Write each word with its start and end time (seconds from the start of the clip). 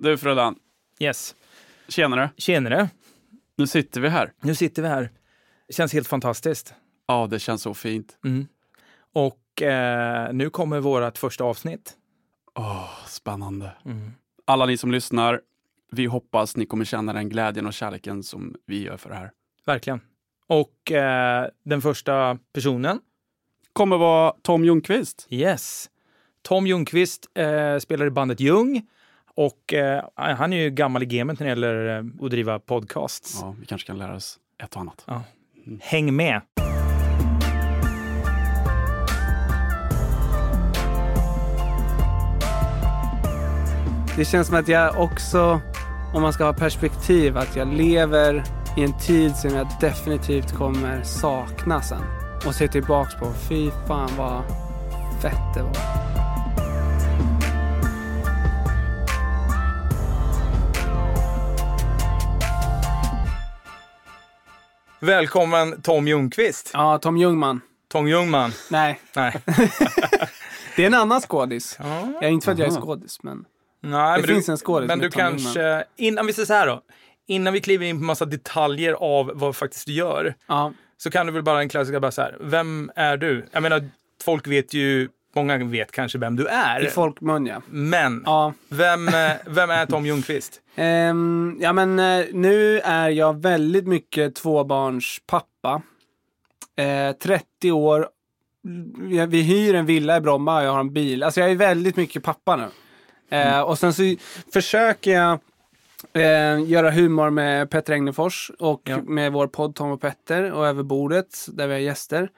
Du 0.00 0.18
Frölan, 0.18 0.56
Yes. 1.00 1.34
tjenare. 1.88 2.30
Tjenare. 2.36 2.88
Nu 3.56 3.66
sitter 3.66 4.00
vi 4.00 4.08
här. 4.08 4.32
Nu 4.40 4.54
sitter 4.54 4.82
vi 4.82 4.88
här. 4.88 5.10
Det 5.66 5.72
känns 5.74 5.92
helt 5.92 6.08
fantastiskt. 6.08 6.74
Ja, 7.06 7.26
det 7.30 7.38
känns 7.38 7.62
så 7.62 7.74
fint. 7.74 8.18
Mm. 8.24 8.46
Och 9.12 9.62
eh, 9.62 10.32
nu 10.32 10.50
kommer 10.50 10.80
vårt 10.80 11.18
första 11.18 11.44
avsnitt. 11.44 11.96
Åh, 12.54 12.90
spännande. 13.06 13.72
Mm. 13.84 14.10
Alla 14.44 14.66
ni 14.66 14.76
som 14.76 14.92
lyssnar, 14.92 15.40
vi 15.90 16.06
hoppas 16.06 16.56
ni 16.56 16.66
kommer 16.66 16.84
känna 16.84 17.12
den 17.12 17.28
glädjen 17.28 17.66
och 17.66 17.72
kärleken 17.74 18.22
som 18.22 18.54
vi 18.66 18.82
gör 18.82 18.96
för 18.96 19.08
det 19.10 19.16
här. 19.16 19.30
Verkligen. 19.66 20.00
Och 20.46 20.92
eh, 20.92 21.48
den 21.64 21.82
första 21.82 22.38
personen, 22.52 23.00
Kommer 23.72 23.96
vara 23.98 24.34
Tom 24.42 24.64
Ljungqvist. 24.64 25.26
yes. 25.30 25.90
Tom 26.42 26.66
Ljungqvist 26.66 27.26
eh, 27.34 27.78
spelar 27.78 28.06
i 28.06 28.10
bandet 28.10 28.40
Ljung. 28.40 28.86
Och 29.38 29.74
eh, 29.74 30.04
han 30.14 30.52
är 30.52 30.56
ju 30.56 30.70
gammal 30.70 31.02
i 31.02 31.06
gamet 31.06 31.40
när 31.40 31.46
det 31.46 31.50
gäller 31.50 31.98
eh, 31.98 32.24
att 32.24 32.30
driva 32.30 32.58
podcasts. 32.58 33.38
Ja, 33.40 33.54
vi 33.60 33.66
kanske 33.66 33.86
kan 33.86 33.98
lära 33.98 34.14
oss 34.14 34.38
ett 34.62 34.74
och 34.74 34.80
annat. 34.80 35.06
Häng 35.80 36.16
med! 36.16 36.40
Det 44.16 44.24
känns 44.24 44.46
som 44.46 44.56
att 44.56 44.68
jag 44.68 45.00
också, 45.00 45.60
om 46.14 46.22
man 46.22 46.32
ska 46.32 46.44
ha 46.44 46.52
perspektiv, 46.52 47.36
att 47.36 47.56
jag 47.56 47.74
lever 47.74 48.44
i 48.76 48.82
en 48.82 48.98
tid 48.98 49.36
som 49.36 49.50
jag 49.54 49.68
definitivt 49.80 50.52
kommer 50.52 51.02
sakna 51.02 51.82
sen. 51.82 52.02
Och 52.46 52.54
se 52.54 52.68
tillbaks 52.68 53.14
på, 53.14 53.32
fy 53.48 53.70
fan 53.86 54.10
vad 54.16 54.42
fett 55.22 55.54
det 55.54 55.62
var. 55.62 56.27
Välkommen 65.00 65.82
Tom 65.82 66.08
Ljungqvist. 66.08 66.70
Ja, 66.72 66.98
Tom 66.98 67.16
Ljungman. 67.16 67.60
Tom 67.88 68.08
Ljungman. 68.08 68.52
Nej, 68.70 69.00
Nej. 69.16 69.34
det 70.76 70.82
är 70.82 70.86
en 70.86 70.94
annan 70.94 71.20
skådis. 71.20 71.76
Ja. 71.78 72.08
Jag 72.14 72.24
är 72.24 72.28
inte 72.28 72.44
för 72.44 72.52
att 72.52 72.58
jag 72.58 72.68
är 72.68 72.80
skådis, 72.80 73.22
men 73.22 73.44
Nej, 73.82 74.20
Det 74.20 74.26
men 74.26 74.34
finns 74.34 74.46
du, 74.46 74.52
en 74.52 74.58
skådis 74.58 74.88
Men 74.88 74.98
du 74.98 75.10
Tom 75.10 75.20
kanske, 75.20 75.84
innan 75.96 76.26
vi 76.26 76.32
säger 76.32 76.46
så 76.46 76.54
här 76.54 76.66
då. 76.66 76.82
Innan 77.26 77.52
vi 77.52 77.60
kliver 77.60 77.86
in 77.86 77.98
på 77.98 78.04
massa 78.04 78.24
detaljer 78.24 78.92
av 78.92 79.30
vad 79.34 79.56
faktiskt 79.56 79.86
du 79.86 79.92
gör, 79.92 80.34
ja. 80.46 80.72
så 80.96 81.10
kan 81.10 81.26
du 81.26 81.32
väl 81.32 81.42
bara 81.42 81.60
en 81.60 81.68
klassiker 81.68 82.00
bara 82.00 82.10
så 82.10 82.22
här. 82.22 82.36
Vem 82.40 82.90
är 82.96 83.16
du? 83.16 83.46
Jag 83.52 83.62
menar, 83.62 83.90
folk 84.24 84.46
vet 84.46 84.74
ju, 84.74 85.08
många 85.34 85.58
vet 85.64 85.92
kanske 85.92 86.18
vem 86.18 86.36
du 86.36 86.46
är. 86.46 86.84
I 86.86 86.90
folkmun 86.90 87.46
ja. 87.46 87.62
Men, 87.70 88.22
Ja, 88.26 88.52
vem, 88.68 89.08
eh, 89.08 89.30
vem 89.46 89.70
är 89.70 89.86
Tom 89.86 90.06
Ljungqvist? 90.06 90.60
Ehm, 90.76 91.56
ja 91.60 91.72
men 91.72 91.98
eh, 91.98 92.26
nu 92.32 92.80
är 92.80 93.08
jag 93.08 93.42
väldigt 93.42 93.86
mycket 93.86 94.34
tvåbarnspappa. 94.34 95.82
Eh, 96.76 97.12
30 97.12 97.72
år. 97.72 98.08
Vi, 99.28 99.42
hyr 99.42 99.74
en 99.74 99.86
villa 99.86 100.16
i 100.16 100.20
Bromma 100.20 100.58
och 100.58 100.64
jag 100.64 100.72
har 100.72 100.80
en 100.80 100.92
bil. 100.92 101.22
Alltså 101.22 101.40
jag 101.40 101.50
är 101.50 101.54
väldigt 101.54 101.96
mycket 101.96 102.22
pappa 102.22 102.56
nu. 102.56 102.66
Eh, 103.36 103.60
Och 103.60 103.78
sen 103.78 103.92
så 103.94 104.02
försöker 104.52 105.10
jag 105.12 105.38
eh, 106.12 106.64
göra 106.70 106.90
humor 106.90 107.30
med 107.30 107.70
Petter 107.70 107.92
Egnefors 107.92 108.50
och 108.58 108.82
Ja. 108.84 108.98
med 109.02 109.32
vår 109.32 109.46
podd 109.46 109.74
Tom 109.74 109.90
och 109.90 110.00
Petter 110.00 110.52
och 110.52 110.66
över 110.66 110.82
bordet 110.82 111.46
där 111.52 111.66
vi 111.66 111.72
har 111.72 111.80
gäster. 111.80 112.30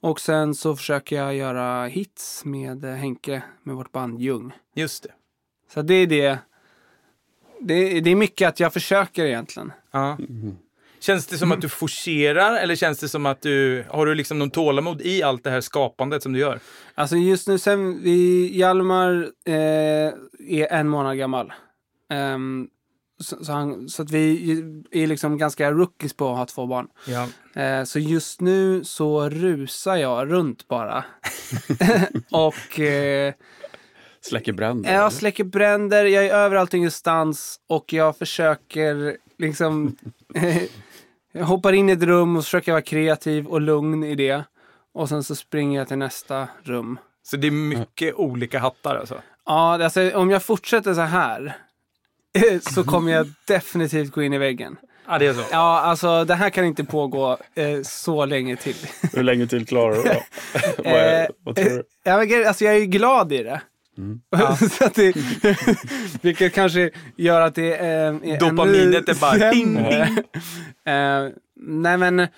Och 0.00 0.20
sen 0.20 0.54
så 0.54 0.76
försöker 0.76 1.16
jag 1.16 1.34
göra 1.34 1.86
hits 1.86 2.44
med 2.44 2.84
eh, 2.84 2.94
Henke 2.94 3.42
med 3.62 3.76
vårt 3.76 3.92
band 3.92 4.20
Ljung. 4.20 4.52
Just 4.74 5.02
det. 5.02 5.12
Så 5.74 5.82
det 5.82 5.94
är 5.94 6.06
det. 6.06 6.38
Det, 7.60 8.00
det 8.00 8.10
är 8.10 8.16
mycket 8.16 8.48
att 8.48 8.60
jag 8.60 8.72
försöker 8.72 9.24
egentligen. 9.24 9.72
Ja. 9.90 10.18
Känns 11.00 11.26
det 11.26 11.38
som 11.38 11.52
att 11.52 11.60
du 11.60 11.68
forcerar 11.68 12.56
eller 12.56 12.74
känns 12.74 12.98
det 12.98 13.08
som 13.08 13.26
att 13.26 13.42
du, 13.42 13.84
har 13.88 14.06
du 14.06 14.14
liksom 14.14 14.38
någon 14.38 14.50
tålamod 14.50 15.02
i 15.02 15.22
allt 15.22 15.44
det 15.44 15.50
här 15.50 15.60
skapandet 15.60 16.22
som 16.22 16.32
du 16.32 16.38
gör? 16.38 16.60
Alltså 16.94 17.16
just 17.16 17.48
nu 17.48 17.58
sen 17.58 18.02
vi, 18.02 18.50
Hjalmar 18.58 19.30
eh, 19.44 19.54
är 20.48 20.72
en 20.72 20.88
månad 20.88 21.18
gammal. 21.18 21.52
Ehm, 22.10 22.68
så, 23.20 23.44
så, 23.44 23.52
han, 23.52 23.88
så 23.88 24.02
att 24.02 24.10
vi 24.10 24.82
är 24.90 25.06
liksom 25.06 25.38
ganska 25.38 25.70
rookies 25.70 26.14
på 26.14 26.30
att 26.30 26.36
ha 26.36 26.46
två 26.46 26.66
barn. 26.66 26.88
Ja. 27.06 27.28
Eh, 27.62 27.84
så 27.84 27.98
just 27.98 28.40
nu 28.40 28.84
så 28.84 29.28
rusar 29.28 29.96
jag 29.96 30.32
runt 30.32 30.68
bara. 30.68 31.04
och 32.30 32.80
eh, 32.80 33.34
Släcker 34.20 34.52
bränder. 34.52 34.94
jag 34.94 35.12
släcker 35.12 35.44
bränder, 35.44 36.04
jag 36.04 36.26
är 36.26 36.34
överallt 36.34 36.74
ingenstans 36.74 37.60
och 37.66 37.92
jag 37.92 38.16
försöker 38.18 39.16
liksom 39.38 39.96
jag 41.32 41.44
hoppar 41.44 41.72
in 41.72 41.88
i 41.88 41.92
ett 41.92 42.02
rum 42.02 42.36
och 42.36 42.44
försöker 42.44 42.72
vara 42.72 42.82
kreativ 42.82 43.46
och 43.46 43.60
lugn 43.60 44.04
i 44.04 44.14
det. 44.14 44.44
Och 44.94 45.08
sen 45.08 45.24
så 45.24 45.34
springer 45.34 45.78
jag 45.78 45.88
till 45.88 45.98
nästa 45.98 46.48
rum. 46.62 46.98
Så 47.22 47.36
det 47.36 47.46
är 47.46 47.50
mycket 47.50 48.14
olika 48.14 48.58
hattar 48.58 48.96
alltså? 48.96 49.22
Ja, 49.44 49.84
alltså 49.84 50.10
om 50.16 50.30
jag 50.30 50.42
fortsätter 50.42 50.94
så 50.94 51.00
här 51.00 51.56
så 52.74 52.84
kommer 52.84 53.12
jag 53.12 53.26
definitivt 53.46 54.10
gå 54.12 54.22
in 54.22 54.32
i 54.32 54.38
väggen. 54.38 54.76
Ja, 55.06 55.18
det 55.18 55.26
är 55.26 55.34
så. 55.34 55.42
Ja, 55.50 55.80
alltså 55.80 56.24
det 56.24 56.34
här 56.34 56.50
kan 56.50 56.64
inte 56.64 56.84
pågå 56.84 57.38
eh, 57.54 57.82
så 57.82 58.24
länge 58.24 58.56
till. 58.56 58.76
Hur 59.12 59.22
länge 59.22 59.46
till 59.46 59.66
klarar 59.66 59.94
du 59.94 60.02
då? 60.02 60.22
vad, 60.84 60.86
är, 60.86 61.28
vad 61.44 61.56
tror 61.56 61.70
du? 61.70 61.82
Ja, 62.04 62.22
gre- 62.22 62.46
alltså 62.46 62.64
jag 62.64 62.74
är 62.74 62.78
ju 62.78 62.86
glad 62.86 63.32
i 63.32 63.42
det. 63.42 63.60
så 64.70 64.84
att 64.84 64.94
det 64.94 65.16
vilket 66.22 66.54
kanske 66.54 66.90
gör 67.16 67.40
att 67.40 67.54
det 67.54 67.74
eh, 67.74 67.86
är 67.86 68.40
Dopaminet 68.40 69.08
är 69.08 69.14
bara 69.20 69.50
ding, 69.50 69.74
sämre. 69.74 70.02
Eh, 70.84 71.32
nej 71.60 71.98
men, 71.98 72.28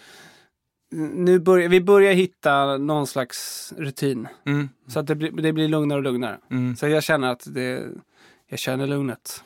nu 1.14 1.38
börjar, 1.38 1.68
vi 1.68 1.80
börjar 1.80 2.12
hitta 2.12 2.76
någon 2.76 3.06
slags 3.06 3.72
rutin. 3.76 4.28
Mm. 4.46 4.68
Så 4.88 5.00
att 5.00 5.06
det 5.06 5.14
blir, 5.14 5.30
det 5.30 5.52
blir 5.52 5.68
lugnare 5.68 5.98
och 5.98 6.04
lugnare. 6.04 6.38
Mm. 6.50 6.76
Så 6.76 6.88
jag 6.88 7.02
känner 7.02 7.28
att 7.32 7.42
det, 7.46 7.82
jag 8.48 8.58
känner 8.58 8.86
lugnet. 8.86 9.42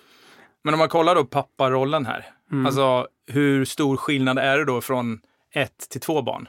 Men 0.64 0.74
om 0.74 0.78
man 0.78 0.88
kollar 0.88 1.14
då 1.14 1.24
papparollen 1.24 2.06
här. 2.06 2.30
Mm. 2.52 2.66
Alltså 2.66 3.08
hur 3.26 3.64
stor 3.64 3.96
skillnad 3.96 4.38
är 4.38 4.58
det 4.58 4.64
då 4.64 4.80
från 4.80 5.20
ett 5.50 5.88
till 5.90 6.00
två 6.00 6.22
barn? 6.22 6.48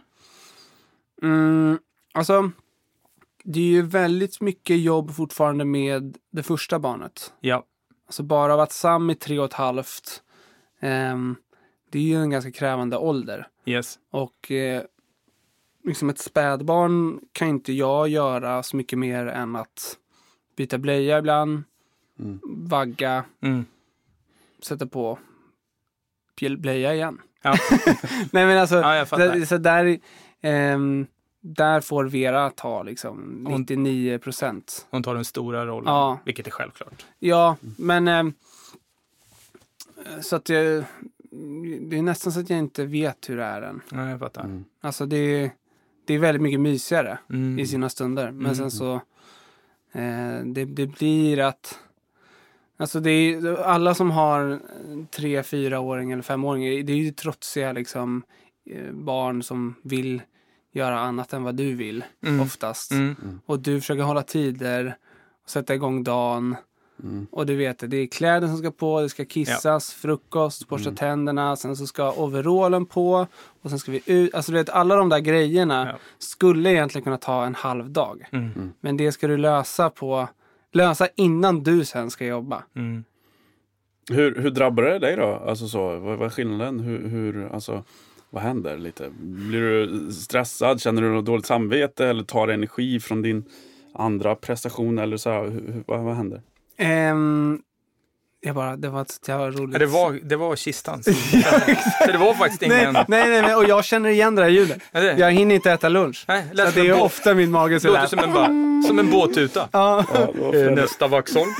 Mm, 1.22 1.80
alltså, 2.14 2.52
det 3.44 3.60
är 3.60 3.64
ju 3.64 3.82
väldigt 3.82 4.42
mycket 4.42 4.80
jobb 4.80 5.16
fortfarande 5.16 5.66
med 5.66 6.18
det 6.32 6.44
första 6.44 6.80
barnet. 6.80 7.34
Ja. 7.40 7.64
Alltså 8.08 8.24
bara 8.24 8.56
varit 8.58 8.72
sam 8.72 9.10
i 9.10 9.16
tre 9.16 9.40
och 9.40 9.46
ett 9.46 9.54
halvt. 9.54 10.22
ehm, 10.80 11.36
det 11.90 12.00
är 12.00 12.04
ju 12.04 12.16
en 12.22 12.30
ganska 12.30 12.52
krävande 12.52 12.98
ålder. 12.98 13.48
Yes. 13.66 14.00
Och 14.12 14.52
eh, 14.52 14.84
liksom 15.84 16.10
ett 16.10 16.20
spädbarn 16.20 17.20
kan 17.32 17.48
inte 17.48 17.74
jag 17.74 18.08
göra 18.08 18.64
så 18.64 18.78
mycket 18.78 19.00
mer 19.00 19.26
än 19.26 19.56
att 19.56 19.98
byta 20.56 20.78
blöja 20.78 21.18
ibland, 21.20 21.64
Mm. 22.20 22.40
vagga, 22.44 23.24
Mm. 23.42 23.66
Sätta 24.66 24.88
på 24.88 25.20
blöja 26.58 26.94
igen. 26.96 27.22
Ja. 27.42 27.56
Nej 28.32 28.46
men 28.46 28.58
alltså, 28.58 28.76
ja, 28.76 28.96
jag 28.96 29.10
fattar. 29.10 29.28
där, 29.36 29.46
så 29.46 29.58
där, 29.58 30.00
ehm, 30.42 31.08
där 31.42 31.82
får 31.82 32.06
Vera 32.06 32.50
ta 32.50 32.84
liksom 32.84 33.46
Hon- 33.50 33.62
99 33.62 34.18
procent. 34.20 34.88
Hon 34.90 35.04
tar 35.04 35.16
den 35.16 35.26
stora 35.26 35.66
rollen, 35.66 35.94
Ja. 35.94 36.20
vilket 36.26 36.48
är 36.48 36.52
självklart. 36.52 37.06
Ja, 37.20 37.56
men 37.62 38.08
ehm, 38.08 38.34
så 40.22 40.36
att 40.36 40.50
jag, 40.50 40.84
det 41.82 41.98
är 41.98 42.02
nästan 42.02 42.34
så 42.34 42.40
att 42.40 42.50
jag 42.50 42.60
inte 42.60 42.86
vet 42.86 43.30
hur 43.30 43.38
det 43.38 43.44
är 43.44 43.62
än. 43.62 43.82
Ja, 43.92 44.10
jag 44.10 44.20
fattar. 44.20 44.44
Mm. 44.44 44.66
Alltså 44.82 45.06
det, 45.06 45.18
är- 45.18 45.52
det 46.06 46.14
är 46.14 46.20
väldigt 46.20 46.42
mycket 46.42 46.60
mysigare 46.60 47.18
Mm. 47.30 47.60
i 47.60 47.68
sina 47.68 47.90
stunder. 47.90 48.32
Men 48.32 48.42
Mm. 48.46 48.56
sen 48.56 48.72
så, 48.72 48.94
eh, 49.92 50.40
det, 50.46 50.66
det 50.66 50.88
blir 50.88 51.40
att, 51.40 51.80
alltså 52.78 53.00
det 53.00 53.10
är, 53.12 53.56
alla 53.64 53.94
som 53.96 54.12
har 54.12 54.60
tre, 55.12 55.44
fyraåring 55.44 56.12
eller 56.12 56.24
femåringar, 56.24 56.84
det 56.84 56.94
är 56.94 56.98
ju 56.98 57.12
trotsiga 57.12 57.72
liksom 57.74 58.24
eh, 58.70 58.92
barn 58.92 59.44
som 59.44 59.76
vill 59.84 60.22
göra 60.74 61.00
annat 61.00 61.34
än 61.34 61.44
vad 61.44 61.56
du 61.56 61.76
vill 61.76 62.04
Mm. 62.26 62.42
oftast. 62.42 62.92
Mm. 62.92 63.16
Och 63.46 63.60
du 63.60 63.80
försöker 63.82 64.04
hålla 64.04 64.22
tider 64.24 64.96
och 65.44 65.50
sätta 65.50 65.76
igång 65.76 66.04
dagen. 66.04 66.56
Mm. 67.04 67.28
Och 67.32 67.46
du 67.46 67.56
vet 67.56 67.80
det, 67.80 67.88
det 67.88 67.98
är 67.98 68.08
kläder 68.08 68.48
som 68.48 68.58
ska 68.58 68.72
på, 68.72 69.02
det 69.02 69.10
ska 69.10 69.26
kissas, 69.26 69.94
frukost, 69.94 70.68
borsta 70.68 70.90
Mm. 70.90 70.96
tänderna, 70.98 71.56
sen 71.56 71.76
så 71.76 71.88
ska 71.88 72.12
overallen 72.12 72.86
på 72.86 73.28
och 73.62 73.70
sen 73.70 73.80
ska 73.80 73.92
vi 73.92 74.02
ut. 74.06 74.36
Alltså 74.36 74.52
du 74.52 74.58
vet, 74.58 74.70
alla 74.70 74.96
de 74.96 75.10
där 75.10 75.20
grejerna 75.20 75.88
Ja. 75.88 75.98
skulle 76.18 76.72
egentligen 76.72 77.04
kunna 77.04 77.18
ta 77.18 77.46
en 77.46 77.56
halv 77.56 77.90
dag. 77.90 78.28
Mm. 78.32 78.72
Men 78.80 78.98
det 78.98 79.12
ska 79.12 79.28
du 79.28 79.38
lösa 79.38 79.90
på, 79.90 80.28
lösa 80.76 81.08
innan 81.16 81.64
du 81.64 81.86
sen 81.86 82.12
ska 82.12 82.26
jobba. 82.26 82.64
Mm. 82.76 83.04
Hur, 84.10 84.36
hur 84.36 84.50
drabbar 84.50 84.84
det 84.84 85.00
dig 85.00 85.16
då? 85.16 85.26
Alltså 85.26 85.68
så, 85.68 86.00
vad, 86.00 86.18
vad 86.18 86.26
är 86.26 86.30
skillnaden? 86.30 86.80
Hur, 86.80 87.08
hur, 87.08 87.54
alltså, 87.54 87.84
vad 88.30 88.44
händer 88.44 88.78
lite? 88.78 89.10
Blir 89.20 89.62
du 89.62 90.12
stressad? 90.12 90.82
Känner 90.82 91.02
du 91.02 91.10
något 91.10 91.26
dåligt 91.26 91.46
samvete? 91.46 92.08
Eller 92.08 92.24
tar 92.24 92.48
energi 92.48 93.00
från 93.00 93.22
din 93.22 93.44
andra 93.94 94.36
prestation? 94.36 95.00
Eller 95.00 95.18
så 95.18 95.30
här, 95.30 95.44
hur, 95.44 95.74
hur, 95.74 95.84
vad, 95.88 96.00
vad 96.04 96.16
händer? 96.16 96.42
Ehm, 96.78 97.62
jag 98.46 98.56
bara, 98.56 98.76
det 98.76 98.90
var 98.90 99.06
så 99.10 99.32
jävla 99.32 99.48
roligt. 99.48 99.74
Ja, 99.74 99.80
det, 99.80 99.86
var, 99.86 100.20
det 100.24 100.36
var 100.36 100.56
kistan. 100.56 101.04
Så 102.06 102.12
det 102.12 102.18
var 102.18 102.34
faktiskt 102.34 102.62
ingen... 102.62 102.94
Nej, 102.94 103.06
nej, 103.08 103.42
nej, 103.42 103.56
och 103.56 103.66
jag 103.66 103.86
känner 103.86 104.10
igen 104.10 104.36
det 104.36 104.42
här 104.44 104.50
ljudet. 104.50 104.82
Jag 104.92 105.32
hinner 105.32 105.56
inte 105.56 105.72
äta 105.72 105.90
lunch. 105.90 106.26
Nej, 106.28 106.44
Så 106.52 106.58
som 106.58 106.72
det 106.82 106.88
är 106.90 106.94
båt. 106.94 107.02
ofta 107.02 107.34
min 107.34 107.52
mage 107.52 107.80
så 107.80 107.88
Låter 107.88 108.08
som 108.08 108.20
en, 108.20 108.34
bara, 108.34 108.48
som 108.88 109.00
en 109.00 109.12
båttuta. 109.12 109.70
Ja. 109.72 110.06
Ja. 110.14 110.52
Nästa 110.70 111.08
Vaxholm. 111.08 111.50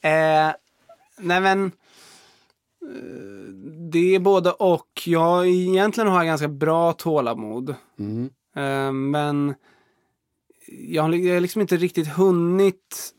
Eh, 0.00 0.50
nej 1.18 1.40
men, 1.40 1.64
eh, 1.66 1.70
det 3.92 4.14
är 4.14 4.18
både 4.18 4.50
och. 4.50 5.02
Jag 5.06 5.46
egentligen 5.48 6.08
har 6.08 6.16
jag 6.16 6.26
ganska 6.26 6.48
bra 6.48 6.92
tålamod. 6.92 7.74
Mm. 7.98 8.30
Eh, 8.56 8.92
men 8.92 9.54
jag 10.66 11.02
har 11.02 11.08
har 11.32 11.40
liksom 11.40 11.60
inte 11.60 11.76
riktigt 11.76 12.08
hunnit 12.08 13.10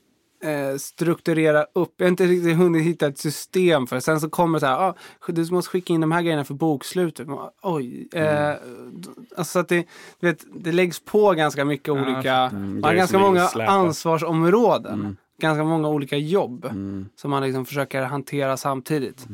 eh, 0.43 0.77
strukturera 0.77 1.65
upp. 1.75 1.93
Jag 1.97 2.05
har 2.05 2.09
inte 2.09 2.25
riktigt 2.25 2.57
hunnit 2.57 2.83
hitta 2.83 3.07
ett 3.07 3.17
system 3.17 3.87
för 3.87 3.95
det. 3.95 4.01
Sen 4.01 4.19
så 4.19 4.29
kommer 4.29 4.55
det 4.55 4.59
så 4.59 4.65
här, 4.65 4.79
ah, 4.89 4.95
du 5.27 5.51
måste 5.51 5.69
skicka 5.71 5.93
in 5.93 6.01
de 6.01 6.11
här 6.11 6.21
grejerna 6.21 6.43
för 6.43 6.53
bokslutet. 6.53 7.27
Oj. 7.61 8.07
Eh, 8.13 8.53
d- 8.93 9.09
alltså 9.37 9.51
så 9.51 9.59
att 9.59 9.67
det, 9.69 9.85
vet, 10.19 10.45
det 10.55 10.71
läggs 10.71 10.99
på 10.99 11.31
ganska 11.31 11.65
mycket 11.65 11.87
Ja, 11.87 11.93
olika, 11.93 12.33
mm, 12.35 12.73
man 12.73 12.83
har 12.83 12.89
grejer 12.89 12.97
ganska 12.97 13.19
många 13.19 13.47
ansvarsområden. 13.71 14.93
Mm. 14.99 15.17
Ganska 15.41 15.63
många 15.63 15.89
olika 15.89 16.17
jobb 16.17 16.65
Mm. 16.65 17.09
som 17.15 17.31
man 17.31 17.43
liksom 17.43 17.65
försöker 17.65 18.01
hantera 18.03 18.57
samtidigt. 18.57 19.27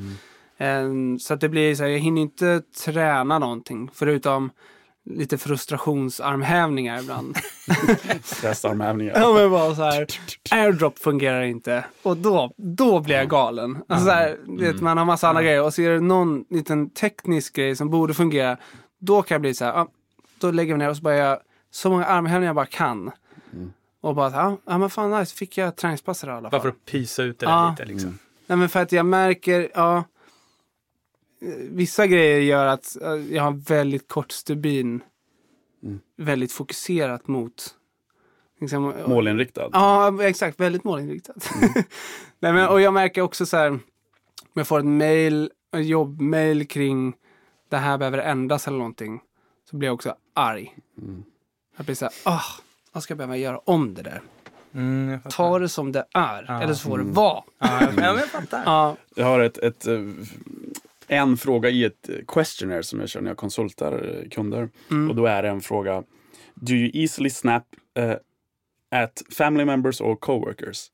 Eh, 0.57 0.83
så 1.19 1.33
att 1.33 1.41
det 1.41 1.49
blir 1.49 1.75
så 1.75 1.83
här, 1.83 1.89
jag 1.89 1.99
hinner 1.99 2.21
inte 2.21 2.61
träna 2.85 3.39
någonting 3.39 3.89
förutom 3.93 4.49
lite 5.05 5.37
frustrationsarmhävningar 5.37 6.99
ibland. 6.99 7.37
Stressarmhävningar. 8.23 9.13
Ja 9.19 9.33
men 9.33 9.51
bara 9.51 9.75
så 9.75 9.83
här, 9.83 10.05
airdrop 10.51 10.99
fungerar 10.99 11.41
inte 11.41 11.85
och 12.03 12.17
då, 12.17 12.51
då 12.57 12.99
blir 12.99 13.15
jag 13.15 13.29
galen. 13.29 13.77
Alltså 13.87 14.05
så 14.05 14.11
här, 14.11 14.37
du 14.47 14.65
vet, 14.71 14.81
man 14.81 14.97
har 14.97 15.05
massa 15.05 15.27
andra 15.29 15.43
grejer 15.43 15.63
och 15.63 15.73
så 15.73 15.81
är 15.81 15.89
det 15.89 15.99
någon 15.99 16.45
liten 16.49 16.89
teknisk 16.89 17.55
grej 17.55 17.75
som 17.75 17.89
borde 17.89 18.13
fungera. 18.13 18.57
Då 18.99 19.21
kan 19.21 19.35
jag 19.35 19.41
bli 19.41 19.53
så 19.53 19.65
här, 19.65 19.71
ja, 19.73 19.87
då 20.39 20.51
lägger 20.51 20.71
jag 20.71 20.77
mig 20.77 20.85
ner 20.85 20.89
och 20.89 20.97
så 20.97 21.03
bara 21.03 21.15
jag 21.15 21.37
så 21.71 21.89
många 21.89 22.05
armhävningar 22.05 22.49
jag 22.49 22.55
bara 22.55 22.65
kan. 22.65 23.11
Och 24.01 24.15
bara, 24.15 24.31
ja, 24.31 24.57
ja 24.65 24.77
men 24.77 24.89
fan 24.89 25.11
nice, 25.19 25.35
fick 25.35 25.57
jag 25.57 25.75
träningspass 25.75 26.23
i 26.23 26.27
alla 26.27 26.41
fall. 26.41 26.51
Bara 26.51 26.61
för 26.61 26.69
att 26.69 26.85
pysa 26.85 27.23
ut 27.23 27.39
det 27.39 27.45
där 27.45 27.53
Ja. 27.53 27.69
lite 27.69 27.85
liksom. 27.85 28.19
Nej 28.47 28.57
men 28.57 28.69
för 28.69 28.81
att 28.81 28.91
jag 28.91 29.05
märker, 29.05 29.69
ja. 29.73 30.03
Vissa 31.69 32.07
grejer 32.07 32.39
gör 32.39 32.65
att 32.65 32.97
eh, 33.01 33.13
jag 33.15 33.43
har 33.43 33.51
väldigt 33.51 34.07
kort 34.07 34.31
stubin. 34.31 35.03
Mm. 35.83 35.99
Väldigt 36.17 36.51
fokuserat 36.51 37.27
mot. 37.27 37.75
Liksom, 38.59 38.93
Målinriktad. 39.07 39.69
Ja, 39.73 40.23
exakt. 40.23 40.59
Väldigt 40.59 40.83
målinriktat. 40.83 41.49
Nej, 42.39 42.53
men, 42.53 42.67
och 42.67 42.81
jag 42.81 42.93
märker 42.93 43.21
också 43.21 43.45
så 43.45 43.57
här. 43.57 43.69
Om 43.69 43.79
jag 44.53 44.67
får 44.67 44.79
ett 44.79 44.85
mail, 44.85 45.51
ett 45.75 45.85
jobbmail 45.85 46.67
kring 46.67 47.13
det 47.69 47.77
här 47.77 47.97
behöver 47.97 48.17
ändras 48.17 48.67
eller 48.67 48.77
någonting. 48.77 49.21
Så 49.69 49.77
blir 49.77 49.87
jag 49.87 49.93
också 49.93 50.15
arg. 50.33 50.75
Mm. 51.01 51.23
Jag 51.77 51.85
blir 51.85 51.95
så 51.95 52.05
här, 52.05 52.13
ah, 52.23 52.41
vad 52.91 53.03
ska 53.03 53.11
jag 53.11 53.17
behöva 53.17 53.37
göra 53.37 53.57
om 53.57 53.93
det 53.93 54.01
där? 54.01 54.21
Mm, 54.73 55.19
jag. 55.23 55.31
Ta 55.33 55.59
det 55.59 55.69
som 55.69 55.91
det 55.91 56.05
är. 56.13 56.45
Ja. 56.47 56.61
Eller 56.61 56.73
så 56.73 56.89
får 56.89 56.97
det 56.97 57.01
Mm. 57.03 57.13
vara. 57.13 57.43
Ja, 57.59 57.67
jag, 57.81 57.89
ja, 57.89 57.91
men 57.95 58.03
jag 58.05 58.25
fattar. 58.29 58.63
Ja. 58.65 58.95
Jag 59.15 59.25
har 59.25 59.39
ett, 59.39 59.57
ett, 59.57 59.87
eh, 59.87 59.99
en 61.11 61.37
fråga 61.37 61.69
i 61.69 61.83
ett 61.83 62.09
eh, 62.09 62.15
questionnaire 62.27 62.83
som 62.83 62.99
jag 62.99 63.09
kör 63.09 63.21
när 63.21 63.29
jag 63.29 63.37
konsultar 63.37 63.91
eh, 64.23 64.29
kunder. 64.29 64.69
Mm. 64.91 65.09
Och 65.09 65.15
då 65.15 65.25
är 65.25 65.43
det 65.43 65.49
en 65.49 65.61
fråga. 65.61 66.03
Do 66.55 66.73
you 66.73 66.91
easily 66.93 67.29
snap 67.29 67.63
eh, 67.97 68.11
at 69.01 69.21
family 69.37 69.65
members 69.65 70.01
or 70.01 70.15
coworkers? 70.15 70.87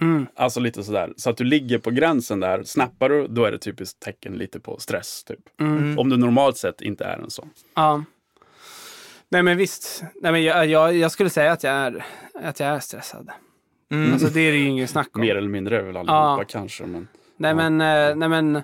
Mm. 0.00 0.26
Alltså 0.36 0.60
lite 0.60 0.84
sådär. 0.84 1.12
Så 1.16 1.30
att 1.30 1.36
du 1.36 1.44
ligger 1.44 1.78
på 1.78 1.90
gränsen 1.90 2.40
där. 2.40 2.62
Snappar 2.62 3.08
du, 3.08 3.26
då 3.26 3.44
är 3.44 3.52
det 3.52 3.58
typiskt 3.58 4.00
tecken 4.00 4.32
lite 4.32 4.60
på 4.60 4.78
stress. 4.78 5.24
Typ. 5.24 5.60
Mm. 5.60 5.98
Om 5.98 6.08
du 6.10 6.16
normalt 6.16 6.56
sett 6.56 6.80
inte 6.80 7.04
är 7.04 7.18
en 7.18 7.30
sån. 7.30 7.50
Ja. 7.74 8.04
Nej 9.28 9.42
men 9.42 9.56
visst. 9.56 10.02
Nej, 10.22 10.32
men 10.32 10.42
jag, 10.42 10.66
jag, 10.66 10.96
jag 10.96 11.10
skulle 11.12 11.30
säga 11.30 11.52
att 11.52 11.62
jag 11.62 11.72
är, 11.72 12.04
att 12.34 12.60
jag 12.60 12.68
är 12.68 12.80
stressad. 12.80 13.30
Mm. 13.90 14.12
Alltså 14.12 14.28
det 14.28 14.40
är 14.40 14.52
det 14.52 14.58
ju 14.58 14.66
inget 14.68 14.90
snack 14.90 15.08
om. 15.14 15.20
Mer 15.20 15.36
eller 15.36 15.48
mindre 15.48 15.78
är 15.78 15.82
väl 15.82 15.96
allihopa 15.96 16.44
kanske. 16.48 16.86
Men, 16.86 17.08
Nej 17.36 17.50
Ja. 17.50 17.70
men, 17.70 18.18
nej 18.18 18.28
men. 18.28 18.62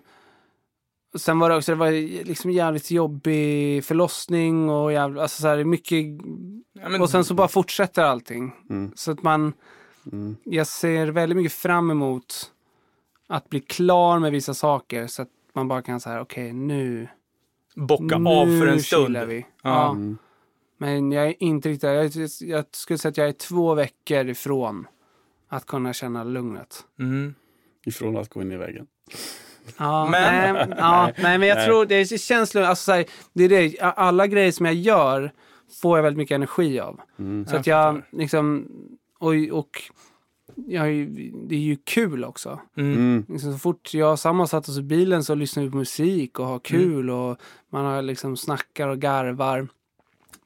Sen 1.14 1.38
var 1.38 1.50
det 1.50 1.56
också, 1.56 1.72
det 1.72 1.76
var 1.76 1.90
liksom 2.24 2.50
jävligt 2.50 2.90
jobbig 2.90 3.84
förlossning 3.84 4.70
och 4.70 4.92
jävligt, 4.92 5.20
alltså 5.20 5.42
så 5.42 5.48
här, 5.48 5.64
mycket. 5.64 5.98
Ja, 6.72 6.88
men- 6.88 7.02
Och 7.02 7.10
sen 7.10 7.24
så 7.24 7.34
bara 7.34 7.48
fortsätter 7.48 8.02
allting. 8.02 8.52
mm, 8.70 8.92
Så 8.94 9.10
att 9.12 9.22
man, 9.22 9.52
mm, 10.12 10.36
jag 10.44 10.66
ser 10.66 11.06
väldigt 11.06 11.36
mycket 11.36 11.52
fram 11.52 11.90
emot 11.90 12.52
att 13.28 13.48
bli 13.48 13.60
klar 13.60 14.18
med 14.18 14.32
vissa 14.32 14.54
saker. 14.54 15.06
Så 15.06 15.22
att 15.22 15.28
man 15.54 15.68
bara 15.68 15.82
kan 15.82 16.00
säga, 16.00 16.20
okej 16.20 16.52
nu, 16.52 17.08
Bocka 17.76 18.18
nu 18.18 18.30
av 18.30 18.46
för 18.46 18.66
en 18.66 18.82
stund. 18.82 19.16
vi. 19.16 19.38
Ja. 19.62 19.70
Ja. 19.70 19.90
mm. 19.90 20.18
Men 20.78 21.12
jag 21.12 21.26
är 21.28 21.34
inte 21.42 21.68
riktigt 21.68 21.82
jag, 21.82 22.10
jag 22.50 22.64
skulle 22.70 22.98
säga 22.98 23.10
att 23.10 23.16
jag 23.16 23.28
är 23.28 23.32
två 23.32 23.74
veckor 23.74 24.28
ifrån 24.28 24.86
att 25.48 25.66
kunna 25.66 25.92
känna 25.92 26.24
lugnet. 26.24 26.84
Mm. 26.98 27.34
Ifrån 27.86 28.16
att 28.16 28.28
gå 28.28 28.42
in 28.42 28.52
i 28.52 28.56
väggen. 28.56 28.86
Ja, 29.78 30.08
Men- 30.10 30.54
nej, 30.54 30.76
ja, 30.78 31.10
nej, 31.22 31.38
men 31.38 31.48
jag 31.48 31.56
Nej. 31.56 31.66
tror 31.66 31.86
det 31.86 32.20
känns 32.20 32.54
lugnt. 32.54 32.68
Alltså, 32.68 32.84
så 32.84 32.92
här, 32.92 33.04
det 33.32 33.44
är 33.44 33.48
det, 33.48 33.80
alla 33.80 34.26
grejer 34.26 34.52
som 34.52 34.66
jag 34.66 34.74
gör 34.74 35.32
får 35.82 35.98
jag 35.98 36.02
väldigt 36.02 36.18
mycket 36.18 36.34
energi 36.34 36.80
av. 36.80 37.00
Mm. 37.18 37.46
Så 37.46 37.54
Jag 37.54 37.60
att 37.60 37.66
jag 37.66 38.02
liksom, 38.12 38.66
och, 39.18 39.32
och 39.50 39.82
jag, 40.66 40.84
är 40.86 40.90
ju- 40.90 41.32
det 41.48 41.54
är 41.54 41.58
ju 41.60 41.76
kul 41.84 42.24
också. 42.24 42.60
Mm. 42.76 42.92
Mm. 42.92 43.24
Liksom, 43.28 43.52
så 43.52 43.58
fort 43.58 43.94
jag 43.94 44.12
och 44.12 44.18
Samma 44.18 44.46
satt 44.46 44.68
oss 44.68 44.78
i 44.78 44.82
bilen 44.82 45.24
så 45.24 45.34
lyssnar 45.34 45.62
vi 45.64 45.70
på 45.70 45.76
musik 45.76 46.38
och 46.38 46.46
har 46.46 46.58
kul 46.58 47.10
och 47.10 47.36
man 47.72 47.84
har 47.84 48.02
liksom 48.02 48.36
snackar 48.36 48.88
och 48.88 48.98
garvar. 48.98 49.68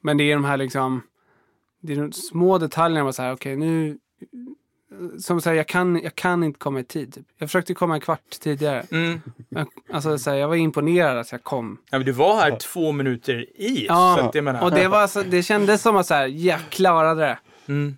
Men 0.01 0.17
det 0.17 0.23
är 0.31 0.35
de 0.35 0.45
här 0.45 0.57
liksom, 0.57 1.01
det 1.81 1.93
är 1.93 1.97
de 2.01 2.11
små 2.11 2.57
detaljerna. 2.57 3.03
Man 3.03 3.13
säger 3.13 3.33
okej 3.33 3.55
nu, 3.55 3.97
som 5.19 5.41
säger 5.41 5.57
jag 5.57 5.67
kan, 5.67 6.01
jag 6.03 6.15
kan 6.15 6.43
inte 6.43 6.59
komma 6.59 6.79
i 6.79 6.83
tid. 6.83 7.13
Typ. 7.13 7.25
Jag 7.37 7.49
försökte 7.49 7.73
komma 7.73 7.95
en 7.95 8.01
kvart 8.01 8.39
tidigare. 8.39 8.85
Mm. 8.91 9.21
Jag, 9.49 9.67
alltså, 9.93 10.17
så 10.17 10.29
här, 10.29 10.37
jag 10.37 10.47
var 10.47 10.55
imponerad 10.55 11.17
att 11.17 11.31
jag 11.31 11.43
kom. 11.43 11.77
Ja, 11.89 11.97
men 11.97 12.05
du 12.05 12.11
var 12.11 12.35
här 12.35 12.57
två 12.59 12.91
minuter 12.91 13.45
i. 13.61 13.85
Ja, 13.87 14.17
så 14.19 14.25
att 14.25 14.35
jag 14.35 14.43
menar. 14.43 14.63
Och 14.63 14.71
det, 14.71 14.87
var 14.87 15.07
så, 15.07 15.23
det 15.23 15.43
kändes 15.43 15.81
som 15.81 15.95
att 15.95 16.05
så 16.07 16.13
här, 16.13 16.27
jag 16.27 16.59
klarade 16.69 17.21
det. 17.21 17.37
Mm. 17.67 17.97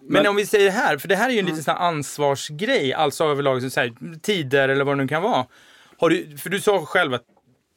Men, 0.00 0.12
Men- 0.12 0.26
om 0.26 0.36
vi 0.36 0.46
säger 0.46 0.70
här, 0.70 0.98
för 0.98 1.08
det 1.08 1.16
här 1.16 1.28
är 1.28 1.32
ju 1.32 1.38
en 1.38 1.46
liten 1.46 1.62
sån 1.62 1.74
här 1.74 1.82
ansvarsgrej, 1.88 2.92
alltså 2.92 3.24
överlag, 3.24 3.72
så 3.72 3.80
här, 3.80 4.18
tider 4.22 4.68
eller 4.68 4.84
vad 4.84 4.96
det 4.98 5.02
nu 5.02 5.08
kan 5.08 5.22
vara. 5.22 5.46
Har 5.98 6.10
du, 6.10 6.38
för 6.38 6.50
du 6.50 6.60
sa 6.60 6.86
själv 6.86 7.14
att 7.14 7.24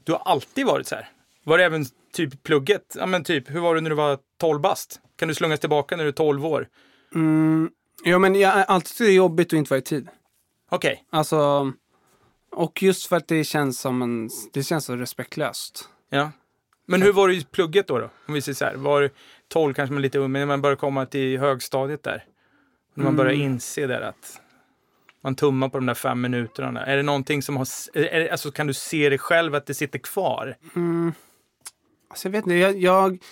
du 0.03 0.11
har 0.11 0.21
alltid 0.25 0.65
varit 0.65 0.87
så 0.87 0.95
här. 0.95 1.09
Var 1.43 1.57
det 1.57 1.63
även 1.65 1.85
typ 2.13 2.43
plugget? 2.43 2.95
Ja 2.99 3.05
men 3.05 3.23
typ, 3.23 3.49
hur 3.49 3.59
var 3.59 3.75
det 3.75 3.81
när 3.81 3.89
du 3.89 3.95
var 3.95 4.17
12 4.39 4.61
bast? 4.61 4.99
Kan 5.15 5.27
du 5.27 5.35
slungas 5.35 5.59
tillbaka 5.59 5.95
när 5.95 6.03
du 6.03 6.07
är 6.07 6.13
12 6.13 6.45
år? 6.45 6.67
Mm, 7.15 7.69
ja, 8.03 8.19
men 8.19 8.35
jag 8.35 8.65
alltid 8.67 8.87
tyckt 8.87 8.97
det 8.97 9.05
är 9.05 9.11
jobbigt 9.11 9.47
att 9.47 9.53
inte 9.57 9.69
vara 9.69 9.77
i 9.79 9.81
tid. 9.81 10.07
Okej. 10.69 11.03
Alltså, 11.09 11.71
och 12.51 12.83
just 12.83 13.05
för 13.07 13.15
att 13.17 13.27
det 13.27 13.43
känns 13.43 13.79
som 13.79 14.01
en, 14.01 14.29
det 14.53 14.63
känns 14.63 14.85
så 14.85 14.95
respektlöst. 14.95 15.89
Ja. 16.09 16.31
Men 16.85 17.01
hur 17.01 17.13
var 17.13 17.27
det 17.27 17.33
i 17.35 17.45
plugget 17.45 17.87
då? 17.87 17.99
då? 17.99 18.09
Om 18.27 18.33
vi 18.33 18.41
säger 18.41 18.55
så 18.55 18.65
här, 18.65 18.75
var 18.75 19.09
12 19.47 19.73
kanske 19.73 19.93
man 19.93 19.97
är 19.97 20.01
lite 20.01 20.19
ung, 20.19 20.31
men 20.31 20.39
när 20.39 20.45
man 20.45 20.61
börjar 20.61 20.75
komma 20.75 21.05
till 21.05 21.39
högstadiet 21.39 22.03
där. 22.03 22.23
När 22.93 23.03
man 23.03 23.15
börjar 23.15 23.33
Mm. 23.33 23.45
inse 23.45 23.87
där 23.87 24.01
att 24.01 24.41
man 25.21 25.35
tummar 25.35 25.69
på 25.69 25.77
de 25.77 25.85
där 25.85 25.93
fem 25.93 26.21
minuterna. 26.21 26.85
Är 26.85 26.97
det 26.97 27.03
någonting 27.03 27.41
som 27.41 27.57
har, 27.57 27.67
är, 27.93 28.19
det- 28.19 28.29
alltså 28.31 28.51
kan 28.51 28.67
du 28.67 28.73
se 28.73 29.09
det 29.09 29.17
själv 29.17 29.55
att 29.55 29.65
det 29.65 29.73
sitter 29.73 29.99
kvar? 29.99 30.57
Mm. 30.75 31.13
Alltså, 32.09 32.27
jag 32.27 32.31
vet 32.31 32.45
inte, 32.45 32.55
jag, 32.55 32.77
jag, 32.77 33.23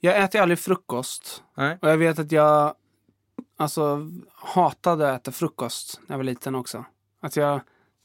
jag 0.00 0.22
äter 0.22 0.40
aldrig 0.40 0.58
frukost. 0.58 1.42
Nej. 1.56 1.78
Och 1.82 1.88
jag 1.90 1.96
vet 1.96 2.18
att 2.18 2.32
jag 2.32 2.74
alltså, 3.62 4.10
hatade 4.34 5.12
att 5.12 5.20
äta 5.20 5.32
frukost 5.32 6.00
när 6.06 6.14
jag 6.14 6.18
var 6.18 6.24
liten 6.24 6.54
också. 6.54 6.84
Att 7.22 7.36
jag 7.36 7.60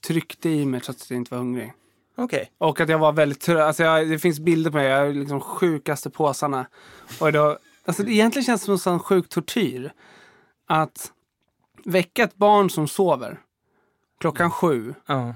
tryckte 0.08 0.50
i 0.50 0.66
mig 0.66 0.82
trots 0.82 1.04
att 1.04 1.10
jag 1.10 1.18
inte 1.18 1.34
var 1.34 1.40
hungrig. 1.40 1.74
Okej. 2.16 2.52
Och 2.58 2.80
att 2.82 2.90
jag 2.90 3.00
var 3.00 3.12
väldigt 3.12 3.42
trött. 3.42 3.62
Alltså 3.62 3.84
jag, 3.84 4.10
det 4.10 4.20
finns 4.20 4.40
bilder 4.40 4.72
på 4.72 4.78
mig, 4.78 4.88
jag 4.88 5.06
har 5.06 5.14
liksom 5.14 5.42
sjukaste 5.42 6.10
påsarna. 6.10 6.66
Och 7.20 7.32
då, 7.32 7.58
alltså 7.86 8.04
det 8.04 8.12
egentligen 8.12 8.46
känns 8.46 8.66
det 8.66 8.78
som 8.78 8.94
en 8.94 9.00
sjuk 9.00 9.30
tortyr. 9.30 9.94
Att 10.68 11.12
väcka 11.86 12.24
ett 12.24 12.36
barn 12.36 12.70
som 12.70 12.88
sover 12.88 13.40
klockan 14.20 14.52
sju. 14.52 14.94
Ja. 15.06 15.34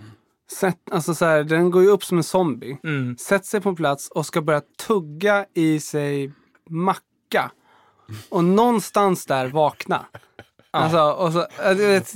Sätt, 0.51 0.79
alltså 0.91 1.15
så 1.15 1.25
här, 1.25 1.43
den 1.43 1.71
går 1.71 1.81
ju 1.81 1.87
upp 1.87 2.03
som 2.03 2.17
en 2.17 2.23
zombie. 2.23 2.77
Mm. 2.83 3.17
Sätter 3.17 3.45
sig 3.45 3.61
på 3.61 3.75
plats 3.75 4.09
och 4.09 4.25
ska 4.25 4.41
börja 4.41 4.61
tugga 4.87 5.45
i 5.53 5.79
sig 5.79 6.31
macka. 6.69 7.51
Och 8.29 8.43
någonstans 8.43 9.25
där 9.25 9.47
vakna. 9.47 10.05
Alltså, 10.71 10.99
och 11.11 11.33
så, 11.33 11.45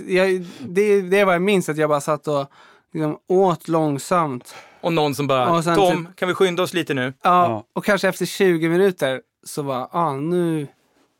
jag 0.07 0.45
det, 0.59 1.01
det 1.01 1.19
är 1.19 1.25
vad 1.25 1.35
jag 1.35 1.41
minns, 1.41 1.69
att 1.69 1.77
jag 1.77 1.89
bara 1.89 2.01
satt 2.01 2.27
och 2.27 2.45
liksom 2.91 3.17
åt 3.27 3.67
långsamt. 3.67 4.55
Och 4.81 4.93
någon 4.93 5.15
som 5.15 5.27
bara, 5.27 5.51
Och 5.51 5.63
sen 5.63 5.75
Tom, 5.75 6.05
typ- 6.05 6.15
kan 6.15 6.27
vi 6.27 6.33
skynda 6.33 6.63
oss 6.63 6.73
lite 6.73 6.93
nu? 6.93 7.13
Ja, 7.21 7.49
Ja. 7.49 7.63
och 7.73 7.85
kanske 7.85 8.07
efter 8.07 8.25
20 8.25 8.69
minuter 8.69 9.21
så 9.43 9.61
var 9.61 9.87
ah, 9.91 10.13
nu, 10.13 10.67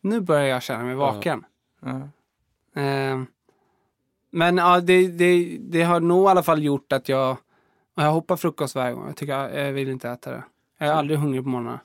nu 0.02 0.20
börjar 0.22 0.46
jag 0.46 0.64
känna 0.64 0.84
mig 0.84 0.96
vaken. 0.96 1.44
Ja. 1.82 1.90
Eh, 2.82 3.22
men 4.32 4.58
ja, 4.58 4.80
det, 4.80 5.08
det, 5.08 5.58
det 5.60 5.84
har 5.84 6.00
nog 6.00 6.26
i 6.26 6.28
alla 6.30 6.44
fall 6.44 6.64
gjort 6.64 6.92
att 6.94 7.10
jag, 7.10 7.38
jag 7.96 8.12
hoppar 8.12 8.36
frukost 8.36 8.76
varje 8.76 8.94
gång. 8.94 9.08
Jag 9.08 9.16
tycker 9.16 9.34
jag, 9.40 9.68
jag 9.68 9.74
vill 9.74 9.90
inte 9.90 10.10
äta 10.10 10.32
det. 10.32 10.44
Jag 10.80 10.90
är 10.90 10.94
aldrig 10.94 11.20
hungrig 11.20 11.44
på 11.44 11.50
morgnarna. 11.50 11.80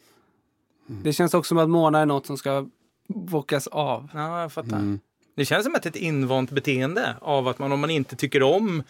Det 0.87 1.13
känns 1.13 1.35
också 1.35 1.49
som 1.49 1.59
att 1.59 1.71
morgnar 1.71 2.01
är 2.03 2.07
något 2.07 2.27
som 2.27 2.37
ska 2.39 2.67
bockas 3.15 3.67
av. 3.67 4.09
ja, 4.15 4.41
jag 4.43 4.53
fattar. 4.53 4.77
Mm. 4.77 5.01
Det 5.37 5.45
känns 5.45 5.65
som 5.65 5.75
att 5.75 5.83
det 5.83 5.89
ett 5.89 5.97
invant 5.97 6.51
beteende 6.51 7.17
av 7.21 7.49
att 7.49 7.59
man 7.59 7.73
om 7.73 7.81
man 7.81 7.91
inte 7.91 8.17
tycker 8.17 8.43
om 8.43 8.83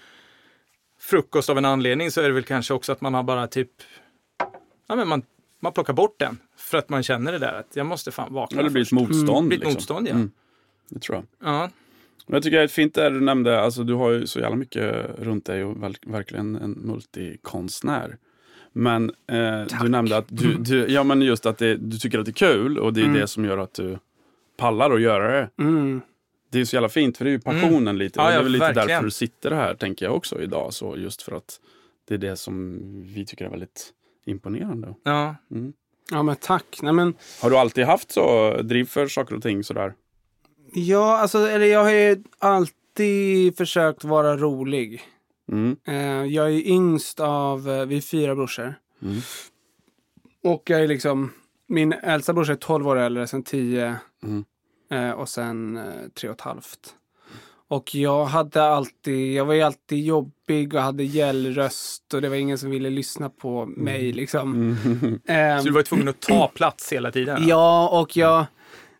frukost 1.00 1.50
av 1.50 1.58
en 1.58 1.64
anledning 1.64 2.10
så 2.10 2.20
är 2.20 2.24
det 2.24 2.32
väl 2.32 2.42
kanske 2.42 2.74
också 2.74 2.92
att 2.92 3.00
man 3.00 3.14
har 3.14 3.22
bara 3.22 3.46
typ, 3.46 3.70
ja 4.88 4.96
men 4.96 5.08
man, 5.08 5.22
man 5.60 5.72
plockar 5.72 5.92
bort 5.92 6.18
den 6.18 6.38
för 6.56 6.78
att 6.78 6.88
man 6.88 7.02
känner 7.02 7.32
det 7.32 7.38
där 7.38 7.52
att 7.52 7.76
jag 7.76 7.86
måste 7.86 8.10
fan 8.10 8.32
vakna 8.32 8.58
Ja, 8.58 8.64
det 8.64 8.70
blir 8.70 8.82
ett 8.82 8.92
motstånd. 8.92 9.52
Ett 9.52 9.58
liksom. 9.58 9.74
motstånd 9.74 10.08
ja. 10.08 10.12
Mm. 10.12 10.30
Det 10.88 11.00
tror 11.00 11.16
jag. 11.16 11.48
ja. 11.48 11.70
Men 12.26 12.34
jag 12.34 12.42
tycker 12.42 12.56
det 12.56 12.62
är 12.62 12.68
fint 12.68 12.94
där 12.94 13.10
du 13.10 13.20
nämnde, 13.20 13.60
alltså 13.60 13.84
du 13.84 13.94
har 13.94 14.10
ju 14.10 14.26
så 14.26 14.40
jävla 14.40 14.56
mycket 14.56 14.94
runt 15.18 15.44
dig 15.44 15.64
och 15.64 15.82
verk, 15.82 15.98
verkligen 16.06 16.56
en 16.56 16.70
multikonstnär. 16.70 18.16
Men 18.72 19.12
eh, 19.26 19.62
du 19.82 19.88
nämnde 19.88 20.16
att 20.16 20.26
du, 20.28 20.54
du, 20.54 20.86
ja 20.88 21.04
men 21.04 21.22
just 21.22 21.46
att 21.46 21.58
det, 21.58 21.76
du 21.76 21.98
tycker 21.98 22.18
att 22.18 22.24
det 22.24 22.30
är 22.30 22.52
kul 22.54 22.78
och 22.78 22.92
det 22.92 23.02
är 23.02 23.08
det 23.08 23.26
som 23.26 23.44
gör 23.44 23.58
att 23.58 23.74
du 23.74 23.98
pallar 24.60 24.90
att 24.90 25.00
göra 25.00 25.32
det. 25.40 25.50
Mm. 25.62 26.00
Det 26.52 26.60
är 26.60 26.64
så 26.64 26.76
jävla 26.76 26.88
fint 26.88 27.16
för 27.18 27.24
det 27.24 27.30
är 27.30 27.32
ju 27.32 27.40
passionen 27.40 27.98
lite. 27.98 28.20
Ja, 28.20 28.26
det 28.30 28.34
är 28.34 28.42
väl 28.42 28.52
lite 28.52 28.64
verkligen. 28.64 28.88
därför 28.88 29.04
du 29.04 29.10
sitter 29.10 29.50
här 29.50 29.74
tänker 29.74 30.06
jag 30.06 30.16
också 30.16 30.42
idag. 30.42 30.74
Så 30.74 30.96
just 30.96 31.22
för 31.22 31.32
att 31.36 31.60
det 32.08 32.14
är 32.14 32.18
det 32.18 32.36
som 32.36 32.78
vi 33.14 33.26
tycker 33.26 33.44
är 33.44 33.50
väldigt 33.50 33.90
imponerande. 34.26 34.94
ja. 35.04 35.34
Ja, 36.12 36.22
men 36.22 36.36
tack. 36.36 36.78
Nej, 36.82 36.92
men, 36.92 37.14
Har 37.42 37.50
du 37.50 37.56
alltid 37.56 37.84
haft 37.84 38.10
så 38.12 38.54
driv 38.62 38.84
för 38.84 39.06
saker 39.08 39.34
och 39.36 39.42
ting 39.42 39.64
sådär? 39.64 39.94
ja, 40.72 41.18
alltså, 41.18 41.38
eller 41.38 41.66
jag 41.66 41.82
har 41.84 41.90
ju 41.90 42.22
alltid 42.38 43.56
försökt 43.56 44.04
vara 44.04 44.36
rolig. 44.36 45.02
Mm. 45.52 45.76
Eh, 45.86 46.24
jag 46.34 46.46
är 46.46 46.68
yngst 46.68 47.20
av, 47.20 47.70
eh, 47.70 47.86
vi 47.86 47.96
är 47.96 48.00
fyra 48.00 48.34
brorsor. 48.34 48.74
Mm. 49.02 49.20
Och 50.44 50.62
jag 50.70 50.80
är 50.80 50.88
liksom, 50.88 51.32
min 51.68 51.92
äldsta 51.92 52.32
brorsa 52.32 52.52
är 52.52 52.56
12 52.56 52.88
år 52.88 52.96
äldre, 52.96 53.26
sen 53.26 53.42
10 53.42 53.96
Mm. 54.22 54.44
Eh, 54.90 55.10
och 55.10 55.28
sen 55.28 55.76
eh, 55.76 55.84
tre 56.14 56.28
och 56.28 56.34
ett 56.34 56.40
halvt. 56.40 56.94
Och 57.68 57.94
jag 57.94 58.24
hade 58.24 58.64
alltid, 58.64 59.32
jag 59.34 59.44
var 59.44 59.54
ju 59.54 59.62
alltid 59.62 60.04
jobbig 60.04 60.74
och 60.74 60.80
hade 60.82 61.04
gällröst 61.04 62.14
och 62.14 62.22
det 62.22 62.28
var 62.28 62.36
ingen 62.36 62.58
som 62.58 62.70
ville 62.70 62.90
lyssna 62.90 63.30
på 63.30 63.66
mig 63.66 64.12
liksom. 64.12 64.54
Mm. 64.54 65.20
Ehm, 65.26 65.58
Så 65.62 65.64
du 65.66 65.72
var 65.72 65.82
tvungen 65.82 66.08
att 66.08 66.20
ta 66.20 66.48
plats 66.48 66.92
hela 66.92 67.10
tiden? 67.12 67.42
Ja, 67.48 68.00
och 68.00 68.16
jag... 68.16 68.46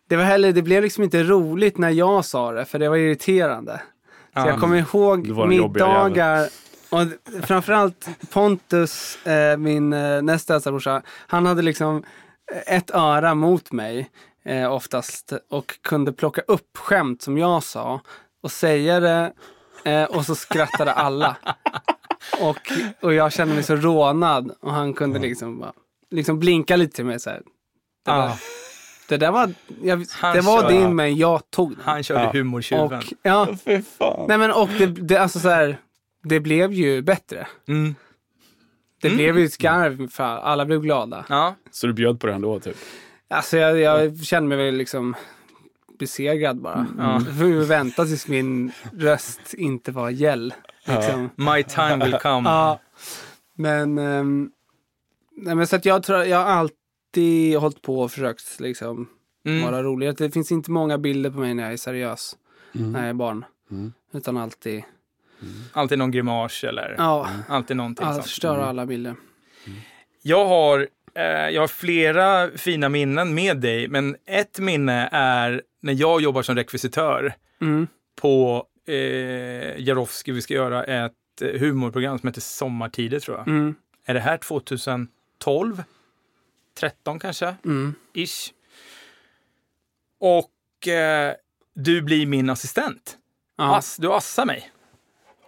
Det, 0.09 0.15
var 0.15 0.23
heller, 0.23 0.51
det 0.51 0.61
blev 0.61 0.83
liksom 0.83 1.03
inte 1.03 1.23
roligt 1.23 1.77
när 1.77 1.89
jag 1.89 2.25
sa 2.25 2.51
det, 2.51 2.65
för 2.65 2.79
det 2.79 2.89
var 2.89 2.97
irriterande. 2.97 3.81
Så 4.33 4.39
Ja. 4.39 4.47
jag 4.47 4.59
kommer 4.59 4.77
ihåg 4.77 5.47
middagar. 5.47 6.47
Och 6.89 6.99
framförallt 7.43 8.09
Pontus, 8.33 9.25
eh, 9.25 9.57
min 9.57 9.93
eh, 9.93 10.21
näst 10.21 10.49
äldsta 10.49 10.71
brorsa, 10.71 11.01
han 11.27 11.45
hade 11.45 11.61
liksom 11.61 12.03
ett 12.67 12.91
öra 12.93 13.35
mot 13.35 13.71
mig 13.71 14.09
eh, 14.45 14.71
oftast 14.73 15.33
och 15.49 15.79
kunde 15.81 16.13
plocka 16.13 16.41
upp 16.41 16.77
skämt 16.77 17.21
som 17.21 17.37
jag 17.37 17.63
sa 17.63 18.01
och 18.43 18.51
säga 18.51 18.99
det 18.99 19.33
eh, 19.85 20.03
och 20.03 20.25
så 20.25 20.35
skrattade 20.35 20.91
alla. 20.93 21.35
Och, 22.41 22.57
och 23.01 23.13
jag 23.13 23.33
kände 23.33 23.53
mig 23.53 23.63
så 23.63 23.75
rånad 23.75 24.51
och 24.59 24.71
han 24.73 24.93
kunde 24.93 25.19
liksom 25.19 25.59
bara 25.59 25.73
liksom 26.11 26.39
blinka 26.39 26.75
lite 26.75 26.95
till 26.95 27.05
mig 27.05 27.19
så 27.19 27.29
här. 27.29 27.41
Det, 28.05 28.11
var, 28.11 28.17
Ja. 28.17 28.37
det 29.09 29.17
där 29.17 29.31
var, 29.31 29.53
jag, 29.83 29.99
det 30.33 30.41
var 30.41 30.61
kör- 30.61 30.69
din 30.69 30.95
men 30.95 31.15
jag 31.17 31.49
tog 31.51 31.69
den. 31.71 31.79
Han 31.85 32.03
körde 32.03 32.23
Ja. 32.23 32.31
humortjuven. 32.33 32.97
Och, 32.97 33.03
ja, 33.23 33.47
fan. 33.97 34.25
nej 34.27 34.37
men 34.37 34.51
och 34.51 34.69
det, 34.77 34.85
det, 34.85 35.17
alltså 35.17 35.39
så 35.39 35.49
här, 35.49 35.77
det 36.23 36.39
blev 36.39 36.73
ju 36.73 37.01
bättre. 37.01 37.47
Mm. 37.67 37.95
Det 39.01 39.07
Mm. 39.07 39.17
blev 39.17 39.39
ju 39.39 39.45
ett 39.45 39.53
skarv 39.53 40.07
för 40.09 40.23
alla 40.23 40.65
blev 40.65 40.81
glada. 40.81 41.25
Ja. 41.29 41.55
Så 41.71 41.87
du 41.87 41.93
bjöd 41.93 42.19
på 42.19 42.27
det 42.27 42.33
ändå 42.33 42.59
typ? 42.59 42.77
Alltså 43.31 43.57
jag, 43.57 43.79
jag 43.79 44.17
kände 44.23 44.55
mig 44.55 44.65
väl 44.65 44.75
liksom 44.75 45.15
besegrad 45.99 46.61
bara. 46.61 46.87
Ja. 46.97 47.13
Jag 47.13 47.37
får 47.37 47.65
vänta 47.65 48.05
tills 48.05 48.27
min 48.27 48.71
röst 48.93 49.53
inte 49.53 49.91
var 49.91 50.09
gäll. 50.09 50.53
Liksom. 50.85 51.29
My 51.35 51.63
time 51.63 52.05
will 52.05 52.13
come. 52.21 52.49
Ja. 52.49 52.79
Men, 53.53 53.97
ehm, 53.97 54.51
nej 55.37 55.55
men 55.55 55.67
så 55.67 55.75
att 55.75 55.85
jag 55.85 56.03
tror, 56.03 56.23
jag 56.23 56.37
har 56.37 56.45
alltid 56.45 57.57
hållit 57.57 57.81
på 57.81 58.01
och 58.01 58.11
försökt 58.11 58.59
liksom 58.59 59.07
Mm. 59.45 59.71
vara 59.71 59.83
rolig. 59.83 60.17
Det 60.17 60.31
finns 60.31 60.51
inte 60.51 60.71
många 60.71 60.97
bilder 60.97 61.29
på 61.29 61.39
mig 61.39 61.53
när 61.53 61.63
jag 61.63 61.73
är 61.73 61.77
seriös, 61.77 62.37
Mm. 62.75 62.91
när 62.91 62.99
jag 62.99 63.09
är 63.09 63.13
barn. 63.13 63.45
Mm. 63.71 63.93
Utan 64.13 64.37
alltid, 64.37 64.83
Alltid 65.73 65.97
någon 65.99 66.11
grimas 66.11 66.63
eller 66.63 66.95
ja, 66.97 67.27
alltid 67.47 67.77
någonting 67.77 68.05
att 68.07 68.13
sånt. 68.15 68.25
förstöra 68.25 68.65
alla 68.65 68.85
bilder. 68.85 69.15
Jag 70.21 70.45
har, 70.45 70.87
jag 71.53 71.61
har 71.61 71.67
flera 71.67 72.51
fina 72.57 72.89
minnen 72.89 73.33
med 73.33 73.57
dig, 73.57 73.87
men 73.87 74.15
ett 74.25 74.59
minne 74.59 75.09
är 75.11 75.61
när 75.81 75.93
jag 75.93 76.21
jobbar 76.21 76.41
som 76.41 76.55
rekvisitör 76.55 77.33
Mm. 77.61 77.87
på 78.21 78.65
eh, 78.87 78.93
Jarowski. 79.81 80.31
Vi 80.31 80.41
ska 80.41 80.53
göra 80.53 80.83
ett 80.83 81.13
eh, 81.41 81.59
humorprogram 81.59 82.19
som 82.19 82.27
heter 82.27 82.41
Sommartider 82.41 83.19
tror 83.19 83.37
jag. 83.37 83.47
Mm. 83.47 83.75
Är 84.05 84.13
det 84.13 84.19
här 84.19 84.37
2012? 84.37 85.83
13 86.79 87.19
kanske? 87.19 87.55
Mm. 87.65 87.95
Ish. 88.13 88.51
Och 90.19 90.87
eh, 90.87 91.33
du 91.73 92.01
blir 92.01 92.25
min 92.25 92.49
assistent. 92.49 93.17
Ass, 93.57 93.97
du 93.97 94.13
assar 94.13 94.45
mig. 94.45 94.71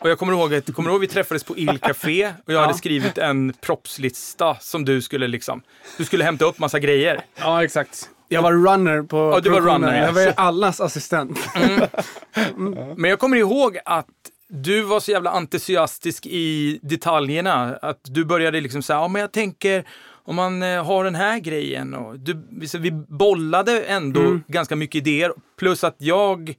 Och 0.03 0.09
jag 0.09 0.19
kommer 0.19 0.33
ihåg 0.33 0.53
att 0.53 0.73
kommer 0.73 0.89
ihåg 0.89 1.01
vi 1.01 1.07
träffades 1.07 1.43
på 1.43 1.57
Il 1.57 1.77
Café 1.81 2.33
och 2.45 2.53
jag 2.53 2.61
hade 2.61 2.73
skrivit 2.73 3.17
en 3.17 3.53
propslista 3.61 4.55
som 4.59 4.85
du 4.85 5.01
skulle 5.01 5.27
liksom, 5.27 5.61
du 5.97 6.05
skulle 6.05 6.23
hämta 6.23 6.45
upp 6.45 6.59
massa 6.59 6.79
grejer. 6.79 7.21
ja, 7.39 7.63
exakt. 7.63 8.09
Jag 8.27 8.41
var 8.41 8.51
runner 8.53 9.01
på 9.01 9.17
Ja, 9.17 9.39
du 9.39 9.49
var 9.49 9.61
runner, 9.61 9.97
ja. 9.97 10.05
Jag 10.05 10.13
var 10.13 10.33
allas 10.37 10.81
assistent. 10.81 11.39
Men 12.97 13.09
jag 13.09 13.19
kommer 13.19 13.37
ihåg 13.37 13.77
att 13.85 14.07
du 14.49 14.81
var 14.81 14.99
så 14.99 15.11
jävla 15.11 15.31
entusiastisk 15.31 16.25
i 16.25 16.79
detaljerna. 16.81 17.77
Att 17.81 17.99
du 18.03 18.25
började 18.25 18.61
liksom 18.61 18.81
säga, 18.81 18.99
ja 18.99 19.07
men 19.07 19.21
jag 19.21 19.31
tänker 19.31 19.83
om 20.25 20.35
man 20.35 20.63
eh, 20.63 20.85
har 20.85 21.03
den 21.03 21.15
här 21.15 21.39
grejen. 21.39 21.93
Och 21.93 22.19
du, 22.19 22.43
vi 22.79 22.91
bollade 22.91 23.83
ändå 23.83 24.19
Mm. 24.21 24.43
ganska 24.47 24.75
mycket 24.75 24.95
idéer. 24.95 25.31
Plus 25.59 25.83
att 25.83 25.95
jag, 25.97 26.53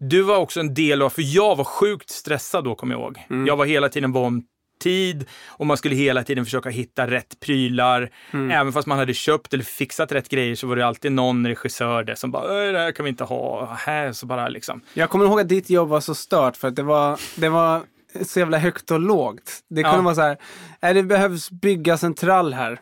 du 0.00 0.22
var 0.22 0.36
också 0.36 0.60
en 0.60 0.74
del 0.74 1.02
av, 1.02 1.10
för 1.10 1.22
jag 1.36 1.56
var 1.56 1.64
sjukt 1.64 2.10
stressad 2.10 2.64
då 2.64 2.74
kommer 2.74 2.94
jag 2.94 3.00
ihåg. 3.02 3.26
Mm. 3.30 3.46
Jag 3.46 3.56
var 3.56 3.64
hela 3.66 3.88
tiden 3.88 4.12
van 4.12 4.42
tid 4.82 5.24
och 5.48 5.66
man 5.66 5.76
skulle 5.76 5.94
hela 5.94 6.22
tiden 6.22 6.44
försöka 6.44 6.68
hitta 6.70 7.06
rätt 7.06 7.40
prylar. 7.40 8.10
Mm. 8.30 8.50
Även 8.50 8.72
fast 8.72 8.86
man 8.86 8.98
hade 8.98 9.14
köpt 9.14 9.54
eller 9.54 9.64
fixat 9.64 10.12
rätt 10.12 10.28
grejer 10.28 10.54
så 10.54 10.66
var 10.66 10.76
det 10.76 10.86
alltid 10.86 11.12
någon 11.12 11.46
regissör 11.46 12.04
där 12.04 12.14
som 12.14 12.30
bara, 12.30 12.66
"Äh, 12.66 12.72
det 12.72 12.78
här 12.78 12.92
kan 12.92 13.04
vi 13.04 13.08
inte 13.10 13.24
ha. 13.24 13.74
Här 13.74 14.12
så 14.12 14.26
bara 14.26 14.48
liksom. 14.48 14.80
Jag 14.94 15.10
kommer 15.10 15.24
ihåg 15.24 15.40
att 15.40 15.48
ditt 15.48 15.70
jobb 15.70 15.88
var 15.88 16.00
så 16.00 16.14
stört 16.14 16.56
för 16.56 16.68
att 16.68 16.76
det 16.76 16.82
var, 16.82 17.20
det 17.36 17.48
var 17.48 17.82
så 18.26 18.38
jävla 18.38 18.58
högt 18.58 18.90
och 18.90 19.00
lågt. 19.00 19.58
Det 19.70 19.82
kunde 19.82 19.98
Ja. 19.98 20.02
vara 20.02 20.14
så 20.14 20.20
här, 20.20 20.36
"Nej, 20.82 20.94
det 20.94 21.02
behövs 21.02 21.50
byggas 21.50 22.04
en 22.04 22.14
trall 22.14 22.54
här. 22.54 22.80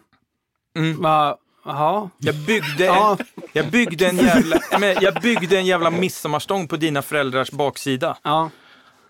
Mm. 0.77 1.03
Va, 1.03 1.37
Jaha. 1.65 2.11
Jag 2.19 2.35
byggde, 2.35 2.85
Ja. 2.85 3.19
jag, 3.53 3.71
byggde 3.71 4.07
en 4.09 4.17
jävla, 4.17 4.61
men 4.81 4.97
jag 5.01 5.15
byggde 5.15 5.57
en 5.59 5.67
jävla 5.67 5.91
midsommarstång 5.91 6.69
på 6.69 6.77
dina 6.77 7.03
föräldrars 7.03 7.51
baksida. 7.51 8.19
Ja. 8.23 8.51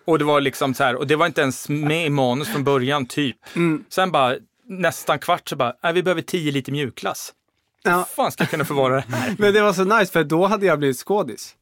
Och 0.05 0.19
det 0.19 0.25
var 0.25 0.41
liksom 0.41 0.73
så 0.73 0.83
här, 0.83 0.95
och 0.95 1.07
det 1.07 1.15
var 1.15 1.25
inte 1.25 1.41
ens 1.41 1.69
med 1.69 2.05
i 2.05 2.09
manus 2.09 2.47
från 2.49 2.63
början, 2.63 3.05
typ. 3.05 3.37
Mm. 3.55 3.83
Sen 3.89 4.11
bara, 4.11 4.35
nästan 4.67 5.19
kvart 5.19 5.49
så 5.49 5.55
bara, 5.55 5.73
nej, 5.83 5.93
vi 5.93 6.03
behöver 6.03 6.21
10 6.21 6.51
liter 6.51 6.71
mjukglass. 6.71 7.33
ja. 7.83 8.07
Fan 8.15 8.31
ska 8.31 8.41
jag 8.43 8.49
kunna 8.51 8.65
förvara 8.65 8.95
det 8.95 9.03
här? 9.15 9.35
Men 9.37 9.53
det 9.53 9.61
var 9.61 9.73
så 9.73 9.83
nice 9.83 10.11
för 10.13 10.23
då 10.23 10.45
hade 10.45 10.65
jag 10.65 10.79
blivit 10.79 10.97
skådis. 10.97 11.55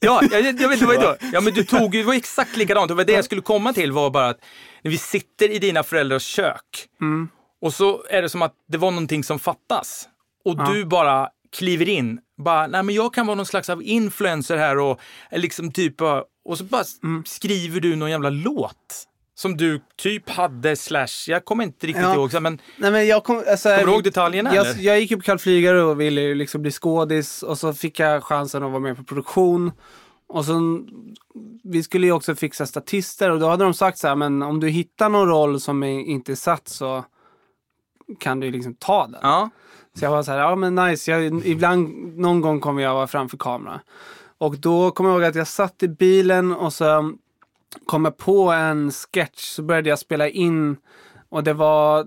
Ja, 0.00 0.22
jag, 0.30 0.40
jag 0.60 0.68
vet, 0.68 0.80
det 0.80 0.86
var 0.86 0.92
ju 0.94 1.00
då. 1.00 1.16
Ja, 1.32 1.40
men 1.40 1.52
du 1.54 1.64
tog 1.64 1.94
ju, 1.94 2.00
det 2.00 2.06
var 2.06 2.14
exakt 2.14 2.56
likadant. 2.56 2.88
Det 2.88 2.94
var 2.94 3.04
det 3.04 3.12
jag 3.12 3.24
skulle 3.24 3.40
komma 3.42 3.72
till 3.72 3.92
var 3.92 4.10
bara 4.10 4.28
att 4.28 4.40
när 4.82 4.90
vi 4.90 4.98
sitter 4.98 5.50
i 5.50 5.58
dina 5.58 5.82
föräldrars 5.82 6.22
kök 6.22 6.86
Mm. 7.00 7.28
Och 7.62 7.74
så 7.74 8.02
är 8.10 8.22
det 8.22 8.28
som 8.28 8.42
att 8.42 8.54
det 8.68 8.78
var 8.78 8.90
någonting 8.90 9.24
som 9.24 9.38
fattas. 9.38 10.08
Och 10.44 10.54
Ja. 10.58 10.70
du 10.72 10.84
bara 10.84 11.28
kliver 11.56 11.88
in. 11.88 12.20
Bara, 12.44 12.66
nej 12.66 12.82
men 12.82 12.94
jag 12.94 13.14
kan 13.14 13.26
vara 13.26 13.34
någon 13.34 13.46
slags 13.46 13.70
av 13.70 13.82
influencer 13.82 14.56
här 14.56 14.78
och 14.78 15.00
eh, 15.30 15.38
liksom 15.40 15.72
typ, 15.72 16.00
eh, 16.00 16.20
och 16.44 16.58
så 16.58 16.64
bara 16.64 16.84
Mm. 17.02 17.24
skriver 17.26 17.80
du 17.80 17.96
någon 17.96 18.10
jävla 18.10 18.30
låt. 18.30 19.06
Som 19.34 19.56
du 19.56 19.80
typ 19.96 20.30
hade 20.30 20.76
slash, 20.76 21.06
jag 21.28 21.44
kommer 21.44 21.64
inte 21.64 21.86
riktigt 21.86 22.02
Ja. 22.04 22.14
ihåg, 22.14 22.42
men 22.42 22.60
Nej, 22.76 22.90
men 22.90 23.06
jag 23.06 23.24
kom, 23.24 23.36
alltså, 23.50 23.68
kommer 23.68 23.84
du 23.86 23.92
ihåg 23.92 24.04
detaljerna 24.04 24.54
jag, 24.54 24.66
eller? 24.66 24.80
jag 24.82 25.00
gick 25.00 25.10
ju 25.10 25.16
på 25.16 25.22
Karl 25.22 25.38
Flygare 25.38 25.82
och 25.82 26.00
ville 26.00 26.34
liksom 26.34 26.62
bli 26.62 26.70
skådis 26.70 27.42
och 27.42 27.58
så 27.58 27.72
fick 27.74 27.98
jag 27.98 28.24
chansen 28.24 28.62
att 28.62 28.70
vara 28.70 28.80
med 28.80 28.96
på 28.96 29.04
produktion. 29.04 29.72
Och 30.28 30.44
så, 30.44 30.80
vi 31.64 31.82
skulle 31.82 32.06
ju 32.06 32.12
också 32.12 32.34
fixa 32.34 32.66
statister 32.66 33.30
och 33.30 33.40
då 33.40 33.48
hade 33.48 33.64
de 33.64 33.74
sagt 33.74 33.98
så 33.98 34.08
här, 34.08 34.16
men 34.16 34.42
om 34.42 34.60
du 34.60 34.68
hittar 34.68 35.08
någon 35.08 35.28
roll 35.28 35.60
som 35.60 35.82
är 35.82 36.00
inte 36.00 36.32
är 36.32 36.36
satt 36.36 36.68
så 36.68 37.04
kan 38.18 38.40
du 38.40 38.50
liksom 38.50 38.74
ta 38.74 39.06
den. 39.06 39.20
Ja, 39.22 39.50
Så 39.94 40.04
jag 40.04 40.10
var 40.10 40.22
så 40.22 40.32
här, 40.32 40.38
ja 40.38 40.56
men 40.56 40.74
nice, 40.74 41.10
jag, 41.10 41.46
ibland, 41.46 41.88
någon 42.18 42.40
gång 42.40 42.60
kommer 42.60 42.82
jag 42.82 42.94
vara 42.94 43.06
framför 43.06 43.36
kamera. 43.36 43.80
Och 44.38 44.58
då 44.58 44.90
kommer 44.90 45.10
jag 45.10 45.16
ihåg 45.20 45.28
att 45.28 45.34
jag 45.34 45.46
satt 45.46 45.82
i 45.82 45.88
bilen 45.88 46.52
och 46.52 46.72
så 46.72 47.12
kom 47.86 48.04
jag 48.04 48.16
på 48.16 48.50
en 48.50 48.90
sketch. 48.90 49.40
Så 49.40 49.62
började 49.62 49.88
jag 49.88 49.98
spela 49.98 50.28
in 50.28 50.76
och 51.28 51.44
det 51.44 51.52
var 51.52 52.06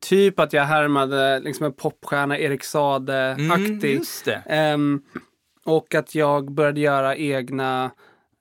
typ 0.00 0.38
att 0.38 0.52
jag 0.52 0.64
härmade 0.64 1.40
liksom 1.40 1.66
en 1.66 1.72
popstjärna, 1.72 2.38
Erik 2.38 2.64
Saade-aktig. 2.64 3.94
Mm. 3.94 4.02
Ehm, 4.46 5.02
och 5.64 5.94
att 5.94 6.14
jag 6.14 6.52
började 6.52 6.80
göra 6.80 7.16
egna, 7.16 7.90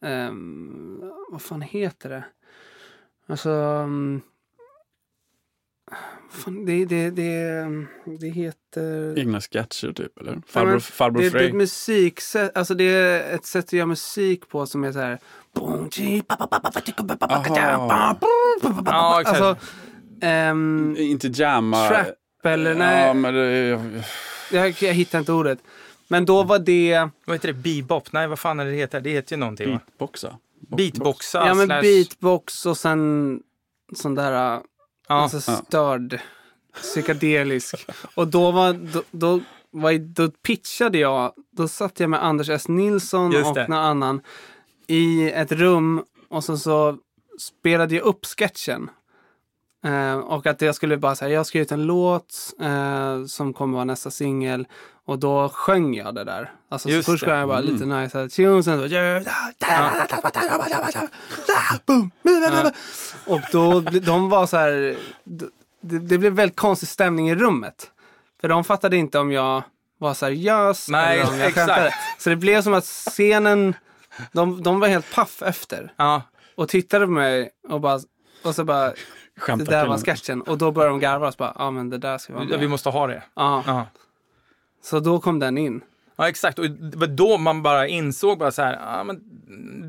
ehm, 0.01 1.01
vad 1.31 1.41
fan 1.41 1.61
heter 1.61 2.09
det? 2.09 2.23
Alltså, 3.27 3.49
um, 3.49 4.21
fan, 6.31 6.65
det, 6.65 6.85
det, 6.85 7.09
det, 7.09 7.65
det 8.19 8.27
heter... 8.27 9.19
Egna 9.19 9.41
sketcher 9.41 9.93
typ, 9.93 10.17
eller? 10.19 10.41
Farbror, 10.47 10.71
men 10.71 10.81
farbror 10.81 11.21
det, 11.21 11.29
det 11.29 11.39
är 11.39 11.47
ett 11.47 11.55
musiksätt, 11.55 12.57
alltså 12.57 12.73
det 12.73 12.83
är 12.83 13.35
ett 13.35 13.45
sätt 13.45 13.65
att 13.65 13.73
göra 13.73 13.85
musik 13.85 14.49
på 14.49 14.65
som 14.65 14.83
är 14.83 14.91
så 14.91 14.99
här... 14.99 15.19
Ja, 18.85 19.21
exakt. 19.21 19.41
Alltså, 19.41 19.65
ehm, 20.21 20.95
Inte 20.99 21.27
jamma. 21.27 21.87
trap 21.87 22.07
eller 22.43 22.75
nej, 22.75 23.07
Ja, 23.07 23.13
men 23.13 23.33
det, 23.33 23.79
jag, 24.51 24.69
jag 24.81 24.93
hittar 24.93 25.19
inte 25.19 25.31
ordet. 25.33 25.59
Men 26.07 26.25
då 26.25 26.43
var 26.43 26.59
det, 26.59 27.09
Vad 27.25 27.35
heter 27.35 27.47
det? 27.47 27.53
Bebop? 27.53 28.11
Nej, 28.11 28.27
vad 28.27 28.39
fan 28.39 28.59
är 28.59 28.65
det 28.65 28.71
heter? 28.71 29.01
Det 29.01 29.09
heter 29.09 29.35
ju 29.35 29.39
någonting 29.39 29.67
beatboxa. 29.69 30.37
Bo- 30.69 30.77
Beatboxa 30.77 31.47
ja 31.47 31.53
men 31.53 31.65
slash... 31.65 31.81
beatbox 31.81 32.65
och 32.65 32.77
sen 32.77 33.39
sån 33.95 34.15
där. 34.15 34.61
Alltså 35.11 35.41
störd, 35.41 36.19
psykedelisk. 36.73 37.87
Och 38.15 38.27
då 38.27 38.51
var, 38.51 38.73
då, 38.73 39.03
då, 39.11 39.39
var, 39.71 39.93
då 39.93 40.31
pitchade 40.31 40.97
jag, 40.97 41.33
då 41.51 41.67
satt 41.67 41.99
jag 41.99 42.09
med 42.09 42.23
Anders 42.23 42.49
S. 42.49 42.67
Nilsson 42.67 43.31
Just 43.31 43.45
och 43.45 43.55
det. 43.55 43.67
någon 43.67 43.79
annan 43.79 44.21
i 44.87 45.31
ett 45.31 45.51
rum 45.51 46.03
och 46.29 46.43
så, 46.43 46.57
så 46.57 46.97
spelade 47.39 47.95
jag 47.95 48.03
upp 48.03 48.25
sketchen. 48.25 48.89
Eh, 49.83 50.15
och 50.15 50.45
att 50.47 50.61
jag 50.61 50.75
skulle 50.75 50.97
bara 50.97 51.15
säga, 51.15 51.31
jag 51.31 51.39
har 51.39 51.43
skrivit 51.43 51.71
en 51.71 51.83
låt 51.83 52.35
eh, 52.61 53.25
som 53.25 53.53
kommer 53.53 53.73
vara 53.73 53.85
nästa 53.85 54.11
singel. 54.11 54.67
Och 55.05 55.19
då 55.19 55.49
sjöng 55.49 55.93
jag 55.95 56.15
det 56.15 56.23
där. 56.23 56.51
Alltså 56.69 56.89
Just 56.89 57.05
så 57.05 57.11
först 57.11 57.25
sjöng 57.25 57.39
jag 57.39 57.47
bara 57.47 57.59
Mm. 57.59 57.73
lite 57.73 57.85
nice 57.85 58.17
här 58.19 58.27
tunes, 58.27 58.65
sen 58.65 58.77
så... 58.79 58.85
Och 63.25 63.41
då, 63.51 63.79
de 63.79 64.29
var 64.29 64.45
så 64.47 64.57
här, 64.57 64.97
det, 65.81 65.99
det 65.99 66.17
blev 66.17 66.33
väldigt 66.33 66.57
konstig 66.57 66.89
stämning 66.89 67.29
i 67.29 67.35
rummet. 67.35 67.91
För 68.41 68.47
de 68.47 68.63
fattade 68.63 68.97
inte 68.97 69.19
om 69.19 69.31
jag 69.31 69.63
var 69.97 70.13
seriös 70.13 70.89
Nej, 70.89 71.19
eller 71.19 71.31
om 71.31 71.39
jag 71.39 71.47
exakt. 71.47 71.67
skämtade. 71.67 71.93
Så 72.19 72.29
det 72.29 72.35
blev 72.35 72.61
som 72.61 72.73
att 72.73 72.83
scenen, 72.85 73.75
de, 74.31 74.63
de 74.63 74.79
var 74.79 74.87
helt 74.87 75.13
paff 75.15 75.41
efter. 75.41 75.93
Ja. 75.97 76.21
Och 76.55 76.69
tittade 76.69 77.05
på 77.05 77.11
mig 77.11 77.49
och 77.69 77.81
bara, 77.81 77.99
och 78.43 78.55
så 78.55 78.63
bara, 78.63 78.93
det 79.41 79.45
Skämtar 79.45 79.71
där 79.71 79.81
till 79.81 79.89
var 79.89 79.97
sketchen. 79.97 80.41
Och 80.41 80.57
då 80.57 80.71
började 80.71 80.93
de 80.93 80.99
garva 80.99 81.27
och 81.27 81.33
så 81.33 81.37
bara, 81.37 81.55
ja 81.59 81.71
men 81.71 81.89
det 81.89 81.97
där 81.97 82.17
ska 82.17 82.33
vara 82.33 82.57
Vi 82.57 82.67
måste 82.67 82.89
ha 82.89 83.07
det. 83.07 83.23
Ja. 83.35 83.63
Ja. 83.67 83.87
Så 84.83 84.99
då 84.99 85.19
kom 85.19 85.39
den 85.39 85.57
in. 85.57 85.81
Ja, 86.15 86.29
exakt. 86.29 86.59
Och 86.59 86.69
det 86.69 86.97
var 86.97 87.07
då 87.07 87.37
man 87.37 87.63
bara 87.63 87.87
insåg 87.87 88.37
bara 88.37 88.51
så 88.51 88.61
här, 88.61 88.73
ja, 88.73 89.03
men 89.03 89.21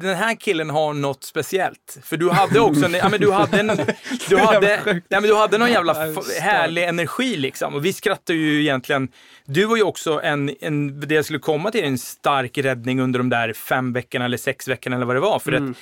den 0.00 0.16
här 0.16 0.34
killen 0.34 0.70
har 0.70 0.94
något 0.94 1.24
speciellt. 1.24 1.98
För 2.02 2.16
du 2.16 2.30
hade 2.30 2.60
också 2.60 2.84
en, 2.84 2.94
ja, 2.94 3.08
men 3.08 3.20
du 3.20 3.32
hade 3.32 3.60
en, 3.60 3.66
du 4.28 4.38
hade, 4.38 4.80
nej, 4.84 5.02
men 5.08 5.22
du 5.22 5.36
hade 5.36 5.58
någon 5.58 5.70
jävla 5.70 5.94
härlig 6.40 6.84
energi 6.84 7.36
liksom. 7.36 7.74
Och 7.74 7.84
vi 7.84 7.92
skrattade 7.92 8.38
ju 8.38 8.60
egentligen, 8.60 9.08
du 9.44 9.64
var 9.64 9.76
ju 9.76 9.82
också 9.82 10.20
en, 10.22 10.50
en, 10.60 11.00
det 11.00 11.14
jag 11.14 11.24
skulle 11.24 11.38
komma 11.38 11.70
till, 11.70 11.84
en 11.84 11.98
stark 11.98 12.58
räddning 12.58 13.00
under 13.00 13.18
de 13.18 13.28
där 13.28 13.52
fem 13.52 13.92
veckorna 13.92 14.24
eller 14.24 14.36
sex 14.36 14.68
veckorna 14.68 14.96
eller 14.96 15.06
vad 15.06 15.16
det 15.16 15.20
var. 15.20 15.38
För 15.38 15.52
att 15.52 15.76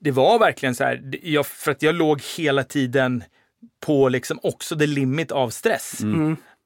det 0.00 0.10
var 0.10 0.38
verkligen 0.38 0.74
så 0.74 0.84
här, 0.84 1.02
jag, 1.22 1.46
för 1.46 1.70
att 1.70 1.82
jag 1.82 1.94
låg 1.94 2.22
hela 2.36 2.64
tiden 2.64 3.24
på 3.86 4.08
liksom 4.08 4.38
också 4.42 4.78
the 4.78 4.86
limit 4.86 5.32
av 5.32 5.50
stress. 5.50 6.00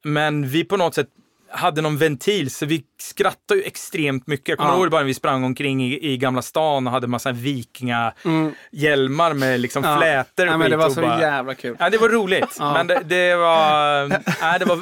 Men 0.04 0.48
vi 0.48 0.64
på 0.64 0.76
något 0.76 0.94
sätt 0.94 1.08
hade 1.50 1.82
någon 1.82 1.98
ventil 1.98 2.50
så 2.50 2.66
vi 2.66 2.84
skrattade 3.00 3.60
ju 3.60 3.66
extremt 3.66 4.26
mycket. 4.26 4.48
Jag 4.48 4.58
kommer 4.58 4.70
Ja. 4.70 4.76
ihåg 4.78 4.90
bara 4.90 5.00
när 5.00 5.06
vi 5.06 5.14
sprang 5.14 5.44
omkring 5.44 5.84
i, 5.84 6.12
i 6.12 6.16
Gamla 6.16 6.42
stan 6.42 6.86
och 6.86 6.92
hade 6.92 7.06
massa 7.06 7.32
vikingahjälmar 7.32 9.34
med 9.34 9.60
liksom 9.60 9.84
Ja. 9.84 9.98
flätor 9.98 10.46
och 10.46 10.52
Ja, 10.52 10.58
men 10.58 10.70
det 10.70 10.76
var 10.76 10.86
och 10.86 10.92
så 10.92 11.00
bara- 11.00 11.20
jävla 11.20 11.54
kul. 11.54 11.76
Ja, 11.78 11.90
det 11.90 11.98
var 11.98 12.08
roligt. 12.08 12.56
Ja. 12.58 12.72
Men 12.72 12.86
det, 12.86 13.00
det 13.04 13.36
var... 13.36 14.08
Nej, 14.42 14.58
det 14.58 14.64
var 14.64 14.78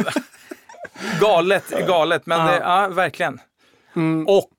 galet, 1.21 1.87
galet. 1.87 2.27
Men 2.27 2.41
Ja. 2.41 2.47
Det, 2.53 2.59
ja, 2.59 2.89
verkligen. 2.89 3.41
Mm. 3.97 4.27
Och 4.29 4.51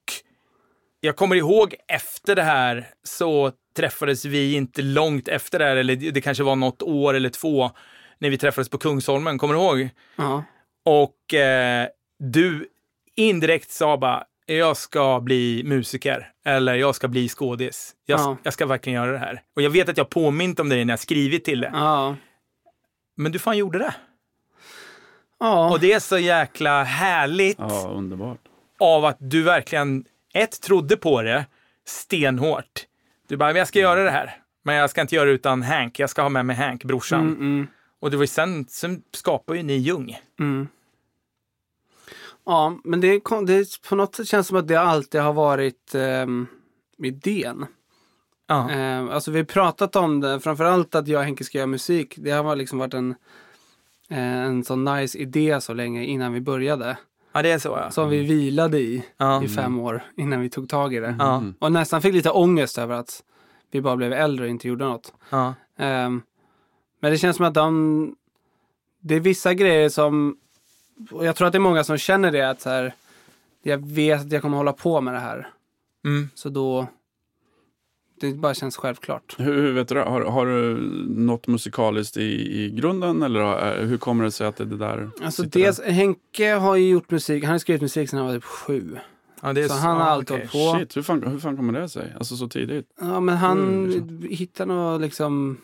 jag 1.00 1.16
kommer 1.16 1.36
ihåg 1.36 1.76
efter 1.88 2.36
det 2.36 2.44
här 2.44 2.88
så 3.04 3.52
träffades 3.76 4.26
vi 4.26 4.54
inte 4.54 4.82
långt 4.82 5.28
efter 5.28 5.60
det 5.60 5.66
här, 5.66 5.76
eller 5.76 5.96
det 5.96 6.22
kanske 6.22 6.44
var 6.44 6.56
något 6.56 6.82
år 6.82 7.14
eller 7.14 7.30
två, 7.30 7.72
när 8.20 8.30
vi 8.30 8.38
träffades 8.38 8.70
på 8.70 8.78
Kungsholmen. 8.78 9.38
Kommer 9.38 9.54
du 9.54 9.60
ihåg? 9.60 9.90
Ja. 10.16 10.44
Och 10.86 11.34
eh, 11.34 11.88
du 12.20 12.68
indirekt 13.16 13.72
sa 13.72 13.98
bara, 13.98 14.24
jag 14.46 14.78
ska 14.78 15.20
bli 15.20 15.62
musiker 15.66 16.32
eller 16.46 16.76
jag 16.76 16.96
ska 16.96 17.08
bli 17.08 17.30
skådis. 17.30 17.96
Jag, 18.06 18.20
Ja. 18.20 18.38
jag 18.44 18.54
ska 18.54 18.66
verkligen 18.66 19.02
göra 19.02 19.12
det 19.12 19.18
här. 19.18 19.42
Och 19.56 19.62
jag 19.62 19.70
vet 19.70 19.90
att 19.90 19.98
jag 19.98 20.10
påmint 20.10 20.60
om 20.60 20.70
det 20.70 20.86
när 20.86 20.94
jag 20.94 21.00
skrivit 21.00 21.46
till 21.46 21.62
det. 21.62 21.72
Ja. 21.74 22.16
Men 23.18 23.32
du 23.32 23.40
fan 23.40 23.58
gjorde 23.58 23.80
det. 23.80 23.94
Ja. 25.40 25.72
Och 25.72 25.80
det 25.80 25.94
är 25.94 26.00
så 26.00 26.18
jäkla 26.18 26.84
härligt 26.84 27.60
Ja, 27.60 27.88
underbart. 27.96 28.40
av 28.80 29.06
att 29.06 29.18
du 29.20 29.44
verkligen, 29.44 30.06
ett, 30.34 30.62
trodde 30.62 30.98
på 30.98 31.22
det 31.22 31.46
stenhårt. 31.86 32.86
Du 33.32 33.38
bara, 33.38 33.58
jag 33.58 33.67
ska 33.67 33.80
göra 33.80 34.04
det 34.04 34.12
här. 34.12 34.41
Men 34.63 34.76
jag 34.76 34.89
ska 34.89 35.02
inte 35.02 35.15
göra 35.15 35.26
det 35.26 35.32
utan 35.32 35.62
Hank. 35.62 36.00
Jag 36.00 36.10
ska 36.10 36.22
ha 36.22 36.30
med 36.30 36.46
mig 36.46 36.56
Hank, 36.56 36.84
brorsan. 36.84 37.22
Mm, 37.22 37.39
mm, 37.39 37.67
Och 38.00 38.12
det 38.12 38.17
var 38.17 38.26
sen, 38.26 38.65
sen 38.70 39.02
skapade 39.13 39.58
ju 39.60 39.63
ni 39.63 39.74
Ljung. 39.74 40.20
mm. 40.39 40.67
Ja, 42.46 42.78
men 42.84 43.02
det, 43.02 43.20
kon- 43.20 43.46
det 43.46 43.82
på 43.89 43.96
något 43.96 44.15
sätt 44.15 44.28
känns 44.28 44.48
som 44.48 44.58
att 44.58 44.67
det 44.67 44.76
alltid 44.76 45.22
har 45.22 45.34
varit 45.34 45.96
ehm, 45.96 46.48
idén. 46.98 47.65
Ja. 48.48 48.72
Eh, 48.72 49.00
alltså 49.04 49.32
vi 49.32 49.38
har 49.38 49.46
pratat 49.46 49.96
om 49.96 50.20
det, 50.20 50.39
framförallt 50.39 50.96
att 50.96 51.08
jag 51.08 51.20
och 51.20 51.26
Henke 51.26 51.44
ska 51.44 51.58
göra 51.58 51.67
musik. 51.67 52.13
Det 52.17 52.32
har 52.32 52.56
liksom 52.56 52.80
varit 52.80 52.94
en, 52.94 53.15
eh, 54.10 54.38
en 54.44 54.63
sån 54.63 54.84
nice 54.86 55.17
idé 55.17 55.62
så 55.62 55.74
länge 55.74 56.04
innan 56.06 56.34
vi 56.34 56.41
började. 56.41 56.98
Ja, 57.32 57.41
det 57.41 57.52
är 57.52 57.60
så 57.60 57.70
ja. 57.70 57.91
Som 57.91 58.10
vi 58.10 58.24
vilade 58.24 58.80
i 58.80 59.06
Ja. 59.17 59.44
i 59.44 59.48
fem 59.48 59.80
år 59.80 60.04
innan 60.17 60.41
vi 60.41 60.50
tog 60.50 60.70
tag 60.70 60.94
i 60.94 61.00
det. 61.00 61.15
Ja. 61.20 61.44
Och 61.60 61.72
nästan 61.72 62.02
fick 62.02 62.13
lite 62.13 62.32
ångest 62.32 62.78
över 62.78 62.96
att 62.96 63.24
vi 63.72 63.82
bara 63.82 63.96
blev 63.96 64.13
äldre 64.13 64.46
och 64.46 64.50
inte 64.50 64.67
gjorde 64.67 64.86
något. 64.86 65.13
Ja. 65.30 65.54
Ehm, 65.78 66.22
men 67.00 67.12
det 67.12 67.17
känns 67.17 67.38
som 67.38 67.46
att 67.46 67.54
de... 67.54 68.15
Det 69.00 69.15
är 69.15 69.20
vissa 69.20 69.54
grejer 69.54 69.89
som... 69.89 70.38
Och 71.12 71.26
jag 71.26 71.36
tror 71.36 71.48
att 71.48 71.52
det 71.52 71.58
är 71.58 71.60
många 71.60 71.84
som 71.84 71.98
känner 71.98 72.32
det 72.32 72.50
att 72.50 72.62
så 72.62 72.70
här, 72.70 72.94
jag 73.63 73.86
vet 73.88 74.22
att 74.22 74.32
jag 74.32 74.41
kommer 74.41 74.58
hålla 74.58 74.74
på 74.74 75.02
med 75.02 75.13
det 75.13 75.20
här. 75.20 75.50
Mm. 76.06 76.30
Så 76.36 76.50
då... 76.50 76.88
Det 78.22 78.34
bara 78.34 78.54
känns 78.54 78.78
självklart. 78.78 79.36
Hur, 79.38 79.54
hur 79.62 79.72
vet 79.74 79.88
du 79.88 79.96
det? 79.96 80.02
Har, 80.02 80.22
har 80.22 80.46
du 80.46 80.78
något 81.10 81.48
musikaliskt 81.48 82.18
i, 82.18 82.62
i 82.64 82.70
grunden 82.70 83.24
eller 83.24 83.40
har- 83.40 83.84
hur 83.86 83.98
kommer 83.98 84.24
det 84.24 84.32
sig 84.32 84.48
att 84.48 84.56
det, 84.56 84.66
det 84.66 84.78
där 84.78 85.10
Alltså 85.24 85.44
dels, 85.44 85.78
där? 85.78 85.92
Henke 85.92 86.54
har 86.54 86.76
ju 86.76 86.90
gjort 86.90 87.12
musik, 87.12 87.44
han 87.44 87.52
har 87.52 87.60
skrivit 87.60 87.82
musik 87.82 88.10
sedan 88.10 88.18
han 88.20 88.28
var 88.28 88.34
typ 88.36 88.44
sju. 88.44 88.98
Ja, 89.42 89.54
det 89.54 89.62
är 89.62 89.68
Så 89.68 89.74
han 89.74 89.98
har 89.98 90.04
ja, 90.06 90.12
alltid 90.12 90.36
okej. 90.36 90.48
hållit 90.54 90.74
på. 90.74 90.80
Shit, 90.80 90.98
hur 90.98 91.02
fan, 91.02 91.24
hur 91.28 91.40
fan 91.40 91.58
kommer 91.58 91.82
det 91.82 91.90
sig? 91.90 92.14
Alltså 92.18 92.36
så 92.36 92.48
tidigt? 92.48 92.86
Ja 93.02 93.20
men 93.20 93.38
han 93.38 93.60
Mm, 93.86 94.22
hittade 94.30 94.74
nog 94.74 95.02
liksom... 95.02 95.58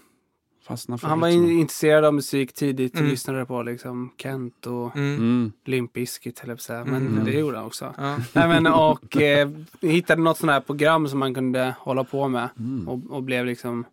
Fastna 0.68 0.98
för 0.98 1.08
Han 1.08 1.20
var 1.20 1.28
liksom. 1.30 1.46
in, 1.50 1.60
intresserad 1.60 2.06
av 2.06 2.14
musik 2.14 2.54
tidigt 2.54 2.94
och 2.94 3.00
Mm. 3.00 3.12
lyssnade 3.12 3.46
på 3.46 3.64
liksom 3.64 4.12
Kent 4.18 4.68
och 4.68 4.96
Mm. 4.96 5.16
Mm. 5.16 5.52
Limp 5.66 5.94
Bizkit 5.94 6.38
säga. 6.60 6.86
Men 6.86 7.08
Mm. 7.08 7.26
det 7.26 7.32
gjorde 7.32 7.58
han 7.58 7.66
också. 7.66 7.94
Ja. 7.98 8.18
Nej, 8.34 8.48
men, 8.48 8.68
och 8.68 9.18
eh, 9.18 9.50
hittade 9.82 10.22
något 10.22 10.38
sånt 10.38 10.52
här 10.52 10.60
program 10.62 11.08
som 11.08 11.20
man 11.20 11.34
kunde 11.34 11.76
hålla 11.80 12.04
på 12.04 12.28
med 12.28 12.50
Mm. 12.60 12.88
och, 12.88 13.12
och 13.12 13.24
blev 13.24 13.46
liksom 13.46 13.86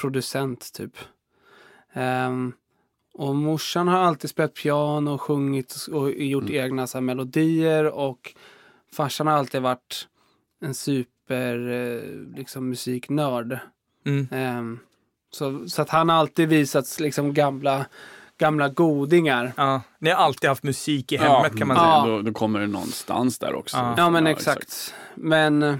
producent 0.00 0.72
typ. 0.72 0.96
Ehm, 1.92 2.52
och 3.14 3.36
morsan 3.36 3.88
har 3.88 3.98
alltid 3.98 4.30
spelat 4.30 4.54
piano 4.54 5.10
och 5.10 5.20
sjungit 5.20 5.86
och 5.92 6.10
gjort 6.12 6.42
Mm. 6.50 6.54
egna 6.64 6.86
så 6.86 6.98
här, 6.98 7.02
melodier 7.02 7.84
och 7.84 8.34
farsan 8.92 9.26
har 9.26 9.34
alltid 9.34 9.62
varit 9.62 10.08
en 10.60 10.74
super 10.74 11.68
eh, 11.70 12.36
liksom, 12.36 12.68
musiknörd. 12.68 13.58
Mm. 14.06 14.28
Ehm, 14.30 14.78
så, 15.30 15.68
så 15.68 15.82
att 15.82 15.88
han 15.90 16.08
har 16.08 16.16
alltid 16.16 16.48
visat 16.48 16.96
liksom 17.00 17.34
gamla, 17.34 17.86
gamla 18.38 18.68
godingar. 18.68 19.52
Ja. 19.56 19.80
Ni 19.98 20.10
har 20.10 20.16
alltid 20.16 20.48
haft 20.48 20.62
musik 20.62 21.12
i 21.12 21.14
Ja, 21.16 21.22
hemmet 21.22 21.58
kan 21.58 21.68
man 21.68 21.76
Ja. 21.76 22.02
säga. 22.04 22.16
Då, 22.16 22.22
då 22.22 22.32
kommer 22.32 22.60
det 22.60 22.66
någonstans 22.66 23.38
där 23.38 23.54
också. 23.54 23.76
Ja. 23.76 23.94
Ja 23.96 24.10
men 24.10 24.26
exakt. 24.26 24.94
Men 25.14 25.62
eh, 25.62 25.76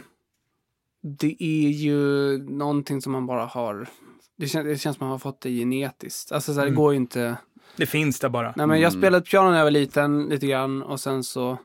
det 1.02 1.36
är 1.42 1.68
ju 1.70 2.38
någonting 2.38 3.02
som 3.02 3.12
man 3.12 3.26
bara 3.26 3.44
har. 3.44 3.88
Det, 4.36 4.48
kän, 4.48 4.66
det 4.66 4.78
känns 4.78 4.96
som 4.96 5.06
man 5.06 5.10
har 5.12 5.18
fått 5.18 5.40
det 5.40 5.50
genetiskt. 5.50 6.32
Alltså 6.32 6.54
så 6.54 6.60
här, 6.60 6.66
Mm. 6.66 6.74
det 6.74 6.82
går 6.82 6.92
ju 6.92 6.96
inte. 6.96 7.36
Det 7.76 7.86
finns 7.86 8.18
där 8.20 8.28
bara. 8.28 8.52
Nej 8.56 8.66
men 8.66 8.80
jag 8.80 8.88
Mm. 8.92 9.00
spelade 9.00 9.24
piano 9.24 9.50
när 9.50 9.56
jag 9.56 9.64
var 9.64 9.70
liten 9.70 10.24
lite 10.24 10.46
grann 10.46 10.82
och 10.82 11.00
sen 11.00 11.24
så 11.24 11.58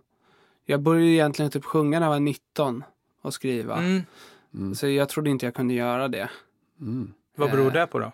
jag 0.65 0.81
började 0.81 1.05
egentligen 1.11 1.51
typ 1.51 1.65
sjunga 1.65 1.99
när 1.99 2.05
jag 2.05 2.11
var 2.13 2.19
19 2.19 2.83
och 3.21 3.33
skriva. 3.33 3.77
Mm. 3.77 4.75
Så 4.75 4.87
jag 4.87 5.09
trodde 5.09 5.29
inte 5.29 5.45
jag 5.45 5.53
kunde 5.55 5.73
göra 5.73 6.07
det. 6.07 6.29
Vad 7.35 7.51
beror 7.51 7.71
det 7.71 7.87
på 7.87 7.99
då? 7.99 8.11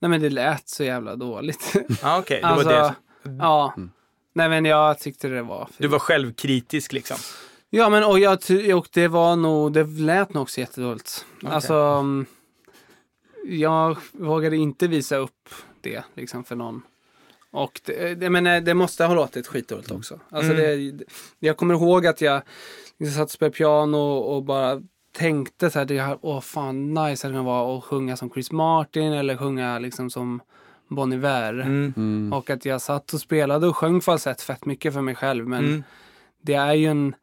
Nej 0.00 0.08
men 0.10 0.20
det 0.20 0.30
lät 0.30 0.68
så 0.68 0.84
jävla 0.84 1.16
dåligt. 1.16 1.72
Ja, 2.02 2.18
okej. 2.22 2.40
Det 2.40 2.46
alltså, 2.46 2.68
var 2.68 2.82
det. 2.82 2.94
ja. 3.38 3.74
Mm. 3.76 3.90
Nej 4.32 4.48
men 4.48 4.64
jag 4.64 4.98
tyckte 4.98 5.28
det 5.28 5.42
var... 5.42 5.68
Du 5.78 5.88
var 5.88 5.98
självkritisk 5.98 6.92
liksom. 6.92 7.16
Ja 7.70 7.88
men 7.88 8.04
och, 8.04 8.18
jag, 8.18 8.38
och 8.74 8.88
det 8.92 9.08
var 9.08 9.36
nog, 9.36 9.72
det 9.72 9.84
lät 9.84 10.34
nog 10.34 10.42
också 10.42 10.60
jättedåligt. 10.60 11.26
Okej. 11.36 11.50
Alltså, 11.50 11.74
mm, 11.74 12.26
jag 13.44 13.98
vågade 14.12 14.56
inte 14.56 14.86
visa 14.88 15.16
upp 15.16 15.48
det 15.80 16.02
liksom 16.14 16.44
för 16.44 16.56
någon. 16.56 16.82
Och 17.50 17.80
det, 17.84 18.14
det, 18.14 18.30
men 18.30 18.46
eh, 18.46 18.62
det 18.62 18.74
måste 18.74 19.04
ha 19.04 19.14
låtit 19.14 19.46
skitdåligt 19.46 19.90
också. 19.90 20.20
Alltså 20.30 20.52
Mm. 20.52 20.96
det, 20.98 21.04
jag 21.38 21.56
kommer 21.56 21.74
ihåg 21.74 22.06
att 22.06 22.20
jag 22.20 22.42
liksom 22.98 23.16
satt 23.16 23.24
och 23.24 23.30
spelade 23.30 23.56
piano 23.56 23.96
och 24.18 24.42
bara 24.42 24.82
tänkte 25.18 25.70
så 25.70 25.78
här, 25.78 25.86
det 25.86 26.00
här, 26.00 26.18
åh 26.20 26.40
fan 26.40 26.94
nice 26.94 27.26
hade 27.26 27.38
det 27.38 27.42
vara 27.42 27.78
att 27.78 27.84
sjunga 27.84 28.16
som 28.16 28.30
Chris 28.30 28.52
Martin 28.52 29.12
eller 29.12 29.36
sjunga 29.36 29.78
liksom 29.78 30.10
som 30.10 30.40
Bon 30.88 31.12
Iver. 31.12 31.52
Mm. 31.54 31.92
Mm. 31.96 32.32
Och 32.32 32.50
att 32.50 32.64
jag 32.64 32.80
satt 32.82 33.12
och 33.12 33.20
spelade 33.20 33.66
och 33.66 33.76
sjöng 33.76 34.00
falsett 34.00 34.40
fett 34.42 34.66
mycket 34.66 34.94
för 34.94 35.00
mig 35.00 35.14
själv. 35.14 35.48
Men 35.48 35.64
Mm. 35.64 35.82
det 36.42 36.54
är 36.54 36.72
ju 36.74 36.86
en 36.86 37.14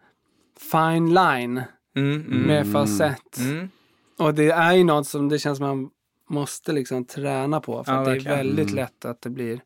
fine 0.71 1.13
line 1.13 1.61
Mm. 1.95 2.25
Mm. 2.27 2.41
med 2.41 2.71
falsett. 2.71 3.37
Mm. 3.37 3.69
Och 4.17 4.33
det 4.33 4.49
är 4.51 4.73
ju 4.73 4.83
något 4.83 5.07
som 5.07 5.29
det 5.29 5.39
känns 5.39 5.57
som 5.57 5.67
man 5.67 5.89
måste 6.29 6.71
liksom 6.71 7.05
träna 7.05 7.59
på. 7.61 7.83
För 7.83 7.91
Ja, 7.93 7.99
att 7.99 8.05
det 8.05 8.11
är 8.11 8.19
väldigt 8.37 8.65
Mm. 8.71 8.75
lätt 8.75 9.05
att 9.05 9.21
det 9.21 9.29
blir 9.29 9.59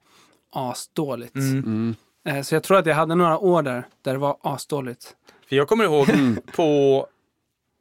asdåligt. 0.51 1.35
Mm. 1.35 1.57
Mm. 1.59 1.95
Eh, 2.25 2.41
Så 2.43 2.55
jag 2.55 2.63
tror 2.63 2.77
att 2.77 2.85
jag 2.85 2.95
hade 2.95 3.15
några 3.15 3.37
år 3.37 3.61
där, 3.61 3.87
där 4.01 4.11
det 4.13 4.19
var 4.19 4.37
asdåligt. 4.41 5.15
För 5.49 5.55
jag 5.55 5.67
kommer 5.67 5.83
ihåg 5.83 6.07
på 6.55 7.07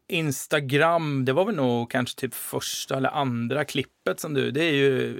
Instagram, 0.09 1.25
det 1.25 1.33
var 1.33 1.44
väl 1.44 1.55
nog 1.55 1.90
kanske 1.90 2.21
typ 2.21 2.35
första 2.35 2.97
eller 2.97 3.09
andra 3.09 3.64
klippet 3.64 4.21
som 4.21 4.35
du, 4.35 4.51
det 4.51 4.64
är 4.64 4.73
ju 4.73 5.16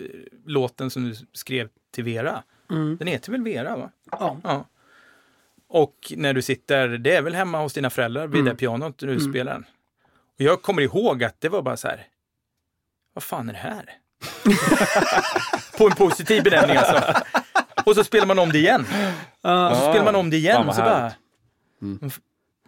låten 0.47 0.91
som 0.91 1.05
du 1.05 1.15
skrev 1.33 1.69
till 1.95 2.05
Vera. 2.05 2.43
Mm. 2.71 2.97
Den 2.97 3.09
heter 3.09 3.33
väl 3.33 3.43
Vera 3.43 3.77
va? 3.77 3.91
Ja. 4.11 4.37
Ja. 4.45 4.65
Och 5.69 6.13
när 6.17 6.33
du 6.35 6.43
sitter, 6.43 6.89
det 6.89 7.15
är 7.17 7.23
väl 7.23 7.35
hemma 7.35 7.61
hos 7.63 7.73
dina 7.73 7.91
föräldrar 7.91 8.27
vid 8.27 8.41
Mm. 8.41 8.45
det 8.53 8.57
pianot 8.59 8.99
du 8.99 9.07
Mm. 9.11 9.21
spelar 9.33 9.53
den. 9.53 9.65
Och 10.39 10.41
jag 10.45 10.63
kommer 10.63 10.83
ihåg 10.83 11.25
att 11.25 11.41
det 11.41 11.49
var 11.49 11.63
bara 11.63 11.77
så 11.77 11.89
här, 11.89 12.07
vad 13.15 13.23
fan 13.23 13.49
är 13.49 13.53
det 13.53 13.59
här? 13.59 13.85
på 15.79 15.87
en 15.87 15.93
positiv 15.95 16.43
benämning 16.45 16.77
alltså. 16.77 17.23
Och 17.87 17.95
så 17.95 18.05
spelar 18.05 18.27
man 18.27 18.39
om 18.39 18.53
det 18.53 18.59
igen. 18.59 18.81
Och 19.71 19.77
så 19.77 19.91
spelar 19.91 20.05
man 20.05 20.15
om 20.15 20.31
det 20.31 20.37
igen 20.37 20.61
och 20.61 20.67
vad 20.67 20.75
så 20.77 20.83
bara. 20.83 21.13
Mm. 21.83 21.99
men, 22.01 22.11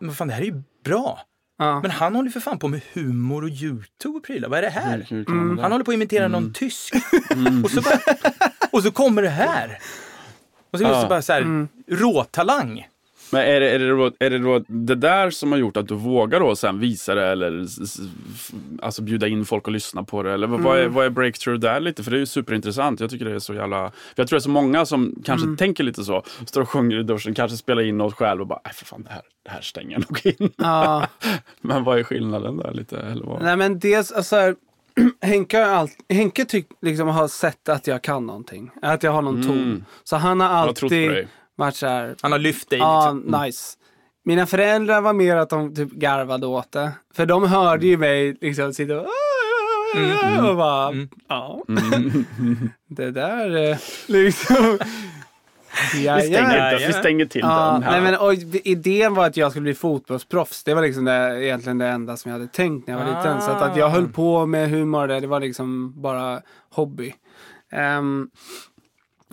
men 0.00 0.14
fan 0.14 0.28
det 0.28 0.34
här 0.34 0.40
är 0.42 0.46
ju 0.46 0.62
bra. 0.84 1.20
Ja. 1.60 1.80
Men 1.80 1.90
han 1.90 2.14
håller 2.14 2.30
för 2.30 2.40
fan 2.40 2.58
på 2.58 2.68
med 2.68 2.80
humor 2.92 3.42
och 3.42 3.48
YouTube 3.50 4.18
och 4.18 4.24
prylar. 4.24 4.48
Vad 4.48 4.58
är 4.58 4.62
det 4.62 4.70
här? 4.70 5.06
Det? 5.56 5.62
Han 5.62 5.72
håller 5.72 5.84
på 5.84 5.90
att 5.90 5.94
imitera 5.94 6.24
Mm. 6.24 6.42
någon 6.42 6.52
tysk. 6.52 6.94
Och, 7.64 7.70
så 7.70 7.80
bara, 7.82 7.98
och 8.70 8.82
så 8.82 8.90
kommer 8.90 9.22
det 9.22 9.28
här. 9.28 9.78
Och 10.72 10.78
så 10.78 10.84
är 10.84 10.88
det 10.88 10.94
Ja. 10.94 11.02
så 11.02 11.08
bara 11.08 11.22
så 11.22 11.32
här, 11.32 11.40
Mm. 11.40 11.68
råtalang. 11.90 12.86
Men 13.32 13.42
är 13.42 13.60
det, 13.60 13.70
är, 13.70 13.78
det 13.78 13.88
då, 13.88 14.10
är 14.18 14.30
det 14.30 14.38
då 14.38 14.58
det 14.66 14.94
där 14.94 15.30
som 15.30 15.52
har 15.52 15.58
gjort 15.58 15.76
att 15.76 15.88
du 15.88 15.94
vågar 15.94 16.40
då 16.40 16.56
sen 16.56 16.78
visa 16.78 17.14
det 17.14 17.26
eller 17.26 17.66
alltså 18.82 19.02
bjuda 19.02 19.28
in 19.28 19.44
folk 19.44 19.66
och 19.66 19.72
lyssna 19.72 20.02
på 20.04 20.22
det? 20.22 20.32
Eller 20.32 20.46
vad, 20.46 20.60
vad, 20.60 20.76
är, 20.78 20.80
Mm. 20.82 20.94
vad 20.94 21.06
är 21.06 21.10
breakthrough 21.10 21.60
där 21.60 21.80
lite? 21.80 22.02
För 22.02 22.10
det 22.10 22.16
är 22.16 22.20
ju 22.20 22.26
superintressant. 22.26 23.00
Jag 23.00 23.10
tycker 23.10 23.24
det 23.24 23.34
är 23.34 23.38
så 23.38 23.54
jävla... 23.54 23.92
Jag 24.14 24.28
tror 24.28 24.36
det 24.36 24.40
är 24.40 24.42
så 24.42 24.50
många 24.50 24.86
som 24.86 25.22
kanske 25.24 25.44
Mm. 25.46 25.56
tänker 25.56 25.84
lite 25.84 26.04
så. 26.04 26.22
Står 26.46 26.60
och 26.60 26.68
sjunger 26.68 27.00
i 27.00 27.02
duschen, 27.02 27.34
kanske 27.34 27.56
spelar 27.56 27.82
in 27.82 27.98
något 27.98 28.14
själv 28.14 28.40
och 28.40 28.46
bara, 28.46 28.60
nej 28.64 28.74
för 28.74 28.84
fan 28.84 29.02
det 29.02 29.10
här, 29.12 29.22
det 29.44 29.50
här 29.50 29.60
stänger 29.60 29.90
jag 29.92 30.00
nog 30.10 30.26
in. 30.40 30.50
Ja. 30.56 31.06
Men 31.60 31.84
vad 31.84 31.98
är 31.98 32.02
skillnaden 32.02 32.56
där 32.56 32.72
lite? 32.72 32.98
Eller 33.00 33.24
vad? 33.26 33.42
Nej 33.42 33.56
men 33.56 33.78
dels, 33.78 34.12
alltså 34.12 34.36
här, 34.36 34.54
Henke 35.22 35.64
allt, 35.66 35.92
Henke 36.08 36.44
tyck, 36.44 36.66
liksom, 36.82 37.08
har 37.08 37.28
sett 37.28 37.68
att 37.68 37.86
jag 37.86 38.02
kan 38.02 38.26
någonting. 38.26 38.70
Att 38.82 39.02
jag 39.02 39.12
har 39.12 39.22
någon 39.22 39.34
Mm. 39.34 39.46
ton. 39.48 39.84
Så 40.04 40.16
han 40.16 40.40
har 40.40 40.48
alltid 40.48 41.26
här, 41.64 42.14
Han 42.22 42.32
har 42.32 42.38
lyft 42.38 42.70
dig 42.70 42.78
Ja, 42.78 43.12
liksom. 43.12 43.40
nice. 43.42 43.76
Mina 44.24 44.46
föräldrar 44.46 45.00
var 45.00 45.12
mer 45.12 45.36
att 45.36 45.50
de 45.50 45.74
typ 45.74 45.90
garvade 45.92 46.46
åt 46.46 46.72
det. 46.72 46.92
För 47.14 47.26
de 47.26 47.44
hörde 47.48 47.86
ju 47.86 47.96
mig 47.96 48.36
liksom 48.40 48.74
sitta 48.74 49.00
och, 49.00 49.06
och 50.50 50.56
bara, 50.56 50.88
Mm. 50.88 51.08
ja, 51.28 51.62
Mm. 51.68 52.24
det 52.88 53.10
där 53.10 53.70
eh, 53.70 53.76
liksom. 54.06 54.78
Ja, 56.04 56.16
Vi, 56.16 56.22
stänger, 56.22 56.56
ja. 56.58 56.72
inte- 56.72 56.86
vi 56.86 56.92
stänger 56.92 57.26
till 57.26 57.40
Ja, 57.44 57.70
den 57.72 57.82
här. 57.82 57.90
nej, 57.92 58.00
men, 58.00 58.20
och 58.20 58.34
idén 58.64 59.14
var 59.14 59.26
att 59.26 59.36
jag 59.36 59.50
skulle 59.50 59.62
bli 59.62 59.74
fotbollsproffs. 59.74 60.64
Det 60.64 60.74
var 60.74 60.82
liksom 60.82 61.04
det, 61.04 61.44
egentligen 61.44 61.78
det 61.78 61.86
enda 61.86 62.16
som 62.16 62.30
jag 62.30 62.38
hade 62.38 62.50
tänkt 62.52 62.86
när 62.86 62.94
jag 62.98 63.04
var 63.06 63.16
liten. 63.18 63.40
Så 63.42 63.50
att, 63.50 63.62
att 63.62 63.76
jag 63.76 63.88
höll 63.90 64.08
på 64.08 64.46
med 64.46 64.70
humor, 64.70 65.06
det, 65.08 65.20
det 65.20 65.26
var 65.26 65.40
liksom 65.40 65.92
bara 66.02 66.40
hobby. 66.70 67.14
Ehm, 67.72 68.28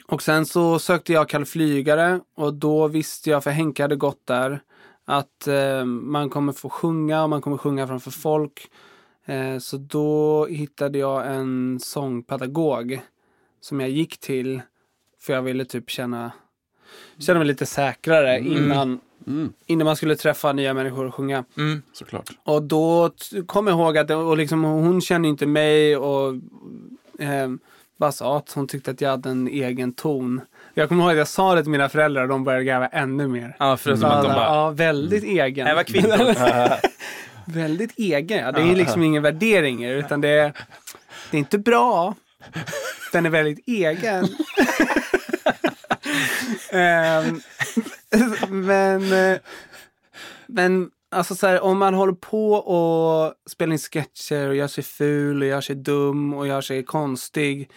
och 0.07 0.23
sen 0.23 0.45
så 0.45 0.79
sökte 0.79 1.13
jag 1.13 1.29
kall 1.29 1.45
flygare 1.45 2.19
och 2.35 2.53
då 2.53 2.87
visste 2.87 3.29
jag, 3.29 3.43
för 3.43 3.51
Henke 3.51 3.81
hade 3.81 3.95
gått 3.95 4.25
där, 4.25 4.61
att 5.05 5.47
eh, 5.47 5.85
man 5.85 6.29
kommer 6.29 6.53
få 6.53 6.69
sjunga 6.69 7.23
och 7.23 7.29
man 7.29 7.41
kommer 7.41 7.57
sjunga 7.57 7.87
framför 7.87 8.11
folk. 8.11 8.69
Eh, 9.25 9.57
så 9.57 9.77
då 9.77 10.45
hittade 10.45 10.97
jag 10.99 11.35
en 11.35 11.79
sångpedagog 11.79 13.01
som 13.61 13.79
jag 13.79 13.89
gick 13.89 14.17
till 14.17 14.61
för 15.19 15.33
jag 15.33 15.41
ville 15.41 15.65
typ 15.65 15.89
känna, 15.89 16.31
känna 17.17 17.39
mig 17.39 17.47
lite 17.47 17.65
säkrare 17.65 18.39
innan, 18.39 18.99
Mm, 19.27 19.53
innan 19.65 19.85
man 19.85 19.95
skulle 19.95 20.15
träffa 20.15 20.53
nya 20.53 20.73
människor 20.73 21.05
och 21.05 21.15
sjunga. 21.15 21.45
Mm. 21.57 21.81
såklart. 21.93 22.29
Och 22.43 22.63
då 22.63 23.11
kom 23.45 23.67
jag 23.67 23.79
ihåg 23.79 23.97
att 23.97 24.11
och 24.11 24.37
liksom, 24.37 24.63
hon 24.63 25.01
kände 25.01 25.27
inte 25.27 25.45
mig 25.45 25.97
och 25.97 26.33
eh, 27.19 27.49
bara 27.97 28.11
sa 28.11 28.37
att 28.37 28.51
hon 28.51 28.67
tyckte 28.67 28.91
att 28.91 29.01
jag 29.01 29.09
hade 29.09 29.29
en 29.29 29.47
egen 29.47 29.93
ton. 29.93 30.41
Jag 30.73 30.89
kommer 30.89 31.03
ihåg 31.03 31.11
att 31.11 31.17
jag 31.17 31.27
sa 31.27 31.55
det 31.55 31.61
till 31.61 31.71
mina 31.71 31.89
föräldrar 31.89 32.21
och 32.21 32.27
de 32.27 32.43
började 32.43 32.63
garva 32.63 32.87
ännu 32.87 33.27
mer. 33.27 33.55
Ja, 33.59 33.77
för 33.77 33.91
att 33.91 34.01
de 34.01 34.07
bara, 34.07 34.43
ja, 34.43 34.69
väldigt 34.69 35.23
egen. 35.23 35.67
här 35.67 35.75
var 35.75 35.83
kvittot. 35.83 36.37
Väldigt 37.45 37.93
egen, 37.97 38.37
ja. 38.37 38.51
Det 38.51 38.61
är 38.61 38.75
liksom 38.75 39.03
ingen 39.03 39.23
värdering 39.23 39.81
det, 39.81 39.89
utan 39.89 40.21
det 40.21 40.29
är, 40.29 40.53
det 41.31 41.37
är 41.37 41.39
inte 41.39 41.57
bra. 41.57 42.15
Den 43.11 43.25
är 43.25 43.29
väldigt 43.29 43.67
egen. 43.67 44.27
Ehm, 46.71 47.41
men, 48.49 49.13
eh, 49.13 49.37
men 50.47 50.89
alltså 51.17 51.35
så 51.35 51.47
här, 51.47 51.61
om 51.61 51.77
man 51.77 51.93
håller 51.93 52.13
på 52.13 52.51
och 52.53 53.33
spelar 53.49 53.73
in 53.73 53.79
sketcher 53.79 54.47
och 54.49 54.55
gör 54.55 54.67
sig 54.67 54.83
ful 54.83 55.41
och 55.41 55.47
gör 55.47 55.61
sig 55.61 55.75
dum 55.75 56.33
och 56.33 56.47
gör 56.47 56.61
sig 56.61 56.83
konstig. 56.83 57.69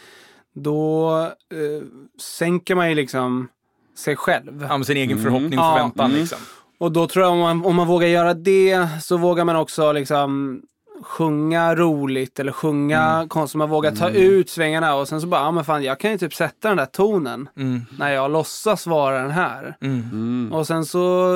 Då 0.55 1.11
eh, 1.53 1.87
sänker 2.21 2.75
man 2.75 2.89
ju 2.89 2.95
liksom 2.95 3.49
sig 3.97 4.17
själv. 4.17 4.67
Ja, 4.71 4.85
sin 4.85 4.97
egen 4.97 5.11
Mm. 5.19 5.23
förhoppning 5.25 5.59
och 5.59 5.65
Ja. 5.65 5.73
förväntan 5.75 6.07
Mm. 6.11 6.21
liksom. 6.21 6.39
Och 6.79 6.93
då 6.93 7.07
tror 7.07 7.25
jag 7.25 7.33
om 7.33 7.39
man, 7.39 7.65
om 7.65 7.77
man 7.77 7.87
vågar 7.87 8.09
göra 8.09 8.35
det 8.35 8.89
så 9.03 9.17
vågar 9.17 9.45
man 9.45 9.57
också 9.57 9.93
liksom 9.93 10.63
sjunga 11.03 11.75
roligt 11.75 12.41
eller 12.41 12.53
sjunga 12.53 13.27
konstigt. 13.29 13.59
Man 13.59 13.69
vågar 13.71 13.93
ta 13.93 14.11
ut 14.11 14.51
svängarna 14.51 14.95
och 14.95 15.09
sen 15.09 15.21
så 15.21 15.27
bara, 15.27 15.41
ja 15.41 15.51
men 15.51 15.65
fan 15.65 15.83
jag 15.83 16.01
kan 16.01 16.11
ju 16.11 16.19
typ 16.19 16.35
sätta 16.35 16.69
den 16.69 16.77
där 16.77 16.87
tonen 16.87 17.49
Mm. 17.57 17.81
när 17.99 18.11
jag 18.13 18.31
låtsas 18.31 18.87
vara 18.87 19.23
den 19.23 19.31
här. 19.31 19.77
Mm. 19.81 20.01
Mm. 20.13 20.53
Och 20.53 20.67
sen 20.67 20.85
så 20.85 21.35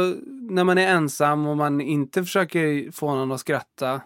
när 0.50 0.64
man 0.64 0.78
är 0.78 0.88
ensam 0.88 1.46
och 1.46 1.56
man 1.56 1.80
inte 1.80 2.22
försöker 2.22 2.92
få 2.92 3.14
någon 3.14 3.32
att 3.32 3.40
skratta 3.40 4.00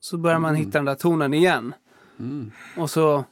så 0.00 0.16
börjar 0.18 0.38
man 0.38 0.54
hitta 0.54 0.78
den 0.78 0.84
där 0.84 0.94
tonen 0.94 1.34
igen. 1.34 1.74
Mm. 2.18 2.50
Och 2.76 2.90
så, 2.90 3.24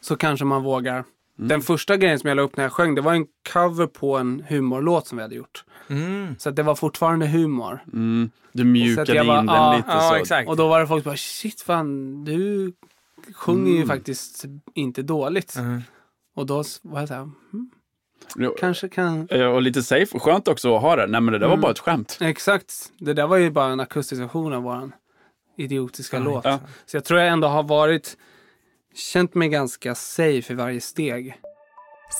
så 0.00 0.16
kanske 0.16 0.44
man 0.44 0.62
vågar. 0.62 1.04
Den 1.48 1.62
första 1.62 1.96
grejen 1.96 2.18
som 2.18 2.28
jag 2.28 2.36
la 2.36 2.42
upp 2.42 2.56
när 2.56 2.64
jag 2.64 2.72
sjöng, 2.72 2.94
det 2.94 3.00
var 3.00 3.14
en 3.14 3.26
cover 3.52 3.86
på 3.86 4.16
en 4.18 4.44
humorlåt 4.48 5.06
som 5.06 5.18
vi 5.18 5.22
hade 5.22 5.34
gjort. 5.34 5.64
Mm. 5.88 6.34
Så 6.38 6.48
att 6.48 6.56
det 6.56 6.62
var 6.62 6.74
fortfarande 6.74 7.26
humor. 7.26 7.78
Mm. 7.92 8.30
Du 8.52 8.62
Så 8.62 8.66
mjukade 8.66 9.02
att 9.02 9.08
jag 9.16 9.24
in 9.24 9.28
bara, 9.28 9.36
den 9.36 9.46
ja, 9.46 9.76
lite 9.76 9.88
Ja, 9.90 10.08
så. 10.10 10.14
exakt. 10.14 10.48
Och 10.48 10.56
då 10.56 10.68
var 10.68 10.80
det 10.80 10.86
folk 10.86 11.02
som 11.02 11.10
bara, 11.10 11.16
shit 11.16 11.60
fan, 11.60 12.24
du 12.24 12.72
sjunger 13.34 13.70
ju 13.70 13.76
Mm. 13.76 13.88
faktiskt 13.88 14.44
inte 14.74 15.02
dåligt. 15.02 15.56
Mm. 15.56 15.82
Och 16.36 16.46
då 16.46 16.64
var 16.82 17.00
jag 17.00 17.08
så 17.08 17.14
här, 17.14 17.20
hmm, 17.22 17.70
Jo, 18.36 18.54
kanske 18.60 18.88
kan... 18.88 19.28
eh, 19.30 19.46
Och 19.46 19.62
lite 19.62 19.82
safe 19.82 20.16
och 20.16 20.22
skönt 20.22 20.48
också 20.48 20.76
att 20.76 20.82
ha 20.82 20.96
det. 20.96 21.06
Nej 21.06 21.20
men 21.20 21.32
det 21.32 21.38
där 21.38 21.46
var 21.46 21.54
Mm. 21.54 21.62
bara 21.62 21.72
ett 21.72 21.78
skämt. 21.78 22.18
Exakt, 22.20 22.72
det 22.98 23.12
där 23.12 23.26
var 23.26 23.36
ju 23.36 23.50
bara 23.50 23.72
en 23.72 23.80
akustisk 23.80 24.22
version 24.22 24.52
av 24.52 24.62
våran 24.62 24.92
idiotiska 25.56 26.18
låt. 26.18 26.44
ja. 26.44 26.58
Så 26.86 26.96
jag 26.96 27.04
tror 27.04 27.20
jag 27.20 27.28
ändå 27.28 27.48
har 27.48 27.62
varit, 27.62 28.16
känt 28.94 29.34
mig 29.34 29.48
ganska 29.48 29.94
safe 29.94 30.52
i 30.52 30.56
varje 30.56 30.80
steg. 30.80 31.34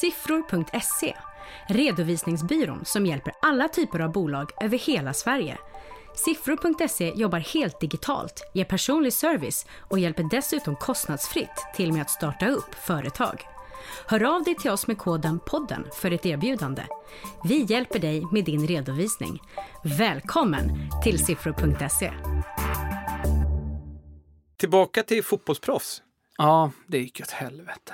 Siffror.se, 0.01 1.17
redovisningsbyrån 1.69 2.85
som 2.85 3.07
hjälper 3.07 3.33
alla 3.43 3.69
typer 3.69 4.01
av 4.01 4.13
bolag 4.13 4.51
över 4.61 4.79
hela 4.79 5.13
Sverige. 5.13 5.59
Siffror.se 6.15 7.13
jobbar 7.17 7.39
helt 7.39 7.81
digitalt, 7.81 8.51
ger 8.55 8.65
personlig 8.65 9.13
service 9.13 9.67
och 9.79 9.99
hjälper 9.99 10.29
dessutom 10.31 10.77
kostnadsfritt 10.77 11.67
till 11.77 11.93
med 11.93 12.03
att 12.03 12.11
starta 12.11 12.49
upp 12.49 12.75
företag. 12.75 13.47
Hör 14.07 14.23
av 14.37 14.45
dig 14.45 14.55
till 14.55 14.71
oss 14.71 14.87
med 14.87 14.99
koden 14.99 15.41
podden 15.47 15.87
för 15.95 16.11
ett 16.11 16.27
erbjudande. 16.27 16.83
Vi 17.45 17.65
hjälper 17.69 17.99
dig 17.99 18.27
med 18.33 18.45
din 18.45 18.67
redovisning. 18.67 19.43
Välkommen 19.85 20.91
till 21.05 21.25
siffror.se. 21.25 22.13
Tillbaka 24.59 25.03
till 25.03 25.25
fotbollsproffs. 25.25 26.03
Ja, 26.41 26.71
det 26.87 26.99
gick 26.99 27.21
åt 27.21 27.31
helvete. 27.31 27.93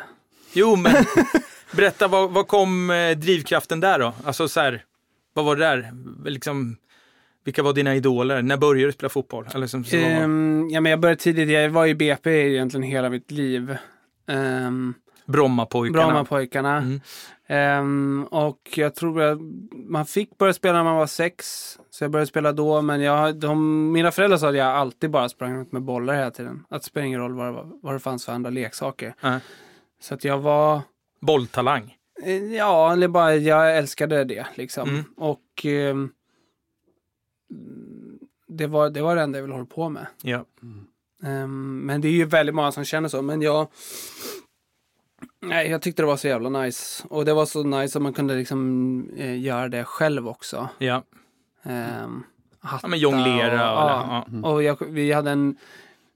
Jo, 0.52 0.76
men 0.76 1.04
berätta, 1.76 2.08
vad, 2.08 2.30
vad 2.30 2.48
kom 2.48 2.90
eh, 2.90 3.16
drivkraften 3.16 3.80
där 3.80 3.98
då? 3.98 4.14
Alltså 4.24 4.48
så 4.48 4.60
här, 4.60 4.84
vad 5.32 5.44
var 5.44 5.56
det 5.56 5.64
där? 5.64 5.92
Liksom, 6.24 6.76
vilka 7.44 7.62
var 7.62 7.72
dina 7.72 7.94
idoler? 7.94 8.42
När 8.42 8.56
började 8.56 8.88
du 8.88 8.92
spela 8.92 9.08
fotboll? 9.08 9.48
Eller 9.54 9.66
som, 9.66 9.84
som 9.84 9.98
Ehm, 9.98 10.68
ja, 10.70 10.80
men 10.80 10.90
jag 10.90 11.00
började 11.00 11.20
tidigt. 11.20 11.48
Jag 11.48 11.70
var 11.70 11.86
i 11.86 11.94
BP 11.94 12.30
egentligen 12.30 12.82
hela 12.82 13.10
mitt 13.10 13.30
liv. 13.30 13.76
Um, 14.26 14.94
Brommapojkarna. 15.26 16.06
Brommapojkarna. 16.06 16.76
Mm. 16.76 17.00
Ehm, 17.46 18.26
och 18.30 18.58
jag 18.76 18.94
tror 18.94 19.22
att 19.22 19.38
man 19.72 20.06
fick 20.06 20.38
börja 20.38 20.52
spela 20.52 20.74
när 20.74 20.84
man 20.84 20.96
var 20.96 21.06
sex. 21.06 21.44
Så 21.90 22.04
jag 22.04 22.10
började 22.10 22.26
spela 22.26 22.52
då. 22.52 22.82
Men 22.82 23.00
jag, 23.00 23.36
de, 23.36 23.92
mina 23.92 24.10
föräldrar 24.10 24.38
sa 24.38 24.48
att 24.48 24.56
jag 24.56 24.66
alltid 24.66 25.10
bara 25.10 25.28
sprang 25.28 25.54
runt 25.56 25.72
med 25.72 25.82
bollar 25.82 26.14
hela 26.14 26.30
tiden. 26.30 26.64
Att 26.68 26.82
det 26.82 26.86
spelar 26.86 27.06
ingen 27.06 27.20
roll 27.20 27.32
vad, 27.34 27.54
det 27.54 27.70
vad 27.82 27.94
det 27.94 27.98
fanns 28.00 28.24
för 28.24 28.32
andra 28.32 28.50
leksaker. 28.50 29.14
Nej. 29.20 29.40
Så 30.00 30.14
att 30.14 30.24
jag 30.24 30.38
var... 30.38 30.80
Bolltalang. 31.20 31.96
eh, 32.24 32.34
Ja, 32.54 32.92
eller 32.92 33.08
bara 33.08 33.34
jag 33.36 33.76
älskade 33.76 34.24
det 34.24 34.46
liksom. 34.54 34.88
Mm. 34.88 35.04
Och 35.16 35.64
ehm, 35.64 36.10
det, 38.48 38.66
var, 38.66 38.90
det 38.90 39.02
var 39.02 39.16
det 39.16 39.22
enda 39.22 39.38
jag 39.38 39.42
ville 39.42 39.54
hålla 39.54 39.66
på 39.66 39.88
med. 39.88 40.06
Ja. 40.22 40.44
Ehm, 41.22 41.78
men 41.78 42.00
det 42.00 42.08
är 42.08 42.12
ju 42.12 42.24
väldigt 42.24 42.54
många 42.54 42.72
som 42.72 42.84
känner 42.84 43.08
så. 43.08 43.22
Men 43.22 43.42
jag... 43.42 43.68
Nej, 45.48 45.70
jag 45.70 45.82
tyckte 45.82 46.02
det 46.02 46.06
var 46.06 46.16
så 46.16 46.28
jävla 46.28 46.48
nice. 46.48 47.04
Och 47.10 47.24
det 47.24 47.34
var 47.34 47.46
så 47.46 47.62
nice 47.62 47.98
att 47.98 48.02
man 48.02 48.12
kunde 48.12 48.34
liksom 48.34 49.10
eh, 49.16 49.40
göra 49.40 49.68
det 49.68 49.84
själv 49.84 50.28
också. 50.28 50.68
ja. 50.78 51.02
Um, 52.04 52.24
Ja, 52.82 52.88
men 52.88 52.98
jonglera. 52.98 53.72
Och, 53.72 53.84
Och, 53.84 53.90
ja. 53.90 54.26
ja. 54.42 54.48
och 54.48 54.62
jag, 54.62 54.76
vi 54.88 55.12
hade 55.12 55.30
en... 55.30 55.56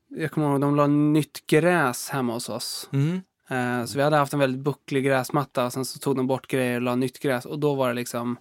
Jag 0.08 0.30
kommer 0.30 0.50
ihåg, 0.50 0.60
de 0.60 0.76
la 0.76 0.86
nytt 0.86 1.46
gräs 1.46 2.08
hemma 2.08 2.32
hos 2.32 2.48
oss. 2.48 2.88
Mm. 2.92 3.20
Eh, 3.48 3.86
så 3.86 3.98
vi 3.98 4.02
hade 4.04 4.16
haft 4.16 4.32
en 4.32 4.38
väldigt 4.38 4.60
bucklig 4.64 5.04
gräsmatta. 5.04 5.64
Och 5.66 5.72
sen 5.72 5.84
så 5.84 5.98
tog 5.98 6.16
de 6.16 6.26
bort 6.26 6.46
grejer 6.46 6.74
och 6.76 6.82
la 6.82 6.94
nytt 6.94 7.18
gräs. 7.20 7.44
Och 7.46 7.58
då 7.58 7.74
var 7.74 7.88
det 7.88 7.94
liksom... 7.94 8.36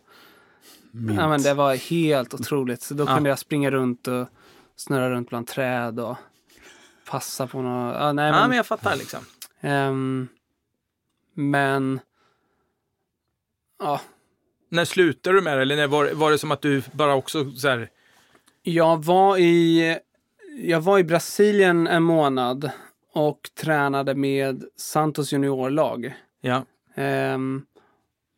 Mint. 0.92 1.20
Ja, 1.20 1.28
men 1.30 1.42
det 1.42 1.54
var 1.54 1.76
helt 1.76 2.34
otroligt. 2.34 2.82
Så 2.82 2.94
då 2.94 3.04
Ja. 3.04 3.16
kunde 3.16 3.30
jag 3.30 3.40
springa 3.40 3.72
runt 3.72 4.08
och 4.08 4.28
snurra 4.76 5.10
runt 5.10 5.30
bland 5.30 5.48
träd 5.48 6.00
och 6.00 6.18
passa 7.10 7.48
på 7.48 7.62
något. 7.62 7.96
Ja, 8.00 8.14
nej, 8.14 8.26
Ja, 8.28 8.32
men, 8.40 8.48
men 8.50 8.58
jag 8.58 8.66
fattar 8.66 8.96
liksom. 8.96 9.20
ehm, 9.62 10.28
men 11.40 12.00
ja, 13.80 14.02
När 14.70 14.86
slutade 14.86 15.38
du 15.38 15.42
med 15.42 15.58
det? 15.58 15.62
Eller 15.62 15.76
när 15.76 15.88
var, 15.88 16.12
var 16.14 16.32
det 16.32 16.38
som 16.38 16.52
att 16.52 16.62
du 16.62 16.84
bara 16.92 17.16
också 17.16 17.52
så 17.52 17.68
här... 17.68 17.90
jag 18.64 19.04
var 19.04 19.38
i 19.38 19.98
jag 20.58 20.82
var 20.82 21.00
i 21.00 21.04
Brasilien 21.04 21.88
en 21.88 22.04
månad 22.04 22.72
och 23.14 23.50
tränade 23.62 24.16
med 24.16 24.64
Santos 24.76 25.34
juniorlag. 25.34 26.14
Ja. 26.42 26.66
Ehm, 26.96 27.66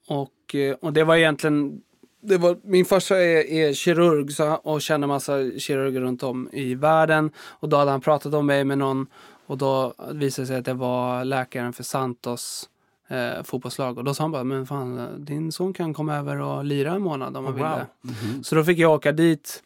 och, 0.07 0.55
och 0.81 0.93
det 0.93 1.03
var 1.03 1.15
egentligen 1.15 1.81
det 2.21 2.37
var, 2.37 2.57
min 2.63 2.85
farsa 2.85 3.17
är, 3.17 3.45
är 3.51 3.73
kirurg 3.73 4.31
så, 4.31 4.53
och 4.53 4.81
känner 4.81 5.07
massa 5.07 5.59
kirurger 5.59 6.01
runt 6.01 6.23
om 6.23 6.49
i 6.51 6.75
världen. 6.75 7.31
Och 7.37 7.69
då 7.69 7.77
hade 7.77 7.91
han 7.91 8.01
pratat 8.01 8.33
om 8.33 8.45
mig 8.45 8.63
med 8.63 8.77
någon 8.77 9.07
och 9.45 9.57
då 9.57 9.93
visade 10.11 10.43
det 10.43 10.47
sig 10.47 10.57
att 10.57 10.65
det 10.65 10.73
var 10.73 11.25
läkaren 11.25 11.73
för 11.73 11.83
Santos 11.83 12.69
eh, 13.12 13.43
fotbollslag. 13.43 13.97
Och 13.97 14.04
då 14.04 14.13
sa 14.13 14.24
han 14.24 14.32
bara, 14.32 14.43
men 14.43 14.65
fan 14.65 15.26
din 15.26 15.52
son 15.52 15.74
kan 15.74 15.93
komma 15.93 16.15
över 16.15 16.41
och 16.41 16.65
lira 16.65 16.91
en 16.91 17.02
månad 17.02 17.38
om 17.38 17.45
han 17.45 17.54
Oh, 17.54 17.58
vill 17.58 17.65
wow. 17.65 17.80
det. 18.02 18.43
Så 18.43 18.56
då 18.56 18.63
fick 18.63 18.78
jag 18.78 18.91
åka 18.91 19.12
dit. 19.12 19.63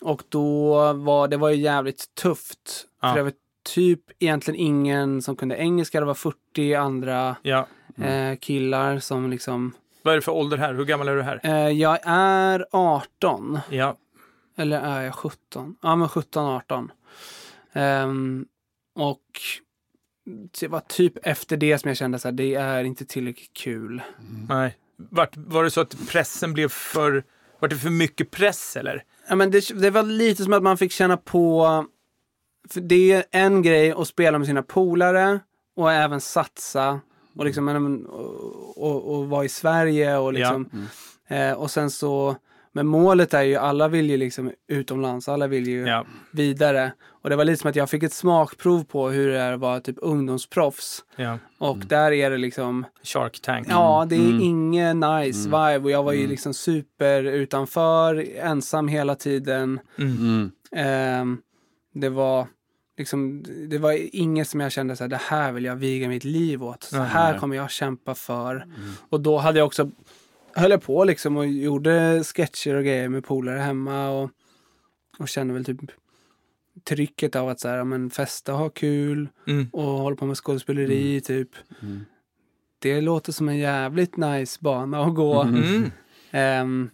Och 0.00 0.22
då 0.28 0.92
var 0.92 1.28
det 1.28 1.36
var 1.36 1.50
ju 1.50 1.56
jävligt 1.56 2.14
tufft. 2.14 2.86
Ja. 3.02 3.08
För 3.08 3.16
det 3.16 3.22
var 3.22 3.32
typ 3.74 4.00
egentligen 4.18 4.60
ingen 4.60 5.22
som 5.22 5.36
kunde 5.36 5.56
engelska. 5.56 6.00
Det 6.00 6.06
var 6.06 6.14
40 6.14 6.74
andra 6.74 7.36
ja. 7.42 7.66
eh, 7.96 8.36
killar 8.36 8.98
som 8.98 9.30
liksom... 9.30 9.72
Vad 10.02 10.12
är 10.12 10.16
det 10.16 10.22
för 10.22 10.32
ålder 10.32 10.56
här? 10.56 10.74
Hur 10.74 10.84
gammal 10.84 11.08
är 11.08 11.16
du 11.16 11.22
här? 11.22 11.40
Eh, 11.42 11.68
jag 11.68 11.98
är 12.04 12.66
18. 12.70 13.58
Ja. 13.70 13.96
Eller 14.56 14.80
är 14.80 15.02
jag 15.02 15.14
17? 15.14 15.76
Ja, 15.82 15.96
men 15.96 16.08
17, 16.08 16.44
18. 16.44 16.90
Ehm, 17.72 18.46
och 18.94 19.20
det 20.60 20.68
var 20.68 20.80
typ 20.80 21.26
efter 21.26 21.56
det 21.56 21.78
som 21.78 21.88
jag 21.88 21.96
kände 21.96 22.18
att 22.24 22.36
det 22.36 22.54
är 22.54 22.84
inte 22.84 23.04
tillräckligt 23.04 23.52
kul. 23.52 24.02
Nej. 24.48 24.76
Vart, 24.96 25.36
var 25.36 25.64
det 25.64 25.70
så 25.70 25.80
att 25.80 26.08
pressen 26.08 26.52
blev 26.52 26.68
för... 26.68 27.24
Var 27.58 27.68
det 27.68 27.76
för 27.76 27.90
mycket 27.90 28.30
press 28.30 28.76
eller? 28.76 29.04
Ja, 29.28 29.34
men 29.36 29.50
det, 29.50 29.80
det 29.80 29.90
var 29.90 30.02
lite 30.02 30.44
som 30.44 30.52
att 30.52 30.62
man 30.62 30.78
fick 30.78 30.92
känna 30.92 31.16
på... 31.16 31.86
För 32.68 32.80
det 32.80 33.12
är 33.12 33.24
en 33.30 33.62
grej 33.62 33.92
att 33.92 34.08
spela 34.08 34.38
med 34.38 34.46
sina 34.46 34.62
polare 34.62 35.40
och 35.76 35.92
även 35.92 36.20
satsa 36.20 37.00
och, 37.36 37.44
liksom, 37.44 37.64
men, 37.64 38.06
och, 38.06 38.82
och, 38.82 39.14
och 39.14 39.28
vara 39.28 39.44
i 39.44 39.48
Sverige 39.48 40.16
och 40.16 40.32
liksom... 40.32 40.88
Eh, 41.28 41.52
och 41.52 41.70
sen 41.70 41.90
så... 41.90 42.36
Men 42.76 42.86
målet 42.86 43.34
är 43.34 43.42
ju, 43.42 43.56
alla 43.56 43.88
vill 43.88 44.10
ju 44.10 44.16
liksom 44.16 44.52
utomlands, 44.68 45.28
alla 45.28 45.46
vill 45.46 45.66
ju 45.68 45.86
Ja. 45.86 46.04
vidare. 46.30 46.92
Och 47.22 47.30
det 47.30 47.36
var 47.36 47.44
lite 47.44 47.60
som 47.60 47.70
att 47.70 47.76
jag 47.76 47.90
fick 47.90 48.02
ett 48.02 48.12
smakprov 48.12 48.84
på 48.84 49.08
hur 49.08 49.28
det 49.30 49.38
är 49.38 49.52
att 49.52 49.60
vara 49.60 49.80
typ 49.80 49.96
ungdomsproffs. 50.02 51.04
ja. 51.16 51.38
Och 51.58 51.78
där 51.78 52.12
är 52.12 52.30
det 52.30 52.38
liksom, 52.38 52.84
Shark 53.02 53.40
Tank. 53.40 53.66
ja 53.70 54.06
det 54.08 54.16
är 54.16 54.20
Mm. 54.28 54.40
ingen 54.40 55.00
nice 55.00 55.44
vibe. 55.48 55.78
Och 55.84 55.90
jag 55.90 56.02
var 56.02 56.12
ju 56.12 56.26
liksom 56.26 56.54
super 56.54 57.22
utanför, 57.24 58.26
ensam 58.38 58.88
hela 58.88 59.14
tiden. 59.14 59.80
Mm. 59.98 60.16
Mm. 60.16 60.50
Ehm, 60.76 61.38
det 61.94 62.08
var 62.08 62.46
liksom, 62.98 63.44
det 63.68 63.78
var 63.78 63.98
inget 64.16 64.48
som 64.48 64.60
jag 64.60 64.72
kände 64.72 64.96
så 64.96 65.04
här, 65.04 65.08
det 65.08 65.20
här 65.28 65.52
vill 65.52 65.64
jag 65.64 65.76
viga 65.76 66.08
mitt 66.08 66.24
liv 66.24 66.64
åt. 66.64 66.82
Så 66.82 66.96
här 66.96 67.38
kommer 67.38 67.56
jag 67.56 67.70
kämpa 67.70 68.14
för. 68.14 68.66
Och 69.10 69.20
då 69.20 69.38
hade 69.38 69.58
jag 69.58 69.66
också, 69.66 69.90
höll 70.54 70.70
jag 70.70 70.82
på 70.82 71.04
liksom 71.04 71.36
och 71.36 71.46
gjorde 71.46 72.24
sketcher 72.24 72.74
och 72.74 72.84
grejer 72.84 73.08
med 73.08 73.24
polare 73.24 73.58
hemma 73.58 74.08
och, 74.10 74.30
och 75.18 75.28
kände 75.28 75.54
väl 75.54 75.64
typ 75.64 75.80
trycket 76.84 77.36
av 77.36 77.48
att 77.48 77.60
så 77.60 77.68
här, 77.68 77.84
men 77.84 78.10
festa, 78.10 78.52
ha 78.52 78.68
kul 78.68 79.28
Mm. 79.46 79.66
och 79.72 79.82
hålla 79.84 80.16
på 80.16 80.26
med 80.26 80.36
skådespeleri 80.36 81.20
typ. 81.20 81.48
Mm. 81.82 82.04
Det 82.78 83.00
låter 83.00 83.32
som 83.32 83.48
en 83.48 83.58
jävligt 83.58 84.16
nice 84.16 84.58
bana 84.60 85.04
att 85.04 85.14
gå. 85.14 85.42
Mm. 85.42 85.90
Ehm, 86.30 86.90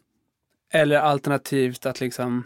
eller 0.72 0.96
alternativt 0.96 1.86
att 1.86 2.00
liksom, 2.00 2.42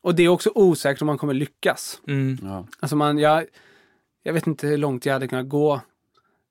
och 0.00 0.14
det 0.14 0.22
är 0.22 0.28
också 0.28 0.50
osäkert 0.54 1.02
om 1.02 1.06
man 1.06 1.18
kommer 1.18 1.34
lyckas. 1.34 2.00
Mm. 2.06 2.38
Ja. 2.42 2.66
Alltså 2.80 2.96
man, 2.96 3.18
jag, 3.18 3.44
jag 4.22 4.32
vet 4.32 4.46
inte 4.46 4.66
hur 4.66 4.78
långt 4.78 5.06
jag 5.06 5.12
hade 5.12 5.28
kunnat 5.28 5.48
gå 5.48 5.80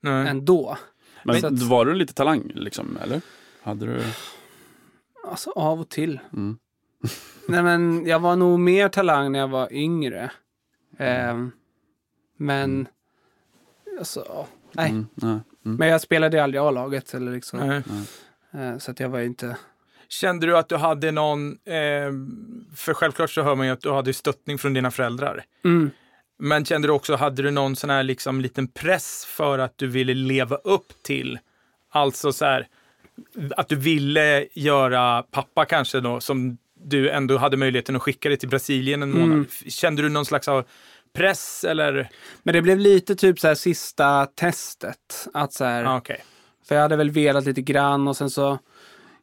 Nej. 0.02 0.28
ändå. 0.28 0.78
Men 1.24 1.46
att- 1.46 1.62
var 1.62 1.86
du 1.86 1.94
lite 1.96 2.14
talang 2.14 2.52
liksom, 2.56 2.98
eller? 3.04 3.22
Hade 3.64 3.86
du? 3.86 4.04
Alltså 5.28 5.52
av 5.52 5.80
och 5.80 5.90
till. 5.90 6.20
Mm. 6.34 6.58
Nej 7.48 7.64
men 7.64 8.06
jag 8.06 8.20
var 8.20 8.36
nog 8.36 8.60
mer 8.60 8.90
talang 8.90 9.32
när 9.32 9.40
jag 9.40 9.48
var 9.48 9.74
yngre. 9.74 10.32
Ehm, 10.98 11.52
men, 12.38 12.88
alltså, 14.00 14.26
ja, 14.30 14.48
nej. 14.72 14.90
Mm. 14.90 15.08
Nej. 15.16 15.40
Mm. 15.66 15.78
Men 15.78 15.88
jag 15.88 16.02
spelade 16.02 16.44
aldrig 16.44 16.62
A-laget 16.62 17.14
eller 17.14 17.32
liksom. 17.32 17.60
Nej. 17.60 17.84
Eh, 18.64 18.78
så 18.78 18.92
att 18.92 19.00
jag 19.00 19.10
var 19.10 19.20
ju 19.20 19.26
inte... 19.26 19.58
Kände 20.08 20.48
du 20.48 20.58
att 20.58 20.70
du 20.70 20.76
hade 20.76 21.12
någon, 21.12 21.52
eh, 21.52 22.12
för 22.76 22.94
självklart 22.94 23.30
så 23.30 23.42
hör 23.42 23.56
man 23.56 23.66
ju 23.66 23.72
att 23.72 23.82
du 23.82 23.92
hade 23.92 24.14
stöttning 24.14 24.58
från 24.58 24.74
dina 24.74 24.92
föräldrar. 24.92 25.44
Mm. 25.66 25.92
Men 26.38 26.66
kände 26.66 26.88
du 26.88 26.92
också, 26.92 27.16
hade 27.16 27.42
du 27.42 27.52
någon 27.52 27.76
sån 27.76 27.90
här 27.90 28.04
liksom 28.04 28.42
liten 28.42 28.68
press 28.68 29.26
för 29.26 29.60
att 29.60 29.78
du 29.78 29.88
ville 29.88 30.14
leva 30.14 30.56
upp 30.56 31.04
till, 31.04 31.40
alltså 31.90 32.32
så 32.32 32.46
här, 32.46 32.68
att 33.58 33.70
du 33.70 33.76
ville 33.76 34.48
göra 34.54 35.24
pappa 35.24 35.66
kanske 35.66 36.00
då, 36.00 36.20
som 36.20 36.58
du 36.86 37.10
ändå 37.10 37.38
hade 37.38 37.58
möjligheten 37.58 37.96
att 37.96 38.02
skicka 38.02 38.30
dig 38.30 38.38
till 38.38 38.50
Brasilien 38.50 39.04
en 39.04 39.12
månad. 39.12 39.32
Mm. 39.32 39.48
Kände 39.68 40.02
du 40.02 40.10
någon 40.10 40.26
slags 40.26 40.48
av 40.48 40.66
press 41.14 41.64
eller? 41.64 42.10
Men 42.44 42.54
det 42.54 42.62
blev 42.62 42.80
lite 42.80 43.16
typ 43.16 43.40
så 43.40 43.48
här 43.48 43.56
sista 43.56 44.26
testet. 44.26 45.28
Att 45.34 45.54
så 45.54 45.66
här, 45.66 45.84
Ah, 45.84 45.98
Okej. 45.98 46.24
För 46.68 46.76
jag 46.76 46.82
hade 46.82 46.96
väl 46.96 47.10
velat 47.12 47.46
lite 47.46 47.62
grann 47.62 48.08
och 48.08 48.18
sen 48.18 48.30
så 48.30 48.60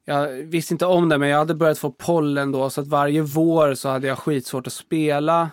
jag 0.04 0.28
visste 0.28 0.74
inte 0.74 0.86
om 0.86 1.08
det 1.08 1.18
men 1.18 1.28
jag 1.28 1.38
hade 1.38 1.54
börjat 1.54 1.78
få 1.78 1.90
pollen 1.90 2.52
då 2.52 2.70
så 2.70 2.80
att 2.80 2.86
varje 2.86 3.22
vår 3.22 3.74
så 3.74 3.88
hade 3.88 4.06
jag 4.06 4.18
skitsvårt 4.18 4.66
att 4.66 4.72
spela. 4.72 5.50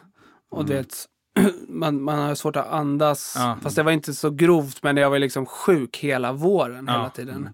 Och 0.52 0.66
du 0.66 0.74
vet, 0.74 1.06
man, 1.68 2.02
man 2.02 2.20
har 2.20 2.36
svårt 2.36 2.56
att 2.56 2.68
andas. 2.68 3.34
Ja. 3.38 3.58
Fast 3.64 3.76
det 3.76 3.84
var 3.84 3.92
inte 3.92 4.14
så 4.14 4.30
grovt 4.30 4.84
men 4.84 4.98
jag 4.98 5.10
var 5.10 5.20
liksom 5.20 5.46
sjuk 5.46 5.98
hela 5.98 6.32
våren 6.32 6.86
Ja. 6.88 6.94
hela 6.94 7.10
tiden. 7.10 7.50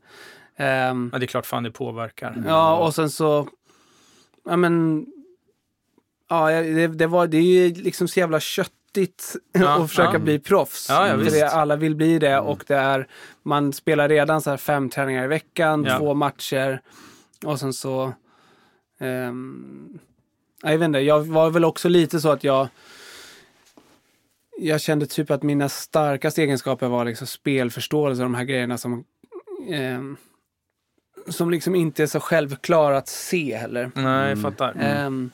Ehm, 0.58 1.10
Ja, 1.14 1.20
det 1.20 1.26
är 1.26 1.28
klart 1.28 1.46
fan 1.46 1.64
det 1.64 1.72
påverkar. 1.72 2.44
ja 2.48 2.78
och 2.78 2.96
sen 2.96 3.10
så, 3.10 3.48
ja 4.46 4.58
men, 4.58 5.06
ja 6.30 6.50
det, 6.50 6.88
det 6.88 7.08
var, 7.08 7.28
det 7.28 7.38
är 7.38 7.42
ju 7.42 7.74
liksom 7.74 8.08
så 8.08 8.20
jävla 8.20 8.40
köttigt 8.40 9.36
Ja, 9.52 9.84
att 9.84 9.90
försöka 9.90 10.14
ja. 10.14 10.20
bli 10.20 10.40
proffs. 10.40 10.86
Ja, 10.90 11.08
ja, 11.08 11.16
det, 11.18 11.44
alla 11.50 11.76
vill 11.76 11.96
bli 11.96 12.20
det 12.20 12.40
och 12.40 12.64
det 12.68 12.76
är, 12.76 13.08
man 13.44 13.74
spelar 13.74 14.10
redan 14.10 14.42
så 14.42 14.50
här 14.50 14.58
fem 14.58 14.90
träningar 14.90 15.24
i 15.24 15.28
veckan, 15.28 15.88
två 16.00 16.14
matcher 16.14 16.82
och 17.46 17.60
sen 17.60 17.74
så... 17.74 18.14
ehm, 19.00 20.00
jag 20.64 20.78
vet 20.78 20.86
inte, 20.86 21.00
jag 21.00 21.28
var 21.28 21.50
väl 21.50 21.66
också 21.66 21.90
lite 21.90 22.20
så 22.20 22.30
att 22.30 22.44
jag 22.44 22.68
jag 24.58 24.82
kände 24.82 25.06
typ 25.06 25.32
att 25.32 25.44
mina 25.44 25.70
starkaste 25.70 26.42
egenskaper 26.42 26.88
var 26.88 27.06
liksom 27.06 27.28
spelförståelse 27.28 28.22
och 28.22 28.26
de 28.30 28.36
här 28.36 28.44
grejerna 28.44 28.78
som 28.78 29.04
ehm, 29.70 30.18
som 31.28 31.52
liksom 31.52 31.76
inte 31.76 32.04
är 32.04 32.08
så 32.08 32.20
självklara 32.20 32.98
att 32.98 33.08
se 33.08 33.56
heller. 33.56 33.92
Nej, 33.96 34.30
jag 34.30 34.42
fattar. 34.42 34.76
Ehm, 34.80 35.32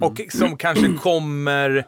Och 0.00 0.20
som 0.32 0.56
kanske 0.56 0.92
kommer 0.92 1.84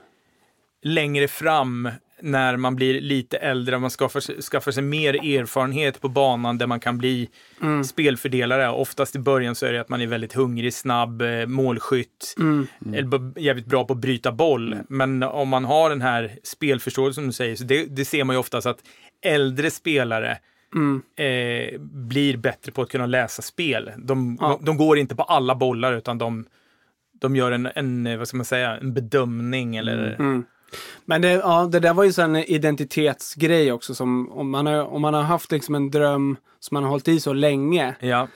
längre 0.82 1.28
fram 1.28 1.90
när 2.20 2.56
man 2.56 2.76
blir 2.76 3.00
lite 3.00 3.36
äldre, 3.38 3.78
man 3.78 3.90
skaffar 3.90 4.20
sig, 4.20 4.42
skaffar 4.42 4.72
sig 4.72 4.82
mer 4.82 5.14
erfarenhet 5.14 6.00
på 6.00 6.08
banan 6.08 6.58
där 6.58 6.66
man 6.66 6.80
kan 6.80 6.98
bli 6.98 7.28
mm, 7.62 7.84
spelfördelare. 7.84 8.68
Oftast 8.70 9.16
i 9.16 9.18
början 9.18 9.54
så 9.54 9.66
är 9.66 9.72
det 9.72 9.80
att 9.80 9.88
man 9.88 10.00
är 10.00 10.06
väldigt 10.06 10.32
hungrig, 10.32 10.74
snabb, 10.74 11.22
eh, 11.22 11.46
målskytt, 11.46 12.34
mm, 12.38 12.66
eller 12.94 13.18
b- 13.18 13.40
jävligt 13.40 13.66
bra 13.66 13.84
på 13.84 13.92
att 13.92 13.98
bryta 13.98 14.32
boll. 14.32 14.76
Men 14.88 15.22
om 15.22 15.48
man 15.48 15.64
har 15.64 15.90
den 15.90 16.02
här 16.02 16.32
spelförståelsen 16.42 17.14
som 17.22 17.26
du 17.26 17.32
säger, 17.32 17.56
så 17.56 17.64
det, 17.64 17.84
det 17.96 18.04
ser 18.04 18.24
man 18.24 18.36
ju 18.36 18.40
oftast 18.40 18.66
att 18.66 18.78
äldre 19.22 19.70
spelare 19.70 20.38
mm, 20.74 21.02
eh, 21.16 21.80
blir 21.80 22.36
bättre 22.36 22.72
på 22.72 22.82
att 22.82 22.88
kunna 22.88 23.06
läsa 23.06 23.42
spel. 23.42 23.90
De, 23.98 24.38
Ja. 24.40 24.58
de, 24.62 24.76
går 24.76 24.98
inte 24.98 25.16
på 25.16 25.22
alla 25.22 25.54
bollar 25.54 25.92
utan 25.92 26.18
de, 26.18 26.44
de 27.20 27.36
gör 27.36 27.52
en, 27.52 27.68
en, 27.74 28.06
eh, 28.06 28.18
vad 28.18 28.28
ska 28.28 28.36
man 28.36 28.46
säga, 28.46 28.76
en 28.76 28.94
bedömning 28.94 29.76
eller... 29.76 30.16
mm. 30.18 30.44
Men 31.04 31.22
det, 31.22 31.32
ja, 31.32 31.68
det 31.72 31.80
där 31.80 31.94
var 31.94 32.04
ju 32.04 32.12
så 32.12 32.22
en 32.22 32.36
identitetsgrej 32.36 33.72
också. 33.72 33.94
Som 33.94 34.32
om, 34.32 34.50
man 34.50 34.66
har, 34.66 34.82
om 34.84 35.02
man 35.02 35.14
har 35.14 35.22
haft 35.22 35.52
liksom 35.52 35.74
en 35.74 35.90
dröm 35.90 36.36
som 36.60 36.74
man 36.74 36.82
har 36.82 36.90
hållit 36.90 37.08
i 37.08 37.20
så 37.20 37.32
länge. 37.32 37.94
Ja, 38.00 38.28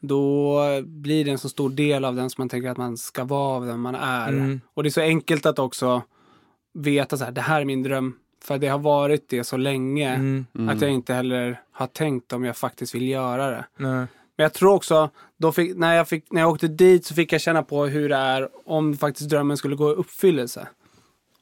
Då 0.00 0.60
blir 0.84 1.24
det 1.24 1.30
en 1.30 1.38
så 1.38 1.48
stor 1.48 1.70
del 1.70 2.04
av 2.04 2.14
den 2.14 2.30
som 2.30 2.42
man 2.42 2.48
tänker 2.48 2.70
att 2.70 2.76
man 2.76 2.96
ska 2.96 3.24
vara 3.24 3.56
av 3.56 3.66
den 3.66 3.80
man 3.80 3.94
är. 3.94 4.28
Mm. 4.28 4.60
Och 4.74 4.82
det 4.82 4.88
är 4.88 4.90
så 4.90 5.00
enkelt 5.00 5.46
att 5.46 5.58
också 5.58 6.02
veta 6.74 7.16
så 7.16 7.24
här, 7.24 7.32
det 7.32 7.40
här 7.40 7.60
är 7.60 7.64
min 7.64 7.82
dröm. 7.82 8.14
För 8.44 8.58
det 8.58 8.68
har 8.68 8.78
varit 8.78 9.28
det 9.28 9.44
så 9.44 9.56
länge. 9.56 10.14
mm, 10.14 10.46
Att 10.68 10.80
jag 10.80 10.90
inte 10.90 11.14
heller 11.14 11.60
har 11.72 11.86
tänkt 11.86 12.32
om 12.32 12.44
jag 12.44 12.56
faktiskt 12.56 12.94
vill 12.94 13.08
göra 13.08 13.50
det. 13.50 13.64
nej. 13.76 14.06
Men 14.36 14.44
jag 14.44 14.52
tror 14.52 14.72
också, 14.74 15.10
då 15.36 15.52
fick, 15.52 15.76
när, 15.76 15.94
jag 15.94 16.08
fick, 16.08 16.32
när 16.32 16.40
jag 16.40 16.50
åkte 16.50 16.68
dit 16.68 17.06
så 17.06 17.14
fick 17.14 17.32
jag 17.32 17.40
känna 17.40 17.62
på 17.62 17.86
hur 17.86 18.08
det 18.08 18.16
är 18.16 18.48
om 18.64 18.96
faktiskt 18.96 19.30
drömmen 19.30 19.56
skulle 19.56 19.76
gå 19.76 19.90
i 19.90 19.94
uppfyllelse. 19.94 20.68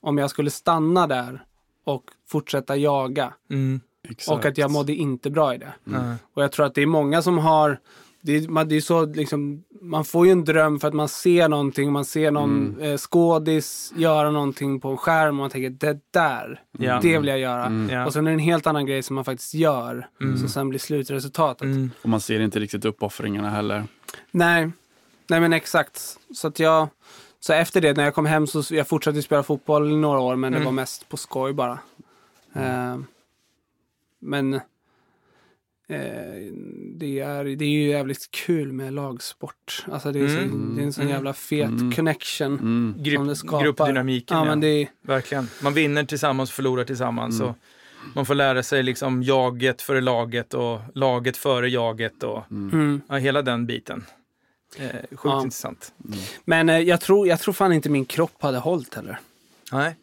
Om 0.00 0.18
jag 0.18 0.30
skulle 0.30 0.50
stanna 0.50 1.06
där 1.06 1.44
och 1.84 2.04
fortsätta 2.28 2.76
jaga. 2.76 3.32
Mm, 3.50 3.80
Och 4.28 4.44
att 4.44 4.58
jag 4.58 4.70
mådde 4.70 4.94
inte 4.94 5.30
bra 5.30 5.54
i 5.54 5.58
det. 5.58 5.72
nej. 5.84 6.16
Och 6.34 6.42
jag 6.42 6.52
tror 6.52 6.66
att 6.66 6.74
det 6.74 6.82
är 6.82 6.86
många 6.86 7.22
som 7.22 7.38
har 7.38 7.78
det 8.24 8.32
är, 8.36 8.48
man, 8.48 8.68
det 8.68 8.76
är 8.76 8.80
så 8.80 9.06
liksom, 9.06 9.64
man 9.80 10.04
får 10.04 10.26
ju 10.26 10.32
en 10.32 10.44
dröm 10.44 10.80
för 10.80 10.88
att 10.88 10.94
man 10.94 11.08
ser 11.08 11.48
någonting, 11.48 11.92
man 11.92 12.04
ser 12.04 12.30
någon 12.30 12.80
eh, 12.80 12.96
skådis 12.98 13.92
göra 13.96 14.30
någonting 14.30 14.80
på 14.80 14.88
en 14.90 14.96
skärm 14.96 15.28
och 15.28 15.34
man 15.42 15.50
tänker 15.50 15.70
det 15.70 15.98
där, 16.10 16.60
Ja. 16.78 16.98
det 17.02 17.18
vill 17.18 17.28
jag 17.28 17.38
göra. 17.38 17.86
Ja. 17.90 18.06
Och 18.06 18.12
sen 18.12 18.26
är 18.26 18.30
det 18.30 18.34
en 18.34 18.38
helt 18.38 18.66
annan 18.66 18.86
grej 18.86 19.02
som 19.02 19.14
man 19.16 19.24
faktiskt 19.24 19.54
gör, 19.54 20.08
som 20.38 20.48
sen 20.48 20.68
blir 20.68 20.78
slutresultatet. 20.78 21.62
Mm. 21.62 21.90
Och 22.02 22.08
man 22.08 22.20
ser 22.20 22.40
inte 22.40 22.60
riktigt 22.60 22.84
uppoffringarna 22.84 23.50
heller. 23.50 23.84
Nej, 24.30 24.70
nej 25.28 25.40
men 25.40 25.52
exakt. 25.52 26.18
Så 26.34 26.48
att 26.48 26.58
jag, 26.58 26.88
så 27.40 27.52
efter 27.52 27.80
det 27.80 27.96
när 27.96 28.04
jag 28.04 28.14
kom 28.14 28.26
hem 28.26 28.46
så 28.46 28.74
jag 28.74 28.88
fortsatte 28.88 29.22
spela 29.22 29.42
fotboll 29.42 29.92
i 29.92 29.96
några 29.96 30.20
år 30.20 30.36
men 30.36 30.52
det 30.52 30.58
Mm. 30.58 30.64
var 30.64 30.72
mest 30.72 31.08
på 31.08 31.16
skoj 31.16 31.52
bara. 31.52 31.78
Eh, 32.54 32.96
men 34.20 34.60
det, 36.94 37.20
är, 37.20 37.44
det 37.44 37.64
är 37.64 37.68
ju 37.68 37.88
jävligt 37.88 38.30
kul 38.30 38.72
med 38.72 38.92
lagsport. 38.92 39.84
Alltså 39.92 40.12
det 40.12 40.20
är, 40.20 40.28
så, 40.28 40.34
Mm. 40.38 40.72
det 40.76 40.82
är 40.82 40.86
en 40.86 40.92
sån 40.92 41.02
Mm. 41.02 41.14
jävla 41.14 41.32
fet 41.32 41.68
Mm. 41.68 41.92
connection 41.92 42.52
Mm. 42.58 42.94
som 42.94 43.02
Grupp, 43.04 43.28
det 43.28 43.36
skapar. 43.36 43.64
gruppdynamiken, 43.64 44.36
Ja, 44.36 44.44
ja. 44.44 44.48
men 44.50 44.60
det 44.60 44.68
är, 44.68 44.88
Verkligen. 45.02 45.48
Man 45.62 45.74
vinner 45.74 46.04
tillsammans 46.04 46.50
och 46.50 46.54
förlorar 46.54 46.84
tillsammans. 46.84 47.40
Och 47.40 47.54
man 48.14 48.26
får 48.26 48.34
lära 48.34 48.62
sig 48.62 48.82
liksom 48.82 49.22
jaget 49.22 49.82
före 49.82 50.00
laget 50.00 50.54
och 50.54 50.80
laget 50.94 51.36
före 51.36 51.68
jaget 51.68 52.22
och 52.22 52.50
mm. 52.50 53.00
ja, 53.08 53.16
hela 53.16 53.42
den 53.42 53.66
biten. 53.66 54.04
Eh, 54.78 54.86
sjukt 55.10 55.20
Ja. 55.24 55.42
intressant. 55.42 55.92
Men 56.44 56.68
eh, 56.68 56.78
jag, 56.78 57.00
tror, 57.00 57.28
jag 57.28 57.40
tror 57.40 57.54
fan 57.54 57.72
inte 57.72 57.88
min 57.90 58.04
kropp 58.04 58.42
hade 58.42 58.58
hållit 58.58 58.94
heller. 58.94 59.18
Nej. 59.72 59.96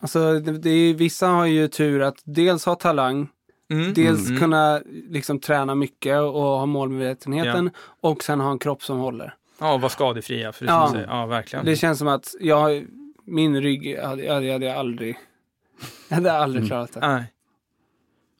Alltså, 0.00 0.40
det, 0.40 0.58
det 0.58 0.70
är, 0.70 0.94
vissa 0.94 1.26
har 1.26 1.46
ju 1.46 1.68
tur 1.68 2.02
att 2.02 2.18
dels 2.24 2.64
ha 2.66 2.74
talang, 2.74 3.28
Mm. 3.72 3.94
dels 3.94 4.28
Mm. 4.28 4.40
kunna 4.40 4.80
liksom 5.08 5.38
träna 5.40 5.74
mycket 5.74 6.20
och 6.20 6.32
ha 6.42 6.66
målmedvetenheten 6.66 7.70
och 8.00 8.22
sen 8.24 8.40
ha 8.40 8.50
en 8.50 8.58
kropp 8.58 8.82
som 8.82 8.98
håller. 8.98 9.34
Ja, 9.60 9.76
vara 9.76 9.88
skadefria. 9.88 10.52
För 10.52 10.64
det 10.64 10.70
Ja. 10.72 10.82
ja. 10.86 10.92
Säger. 10.92 11.06
ja, 11.06 11.26
verkligen. 11.26 11.64
Det 11.64 11.76
känns 11.76 11.98
som 11.98 12.08
att 12.08 12.34
jag, 12.40 12.86
min 13.24 13.60
rygg, 13.62 13.98
hade, 14.00 14.22
jag 14.24 14.34
hade 14.34 14.46
jag 14.66 14.76
aldrig, 14.76 15.16
jag 16.08 16.14
hade 16.16 16.32
aldrig 16.32 16.66
klarat 16.66 16.92
det. 16.92 17.00
Nej. 17.00 17.24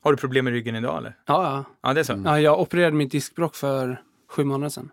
Har 0.03 0.11
du 0.13 0.17
problem 0.17 0.45
med 0.45 0.53
ryggen 0.55 0.77
idag 0.77 0.99
eller? 0.99 1.17
Ja, 1.27 1.43
ja. 1.45 1.65
Ja, 1.89 1.95
det 1.95 2.01
är 2.01 2.05
så. 2.05 2.23
ja, 2.25 2.41
jag 2.41 2.61
opererade 2.61 2.97
mitt 2.97 3.11
diskbråck 3.11 3.55
för 3.55 4.01
sju 4.31 4.45
månader 4.45 4.69
sedan. 4.71 4.91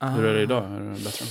Ah. 0.00 0.08
Hur 0.08 0.24
är 0.24 0.34
det 0.34 0.42
idag? 0.42 0.64
Är 0.64 0.80
det 0.80 1.04
bättre? 1.04 1.26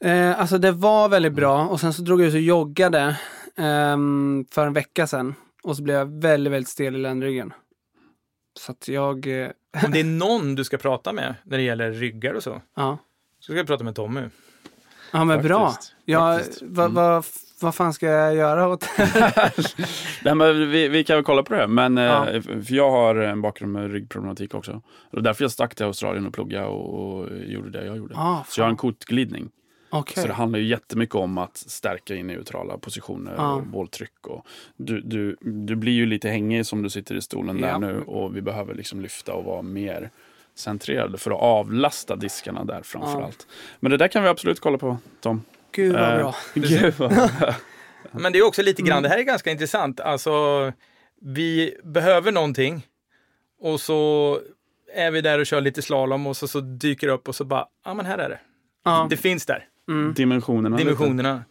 Eh, 0.00 0.40
alltså 0.40 0.58
det 0.58 0.72
var 0.72 1.08
väldigt 1.08 1.32
bra 1.32 1.66
och 1.66 1.80
sen 1.80 1.92
så 1.92 2.02
drog 2.02 2.20
jag 2.20 2.28
ut 2.28 2.34
och 2.34 2.40
joggade 2.40 3.16
ehm, 3.56 4.44
för 4.50 4.66
en 4.66 4.72
vecka 4.72 5.06
sedan. 5.06 5.34
Och 5.66 5.76
så 5.76 5.82
blev 5.82 5.96
jag 5.96 6.20
väldigt, 6.20 6.52
väldigt 6.52 6.68
stel 6.68 6.96
i 6.96 6.98
ländryggen. 6.98 7.52
Så 8.58 8.72
att 8.72 8.88
jag, 8.88 9.26
eh, 9.42 9.50
Om 9.84 9.90
det 9.92 10.00
är 10.00 10.04
någon 10.18 10.54
du 10.54 10.64
ska 10.64 10.76
prata 10.78 11.12
med 11.12 11.34
när 11.44 11.56
det 11.58 11.62
gäller 11.64 11.92
ryggar 11.92 12.34
och 12.34 12.42
så, 12.42 12.62
ja. 12.76 12.98
så 13.40 13.44
ska 13.44 13.54
jag 13.54 13.66
prata 13.66 13.84
med 13.84 13.94
Tommy. 13.94 14.20
Ja 15.12 15.24
men 15.24 15.42
bra. 15.42 15.68
Faktiskt. 15.70 15.94
Ja, 16.04 16.36
Faktiskt. 16.36 16.62
vad, 16.62 16.92
vad, 16.92 17.24
vad 17.60 17.74
fan 17.74 17.92
ska 17.92 18.06
jag 18.06 18.34
göra 18.34 18.68
åt 18.68 18.88
Nej, 20.24 20.34
men 20.34 20.70
vi, 20.70 20.88
vi 20.88 21.04
kan 21.04 21.16
väl 21.16 21.24
kolla 21.24 21.42
på 21.42 21.54
det. 21.54 21.66
Men, 21.66 21.98
eh, 21.98 22.04
Ja. 22.04 22.26
för 22.42 22.74
jag 22.74 22.90
har 22.90 23.14
en 23.14 23.42
bakgrund 23.42 23.72
med 23.72 23.92
ryggproblematik 23.92 24.54
också. 24.54 24.72
Och 24.72 24.82
det 25.10 25.16
var 25.16 25.22
därför 25.22 25.44
jag 25.44 25.50
stack 25.50 25.74
till 25.74 25.86
Australien 25.86 26.26
och 26.26 26.34
pluggade 26.34 26.66
och, 26.66 27.18
och 27.18 27.28
gjorde 27.46 27.70
det 27.70 27.86
jag 27.86 27.96
gjorde. 27.96 28.14
Ah, 28.16 28.44
Så 28.48 28.60
jag 28.60 28.64
har 28.64 28.70
en 28.70 28.76
kotglidning. 28.76 29.50
Okej. 29.90 30.22
Så 30.22 30.28
det 30.28 30.34
handlar 30.34 30.58
ju 30.58 30.64
jättemycket 30.64 31.14
om 31.14 31.38
att 31.38 31.56
stärka 31.56 32.14
i 32.14 32.22
neutrala 32.22 32.78
positioner 32.78 33.34
Ja. 33.36 33.52
och 33.54 33.62
bolltryck. 33.66 34.26
Och 34.26 34.46
du, 34.76 35.00
du, 35.00 35.36
du 35.40 35.76
blir 35.76 35.92
ju 35.92 36.06
lite 36.06 36.28
hängig 36.28 36.66
som 36.66 36.82
du 36.82 36.90
sitter 36.90 37.14
i 37.14 37.20
stolen 37.22 37.58
Ja. 37.58 37.66
där 37.66 37.78
nu 37.78 38.00
och 38.02 38.36
vi 38.36 38.42
behöver 38.42 38.74
liksom 38.74 39.00
lyfta 39.00 39.32
och 39.32 39.44
vara 39.44 39.62
mer 39.62 40.10
centrerade 40.54 41.18
för 41.18 41.30
att 41.30 41.40
avlasta 41.40 42.16
diskarna 42.16 42.64
där 42.64 42.82
framför 42.82 43.20
Ja. 43.20 43.24
allt. 43.24 43.46
Men 43.80 43.90
det 43.90 43.96
där 43.96 44.08
kan 44.08 44.22
vi 44.22 44.28
absolut 44.28 44.60
kolla 44.60 44.78
på 44.78 44.98
Tom. 45.20 45.42
Gud 45.72 45.92
vad 45.92 46.12
Eh, 46.12 46.18
bra. 46.18 46.34
Gud 46.54 46.94
vad 46.98 47.12
Men 48.12 48.32
det 48.32 48.38
är 48.38 48.46
också 48.46 48.62
lite 48.62 48.82
Mm. 48.82 48.88
grann, 48.90 49.02
det 49.02 49.08
här 49.08 49.18
är 49.18 49.22
ganska 49.22 49.50
intressant. 49.50 50.00
Alltså, 50.00 50.32
vi 51.20 51.76
behöver 51.84 52.32
någonting 52.32 52.86
och 53.60 53.80
så 53.80 54.40
är 54.94 55.10
vi 55.10 55.20
där 55.20 55.38
och 55.38 55.46
kör 55.46 55.60
lite 55.60 55.82
slalom 55.82 56.26
och 56.26 56.36
så, 56.36 56.48
så 56.48 56.60
dyker 56.60 57.06
det 57.06 57.12
upp 57.12 57.28
och 57.28 57.34
så 57.34 57.44
bara, 57.44 57.66
ja 57.84 57.94
men 57.94 58.06
här 58.06 58.18
är 58.18 58.28
det. 58.28 58.38
Ja. 58.84 59.06
Det 59.10 59.16
finns 59.16 59.46
där. 59.46 59.64
Mm. 59.88 60.14
dimensionerna. 60.14 60.76
dimensionerna. 60.76 61.44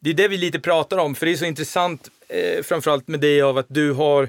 Det 0.00 0.10
är 0.10 0.14
det 0.14 0.28
vi 0.28 0.36
lite 0.36 0.60
pratar 0.60 0.98
om, 0.98 1.14
för 1.14 1.26
det 1.26 1.32
är 1.32 1.36
så 1.36 1.44
intressant, 1.44 2.10
eh, 2.28 2.62
framförallt 2.62 3.08
med 3.08 3.20
dig 3.20 3.42
av 3.42 3.58
att 3.58 3.66
du 3.68 3.92
har, 3.92 4.28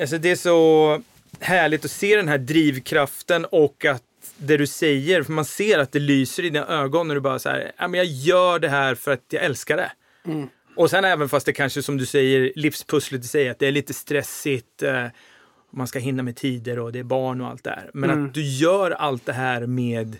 alltså 0.00 0.18
det 0.18 0.30
är 0.30 0.36
så 0.36 1.02
härligt 1.40 1.84
att 1.84 1.90
se 1.90 2.16
den 2.16 2.28
här 2.28 2.38
drivkraften 2.38 3.44
och 3.44 3.84
att 3.84 4.02
det 4.36 4.56
du 4.56 4.66
säger, 4.66 5.22
för 5.22 5.32
man 5.32 5.44
ser 5.44 5.78
att 5.78 5.92
det 5.92 5.98
lyser 5.98 6.42
i 6.42 6.50
dina 6.50 6.66
ögon 6.66 7.08
när 7.08 7.14
du 7.14 7.20
bara 7.20 7.38
så 7.38 7.48
här, 7.48 7.72
ja 7.78 7.88
men 7.88 7.98
jag 7.98 8.06
gör 8.06 8.58
det 8.58 8.68
här 8.68 8.94
för 8.94 9.12
att 9.12 9.24
jag 9.30 9.44
älskar 9.44 9.76
det. 9.76 9.92
Mm. 10.26 10.48
Och 10.76 10.90
sen 10.90 11.04
även 11.04 11.28
fast 11.28 11.46
det 11.46 11.52
kanske 11.52 11.82
som 11.82 11.96
du 11.96 12.06
säger, 12.06 12.52
livspusslet 12.56 13.24
i 13.24 13.28
sig, 13.28 13.48
att 13.48 13.58
det 13.58 13.66
är 13.66 13.72
lite 13.72 13.94
stressigt, 13.94 14.82
eh, 14.82 15.06
man 15.70 15.86
ska 15.86 15.98
hinna 15.98 16.22
med 16.22 16.36
tider 16.36 16.78
och 16.78 16.92
det 16.92 16.98
är 16.98 17.02
barn 17.04 17.40
och 17.40 17.48
allt 17.48 17.64
det 17.64 17.70
här. 17.70 17.90
Men 17.94 18.10
Mm. 18.10 18.26
att 18.26 18.34
du 18.34 18.42
gör 18.42 18.90
allt 18.90 19.26
det 19.26 19.32
här 19.32 19.66
med 19.66 20.16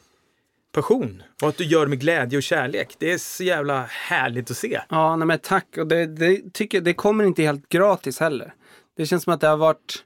passion 0.74 1.22
och 1.42 1.48
att 1.48 1.56
du 1.56 1.64
gör 1.64 1.80
det 1.80 1.90
med 1.90 2.00
glädje 2.00 2.36
och 2.36 2.42
kärlek. 2.42 2.96
Det 2.98 3.12
är 3.12 3.18
så 3.18 3.44
jävla 3.44 3.82
härligt 3.88 4.50
att 4.50 4.56
se. 4.56 4.80
Ja, 4.88 5.16
nej 5.16 5.26
men 5.26 5.38
tack. 5.38 5.66
Och 5.78 5.86
det, 5.86 6.06
det, 6.06 6.52
tycker, 6.52 6.80
det 6.80 6.94
kommer 6.94 7.24
inte 7.24 7.42
helt 7.42 7.68
gratis 7.68 8.20
heller. 8.20 8.54
Det 8.96 9.06
känns 9.06 9.24
som 9.24 9.32
att 9.32 9.40
det 9.40 9.48
har 9.48 9.56
varit... 9.56 10.04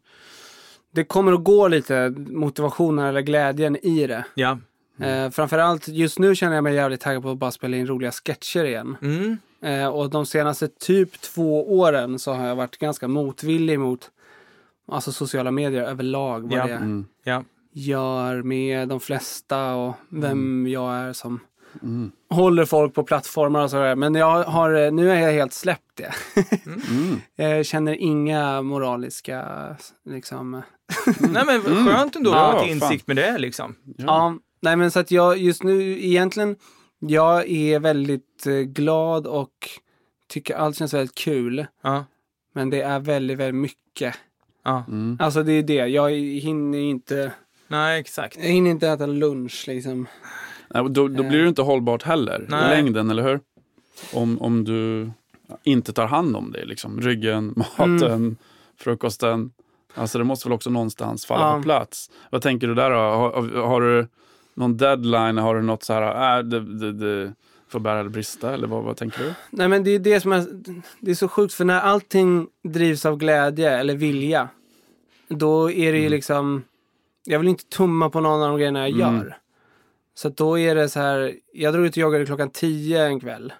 Det 0.94 1.04
kommer 1.04 1.32
att 1.32 1.44
gå 1.44 1.68
lite 1.68 2.14
motivationen 2.16 3.06
eller 3.06 3.20
glädjen 3.20 3.76
i 3.76 4.06
det. 4.06 4.24
Ja. 4.34 4.58
Eh, 5.00 5.30
framförallt 5.30 5.88
just 5.88 6.18
nu 6.18 6.34
känner 6.34 6.54
jag 6.54 6.64
mig 6.64 6.74
jävligt 6.74 7.00
taggad 7.00 7.22
på 7.22 7.30
att 7.30 7.38
bara 7.38 7.50
spela 7.50 7.76
in 7.76 7.86
roliga 7.86 8.12
sketcher 8.12 8.64
igen. 8.64 8.96
Mm. 9.02 9.38
Eh, 9.62 9.88
och 9.88 10.10
de 10.10 10.26
senaste 10.26 10.68
typ 10.68 11.20
två 11.20 11.78
åren 11.78 12.18
så 12.18 12.32
har 12.32 12.46
jag 12.46 12.56
varit 12.56 12.78
ganska 12.78 13.08
motvillig 13.08 13.80
mot 13.80 14.10
alltså 14.92 15.12
sociala 15.12 15.50
medier 15.50 15.82
överlag. 15.82 16.40
Vad 16.42 16.58
Ja. 16.58 16.66
det 16.66 16.72
Mm. 16.72 17.06
Ja. 17.24 17.44
Gör 17.78 18.42
med 18.42 18.88
de 18.88 19.00
flesta 19.00 19.74
och 19.74 19.94
vem 20.08 20.66
jag 20.66 20.94
är 20.94 21.12
som 21.12 21.40
håller 22.30 22.64
folk 22.64 22.94
på 22.94 23.02
plattformar 23.02 23.62
och 23.62 23.70
sådär. 23.70 23.96
Men 23.96 24.14
jag 24.14 24.44
har, 24.44 24.84
eh, 24.86 24.92
nu 24.92 25.08
har 25.08 25.14
jag 25.14 25.32
helt 25.32 25.52
släppt 25.52 25.96
det. 25.96 26.12
Mm. 26.66 27.20
jag 27.56 27.66
känner 27.66 27.94
inga 27.94 28.62
moraliska, 28.62 29.46
liksom. 30.04 30.50
Nej 31.20 31.42
men 31.46 31.62
skönt 31.62 32.16
ändå 32.16 32.30
Ja, 32.30 32.46
att 32.46 32.52
ha 32.52 32.60
fan. 32.60 32.68
insikt 32.68 33.06
med 33.06 33.16
det 33.16 33.38
liksom. 33.38 33.74
Ja. 33.96 34.34
nej 34.60 34.76
men 34.76 34.90
så 34.90 35.00
att 35.00 35.10
jag 35.10 35.38
just 35.38 35.62
nu 35.62 36.04
egentligen, 36.04 36.56
jag 36.98 37.48
är 37.50 37.78
väldigt 37.78 38.46
eh, 38.46 38.52
glad 38.54 39.26
och 39.26 39.68
tycker 40.28 40.54
allt 40.54 40.76
känns 40.76 40.94
väldigt 40.94 41.14
kul. 41.14 41.66
Ja. 41.82 42.04
Men 42.54 42.70
det 42.70 42.82
är 42.82 43.00
väldigt, 43.00 43.38
väldigt 43.38 43.60
mycket. 43.60 44.14
ja. 44.64 44.84
Mm. 44.88 45.18
Alltså 45.20 45.42
det 45.42 45.52
är 45.52 45.62
det, 45.62 45.86
jag 45.86 46.10
hinner 46.10 46.78
inte, 46.78 47.32
Nej, 47.68 48.00
exakt. 48.00 48.36
jag 48.36 48.44
hinner 48.44 48.70
inte 48.70 48.88
äta 48.88 49.06
lunch 49.06 49.64
liksom. 49.66 50.06
Nej, 50.68 50.84
då, 50.90 51.08
då 51.08 51.22
blir 51.22 51.42
det 51.42 51.48
inte 51.48 51.62
hållbart 51.62 52.02
heller 52.02 52.46
Nej. 52.48 52.64
i 52.66 52.76
längden, 52.82 53.10
eller 53.10 53.22
hur? 53.22 53.40
Om, 54.12 54.40
om 54.42 54.64
du 54.64 55.10
inte 55.62 55.92
tar 55.92 56.06
hand 56.06 56.36
om 56.36 56.52
det, 56.52 56.64
liksom. 56.64 57.00
ryggen, 57.00 57.54
maten, 57.78 58.36
frukosten. 58.76 59.50
Alltså 59.94 60.18
det 60.18 60.24
måste 60.24 60.48
väl 60.48 60.52
också 60.52 60.70
någonstans 60.70 61.26
falla 61.26 61.46
Ja. 61.50 61.56
på 61.56 61.62
plats. 61.62 62.10
Vad 62.30 62.42
tänker 62.42 62.66
du 62.66 62.74
där 62.74 62.90
då? 62.90 62.96
Har, 62.96 63.62
har 63.66 63.80
du 63.80 64.08
någon 64.54 64.76
deadline? 64.76 65.38
Har 65.38 65.54
du 65.54 65.62
något 65.62 65.82
så 65.82 65.92
här, 65.92 66.38
äh, 66.38 66.44
det, 66.44 66.60
det, 66.60 66.92
det 66.92 67.32
får 67.68 67.80
bära 67.80 68.00
eller 68.00 68.10
brista? 68.10 68.54
Eller 68.54 68.66
vad, 68.68 68.84
vad 68.84 68.96
tänker 68.96 69.18
du? 69.24 69.32
Nej 69.50 69.68
men 69.68 69.84
det 69.84 69.90
är 69.90 69.98
det 69.98 70.20
som 70.20 70.32
är, 70.32 70.46
det 71.00 71.10
är 71.10 71.14
så 71.14 71.28
sjukt 71.28 71.54
för 71.54 71.64
när 71.64 71.80
allting 71.80 72.46
drivs 72.64 73.06
av 73.06 73.16
glädje 73.16 73.78
eller 73.78 73.94
vilja. 73.94 74.48
Då 75.28 75.70
är 75.70 75.92
det 75.92 75.98
ju 75.98 76.08
liksom, 76.08 76.62
jag 77.28 77.38
vill 77.38 77.48
inte 77.48 77.64
tumma 77.64 78.10
på 78.10 78.20
någon 78.20 78.42
av 78.42 78.48
de 78.48 78.56
grejerna 78.58 78.88
jag 78.88 79.08
Mm. 79.08 79.16
gör. 79.20 79.38
Så 80.14 80.28
då 80.28 80.58
är 80.58 80.74
det 80.74 80.88
så 80.88 81.00
här, 81.00 81.34
jag 81.52 81.74
drog 81.74 81.86
ut 81.86 81.92
och 81.92 81.96
joggade 81.96 82.26
klockan 82.26 82.50
10 82.50 83.04
en 83.06 83.20
kväll. 83.20 83.52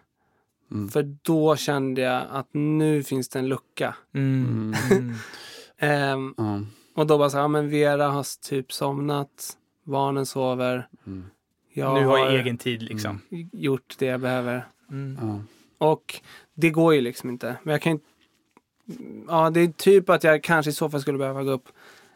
Mm. 0.70 0.88
För 0.88 1.02
då 1.22 1.56
kände 1.56 2.00
jag 2.00 2.22
att 2.30 2.48
nu 2.52 3.02
finns 3.02 3.28
det 3.28 3.38
en 3.38 3.48
lucka. 3.48 3.94
Mm. 4.14 4.74
Mm. 4.90 5.14
Ehm, 5.78 6.34
Ja. 6.36 6.60
och 6.94 7.06
då 7.06 7.18
bara 7.18 7.30
så 7.30 7.36
här, 7.36 7.44
ja, 7.44 7.48
men 7.48 7.70
Vera 7.70 8.08
har 8.08 8.48
typ 8.48 8.72
somnat, 8.72 9.56
barnen 9.84 10.26
sover. 10.26 10.88
Mm. 11.06 11.24
Jag 11.72 11.94
Nu 11.94 12.06
har 12.06 12.18
jag 12.18 12.34
egen 12.34 12.58
tid 12.58 12.82
liksom. 12.82 13.20
gjort 13.52 13.94
det 13.98 14.06
jag 14.06 14.20
behöver. 14.20 14.66
Mm. 14.90 15.42
Och 15.78 16.20
det 16.54 16.70
går 16.70 16.94
ju 16.94 17.00
liksom 17.00 17.30
inte. 17.30 17.56
Men 17.62 17.72
jag 17.72 17.82
kan 17.82 17.92
inte... 17.92 18.04
Ja, 19.28 19.50
det 19.50 19.60
är 19.60 19.68
typ 19.68 20.08
att 20.10 20.24
jag 20.24 20.42
kanske 20.42 20.70
i 20.70 20.74
så 20.74 20.90
fall 20.90 21.00
skulle 21.00 21.18
behöva 21.18 21.42
gå 21.42 21.50
upp 21.50 21.68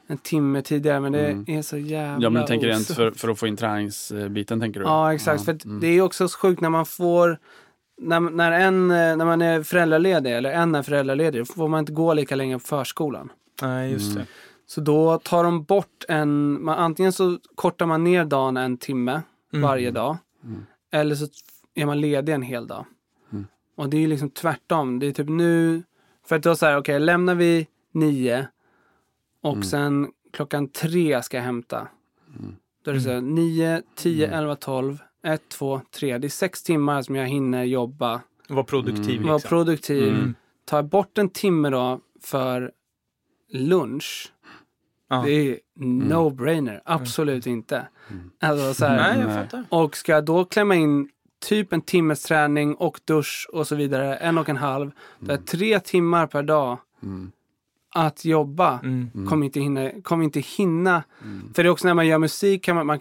en 0.06 0.18
timme 0.18 0.62
tidigare, 0.62 1.00
men 1.00 1.12
det 1.12 1.26
Mm. 1.26 1.44
är 1.48 1.62
så 1.62 1.78
jävla 1.78 2.24
ja, 2.24 2.30
men 2.30 2.42
du 2.42 2.48
tänker 2.48 2.66
rent 2.66 2.86
för, 2.86 3.10
för 3.10 3.28
att 3.28 3.38
få 3.38 3.46
in 3.46 3.56
träningsbiten, 3.56 4.60
tänker 4.60 4.80
du? 4.80 4.86
Ja, 4.86 5.14
exakt. 5.14 5.44
För 5.44 5.52
att 5.52 5.64
mm. 5.64 5.80
det 5.80 5.86
är 5.86 6.00
också 6.02 6.28
så 6.28 6.38
sjukt 6.38 6.60
när 6.60 6.70
man 6.70 6.86
får... 6.86 7.38
När, 8.00 8.20
när, 8.20 8.52
en, 8.52 8.90
eh, 8.90 9.16
när 9.16 9.24
man 9.24 9.42
är 9.42 9.62
föräldraledig, 9.62 10.32
eller 10.36 10.52
en 10.52 10.74
är 10.74 10.82
föräldraledig, 10.82 11.40
då 11.40 11.44
får 11.44 11.68
man 11.68 11.80
inte 11.80 11.92
gå 11.92 12.14
lika 12.14 12.36
länge 12.36 12.58
på 12.58 12.64
förskolan. 12.64 13.32
Nej, 13.62 13.92
just 13.92 14.14
det. 14.14 14.26
Så 14.66 14.80
då 14.80 15.18
tar 15.18 15.44
de 15.44 15.64
bort 15.64 16.04
en... 16.08 16.64
Man, 16.64 16.78
antingen 16.78 17.12
så 17.12 17.38
kortar 17.54 17.86
man 17.86 18.04
ner 18.04 18.24
dagen 18.24 18.56
en 18.56 18.76
timme 18.76 19.22
Mm. 19.54 19.62
varje 19.68 19.90
dag. 19.90 20.16
Mm. 20.44 20.66
Eller 20.92 21.14
så 21.14 21.26
är 21.74 21.86
man 21.86 22.00
ledig 22.00 22.32
en 22.32 22.42
hel 22.42 22.66
dag. 22.66 22.84
Mm. 23.32 23.46
Och 23.76 23.88
det 23.88 23.96
är 23.96 24.00
ju 24.00 24.06
liksom 24.06 24.30
tvärtom. 24.30 24.98
Det 24.98 25.06
är 25.06 25.12
typ 25.12 25.28
nu... 25.28 25.82
För 26.26 26.36
att 26.36 26.42
då 26.42 26.56
så 26.56 26.66
här, 26.66 26.76
okej, 26.76 27.00
lämnar 27.00 27.34
vi 27.34 27.66
nio 27.92 28.46
och 29.42 29.52
Mm. 29.52 29.62
sen 29.62 30.08
klockan 30.32 30.68
tre 30.68 31.22
ska 31.22 31.36
jag 31.36 31.44
hämta. 31.44 31.88
Mm. 32.38 32.56
Då 32.84 32.90
är 32.90 32.94
det 32.94 33.00
så 33.00 33.10
här, 33.10 33.20
nio, 33.20 33.82
tio, 33.94 34.28
elva, 34.28 34.56
tolv, 34.56 34.98
ett, 35.24 35.48
två, 35.48 35.80
tre. 35.90 36.18
Det 36.18 36.26
är 36.26 36.28
sex 36.28 36.62
timmar 36.62 37.02
som 37.02 37.14
jag 37.16 37.26
hinner 37.26 37.64
jobba, 37.64 38.20
Var 38.48 38.62
produktiv 38.62 39.20
Mm. 39.20 39.32
liksom. 39.34 39.48
produktiv. 39.48 40.14
Mm. 40.14 40.34
Tar 40.64 40.82
bort 40.82 41.18
en 41.18 41.28
timme 41.28 41.70
då 41.70 42.00
för 42.22 42.72
lunch. 43.52 44.32
Ja. 45.08 45.22
Det 45.26 45.32
är 45.32 45.58
no-brainer. 45.80 46.80
Absolut 46.84 47.46
inte. 47.46 47.88
Alltså, 48.40 48.74
så 48.74 48.84
här, 48.86 49.14
Nej, 49.14 49.20
jag 49.26 49.34
fattar. 49.34 49.64
och 49.68 49.96
ska 49.96 50.12
jag 50.12 50.24
då 50.24 50.44
klämma 50.44 50.74
in 50.74 51.08
typ 51.48 51.72
en 51.72 51.80
timmes 51.82 52.22
träning 52.22 52.74
och 52.74 53.00
dusch 53.04 53.48
och 53.52 53.66
så 53.66 53.74
vidare, 53.76 54.16
en 54.16 54.38
och 54.38 54.48
en 54.48 54.56
halv. 54.56 54.90
Det 55.18 55.32
är 55.32 55.36
tre 55.36 55.80
timmar 55.80 56.26
per 56.26 56.42
dag 56.42 56.78
Mm. 57.02 57.32
Att 57.94 58.24
jobba. 58.24 58.80
Mm. 58.82 59.26
Kommer 59.28 59.46
inte 59.46 59.60
hinna. 59.60 59.90
Kommer 60.02 60.24
inte 60.24 60.40
hinna. 60.40 61.02
För 61.54 61.62
det 61.62 61.68
är 61.68 61.70
också 61.70 61.86
när 61.86 61.94
man 61.94 62.06
gör 62.06 62.18
musik 62.18 62.64
kan 62.64 62.76
man, 62.76 62.86
man, 62.86 63.00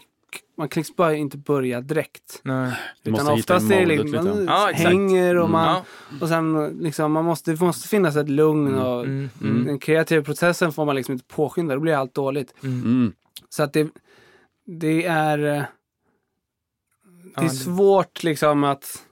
man 0.58 0.70
kan 0.70 0.82
liksom 0.82 0.94
bara 0.98 1.16
inte 1.16 1.38
börja 1.38 1.82
direkt. 1.82 2.42
Nej. 2.44 2.74
Du 3.04 3.12
Utan 3.12 3.28
oftast 3.28 3.72
är 3.72 3.80
det 3.80 3.86
liksom, 3.86 4.06
lite. 4.08 4.24
man 4.24 4.46
Ja, 4.46 4.70
hänger 4.74 5.38
och 5.38 5.50
man, 5.50 5.66
Ja. 5.68 5.84
och 6.22 6.28
sen 6.28 6.78
liksom, 6.82 7.12
man 7.12 7.26
måste, 7.26 7.52
det 7.52 7.62
måste 7.66 7.88
finnas 7.88 8.16
ett 8.16 8.30
lugn 8.30 8.76
och 8.76 9.06
Mm. 9.06 9.30
den 9.66 9.80
kreativa 9.80 10.24
processen 10.24 10.72
får 10.72 10.86
man 10.86 10.96
liksom 10.96 11.14
inte 11.14 11.26
påskynda, 11.26 11.74
då 11.76 11.80
blir 11.82 11.94
allt 11.94 12.14
dåligt. 12.14 12.54
Mm. 12.64 13.14
Så 13.50 13.64
att 13.64 13.74
det, 13.74 13.88
det 14.66 15.06
är, 15.06 15.38
eh, 15.58 15.64
det 17.36 17.46
är 17.46 17.50
svårt 17.50 18.24
liksom 18.24 18.64
att, 18.64 19.06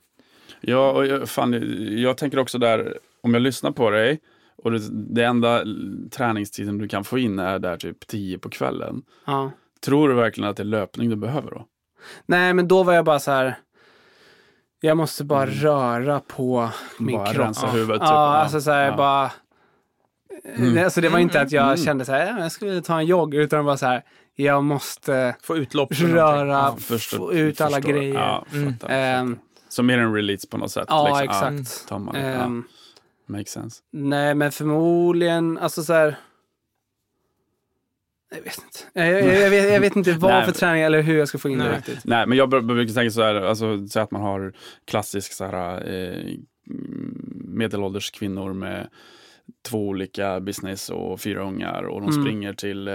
Ja, 0.61 0.91
och 0.91 1.05
jag, 1.07 1.30
fan, 1.30 1.53
jag 2.01 2.17
tänker 2.17 2.39
också 2.39 2.57
där, 2.57 2.97
om 3.21 3.34
jag 3.34 3.41
lyssnar 3.41 3.71
på 3.71 3.89
dig 3.89 4.19
och 4.64 4.72
det, 4.72 4.80
det 4.91 5.24
enda 5.24 5.64
träningstiden 6.12 6.78
du 6.78 6.88
kan 6.88 7.03
få 7.03 7.18
in 7.20 7.39
är 7.39 7.60
där 7.60 7.78
typ 7.78 8.07
10 8.07 8.39
på 8.39 8.49
kvällen. 8.49 9.01
ja. 9.26 9.51
Tror 9.86 10.10
du 10.10 10.16
verkligen 10.16 10.49
att 10.49 10.57
det 10.57 10.64
är 10.64 10.66
löpning 10.66 11.10
du 11.10 11.16
behöver 11.16 11.51
då? 11.51 11.66
Nej, 12.26 12.53
men 12.53 12.68
då 12.68 12.84
var 12.84 12.93
jag 12.93 13.05
bara 13.05 13.20
så 13.20 13.32
här. 13.32 13.55
Jag 14.82 14.97
måste 14.97 15.24
bara 15.24 15.45
röra 15.45 16.20
på 16.20 16.70
min 16.97 17.16
Bara 17.18 17.34
kropp. 17.34 17.45
rensa 17.45 17.66
ja. 17.68 17.72
huvudet? 17.74 18.01
Ja, 18.01 18.07
typ. 18.07 18.43
alltså 18.43 18.62
så 18.62 18.72
här, 18.72 18.86
ja. 18.86 18.97
bara... 18.97 19.32
Mm. 20.57 20.84
Alltså 20.84 21.01
det 21.01 21.10
var 21.10 21.20
inte 21.20 21.41
att 21.41 21.51
jag 21.51 21.64
Mm. 21.66 21.78
kände 21.78 22.05
så 22.05 22.12
här, 22.12 22.26
"Ja, 22.28 22.39
jag 22.39 22.51
skulle 22.51 22.82
ta 22.82 22.99
en 22.99 23.05
jogg, 23.05 23.36
utan 23.36 23.66
bara 23.66 23.78
så 23.78 23.86
här, 23.86 24.03
jag 24.36 24.64
måste 24.64 25.36
Få 25.43 25.57
utlopp. 25.57 25.89
röra, 25.91 26.47
Ja, 26.47 26.76
förstår- 26.80 27.18
få 27.18 27.34
ut 27.34 27.62
alla 27.62 27.76
förstår. 27.76 27.91
grejer. 27.93 28.14
Ja, 28.16 28.45
Mm. 28.53 28.74
fattar, 28.74 28.89
Ehm, 28.95 29.36
fattar. 29.36 29.43
Som 29.70 29.86
mer 29.86 29.97
en 29.97 30.14
release 30.14 30.47
på 30.47 30.57
något 30.57 30.72
sätt. 30.72 30.86
ja, 30.88 31.20
liksom. 31.22 31.55
exakt. 31.57 31.86
Ja, 31.89 32.51
makes 33.30 33.51
sense. 33.51 33.82
Nej, 33.91 34.36
men 34.36 34.51
förmodligen, 34.51 35.57
alltså 35.57 35.84
så 35.84 35.93
här... 35.93 36.15
Jag 38.36 38.41
vet 38.41 38.57
inte. 38.63 38.80
Jag, 38.93 39.07
jag, 39.07 39.41
jag, 39.41 39.49
vet, 39.49 39.73
jag 39.73 39.80
vet 39.80 39.95
inte 39.95 40.11
vad 40.13 40.45
för 40.45 40.51
träning 40.51 40.82
eller 40.82 41.01
hur 41.01 41.17
jag 41.17 41.27
ska 41.27 41.38
få 41.38 41.49
in 41.49 41.57
det 41.57 41.63
Nej. 41.63 41.77
riktigt. 41.77 41.99
Nej, 42.05 42.27
men 42.27 42.38
jag 42.38 42.53
br- 42.53 42.61
brukar 42.61 42.93
tänka 42.93 43.11
så 43.11 43.21
här, 43.23 43.36
alltså, 43.36 43.88
säg 43.88 44.01
att 44.01 44.11
man 44.11 44.21
har 44.21 44.53
klassisk 44.86 45.34
så 45.34 45.45
här, 45.45 45.88
eh, 45.89 46.19
mm, 46.69 47.21
medelålders 47.47 48.11
kvinnor 48.11 48.53
med 48.53 48.88
två 49.69 49.88
olika 49.88 50.39
business 50.39 50.89
och 50.89 51.21
fyra 51.21 51.43
ungar 51.43 51.84
och 51.84 52.01
de 52.01 52.09
Mm. 52.09 52.23
springer 52.23 52.53
till 52.53 52.88
eh, 52.88 52.93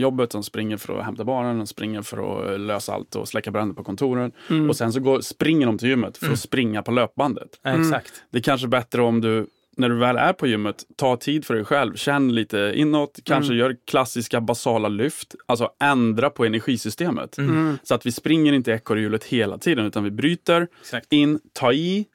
jobbet, 0.00 0.30
de 0.30 0.42
springer 0.42 0.76
för 0.76 0.98
att 0.98 1.04
hämta 1.04 1.24
barnen, 1.24 1.58
de 1.58 1.66
springer 1.66 2.02
för 2.02 2.52
att 2.54 2.60
lösa 2.60 2.92
allt 2.94 3.16
och 3.16 3.28
släcka 3.28 3.50
bränder 3.50 3.74
på 3.74 3.84
kontoren. 3.84 4.32
Mm. 4.50 4.70
Och 4.70 4.76
sen 4.76 4.92
så 4.92 5.00
går, 5.00 5.20
springer 5.20 5.66
de 5.66 5.78
till 5.78 5.88
gymmet 5.88 6.18
för 6.18 6.32
att 6.32 6.38
springa 6.38 6.82
på 6.82 6.90
löpbandet. 6.90 7.60
Exakt. 7.64 8.22
Det 8.30 8.38
är 8.38 8.42
kanske 8.42 8.68
bättre 8.68 9.02
om 9.02 9.20
du, 9.20 9.46
när 9.80 9.88
du 9.88 9.96
väl 9.96 10.16
är 10.16 10.32
på 10.32 10.46
gymmet, 10.46 10.84
tar 10.96 11.16
tid 11.16 11.44
för 11.44 11.54
dig 11.54 11.64
själv. 11.64 11.94
Känn 11.94 12.34
lite 12.34 12.72
inåt, 12.74 13.18
kanske 13.24 13.54
gör 13.54 13.76
klassiska 13.86 14.40
basala 14.40 14.88
lyft. 14.88 15.34
Alltså 15.46 15.70
ändra 15.80 16.30
på 16.30 16.44
energisystemet. 16.44 17.38
Mm. 17.38 17.78
Så 17.82 17.94
att 17.94 18.06
vi 18.06 18.12
springer 18.12 18.52
inte 18.52 18.70
i 18.70 18.74
ekorrhjulet 18.74 19.24
hela 19.24 19.58
tiden, 19.58 19.86
utan 19.86 20.04
vi 20.04 20.10
bryter, 20.10 20.68
Exakt. 20.80 21.12
in, 21.12 21.40
ta 21.52 21.72
i, 21.72 22.06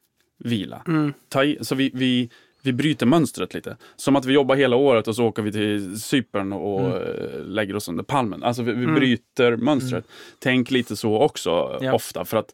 vila. 0.43 0.81
Mm. 0.87 1.13
Ta 1.29 1.43
i, 1.43 1.57
så 1.61 1.75
vi, 1.75 1.91
vi, 1.93 2.29
vi 2.61 2.73
bryter 2.73 3.05
mönstret 3.05 3.53
lite. 3.53 3.77
Som 3.95 4.15
att 4.15 4.25
vi 4.25 4.33
jobbar 4.33 4.55
hela 4.55 4.75
året 4.75 5.07
och 5.07 5.15
så 5.15 5.25
åker 5.25 5.41
vi 5.41 5.51
till 5.51 6.01
Cypern 6.01 6.53
och 6.53 6.81
eh, 6.81 7.43
lägger 7.45 7.75
oss 7.75 7.87
under 7.89 8.03
palmen. 8.03 8.43
Alltså 8.43 8.63
vi, 8.63 8.71
vi 8.73 8.87
bryter 8.87 9.55
mönstret. 9.57 10.05
Tänk 10.39 10.71
lite 10.71 10.95
så 10.95 11.17
också 11.19 11.77
Ja. 11.81 11.93
ofta. 11.93 12.25
För 12.25 12.37
att 12.37 12.53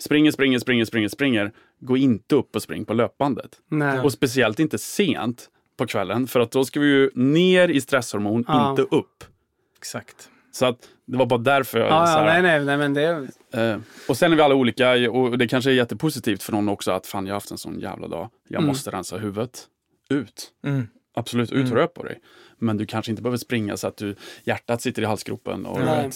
springer, 0.00 0.30
springer, 0.30 0.58
springer, 0.58 0.84
springer, 0.84 1.08
springer. 1.08 1.52
Gå 1.80 1.96
inte 1.96 2.34
upp 2.34 2.56
och 2.56 2.62
spring 2.62 2.84
på 2.84 2.94
löpbandet. 2.94 3.50
Nej. 3.70 4.00
Och 4.00 4.12
speciellt 4.12 4.60
inte 4.60 4.78
sent 4.78 5.48
på 5.76 5.86
kvällen. 5.86 6.26
För 6.26 6.40
att 6.40 6.50
då 6.50 6.64
ska 6.64 6.80
vi 6.80 6.86
ju 6.86 7.10
ner 7.14 7.68
i 7.68 7.80
stresshormon, 7.80 8.44
Ja. 8.48 8.70
inte 8.70 8.82
upp. 8.82 9.24
Exakt. 9.78 10.30
Så 10.52 10.66
att 10.66 10.78
det 11.06 11.16
var 11.16 11.26
bara 11.26 11.38
därför 11.40 11.78
jag... 11.78 11.88
Ja, 11.88 12.06
så 12.06 12.12
här- 12.12 12.42
nej, 12.42 12.42
nej, 12.42 12.64
nej, 12.64 12.76
men 12.76 12.94
det... 12.94 13.28
Eh, 13.52 13.78
och 14.08 14.16
sen 14.16 14.32
är 14.32 14.36
vi 14.36 14.42
alla 14.42 14.54
olika 14.54 15.10
och 15.10 15.38
det 15.38 15.48
kanske 15.48 15.70
är 15.70 15.74
jättepositivt 15.74 16.42
för 16.42 16.52
någon 16.52 16.68
också 16.68 16.90
att 16.92 17.06
fan 17.06 17.26
jag 17.26 17.32
har 17.32 17.36
haft 17.36 17.50
en 17.50 17.58
sån 17.58 17.80
jävla 17.80 18.08
dag. 18.08 18.30
Jag 18.48 18.58
Mm. 18.58 18.68
måste 18.68 18.90
rensa 18.90 19.16
huvudet. 19.18 19.66
Ut. 20.10 20.50
Mm. 20.64 20.86
Absolut, 21.14 21.52
ut 21.52 21.70
rör 21.70 21.86
på 21.86 22.02
dig. 22.02 22.18
Men 22.58 22.76
du 22.76 22.86
kanske 22.86 23.10
inte 23.12 23.22
behöver 23.22 23.38
springa 23.38 23.76
så 23.76 23.86
att 23.86 23.96
du, 23.96 24.14
hjärtat 24.44 24.82
sitter 24.82 25.02
i 25.02 25.04
halsgropen 25.04 25.66
och 25.66 25.80
Nej. 25.80 26.06
vet, 26.06 26.14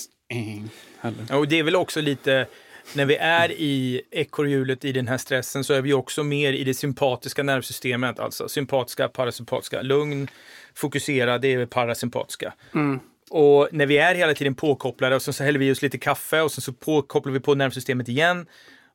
eh, 1.30 1.38
Och 1.38 1.48
det 1.48 1.58
är 1.58 1.62
väl 1.62 1.76
också 1.76 2.00
lite, 2.00 2.46
när 2.94 3.04
vi 3.04 3.16
är 3.16 3.52
i 3.52 4.02
ekorrhjulet 4.10 4.84
i 4.84 4.92
den 4.92 5.08
här 5.08 5.18
stressen 5.18 5.64
så 5.64 5.74
är 5.74 5.82
vi 5.82 5.92
också 5.92 6.22
mer 6.22 6.52
i 6.52 6.64
det 6.64 6.74
sympatiska 6.74 7.42
nervsystemet. 7.42 8.20
Alltså 8.20 8.48
sympatiska, 8.48 9.08
parasympatiska. 9.08 9.82
Lugn, 9.82 10.28
fokusera, 10.74 11.38
det 11.38 11.52
är 11.54 11.66
parasympatiska. 11.66 12.52
Mm. 12.74 13.00
Och 13.30 13.68
när 13.72 13.86
vi 13.86 13.98
är 13.98 14.14
hela 14.14 14.34
tiden 14.34 14.54
påkopplade 14.54 15.16
och 15.16 15.22
så, 15.22 15.32
så 15.32 15.44
häller 15.44 15.58
vi 15.58 15.72
oss 15.72 15.82
lite 15.82 15.98
kaffe 15.98 16.40
och 16.40 16.52
sen 16.52 16.62
så 16.62 16.72
påkopplar 16.72 17.32
vi 17.32 17.40
på 17.40 17.54
nervsystemet 17.54 18.08
igen. 18.08 18.46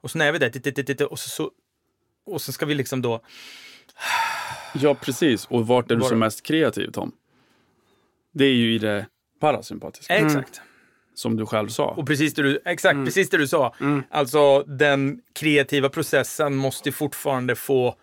Och 0.01 0.11
så 0.11 0.17
när 0.17 0.27
är 0.27 0.31
vi 0.31 0.39
där, 0.93 1.11
och 1.11 1.19
så, 1.19 1.29
så, 1.29 1.51
och 2.25 2.41
så 2.41 2.51
ska 2.51 2.65
vi 2.65 2.75
liksom 2.75 3.01
då... 3.01 3.21
Ja, 4.73 4.95
precis. 4.95 5.45
Och 5.45 5.67
vart 5.67 5.91
är 5.91 5.95
du 5.95 6.01
som 6.01 6.19
mest 6.19 6.43
kreativ, 6.43 6.91
Tom? 6.91 7.11
Det 8.33 8.45
är 8.45 8.53
ju 8.53 8.73
i 8.73 8.77
det 8.77 9.05
parasympatiska, 9.39 10.15
Exakt. 10.15 10.61
Som 11.18 11.36
du 11.38 11.45
själv 11.45 11.68
sa. 11.68 11.86
Och 11.88 12.07
precis 12.07 12.34
det 12.34 12.41
du, 12.43 12.61
exakt, 12.65 13.05
precis 13.05 13.30
det 13.30 13.38
du 13.38 13.47
sa. 13.47 13.76
Alltså 14.11 14.63
den 14.63 15.20
kreativa 15.36 15.89
processen 15.89 16.55
måste 16.55 16.91
fortfarande 16.91 17.55
få 17.55 17.95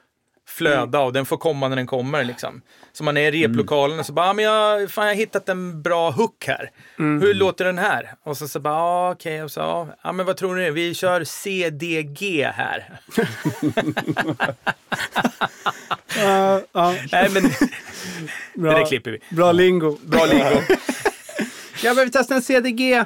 flöda 0.48 1.00
och 1.00 1.12
den 1.12 1.26
får 1.26 1.36
komma 1.36 1.68
när 1.68 1.76
den 1.76 1.86
kommer. 1.86 2.24
Liksom. 2.24 2.62
Så 2.92 3.04
man 3.04 3.16
är 3.16 3.34
i 3.34 3.44
replokalen 3.46 3.98
och 3.98 4.06
så 4.06 4.12
bara, 4.12 4.30
ah, 4.30 4.32
men 4.32 4.44
jag, 4.44 4.90
fan, 4.90 5.04
jag 5.06 5.10
har 5.14 5.16
hittat 5.16 5.48
en 5.48 5.82
bra 5.82 6.10
hook 6.10 6.44
här. 6.46 6.70
Hur 6.96 7.34
låter 7.34 7.64
den 7.64 7.78
här? 7.78 8.14
Och 8.22 8.36
så, 8.36 8.48
så 8.48 8.60
bara, 8.60 8.74
ah, 8.74 9.10
okej, 9.12 9.42
och 9.42 9.50
så, 9.50 9.60
ah, 9.60 9.86
ja, 10.02 10.12
men 10.12 10.26
vad 10.26 10.36
tror 10.36 10.54
ni? 10.56 10.70
Vi 10.70 10.94
kör 10.94 11.24
CDG 11.24 12.44
här. 12.54 13.00
Ja, 16.16 16.60
ja, 16.72 16.94
Nej, 17.12 17.30
men 17.30 17.42
bra, 18.54 18.72
det 18.72 18.78
där 18.78 18.86
klipper 18.86 19.10
vi. 19.10 19.18
bra 19.36 19.52
lingo. 19.52 19.98
Bra 20.04 20.24
lingo. 20.26 20.44
Jag 21.84 21.96
behöver 21.96 22.12
testa 22.12 22.34
en 22.34 22.42
CDG. 22.42 23.04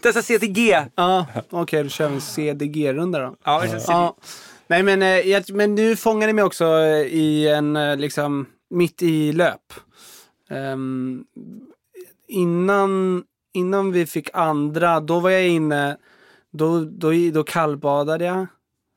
Testa 0.00 0.22
CDG. 0.22 0.86
Ja, 0.94 1.26
okej, 1.50 1.82
då 1.82 1.88
kör 1.88 2.08
vi 2.08 2.14
en 2.14 2.20
CDG-runda 2.20 3.18
då. 3.18 3.36
Ja, 3.44 3.60
vi 3.62 3.68
kör 3.68 3.78
CDG. 3.78 3.92
Ja. 3.92 4.16
Nej, 4.66 4.82
men, 4.82 5.02
eh, 5.02 5.08
jag, 5.08 5.50
men 5.50 5.76
du 5.76 5.96
fångade 5.96 6.32
mig 6.32 6.44
också 6.44 6.64
eh, 6.64 7.06
i 7.06 7.48
en, 7.48 7.76
eh, 7.76 7.96
liksom, 7.96 8.46
mitt 8.70 9.02
i 9.02 9.32
löp. 9.32 9.72
Ehm, 10.50 11.24
innan, 12.28 13.24
innan 13.52 13.92
vi 13.92 14.06
fick 14.06 14.30
andra, 14.32 15.00
då 15.00 15.20
var 15.20 15.30
jag 15.30 15.48
inne, 15.48 15.96
då, 16.50 16.80
då, 16.80 17.10
då 17.32 17.44
kallbadade 17.44 18.24
jag. 18.24 18.46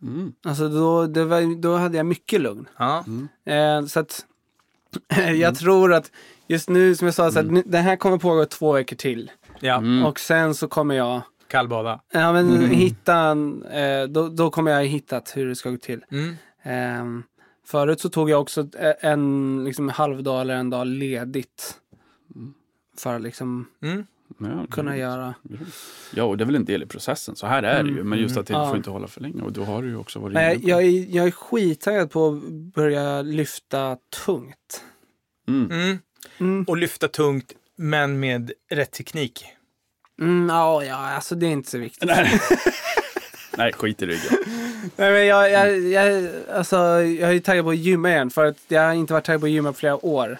Mm. 0.01 0.33
Alltså 0.45 0.69
då, 0.69 1.25
var, 1.25 1.61
då 1.61 1.75
hade 1.75 1.97
jag 1.97 2.05
mycket 2.05 2.41
lugn. 2.41 2.69
Ja. 2.77 3.03
Eh, 3.45 3.85
så 3.85 3.99
att 3.99 4.25
jag 5.35 5.57
tror 5.57 5.93
att 5.93 6.11
just 6.47 6.69
nu, 6.69 6.95
som 6.95 7.05
jag 7.05 7.13
sa, 7.15 7.31
så 7.31 7.39
att 7.39 7.51
nu, 7.51 7.63
det 7.65 7.77
här 7.77 7.95
kommer 7.95 8.17
pågå 8.17 8.45
två 8.45 8.71
veckor 8.73 8.95
till. 8.95 9.31
ja. 9.59 9.81
Och 10.05 10.19
sen 10.19 10.55
så 10.55 10.67
kommer 10.67 10.95
jag 10.95 11.21
Kallbada. 11.47 12.01
ja, 12.11 12.33
men 12.33 12.69
hitta 12.69 13.15
en, 13.15 13.63
eh, 13.63 14.03
då, 14.03 14.27
då 14.29 14.49
kommer 14.49 14.71
jag 14.71 14.77
ha 14.77 14.83
hittat 14.85 15.33
hur 15.35 15.47
det 15.47 15.55
ska 15.55 15.69
gå 15.69 15.77
till. 15.77 16.05
Mm. 16.11 16.35
Ehm, 16.63 17.23
förut 17.65 17.99
så 18.01 18.09
tog 18.09 18.29
jag 18.29 18.41
också 18.41 18.67
e- 18.79 18.93
en 18.99 19.61
liksom, 19.65 19.89
halvdag 19.89 20.41
eller 20.41 20.55
en 20.55 20.69
dag 20.69 20.87
ledigt. 20.87 21.73
För 22.97 23.15
att 23.15 23.21
liksom 23.21 23.67
Mm. 23.81 24.05
Ja, 24.39 24.65
kunna 24.71 24.97
göra. 24.97 25.33
ja, 26.13 26.23
och 26.23 26.37
det 26.37 26.43
är 26.43 26.45
väl 26.45 26.55
en 26.55 26.65
del 26.65 26.83
i 26.83 26.85
processen. 26.85 27.35
Så 27.35 27.47
här 27.47 27.63
är 27.63 27.83
det 27.83 27.89
ju. 27.89 28.03
Men 28.03 28.19
just 28.19 28.37
att 28.37 28.47
det 28.47 28.53
Ja. 28.53 28.67
får 28.67 28.77
inte 28.77 28.89
hålla 28.89 29.07
för 29.07 29.21
länge. 29.21 29.41
Och 29.41 29.51
då 29.51 29.63
har 29.63 29.81
du 29.81 29.89
ju 29.89 29.95
också 29.97 30.19
varit 30.19 30.33
på. 30.61 30.69
jag, 30.69 30.83
är, 30.83 31.15
jag 31.15 31.27
är 31.27 31.31
skittaggad 31.31 32.11
på 32.11 32.27
att 32.27 32.43
börja 32.51 33.21
lyfta 33.21 33.97
tungt. 34.25 34.83
Mm. 35.47 35.71
Mm. 35.71 35.97
Mm. 36.39 36.63
Och 36.63 36.77
lyfta 36.77 37.07
tungt, 37.07 37.53
men 37.75 38.19
med 38.19 38.51
rätt 38.69 38.91
teknik. 38.91 39.45
Mm, 40.21 40.49
ja, 40.49 40.83
ja, 40.83 40.95
alltså 40.95 41.35
det 41.35 41.45
är 41.45 41.51
inte 41.51 41.69
så 41.69 41.77
viktigt. 41.77 42.09
Nej. 42.09 42.41
Nej, 43.57 43.73
skit 43.73 44.01
i 44.01 44.05
ryggen. 44.05 44.37
Nej, 44.95 45.11
men 45.11 45.25
jag, 45.25 45.51
jag, 45.51 45.79
jag, 45.79 46.29
alltså, 46.53 46.75
jag 47.01 47.29
är 47.29 47.31
ju 47.31 47.39
taggad 47.39 47.65
på 47.65 47.71
att 47.71 47.77
gymma 47.77 48.09
igen 48.09 48.29
för 48.29 48.45
att 48.45 48.57
jag 48.67 48.81
har 48.81 48.93
inte 48.93 49.13
varit 49.13 49.25
taggad 49.25 49.41
på 49.41 49.45
att 49.45 49.51
gymma 49.51 49.71
på 49.71 49.77
flera 49.77 50.05
år. 50.05 50.37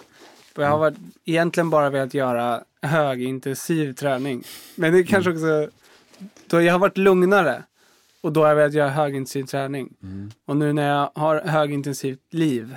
Och 0.56 0.62
jag 0.62 0.68
har 0.68 0.78
varit, 0.78 0.96
egentligen 1.24 1.70
bara 1.70 1.90
velat 1.90 2.14
göra 2.14 2.62
högintensiv 2.82 3.92
träning. 3.92 4.44
Men 4.74 4.92
det 4.92 4.98
är 4.98 5.02
kanske 5.02 5.30
också, 5.30 5.68
då 6.46 6.62
jag 6.62 6.72
har 6.72 6.78
varit 6.78 6.96
lugnare 6.96 7.62
och 8.20 8.32
då 8.32 8.40
har 8.40 8.48
jag 8.48 8.56
velat 8.56 8.72
göra 8.72 8.88
högintensiv 8.88 9.44
träning. 9.44 9.88
Och 10.44 10.56
nu 10.56 10.72
när 10.72 10.88
jag 10.88 11.10
har 11.14 11.40
högintensivt 11.40 12.20
liv 12.30 12.76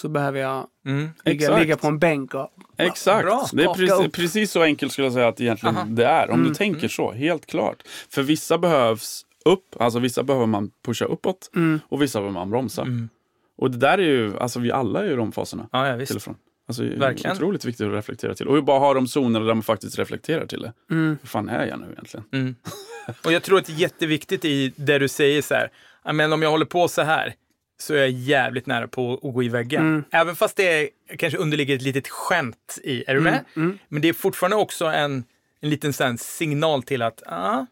så 0.00 0.08
behöver 0.08 0.40
jag 0.40 0.66
Mm. 0.86 1.10
ligga, 1.24 1.58
ligga 1.58 1.76
på 1.76 1.86
en 1.86 1.98
bänk 1.98 2.34
och 2.34 2.50
Exakt. 2.76 3.24
Bra. 3.26 3.46
Det 3.52 3.62
är 3.64 3.74
precis, 3.74 4.12
precis 4.12 4.50
så 4.50 4.62
enkelt 4.62 4.92
skulle 4.92 5.06
jag 5.06 5.12
säga 5.14 5.28
att 5.28 5.40
egentligen 5.40 5.76
Aha. 5.76 5.86
det 5.88 6.04
är. 6.04 6.30
Om 6.30 6.34
Mm. 6.34 6.48
du 6.48 6.54
tänker 6.54 6.88
så, 6.88 7.12
helt 7.12 7.46
klart. 7.46 7.82
För 8.10 8.22
vissa 8.22 8.58
behövs 8.58 9.24
upp, 9.44 9.76
alltså 9.80 9.98
vissa 9.98 10.22
behöver 10.22 10.46
man 10.46 10.70
pusha 10.84 11.04
uppåt 11.04 11.50
Mm. 11.56 11.80
och 11.88 12.02
vissa 12.02 12.18
behöver 12.18 12.34
man 12.34 12.50
bromsa. 12.50 12.82
Mm. 12.82 13.08
Och 13.58 13.70
det 13.70 13.78
där 13.78 13.98
är 13.98 14.02
ju, 14.02 14.38
alltså 14.38 14.60
vi 14.60 14.72
alla 14.72 15.00
är 15.00 15.04
ju 15.04 15.12
i 15.12 15.16
de 15.16 15.32
faserna. 15.32 15.68
Ja, 15.72 15.88
ja, 15.88 15.96
visst. 15.96 16.28
Alltså, 16.68 16.82
det 16.82 16.94
är 16.94 16.98
Verkligen. 16.98 17.36
otroligt 17.36 17.64
viktigt 17.64 17.86
att 17.86 17.92
reflektera 17.92 18.34
till. 18.34 18.48
Och 18.48 18.64
bara 18.64 18.78
ha 18.78 18.94
de 18.94 19.06
zonerna 19.08 19.44
där 19.46 19.54
man 19.54 19.62
faktiskt 19.62 19.98
reflekterar 19.98 20.46
till 20.46 20.60
det. 20.62 20.72
Mm. 20.90 21.18
Hur 21.22 21.28
fan 21.28 21.48
är 21.48 21.66
jag 21.66 21.80
nu 21.80 21.86
egentligen? 21.92 22.24
Mm. 22.32 22.54
Och 23.24 23.32
jag 23.32 23.42
tror 23.42 23.58
att 23.58 23.64
det 23.66 23.72
är 23.72 23.76
jätteviktigt 23.76 24.44
i 24.44 24.72
det 24.76 24.98
du 24.98 25.08
säger 25.08 25.42
så 25.42 25.54
här, 25.54 25.70
"Ja, 26.04 26.12
men 26.12 26.32
om 26.32 26.42
jag 26.42 26.50
håller 26.50 26.66
på 26.66 26.88
så 26.88 27.02
här 27.02 27.34
så 27.80 27.94
är 27.94 27.98
jag 27.98 28.10
jävligt 28.10 28.66
nära 28.66 28.88
på 28.88 29.14
att 29.22 29.34
gå 29.34 29.42
i 29.42 29.48
väggen. 29.48 29.82
Mm. 29.82 30.04
Även 30.10 30.36
fast 30.36 30.56
det 30.56 30.82
är, 30.82 30.88
kanske 31.16 31.38
underligger 31.38 31.76
ett 31.76 31.82
litet 31.82 32.08
skämt 32.08 32.78
i, 32.82 33.04
är 33.06 33.14
du 33.14 33.20
med? 33.20 33.44
Mm. 33.56 33.78
Men 33.88 34.02
det 34.02 34.08
är 34.08 34.12
fortfarande 34.12 34.56
också 34.56 34.84
en, 34.86 35.24
en 35.60 35.70
liten 35.70 35.92
sån 35.92 36.18
signal 36.18 36.82
till 36.82 37.02
att 37.02 37.22
ah, 37.26 37.66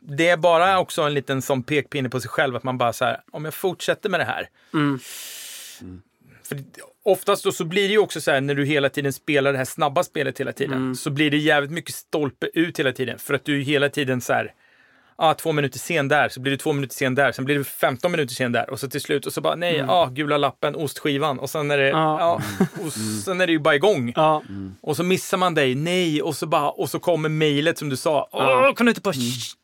det 0.00 0.28
är 0.28 0.36
bara 0.36 0.78
också 0.78 1.02
en 1.02 1.14
liten 1.14 1.42
sån 1.42 1.62
pekpinne 1.62 2.08
på 2.08 2.20
sig 2.20 2.30
själv 2.30 2.56
att 2.56 2.62
man 2.62 2.78
bara 2.78 2.92
så 2.92 3.04
här, 3.04 3.20
om 3.30 3.44
jag 3.44 3.54
fortsätter 3.54 4.08
med 4.08 4.20
det 4.20 4.24
här. 4.24 4.48
Mm. 4.74 4.98
För 6.42 6.58
oftast 7.02 7.44
då 7.44 7.52
så 7.52 7.64
blir 7.64 7.82
det 7.88 7.92
ju 7.92 7.98
också 7.98 8.20
så 8.20 8.30
här 8.30 8.40
när 8.40 8.54
du 8.54 8.64
hela 8.64 8.88
tiden 8.88 9.12
spelar 9.12 9.52
det 9.52 9.58
här 9.58 9.64
snabba 9.64 10.04
spelet 10.04 10.40
hela 10.40 10.52
tiden 10.52 10.76
Mm. 10.78 10.94
så 10.94 11.10
blir 11.10 11.30
det 11.30 11.36
jävligt 11.36 11.70
mycket 11.70 11.94
stolpe 11.94 12.50
ut 12.54 12.78
hela 12.78 12.92
tiden 12.92 13.18
för 13.18 13.34
att 13.34 13.44
du 13.44 13.60
hela 13.60 13.88
tiden 13.88 14.20
så 14.20 14.32
här 14.32 14.54
ah, 15.22 15.34
två 15.34 15.52
minuter 15.52 15.78
sen 15.78 16.08
där, 16.08 16.28
så 16.28 16.40
blir 16.40 16.52
det 16.52 16.58
två 16.58 16.72
minuter 16.72 16.94
sen 16.94 17.14
där, 17.14 17.32
sen 17.32 17.44
blir 17.44 17.58
det 17.58 17.64
15 17.64 18.10
minuter 18.12 18.34
sen 18.34 18.52
där 18.52 18.70
och 18.70 18.80
så 18.80 18.88
till 18.88 19.00
slut 19.00 19.26
och 19.26 19.32
så 19.32 19.40
bara 19.40 19.54
nej, 19.54 19.84
ah, 19.88 20.06
gula 20.06 20.36
lappen, 20.38 20.74
ostskivan 20.74 21.38
och 21.38 21.50
sen 21.50 21.70
är 21.70 21.78
det, 21.78 21.88
Mm. 21.90 22.00
Ja. 22.00 22.40
ja. 22.58 22.66
och 22.86 22.92
sen 23.24 23.40
är 23.40 23.46
det 23.46 23.52
ju 23.52 23.58
bara 23.58 23.74
igång. 23.74 24.12
Ja, 24.16 24.42
Och 24.80 24.96
så 24.96 25.02
missar 25.04 25.38
man 25.38 25.54
dig, 25.54 25.74
nej, 25.74 26.22
och 26.22 26.36
så 26.36 26.46
bara, 26.46 26.70
och 26.70 26.90
så 26.90 26.98
kommer 26.98 27.28
mejlet 27.28 27.78
som 27.78 27.88
du 27.88 27.96
sa. 27.96 28.28
Åh, 28.32 28.74
kan 28.74 28.86
du 28.86 28.90
inte 28.90 29.00
bara 29.00 29.14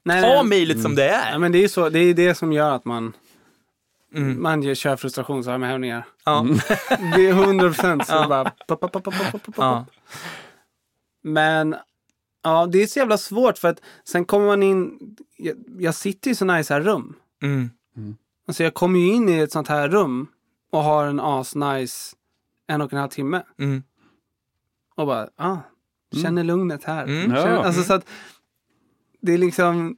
Nej, 0.04 0.22
ta 0.22 0.42
mejlet 0.42 0.82
som 0.82 0.94
det 0.94 1.06
ja 1.06 1.12
är? 1.14 1.38
men 1.38 1.52
det 1.52 1.64
är 1.64 1.68
så, 1.68 1.88
det 1.88 1.98
är 1.98 2.14
det 2.14 2.34
som 2.34 2.52
gör 2.52 2.70
att 2.74 2.84
man 2.84 3.12
Mm. 4.14 4.42
man 4.42 4.62
gör- 4.62 4.74
kör 4.74 4.96
frustrationsarmhävningar. 4.96 6.04
Ja. 6.24 6.46
Det 7.16 7.26
är 7.28 7.32
100 7.32 7.68
procent 7.68 8.06
så 8.06 8.14
Ja. 8.14 8.26
bara... 8.28 8.44
Pop, 8.68 8.80
pop, 8.80 8.92
pop, 8.92 9.04
pop, 9.04 9.14
pop, 9.32 9.42
pop. 9.42 9.54
Ja. 9.58 9.84
Men 11.22 11.76
ja, 12.46 12.66
det 12.66 12.82
är 12.82 12.86
så 12.86 12.98
jävla 12.98 13.18
svårt 13.18 13.58
för 13.58 13.68
att 13.68 13.80
sen 14.04 14.24
kommer 14.24 14.46
man 14.46 14.62
in... 14.62 14.98
Jag, 15.36 15.56
jag 15.78 15.94
sitter 15.94 16.30
i 16.30 16.34
sådana 16.34 16.52
här 16.52 16.80
rum. 16.80 17.14
Mm. 17.42 17.70
Alltså 18.48 18.62
jag 18.64 18.74
kommer 18.74 19.00
ju 19.00 19.06
in 19.06 19.28
i 19.28 19.38
ett 19.38 19.52
sånt 19.52 19.68
här 19.68 19.88
rum 19.88 20.26
och 20.70 20.82
har 20.82 21.06
en 21.06 21.20
asnice 21.20 22.16
en 22.66 22.80
och 22.80 22.92
en 22.92 22.98
halv 22.98 23.10
timme. 23.10 23.42
Mm. 23.58 23.82
Och 24.94 25.06
bara, 25.06 25.28
ah, 25.36 25.56
känner 26.22 26.44
lugnet 26.44 26.84
här. 26.84 27.02
Mm. 27.04 27.30
Ja. 27.30 27.42
Känner, 27.42 27.56
alltså 27.56 27.82
så 27.82 27.94
att 27.94 28.06
det 29.20 29.32
är 29.32 29.38
liksom... 29.38 29.96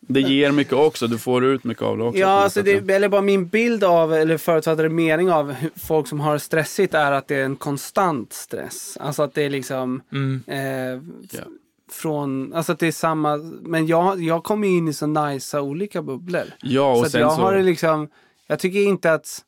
Det 0.00 0.20
ger 0.20 0.52
mycket 0.52 0.72
också, 0.72 1.06
du 1.06 1.18
får 1.18 1.44
ut 1.44 1.64
mycket 1.64 1.82
av 1.82 1.98
det 1.98 2.04
också. 2.04 2.20
Ja, 2.20 2.28
alltså 2.42 2.62
det, 2.62 2.90
eller 2.90 3.08
bara 3.08 3.20
min 3.22 3.48
bild 3.48 3.84
av, 3.84 4.14
eller 4.14 4.38
förutfattade 4.38 4.88
mening 4.88 5.30
av 5.32 5.52
hur 5.52 5.70
folk 5.76 6.08
som 6.08 6.20
har 6.20 6.38
stressigt 6.38 6.94
är 6.94 7.12
att 7.12 7.28
det 7.28 7.36
är 7.36 7.44
en 7.44 7.56
konstant 7.56 8.32
stress. 8.32 8.96
Alltså 9.00 9.22
att 9.22 9.34
det 9.34 9.42
är 9.42 9.50
liksom 9.50 10.02
Mm. 10.12 10.42
eh, 10.46 11.02
Ja. 11.30 11.44
Från, 11.92 12.52
alltså 12.54 12.72
att 12.72 12.78
det 12.78 12.86
är 12.86 12.92
samma, 12.92 13.36
men 13.62 13.86
jag, 13.86 14.20
jag 14.20 14.44
kommer 14.44 14.68
in 14.68 14.88
i 14.88 14.92
så 14.92 15.06
nice 15.06 15.60
olika 15.60 16.02
bubblor. 16.02 16.44
Ja, 16.62 16.94
så 16.94 17.00
och 17.00 17.06
att 17.06 17.12
sen 17.12 17.20
jag 17.20 17.32
så... 17.32 17.40
har 17.40 17.54
det 17.54 17.62
liksom, 17.62 18.08
jag 18.46 18.58
tycker 18.58 18.78
inte 18.78 19.12
att, 19.12 19.44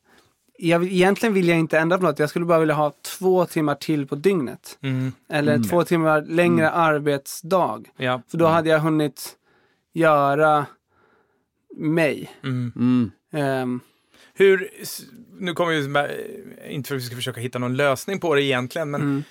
jag, 0.57 0.79
vill- 0.79 0.91
egentligen 0.91 1.33
vill 1.33 1.47
jag 1.47 1.59
inte 1.59 1.79
ändra 1.79 1.97
på 1.97 2.03
något, 2.03 2.19
jag 2.19 2.29
skulle 2.29 2.45
bara 2.45 2.59
vilja 2.59 2.75
ha 2.75 2.93
två 3.19 3.45
timmar 3.45 3.75
till 3.75 4.07
på 4.07 4.15
dygnet. 4.15 4.77
Mm. 4.81 5.11
Eller 5.29 5.69
två 5.69 5.83
timmar 5.83 6.21
längre 6.21 6.69
arbetsdag. 6.69 7.83
Ja. 7.97 8.21
För 8.27 8.37
då 8.37 8.47
hade 8.47 8.69
jag 8.69 8.79
hunnit 8.79 9.35
göra 9.93 10.65
mig. 11.77 12.31
Mm. 12.43 12.71
Mm. 12.75 13.11
Ehm, 13.33 13.79
Hur, 14.33 14.69
nu 15.39 15.53
kommer 15.53 15.71
vi, 15.71 16.73
inte 16.73 16.87
för 16.87 16.95
att 16.95 17.01
vi 17.01 17.05
ska 17.05 17.15
försöka 17.15 17.41
hitta 17.41 17.59
någon 17.59 17.75
lösning 17.75 18.19
på 18.19 18.35
det 18.35 18.43
egentligen, 18.43 18.91
men 18.91 19.01
mm. 19.01 19.23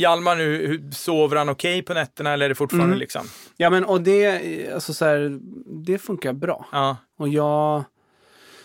Hjalmar 0.00 0.36
nu, 0.36 0.82
sover 0.92 1.36
han 1.36 1.48
okej 1.48 1.82
på 1.82 1.94
nätterna 1.94 2.32
eller 2.32 2.44
är 2.44 2.48
det 2.48 2.54
fortfarande 2.54 2.86
Mm. 2.86 2.98
liksom? 2.98 3.22
Ja 3.56 3.70
men 3.70 3.84
och 3.84 4.00
det, 4.00 4.72
alltså 4.74 4.94
så 4.94 5.04
här, 5.04 5.38
det 5.84 5.98
funkar 5.98 6.32
bra. 6.32 6.66
Ja. 6.72 6.96
Och 7.18 7.28
jag 7.28 7.84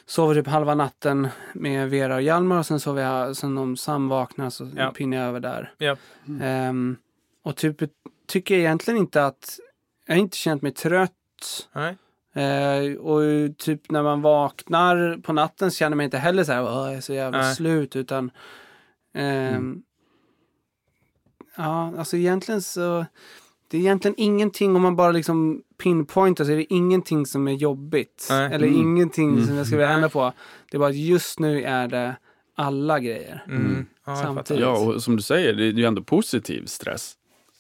sover 0.05 0.35
typ 0.35 0.47
halva 0.47 0.75
natten 0.75 1.27
med 1.53 1.89
Vera 1.89 2.15
och 2.15 2.21
Hjalmar 2.21 2.57
och 2.59 2.65
sen 2.65 2.79
sover 2.79 3.03
jag, 3.03 3.37
sen 3.37 3.57
om 3.57 3.77
Sam 3.77 4.07
vaknar 4.09 4.49
så 4.49 4.69
Ja. 4.77 4.91
pinnar 4.91 5.17
jag 5.17 5.27
över 5.27 5.39
där. 5.39 5.73
Ja. 5.77 5.95
Ehm, 6.41 6.95
och 7.43 7.55
typ 7.55 7.77
tycker 8.27 8.55
jag 8.55 8.61
egentligen 8.61 8.97
inte 8.99 9.25
att, 9.25 9.59
jag 10.07 10.15
har 10.15 10.19
inte 10.19 10.37
känt 10.37 10.61
mig 10.61 10.71
trött. 10.71 11.11
Nej. 11.73 11.95
Eh, 12.45 12.95
och 12.95 13.21
typ 13.57 13.91
när 13.91 14.03
man 14.03 14.21
vaknar 14.21 15.17
på 15.21 15.33
natten 15.33 15.71
så 15.71 15.77
känner 15.77 15.95
man 15.95 16.03
inte 16.03 16.17
heller 16.17 16.43
så 16.43 16.51
här, 16.51 16.63
"Åh, 16.63 16.85
jag 16.87 16.93
är 16.93 17.01
så 17.01 17.13
jävla 17.13 17.37
Nej. 17.41 17.55
slut, 17.55 17.95
utan 17.95 18.31
ehm, 19.13 19.81
ja, 21.57 21.93
alltså 21.97 22.17
egentligen 22.17 22.61
så 22.61 23.05
det 23.67 23.77
är 23.77 23.81
egentligen 23.81 24.15
ingenting, 24.17 24.75
om 24.75 24.81
man 24.81 24.95
bara 24.95 25.11
liksom 25.11 25.61
pinpointar 25.83 26.45
så 26.45 26.51
är 26.51 26.55
det 26.55 26.73
ingenting 26.73 27.25
som 27.25 27.47
är 27.47 27.51
jobbigt. 27.53 28.27
Nej. 28.29 28.53
Eller 28.53 28.67
Mm. 28.67 28.79
ingenting 28.81 29.29
Mm. 29.33 29.45
som 29.47 29.55
jag 29.55 29.65
skulle 29.65 29.81
vilja 29.81 29.93
ändra 29.95 30.09
på. 30.09 30.33
Det 30.71 30.77
är 30.77 30.79
bara 30.79 30.89
att 30.89 30.95
just 30.95 31.39
nu 31.39 31.63
är 31.63 31.87
det 31.87 32.15
alla 32.55 32.99
grejer. 32.99 33.43
Mm. 33.47 33.85
Ja, 34.05 34.11
jag 34.11 34.17
Samtidigt. 34.23 34.61
Ja, 34.63 34.77
och 34.77 35.03
som 35.03 35.15
du 35.15 35.21
säger, 35.21 35.53
det 35.53 35.63
är 35.63 35.71
ju 35.71 35.85
ändå 35.85 36.01
positiv 36.03 36.65
stress. 36.65 37.13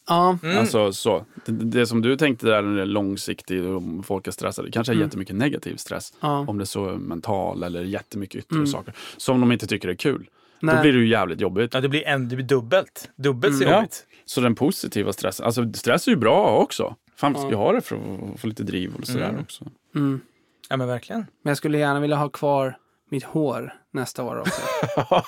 Ja, 0.07 0.37
Mm. 0.43 0.57
Alltså 0.57 0.93
så. 0.93 1.25
Det, 1.45 1.51
det 1.51 1.87
som 1.87 2.01
du 2.01 2.17
tänkte 2.17 2.45
där 2.47 2.61
när 2.61 2.75
det 2.75 2.81
är 2.81 2.85
långsiktigt 2.85 3.63
och 3.65 3.77
om 3.77 4.03
folk 4.03 4.27
är 4.27 4.31
stressade, 4.31 4.71
kanske 4.71 4.93
är 4.93 4.95
Mm. 4.95 5.05
jättemycket 5.07 5.35
negativ 5.35 5.75
stress. 5.75 6.13
ja. 6.19 6.45
Om 6.47 6.57
det 6.57 6.63
är 6.63 6.65
så 6.65 6.81
mental 6.81 7.63
eller 7.63 7.81
jättemycket 7.83 8.35
yttre 8.39 8.55
Mm. 8.55 8.67
saker. 8.67 8.93
Som 9.17 9.41
de 9.41 9.51
inte 9.51 9.67
tycker 9.67 9.87
är 9.89 9.95
kul. 9.95 10.29
Nej. 10.65 10.75
Då 10.75 10.81
blir 10.81 10.93
det 10.93 10.99
ju 10.99 11.07
jävligt 11.07 11.41
jobbigt. 11.41 11.73
Ja, 11.73 11.81
det 11.81 11.89
blir, 11.89 12.07
en, 12.07 12.29
det 12.29 12.35
blir 12.35 12.45
dubbelt. 12.45 13.09
Dubbelt 13.15 13.55
så 13.57 13.61
Mm. 13.63 13.73
Ja. 13.73 13.79
jobbigt. 13.79 14.05
Så 14.25 14.41
den 14.41 14.55
positiva 14.55 15.13
stressen, 15.13 15.45
alltså 15.45 15.73
stress 15.73 16.07
är 16.07 16.11
ju 16.11 16.17
bra 16.17 16.57
också. 16.57 16.95
Fan, 17.17 17.33
Ja. 17.37 17.49
ju 17.49 17.55
ha 17.55 17.71
det 17.71 17.81
för 17.81 17.95
att 17.95 18.39
få 18.39 18.47
lite 18.47 18.63
driv 18.63 18.95
och 18.95 19.07
sådär 19.07 19.29
Mm. 19.29 19.41
också. 19.41 19.65
Mm. 19.95 20.21
Ja, 20.69 20.77
men 20.77 20.87
verkligen. 20.87 21.19
Men 21.43 21.49
jag 21.51 21.57
skulle 21.57 21.77
gärna 21.77 21.99
vilja 21.99 22.15
ha 22.15 22.29
kvar 22.29 22.77
mitt 23.09 23.23
hår 23.23 23.73
nästa 23.93 24.23
år 24.23 24.39
också. 24.39 24.61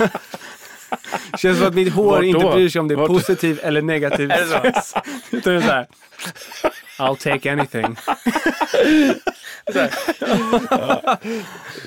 Känns 1.38 1.58
som 1.58 1.66
att 1.66 1.74
mitt 1.74 1.92
hår 1.92 2.10
Vart 2.10 2.24
inte 2.24 2.40
då? 2.40 2.52
bryr 2.52 2.68
sig 2.68 2.80
om 2.80 2.88
det 2.88 2.94
är 2.94 2.96
Vart- 2.96 3.08
positiv 3.08 3.60
eller 3.62 3.82
negativ 3.82 4.30
Är 4.30 4.40
det 4.40 4.46
så? 4.46 4.58
stress. 4.58 4.94
Utan 5.30 5.52
det 5.52 5.58
är 5.58 5.62
så 5.62 5.72
här. 5.72 5.86
I'll 6.98 7.16
take 7.16 7.52
anything. 7.52 7.96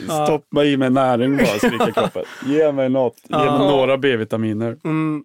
Stoppa 0.25 0.63
i 0.63 0.77
mig 0.77 0.89
näring 0.89 1.37
bara, 1.37 1.45
skriker 1.45 1.91
kroppen. 1.91 2.23
Ge 2.45 2.71
mig 2.71 2.89
något. 2.89 3.15
Ge 3.27 3.35
mig 3.37 3.45
Ja. 3.45 3.57
några 3.57 3.97
B-vitaminer. 3.97 4.77
Mm. 4.83 5.23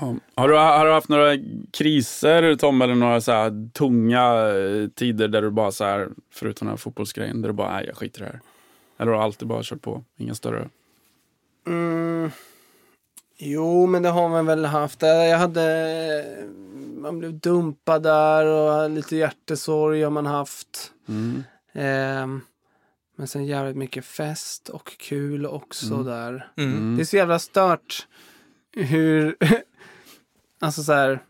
Ja. 0.00 0.14
Har, 0.34 0.48
du, 0.48 0.54
har 0.54 0.86
du 0.86 0.92
haft 0.92 1.08
några 1.08 1.32
kriser 1.72 2.54
Tom, 2.56 2.82
eller 2.82 2.94
några 2.94 3.20
så 3.20 3.32
här 3.32 3.72
tunga 3.72 4.48
eh, 4.48 4.88
tider 4.88 5.28
där 5.28 5.42
du 5.42 5.50
bara 5.50 5.72
så 5.72 5.84
här, 5.84 6.08
förutom 6.34 6.66
den 6.66 6.72
här 6.72 6.76
fotbollsgrejen, 6.78 7.42
där 7.42 7.48
du 7.48 7.52
bara, 7.52 7.72
nej 7.72 7.84
jag 7.86 7.96
skiter 7.96 8.20
i 8.20 8.24
det 8.24 8.30
här. 8.30 8.40
Eller 8.98 9.12
har 9.12 9.18
du 9.18 9.24
alltid 9.24 9.48
bara 9.48 9.62
kört 9.62 9.82
på? 9.82 10.04
Inga 10.18 10.34
större? 10.34 10.68
Mm. 11.66 12.30
Jo, 13.44 13.86
men 13.86 14.02
det 14.02 14.08
har 14.08 14.28
man 14.28 14.46
väl 14.46 14.64
haft. 14.64 15.02
Eh, 15.02 15.08
Jag 15.08 15.38
hade... 15.38 16.46
Man 16.96 17.18
blev 17.18 17.40
dumpad 17.40 18.02
där 18.02 18.46
och 18.46 18.90
lite 18.90 19.16
hjärtesorg 19.16 20.02
har 20.02 20.10
man 20.10 20.26
haft. 20.26 20.92
Mm. 21.08 21.42
Ehm, 21.72 22.40
men 23.16 23.26
sen 23.28 23.44
jävligt 23.46 23.76
mycket 23.76 24.04
fest 24.04 24.68
och 24.68 24.96
kul 24.98 25.46
också 25.46 25.94
Mm. 25.94 26.06
där. 26.06 26.52
Mm. 26.56 26.72
Mm. 26.72 26.96
Det 26.96 27.02
är 27.02 27.04
så 27.04 27.16
jävla 27.16 27.38
stört 27.38 28.06
hur... 28.76 29.36
alltså 30.60 30.82
så 30.82 30.92
här... 30.92 31.22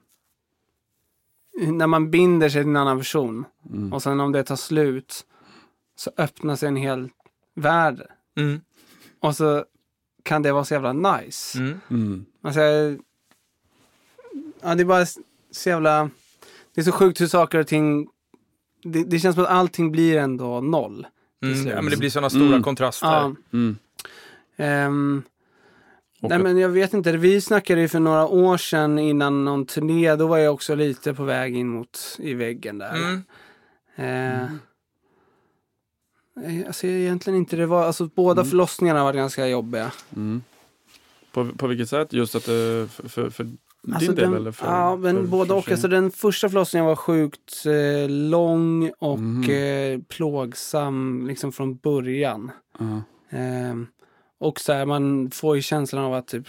När 1.60 1.86
man 1.86 2.10
binder 2.10 2.48
sig 2.48 2.62
till 2.62 2.68
en 2.70 2.76
annan 2.76 2.98
person 2.98 3.44
Mm. 3.70 3.92
och 3.92 4.02
sen 4.02 4.20
om 4.20 4.32
det 4.32 4.44
tar 4.44 4.56
slut 4.56 5.26
så 5.96 6.10
öppnar 6.16 6.56
sig 6.56 6.68
en 6.68 6.76
hel 6.76 7.08
värld. 7.54 8.02
Mm. 8.36 8.60
Och 9.20 9.36
så 9.36 9.64
kan 10.22 10.42
det 10.42 10.52
vara 10.52 10.64
så 10.64 10.74
jävla 10.74 10.92
nice. 10.92 11.58
Mm. 11.58 11.80
Mm. 11.90 12.24
Alltså, 12.42 12.60
ja, 14.62 14.74
det 14.74 14.82
är 14.82 14.84
bara 14.84 15.06
så 15.50 15.68
jävla... 15.68 16.10
Det 16.74 16.80
är 16.80 16.84
så 16.84 16.92
sjukt 16.92 17.20
hur 17.20 17.26
saker 17.26 17.58
och 17.58 17.66
ting... 17.66 18.08
Det, 18.82 19.04
det 19.04 19.18
känns 19.18 19.34
som 19.34 19.44
att 19.44 19.50
allting 19.50 19.92
blir 19.92 20.18
ändå 20.18 20.60
noll. 20.60 21.06
Mm. 21.42 21.66
Ja, 21.66 21.82
men 21.82 21.90
det 21.90 21.96
blir 21.96 22.10
sådana 22.10 22.30
stora 22.30 22.46
Mm. 22.46 22.62
kontraster. 22.62 23.06
Ja. 23.06 23.34
Och 26.22 26.28
nej 26.28 26.38
men 26.38 26.58
jag 26.58 26.68
vet 26.68 26.94
inte, 26.94 27.12
vi 27.16 27.40
snackade 27.40 27.80
ju 27.80 27.88
för 27.88 28.00
några 28.00 28.26
år 28.26 28.56
sedan 28.56 28.98
innan 28.98 29.44
någon 29.44 29.66
turné, 29.66 30.16
då 30.16 30.26
var 30.26 30.38
jag 30.38 30.54
också 30.54 30.74
lite 30.74 31.14
på 31.14 31.24
väg 31.24 31.56
in 31.56 31.68
mot 31.68 32.16
i 32.18 32.34
väggen 32.34 32.78
där. 32.78 33.22
Mm. 33.96 34.58
Eh, 36.36 36.66
Alltså 36.66 36.86
egentligen 36.86 37.38
inte, 37.38 37.56
det 37.56 37.66
var, 37.66 37.84
alltså 37.84 38.10
båda 38.14 38.40
Mm. 38.40 38.50
förlossningarna 38.50 39.04
var 39.04 39.12
ganska 39.12 39.46
jobbiga. 39.48 39.92
Mm. 40.16 40.42
På, 41.32 41.48
på 41.58 41.66
vilket 41.66 41.88
sätt? 41.88 42.12
Just 42.12 42.34
att 42.34 42.44
det, 42.46 42.88
för, 42.92 43.08
för, 43.08 43.30
för 43.30 43.44
din 43.44 43.58
Alltså 43.94 44.12
del 44.12 44.24
den, 44.30 44.34
eller 44.40 44.52
för 44.52 44.66
Ja, 44.66 44.96
men 44.96 45.16
för, 45.16 45.22
både 45.22 45.48
för 45.48 45.54
och. 45.56 45.68
Alltså 45.70 45.88
den 45.88 46.10
första 46.10 46.48
förlossningen 46.48 46.86
var 46.86 46.96
sjukt 46.96 47.66
eh, 47.66 48.10
lång 48.10 48.92
och 48.98 49.18
Mhm. 49.18 49.50
eh, 49.50 50.00
plågsam 50.08 51.26
liksom 51.26 51.52
från 51.52 51.76
början. 51.76 52.50
Ja. 52.78 53.02
Ehm, 53.30 53.86
och 54.38 54.60
så 54.60 54.72
här, 54.72 54.86
man 54.86 55.30
får 55.30 55.56
ju 55.56 55.62
känslan 55.62 56.04
av 56.04 56.14
att 56.14 56.26
typ 56.28 56.46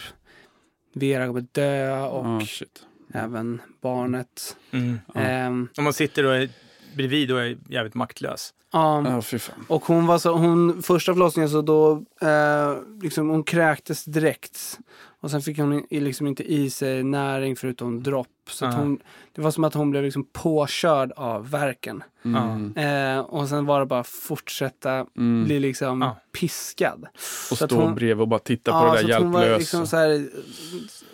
Vera 0.94 1.26
kommer 1.26 1.46
dö 1.52 2.00
och 2.06 2.42
shit. 2.42 2.82
även 3.14 3.60
barnet. 3.80 4.56
Mm. 4.70 4.98
Ja. 5.14 5.20
Ehm, 5.20 5.68
Om 5.76 5.84
man 5.84 5.92
sitter 5.92 6.24
och 6.24 6.34
är 6.36 6.48
bredvid 6.94 7.32
och 7.32 7.40
är 7.40 7.56
jävligt 7.68 7.94
maktlös. 7.94 8.54
ja, 8.72 9.22
fy 9.22 9.38
fan. 9.38 9.64
och 9.68 9.84
hon 9.84 10.06
var 10.06 10.18
så, 10.18 10.32
hon, 10.36 10.82
första 10.82 11.12
förlossningen 11.12 11.50
så 11.50 11.62
då, 11.62 11.92
eh, 12.20 12.76
liksom 13.02 13.28
hon 13.28 13.44
kräktes 13.44 14.04
direkt. 14.04 14.78
Och 15.20 15.30
sen 15.30 15.42
fick 15.42 15.58
hon 15.58 15.86
i- 15.90 16.00
liksom 16.00 16.26
inte 16.26 16.42
i 16.52 16.70
sig 16.70 17.02
näring 17.04 17.56
förutom 17.56 18.02
dropp. 18.02 18.26
Så 18.50 18.66
att 18.66 18.74
Ja. 18.74 18.80
hon, 18.80 18.98
det 19.34 19.42
var 19.42 19.50
som 19.50 19.64
att 19.64 19.74
hon 19.74 19.90
blev 19.90 20.02
liksom 20.04 20.26
påkörd 20.32 21.12
av 21.16 21.50
verken. 21.50 22.02
Mm. 22.24 22.76
Eh, 22.76 23.20
och 23.24 23.48
sen 23.48 23.66
var 23.66 23.80
det 23.80 23.86
bara 23.86 24.04
fortsätta 24.04 25.06
Mm. 25.16 25.44
bli 25.44 25.60
liksom 25.60 26.02
Ja. 26.02 26.16
piskad. 26.40 27.06
Och 27.50 27.58
så 27.58 27.66
stå 27.66 27.76
hon- 27.80 27.94
bredvid 27.94 28.20
och 28.22 28.28
bara 28.28 28.38
titta 28.40 28.70
på 28.70 28.76
Ja, 28.86 28.94
det 28.94 29.02
där 29.02 29.08
hjälplösa. 29.08 29.56
liksom 29.58 29.86
så, 29.86 29.96
här, 29.96 30.28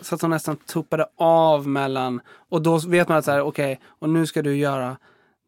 så 0.01 0.15
att 0.15 0.21
hon 0.21 0.29
nästan 0.31 0.55
tuppade 0.55 1.05
av 1.17 1.67
mellan... 1.67 2.21
Och 2.49 2.61
då 2.61 2.77
vet 2.77 3.09
man 3.09 3.17
att 3.17 3.25
så 3.25 3.31
här, 3.31 3.41
okej, 3.41 3.79
och 3.87 4.09
nu 4.09 4.25
ska 4.25 4.41
du 4.41 4.55
göra 4.57 4.97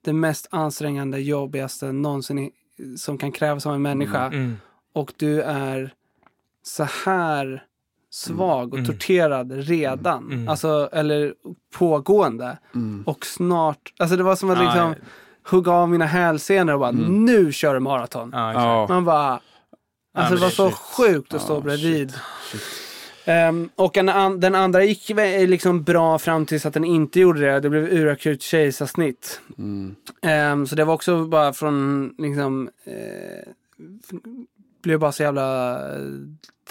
det 0.03 0.13
mest 0.13 0.47
ansträngande, 0.51 1.19
jobbigaste 1.19 1.91
någonsin 1.91 2.39
i, 2.39 2.51
som 2.97 3.17
kan 3.17 3.31
krävas 3.31 3.65
av 3.65 3.73
en 3.75 3.81
människa. 3.81 4.25
Mm. 4.25 4.57
Och 4.93 5.13
du 5.17 5.41
är 5.41 5.93
så 6.63 6.83
här 7.05 7.63
svag 8.09 8.73
och 8.73 8.79
Mm. 8.79 8.91
torterad 8.91 9.51
redan. 9.51 10.31
Mm. 10.31 10.47
Alltså, 10.49 10.89
eller 10.91 11.33
pågående. 11.75 12.57
Mm. 12.75 13.03
Och 13.05 13.25
snart, 13.25 13.93
alltså 13.99 14.17
det 14.17 14.23
var 14.23 14.35
som 14.35 14.49
att 14.49 14.59
liksom 14.59 14.95
hugga 15.49 15.71
av 15.71 15.89
mina 15.89 16.05
hälsenor 16.05 16.73
och 16.73 16.79
bara 16.79 16.89
Mm. 16.89 17.25
nu 17.25 17.51
kör 17.51 17.73
du 17.73 17.79
maraton. 17.79 18.27
Exakt. 18.27 18.55
Ja. 18.55 18.85
Man 18.89 19.05
bara, 19.05 19.31
alltså 19.31 19.41
men 20.13 20.31
det 20.31 20.35
var 20.41 20.47
det- 20.49 20.55
så 20.55 20.69
shit. 20.69 20.77
sjukt 20.77 21.33
att 21.33 21.41
stå 21.41 21.53
Ja, 21.53 21.59
bredvid. 21.59 22.13
shit. 22.51 22.61
Ehm, 23.25 23.69
och 23.75 23.97
en, 23.97 24.09
an, 24.09 24.39
den 24.39 24.55
andra 24.55 24.83
gick 24.83 25.09
liksom 25.47 25.83
bra 25.83 26.19
fram 26.19 26.45
tills 26.45 26.65
att 26.65 26.73
den 26.73 26.83
inte 26.83 27.19
gjorde 27.19 27.41
det. 27.41 27.59
Det 27.59 27.69
blev 27.69 27.83
urakut 27.83 28.41
kejsarsnitt. 28.41 29.41
Mm. 29.57 29.95
Ehm, 30.21 30.67
så 30.67 30.75
det 30.75 30.85
var 30.85 30.93
också 30.93 31.25
bara 31.25 31.53
från 31.53 32.09
liksom, 32.17 32.69
eh, 32.83 33.49
blev 34.83 34.99
bara 34.99 35.11
så 35.11 35.23
jävla 35.23 35.73
eh, 35.95 36.01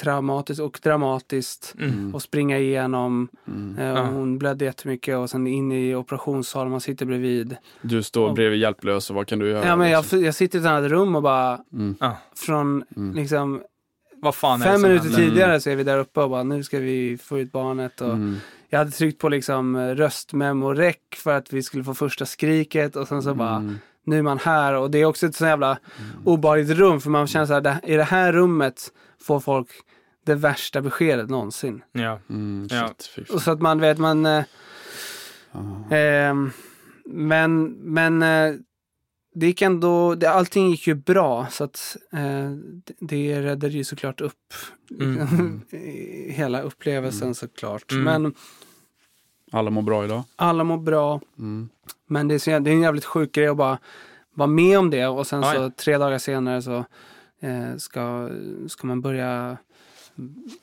traumatiskt 0.01 0.61
och 0.61 0.81
dramatiskt. 0.83 1.75
Mm. 1.81 2.15
Och 2.15 2.23
springa 2.23 2.59
igenom. 2.59 3.29
Mm. 3.47 3.79
Eh, 3.79 4.03
och 4.03 4.07
hon 4.07 4.39
blödde 4.39 4.65
jättemycket 4.65 5.17
och 5.17 5.31
sen 5.31 5.47
in 5.47 5.73
i 5.73 5.95
operationssalen, 5.95 6.71
man 6.71 6.81
sitter 6.81 7.07
bredvid. 7.07 7.57
Du 7.83 8.03
står 8.03 8.33
bredvid 8.33 8.61
hjälplös 8.61 9.11
och 9.11 9.17
vad 9.17 9.27
kan 9.27 9.39
du 9.39 9.49
göra? 9.49 9.67
Ja, 9.67 9.77
men 9.77 9.91
jag, 9.91 10.03
liksom? 10.03 10.25
jag 10.25 10.35
sitter 10.35 10.59
i 10.59 10.63
ett 10.63 10.69
annat 10.69 10.91
rum 10.91 11.17
och 11.17 11.23
bara 11.23 11.61
mm. 11.73 11.97
Från 12.35 12.85
Mm. 12.97 13.15
liksom 13.15 13.63
Vad 14.23 14.35
fan 14.35 14.63
är 14.63 14.65
det 14.67 14.71
fem 14.73 14.81
som 14.81 14.89
minuter 14.89 15.05
händer? 15.09 15.23
tidigare 15.29 15.61
så 15.61 15.71
är 15.71 15.77
vi 15.77 15.85
där 15.85 15.99
uppe 15.99 16.21
och 16.21 16.31
bara 16.31 16.43
nu 16.43 16.63
ska 16.63 16.79
vi 16.79 17.19
få 17.23 17.39
ut 17.39 17.53
barnet. 17.53 18.01
Och 18.01 18.13
Mm. 18.13 18.37
Jag 18.69 18.79
hade 18.79 18.91
tryckt 18.91 19.21
på 19.21 19.29
liksom 19.29 19.77
röstmemo-räck 19.77 21.15
för 21.17 21.33
att 21.33 21.53
vi 21.53 21.63
skulle 21.63 21.85
få 21.85 21.95
första 21.95 22.27
skriket 22.27 22.97
och 22.97 23.09
sen 23.09 23.23
så 23.23 23.35
bara 23.35 23.57
Mm. 23.57 23.79
nu 24.05 24.19
är 24.19 24.23
man 24.23 24.39
här 24.39 24.75
och 24.75 24.91
det 24.91 24.99
är 24.99 25.05
också 25.05 25.27
ett 25.27 25.37
så 25.37 25.45
jävla 25.45 25.79
obehagligt 26.25 26.71
rum 26.71 27.01
för 27.01 27.11
man 27.11 27.27
känner 27.27 27.47
så 27.47 27.53
här, 27.55 27.81
i 27.83 27.97
det 27.97 28.05
här 28.05 28.33
rummet 28.33 28.93
får 29.23 29.41
folk 29.41 29.69
det 30.27 30.35
värsta 30.35 30.81
beskedet 30.81 31.31
någonsin. 31.31 31.83
Ja. 31.93 32.19
Mm. 32.31 32.69
Ja. 32.71 32.91
Shit. 32.99 33.31
Och 33.31 33.43
så 33.43 33.51
att 33.51 33.61
man 33.61 33.81
vet, 33.81 33.99
man... 33.99 34.27
Eh, 34.27 34.45
ehm, 35.91 36.51
men 37.07 37.65
men 37.73 38.23
eh, 38.23 38.55
det 39.35 39.47
gick 39.47 39.63
ändå, 39.63 40.15
det, 40.15 40.31
allting 40.31 40.71
gick 40.71 40.87
ju 40.87 40.95
bra 40.95 41.47
så 41.51 41.65
att 41.65 41.97
eh, 42.13 42.51
det, 42.85 42.95
det 42.99 43.43
räddade 43.43 43.73
ju 43.73 43.85
såklart 43.85 44.21
upp 44.21 44.55
Mm. 45.01 45.61
hela 46.31 46.63
upplevelsen 46.63 47.35
såklart. 47.35 47.93
Mm. 47.93 48.05
Men 48.05 48.35
Alla 49.53 49.71
mår 49.71 49.83
bra 49.83 50.05
idag? 50.05 50.23
alla 50.37 50.65
mår 50.65 50.77
bra. 50.79 51.21
Mm. 51.39 51.69
Men 52.07 52.29
det 52.29 52.35
är, 52.35 52.39
så, 52.39 52.51
det 52.51 52.71
är 52.71 52.75
en 52.75 52.81
jävligt 52.83 53.05
sjuk 53.05 53.33
grej 53.33 53.47
att 53.49 53.57
bara 53.57 53.79
vara 54.35 54.47
med 54.47 54.79
om 54.79 54.91
det 54.91 55.07
och 55.07 55.27
sen 55.27 55.43
Ja, 55.43 55.53
så 55.55 55.71
tre 55.71 55.99
dagar 55.99 56.19
senare 56.19 56.63
så 56.63 56.85
eh, 57.41 57.77
ska, 57.77 58.31
ska 58.69 58.87
man 58.87 59.01
börja 59.01 59.57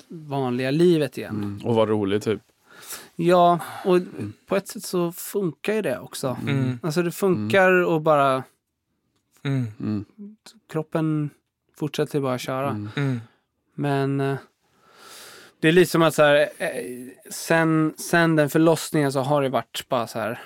vanliga 0.07 0.71
livet 0.71 1.17
igen. 1.17 1.35
Mm. 1.35 1.61
Och 1.65 1.75
vad 1.75 1.89
roligt 1.89 2.23
typ. 2.23 2.41
Ja, 3.15 3.59
och 3.85 3.99
på 4.47 4.55
ett 4.55 4.67
sätt 4.67 4.83
så 4.83 5.11
funkar 5.11 5.73
ju 5.73 5.81
det 5.81 5.99
också. 5.99 6.37
Mm. 6.47 6.79
Alltså 6.83 7.01
det 7.01 7.11
funkar 7.11 7.71
och 7.71 8.01
bara 8.01 8.43
Mm. 9.43 9.67
Mm. 9.79 10.05
kroppen 10.71 11.29
fortsätter 11.75 12.19
bara 12.19 12.37
köra. 12.37 12.69
Mm. 12.69 12.89
Mm. 12.95 13.19
Men, 13.75 14.19
eh, 14.19 14.37
Det 15.59 15.67
är 15.67 15.71
lite 15.71 15.91
som 15.91 16.01
att 16.01 16.13
så 16.15 16.23
här, 16.23 16.49
eh, 16.57 16.67
sen, 17.31 17.93
sen 17.97 18.35
den 18.35 18.49
förlossningen 18.49 19.11
så 19.11 19.19
har 19.19 19.41
det 19.41 19.49
varit 19.49 19.85
bara 19.89 20.07
så 20.07 20.19
här 20.19 20.41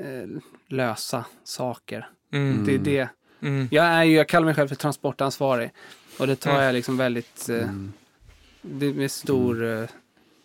eh, 0.00 0.28
lösa 0.68 1.24
saker. 1.44 2.08
Mm. 2.32 2.64
Det 2.64 2.74
är 2.74 2.78
det. 2.78 3.08
Mm. 3.40 3.68
Jag, 3.70 3.84
är 3.86 4.04
ju, 4.04 4.16
jag 4.16 4.28
kallar 4.28 4.44
mig 4.44 4.54
själv 4.54 4.68
för 4.68 4.74
transportansvarig. 4.74 5.70
Och 6.18 6.26
det 6.26 6.36
tar 6.36 6.50
Mm. 6.50 6.62
jag 6.64 6.72
liksom 6.72 6.96
väldigt 6.96 7.48
Mm. 7.48 7.92
det, 8.62 8.92
med 8.94 9.10
stor 9.10 9.64
eh, 9.64 9.88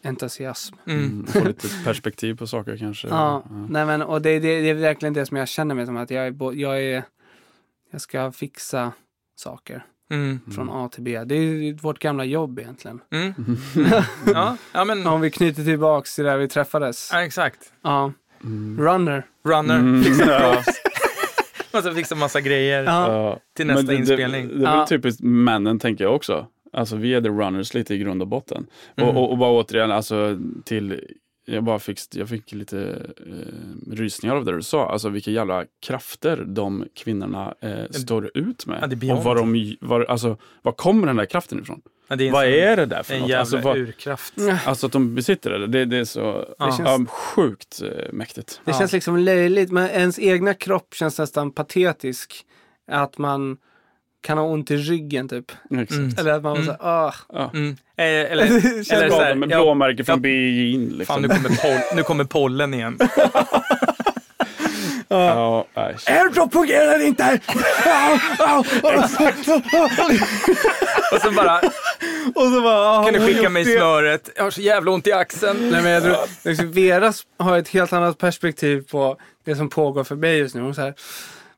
entusiasm. 0.03 0.75
Mm. 0.87 1.03
Mm. 1.05 1.25
Få 1.27 1.43
lite 1.43 1.67
perspektiv 1.83 2.35
på 2.37 2.47
saker 2.47 2.77
kanske. 2.77 3.07
Ja, 3.07 3.43
Nej, 3.69 3.85
men, 3.85 4.01
och 4.01 4.21
det, 4.21 4.39
det, 4.39 4.61
det 4.61 4.69
är 4.69 4.73
verkligen 4.73 5.13
det 5.13 5.25
som 5.25 5.37
jag 5.37 5.47
känner 5.47 5.75
mig 5.75 5.85
som 5.85 5.97
att 5.97 6.11
jag 6.11 6.27
är, 6.27 6.53
jag 6.53 6.83
är 6.83 7.03
jag 7.95 8.01
ska 8.01 8.31
fixa 8.31 8.91
saker 9.35 9.85
Mm. 10.11 10.39
från 10.55 10.69
A 10.69 10.89
till 10.91 11.03
B. 11.03 11.23
Det 11.25 11.35
är 11.35 11.73
vårt 11.81 11.99
gamla 11.99 12.25
jobb 12.25 12.59
egentligen. 12.59 13.01
Mm. 13.11 13.33
Ja, 14.33 14.57
ja, 14.73 14.85
men 14.85 15.07
Om 15.07 15.21
vi 15.21 15.31
knyter 15.31 15.63
tillbaks 15.63 16.15
till 16.15 16.23
där 16.23 16.37
vi 16.37 16.47
träffades. 16.47 17.09
ja, 17.13 17.21
exakt. 17.23 17.59
Ja. 17.81 18.11
Mm. 18.43 18.77
Runner. 18.79 19.25
Runner, 19.45 19.79
Mm. 19.79 20.03
fixa 20.03 20.39
props. 20.39 20.67
Måste 21.73 21.91
fixa 21.95 22.15
massa 22.15 22.41
grejer. 22.41 22.83
Ja. 22.83 23.39
Till 23.55 23.67
nästa 23.67 23.81
det, 23.91 23.95
inspelning. 23.95 24.47
Det, 24.47 24.53
det 24.53 24.59
är 24.59 24.65
väl 24.71 24.79
Ja. 24.79 24.85
typiskt 24.89 25.21
männen 25.23 25.79
tänker 25.79 26.03
jag 26.03 26.15
också. 26.15 26.47
Alltså 26.73 26.95
vi 26.95 27.13
är 27.13 27.21
the 27.21 27.29
runners 27.29 27.73
lite 27.73 27.93
i 27.93 27.97
grund 27.97 28.21
och 28.21 28.27
botten. 28.27 28.67
Mm. 28.95 29.09
Och, 29.09 29.23
och, 29.23 29.31
och 29.31 29.37
bara 29.37 29.51
återigen, 29.51 29.91
alltså 29.91 30.37
till 30.65 31.03
jag 31.45 31.63
bara 31.63 31.79
fick, 31.79 31.99
jag 32.11 32.29
fick 32.29 32.51
lite 32.51 32.79
eh, 33.27 33.91
rysningar 33.93 34.35
av 34.35 34.45
det 34.45 34.51
du 34.55 34.61
sa. 34.61 34.91
Alltså 34.91 35.09
vilka 35.09 35.31
jävla 35.31 35.65
krafter 35.85 36.43
de 36.47 36.85
kvinnorna 36.95 37.53
eh, 37.61 37.83
står 37.91 38.31
ut 38.37 38.65
med. 38.65 38.97
Ja, 39.01 39.15
och 39.17 39.23
var 39.23 39.35
de, 39.35 39.75
var, 39.81 40.01
alltså, 40.05 40.37
var 40.61 40.71
kommer 40.71 41.07
den 41.07 41.15
där 41.15 41.25
kraften 41.25 41.59
ifrån? 41.59 41.81
Ja, 42.07 42.15
är 42.15 42.21
en 42.21 42.31
Vad 42.31 42.45
är 42.45 42.75
det 42.75 42.85
där 42.85 43.03
för 43.03 43.13
En 43.13 43.19
något? 43.21 43.29
jävla 43.29 43.39
Alltså, 43.39 43.57
vad, 43.57 43.77
urkraft. 43.77 44.33
alltså 44.65 44.85
att 44.85 44.91
de 44.91 45.15
besitter 45.15 45.49
det, 45.51 45.67
det, 45.67 45.85
det 45.85 45.97
är 45.97 46.03
så 46.05 46.45
Ja. 46.59 46.65
Det 46.65 46.71
känns- 46.71 46.79
ja, 46.89 47.05
sjukt 47.09 47.81
eh, 47.81 48.13
mäktigt. 48.13 48.61
Det 48.65 48.71
Ja. 48.71 48.77
känns 48.79 48.91
liksom 48.91 49.17
löjligt, 49.17 49.71
men 49.71 49.89
ens 49.89 50.19
egna 50.19 50.53
kropp 50.53 50.93
känns 50.93 51.19
nästan 51.19 51.51
patetisk. 51.51 52.45
Att 52.91 53.17
man 53.17 53.57
kan 54.25 54.37
ha 54.37 54.45
ont 54.45 54.71
i 54.71 54.77
ryggen 54.77 55.29
typ. 55.29 55.51
Mm. 55.71 55.87
Eller 56.17 56.31
att 56.31 56.43
man 56.43 56.51
var 56.51 56.59
Mm. 56.61 56.65
så 56.65 56.71
ah. 56.83 57.13
Ja. 57.33 57.51
Mm. 57.53 57.69
Eh, 57.97 58.05
eller, 58.05 58.43
eller 58.45 58.59
så 58.77 58.83
Skadad 58.83 59.11
här, 59.11 59.35
med 59.35 59.51
ja, 59.51 59.57
blåmärken 59.63 60.05
från 60.05 60.15
ja. 60.23 60.29
BJ'n. 60.29 60.97
Liksom. 60.97 61.05
fan 61.05 61.21
nu 61.21 61.27
kommer, 61.27 61.49
poll, 61.49 61.79
nu 61.95 62.03
kommer 62.03 62.23
pollen 62.23 62.73
igen. 62.73 62.97
Ja, 65.07 65.65
nej. 65.75 65.95
Airdrop 66.07 66.53
fungerar 66.53 67.05
inte! 67.05 67.39
Och 71.13 71.21
så 71.21 71.31
bara, 71.31 71.59
Och 72.35 72.43
så 72.53 72.61
bara, 72.61 72.89
ah, 72.89 73.03
kan 73.03 73.13
du 73.13 73.19
skicka 73.27 73.49
mig 73.49 73.63
det. 73.63 73.71
smöret? 73.77 74.29
Jag 74.35 74.43
har 74.43 74.51
så 74.51 74.61
jävla 74.61 74.91
ont 74.91 75.07
i 75.07 75.11
axeln. 75.11 75.69
Nej, 75.71 75.83
men 75.83 75.91
jag 75.91 76.03
tror, 76.03 76.15
liksom, 76.43 76.71
Vera 76.71 77.13
har 77.39 77.57
ett 77.57 77.67
helt 77.67 77.93
annat 77.93 78.17
perspektiv 78.17 78.83
på 78.91 79.17
det 79.45 79.55
som 79.55 79.69
pågår 79.69 80.03
för 80.03 80.15
mig 80.15 80.37
just 80.37 80.55
nu. 80.55 80.61
Hon 80.61 80.75
så 80.75 80.81
här, 80.81 80.93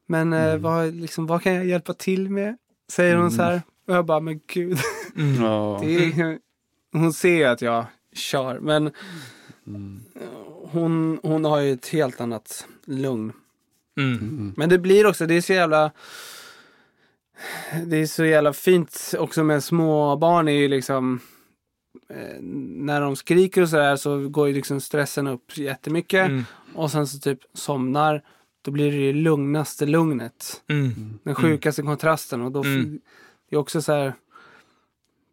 men 0.08 0.34
eh, 0.34 0.58
vad, 0.58 0.93
liksom, 0.95 1.26
vad 1.28 1.41
kan 1.41 1.53
jag 1.53 1.66
hjälpa 1.66 1.93
till 1.93 2.30
med? 2.30 2.58
Säger 2.91 3.16
hon 3.16 3.32
så 3.32 3.41
här. 3.41 3.62
Och 3.88 3.95
jag 3.95 4.05
bara, 4.05 4.20
men 4.20 4.39
gud. 4.47 4.78
Det 5.82 5.95
är, 5.95 6.39
hon 6.93 7.14
ser 7.14 7.36
ju 7.36 7.43
att 7.43 7.62
jag 7.62 7.86
kör, 8.14 8.60
men 8.60 8.91
Mm. 9.68 9.99
hon, 10.72 11.20
hon 11.24 11.45
har 11.45 11.60
ju 11.60 11.74
ett 11.74 11.88
helt 11.88 12.22
annat 12.22 12.68
lugn. 12.86 13.32
Mm. 13.99 14.53
Men 14.58 14.70
det 14.70 14.78
blir 14.80 15.05
också, 15.08 15.26
det 15.26 15.34
är 15.34 15.41
så 15.41 15.53
jävla 15.53 15.91
det 17.86 17.97
är 17.97 18.05
så 18.05 18.26
jävla 18.26 18.53
fint 18.53 19.14
också 19.20 19.43
med 19.43 19.64
små 19.64 20.16
barn 20.16 20.47
är 20.47 20.51
ju 20.51 20.68
liksom 20.68 21.20
eh, 22.10 22.41
när 22.41 23.01
de 23.01 23.16
skriker 23.16 23.62
och 23.62 23.70
sådär 23.70 23.95
så 23.95 24.30
går 24.30 24.47
ju 24.47 24.53
liksom 24.53 24.82
stressen 24.82 25.28
upp 25.28 25.58
jättemycket 25.58 26.26
Mm. 26.28 26.43
och 26.76 26.91
sen 26.91 27.08
så 27.08 27.20
typ 27.20 27.39
somnar 27.53 28.24
då 28.68 28.72
blir 28.72 28.91
det 28.91 28.97
ju 28.97 29.13
lugnaste 29.13 29.86
lugnet. 29.86 30.61
Mm. 30.70 31.20
Den 31.24 31.36
sjukaste 31.36 31.82
kontrasten 31.82 32.41
och 32.41 32.51
då 32.51 32.63
Mm. 32.63 32.99
det 33.49 33.55
är 33.55 33.59
också 33.59 33.82
så 33.82 33.91
här 33.93 34.13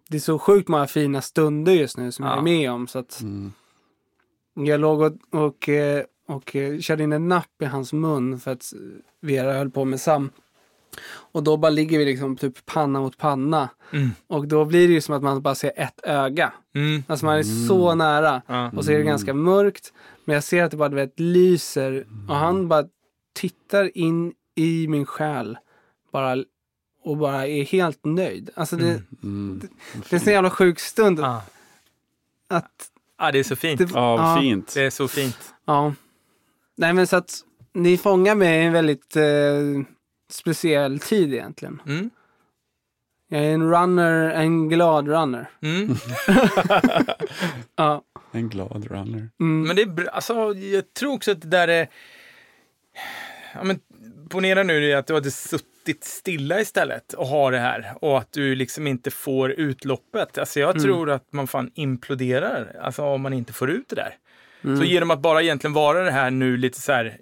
det 0.09 0.17
är 0.17 0.21
så 0.21 0.39
sjukt 0.39 0.69
många 0.69 0.87
fina 0.87 1.21
stunder 1.23 1.73
just 1.73 1.97
nu 1.97 2.13
som 2.13 2.25
jag 2.25 2.35
Ja. 2.35 2.39
är 2.39 2.43
med 2.43 2.71
om 2.71 2.87
så 2.87 2.99
att 2.99 3.21
Mm. 3.21 3.53
jag 4.55 4.81
låg 4.81 5.01
och, 5.01 5.13
och, 5.31 5.69
eh, 5.69 6.05
och 6.29 6.57
eh, 6.57 6.79
körde 6.81 7.03
in 7.03 7.13
en 7.13 7.29
napp 7.29 7.63
i 7.63 7.65
hans 7.65 7.93
mun 7.93 8.41
för 8.41 8.51
att 8.51 8.73
Vera 9.21 9.53
höll 9.53 9.71
på 9.71 9.85
med 9.85 10.01
Sam. 10.01 10.31
Och 11.33 11.43
då 11.43 11.57
bara 11.57 11.71
ligger 11.71 11.99
vi 11.99 12.05
liksom 12.05 12.37
typ 12.37 12.67
panna 12.67 13.01
mot 13.01 13.19
panna. 13.19 13.69
Mm. 13.93 14.11
Och 14.27 14.49
då 14.49 14.65
blir 14.65 14.89
det 14.89 14.95
ju 14.95 15.01
som 15.01 15.15
att 15.15 15.23
man 15.23 15.43
bara 15.43 15.55
ser 15.55 15.73
ett 15.77 16.01
öga. 16.03 16.53
Mm. 16.75 17.03
Alltså 17.07 17.27
man 17.27 17.39
är 17.39 17.43
så 17.69 17.95
nära. 17.95 18.43
Och 18.77 18.85
så 18.85 18.93
är 18.93 18.99
det 18.99 19.05
ganska 19.05 19.35
mörkt. 19.35 19.93
Men 20.25 20.35
jag 20.35 20.45
ser 20.45 20.65
att 20.65 20.71
det 20.71 20.77
bara 20.77 20.89
du 20.89 20.97
vet, 20.97 21.21
lyser. 21.21 22.07
Och 22.29 22.37
han 22.37 22.69
bara 22.69 22.85
tittar 23.35 23.97
in 23.99 24.33
i 24.55 24.89
min 24.89 25.07
själ. 25.07 25.59
Bara, 26.13 26.45
och 27.03 27.17
bara 27.17 27.47
är 27.47 27.65
helt 27.65 28.05
nöjd. 28.05 28.51
Alltså 28.55 28.77
det, 28.77 29.03
Mm. 29.23 29.61
det 29.95 30.13
är 30.13 30.15
en 30.15 30.21
så 30.21 30.31
jävla 30.31 30.51
sjuk 30.51 30.79
stund. 30.81 31.19
Ja. 31.21 31.43
Att 32.49 32.91
ja, 33.19 33.33
det 33.33 33.39
är 33.39 33.45
så 33.45 33.57
fint. 33.57 33.79
det, 33.79 33.89
Ja, 33.95 34.17
vad 34.17 34.41
fint. 34.41 34.75
Det 34.75 34.83
är 34.83 34.91
så 34.91 35.09
fint. 35.09 35.55
Ja. 35.65 35.95
Nej 36.77 36.93
men 36.93 37.07
så 37.07 37.17
att 37.17 37.41
ni 37.73 37.97
fångar 37.99 38.35
mig 38.35 38.63
i 38.63 38.67
en 38.67 38.73
väldigt 38.73 39.17
eh, 39.17 39.23
speciell 40.31 40.99
tid 41.01 41.35
egentligen. 41.35 41.83
Mm. 41.87 42.11
Jag 43.29 43.45
är 43.45 43.55
en 43.55 43.71
runner, 43.71 44.31
en 44.31 44.69
glad 44.69 45.09
runner. 45.09 45.51
Mm. 45.63 45.95
Ja. 47.77 48.03
En 48.33 48.49
glad 48.49 48.87
runner. 48.87 49.29
Mm. 49.41 49.63
Men 49.67 49.77
det 49.77 49.83
är 49.83 49.87
bra. 49.87 50.09
Alltså, 50.09 50.35
jag 50.55 50.95
tror 50.95 51.13
också 51.13 51.31
att 51.33 51.41
det 51.41 51.49
där 51.49 51.69
är... 51.69 51.89
Ja, 53.55 53.65
men, 53.65 53.81
ponera 54.29 54.63
nu 54.63 54.93
att 54.93 55.07
du 55.07 55.15
hade 55.15 55.31
suttit 55.31 56.05
stilla 56.05 56.61
istället 56.61 57.13
och 57.13 57.27
har 57.27 57.53
det 57.53 57.59
här 57.59 57.93
och 58.01 58.19
att 58.19 58.33
du 58.33 58.55
liksom 58.55 58.87
inte 58.87 59.11
får 59.11 59.51
utloppet. 59.51 60.39
Alltså 60.39 60.61
jag 60.61 60.83
tror 60.83 61.11
att 61.11 61.33
man 61.33 61.47
fan 61.47 61.71
imploderar 61.75 62.77
alltså 62.83 63.03
om 63.03 63.23
man 63.23 63.33
inte 63.33 63.53
får 63.53 63.71
ut 63.71 63.89
det 63.89 63.97
där. 63.97 64.17
Så 64.79 64.85
genom 64.85 65.11
att 65.11 65.21
bara 65.21 65.43
egentligen 65.43 65.75
vara 65.75 66.05
det 66.05 66.11
här 66.11 66.31
nu 66.31 66.57
lite 66.57 66.81
så 66.81 66.93
här 66.93 67.19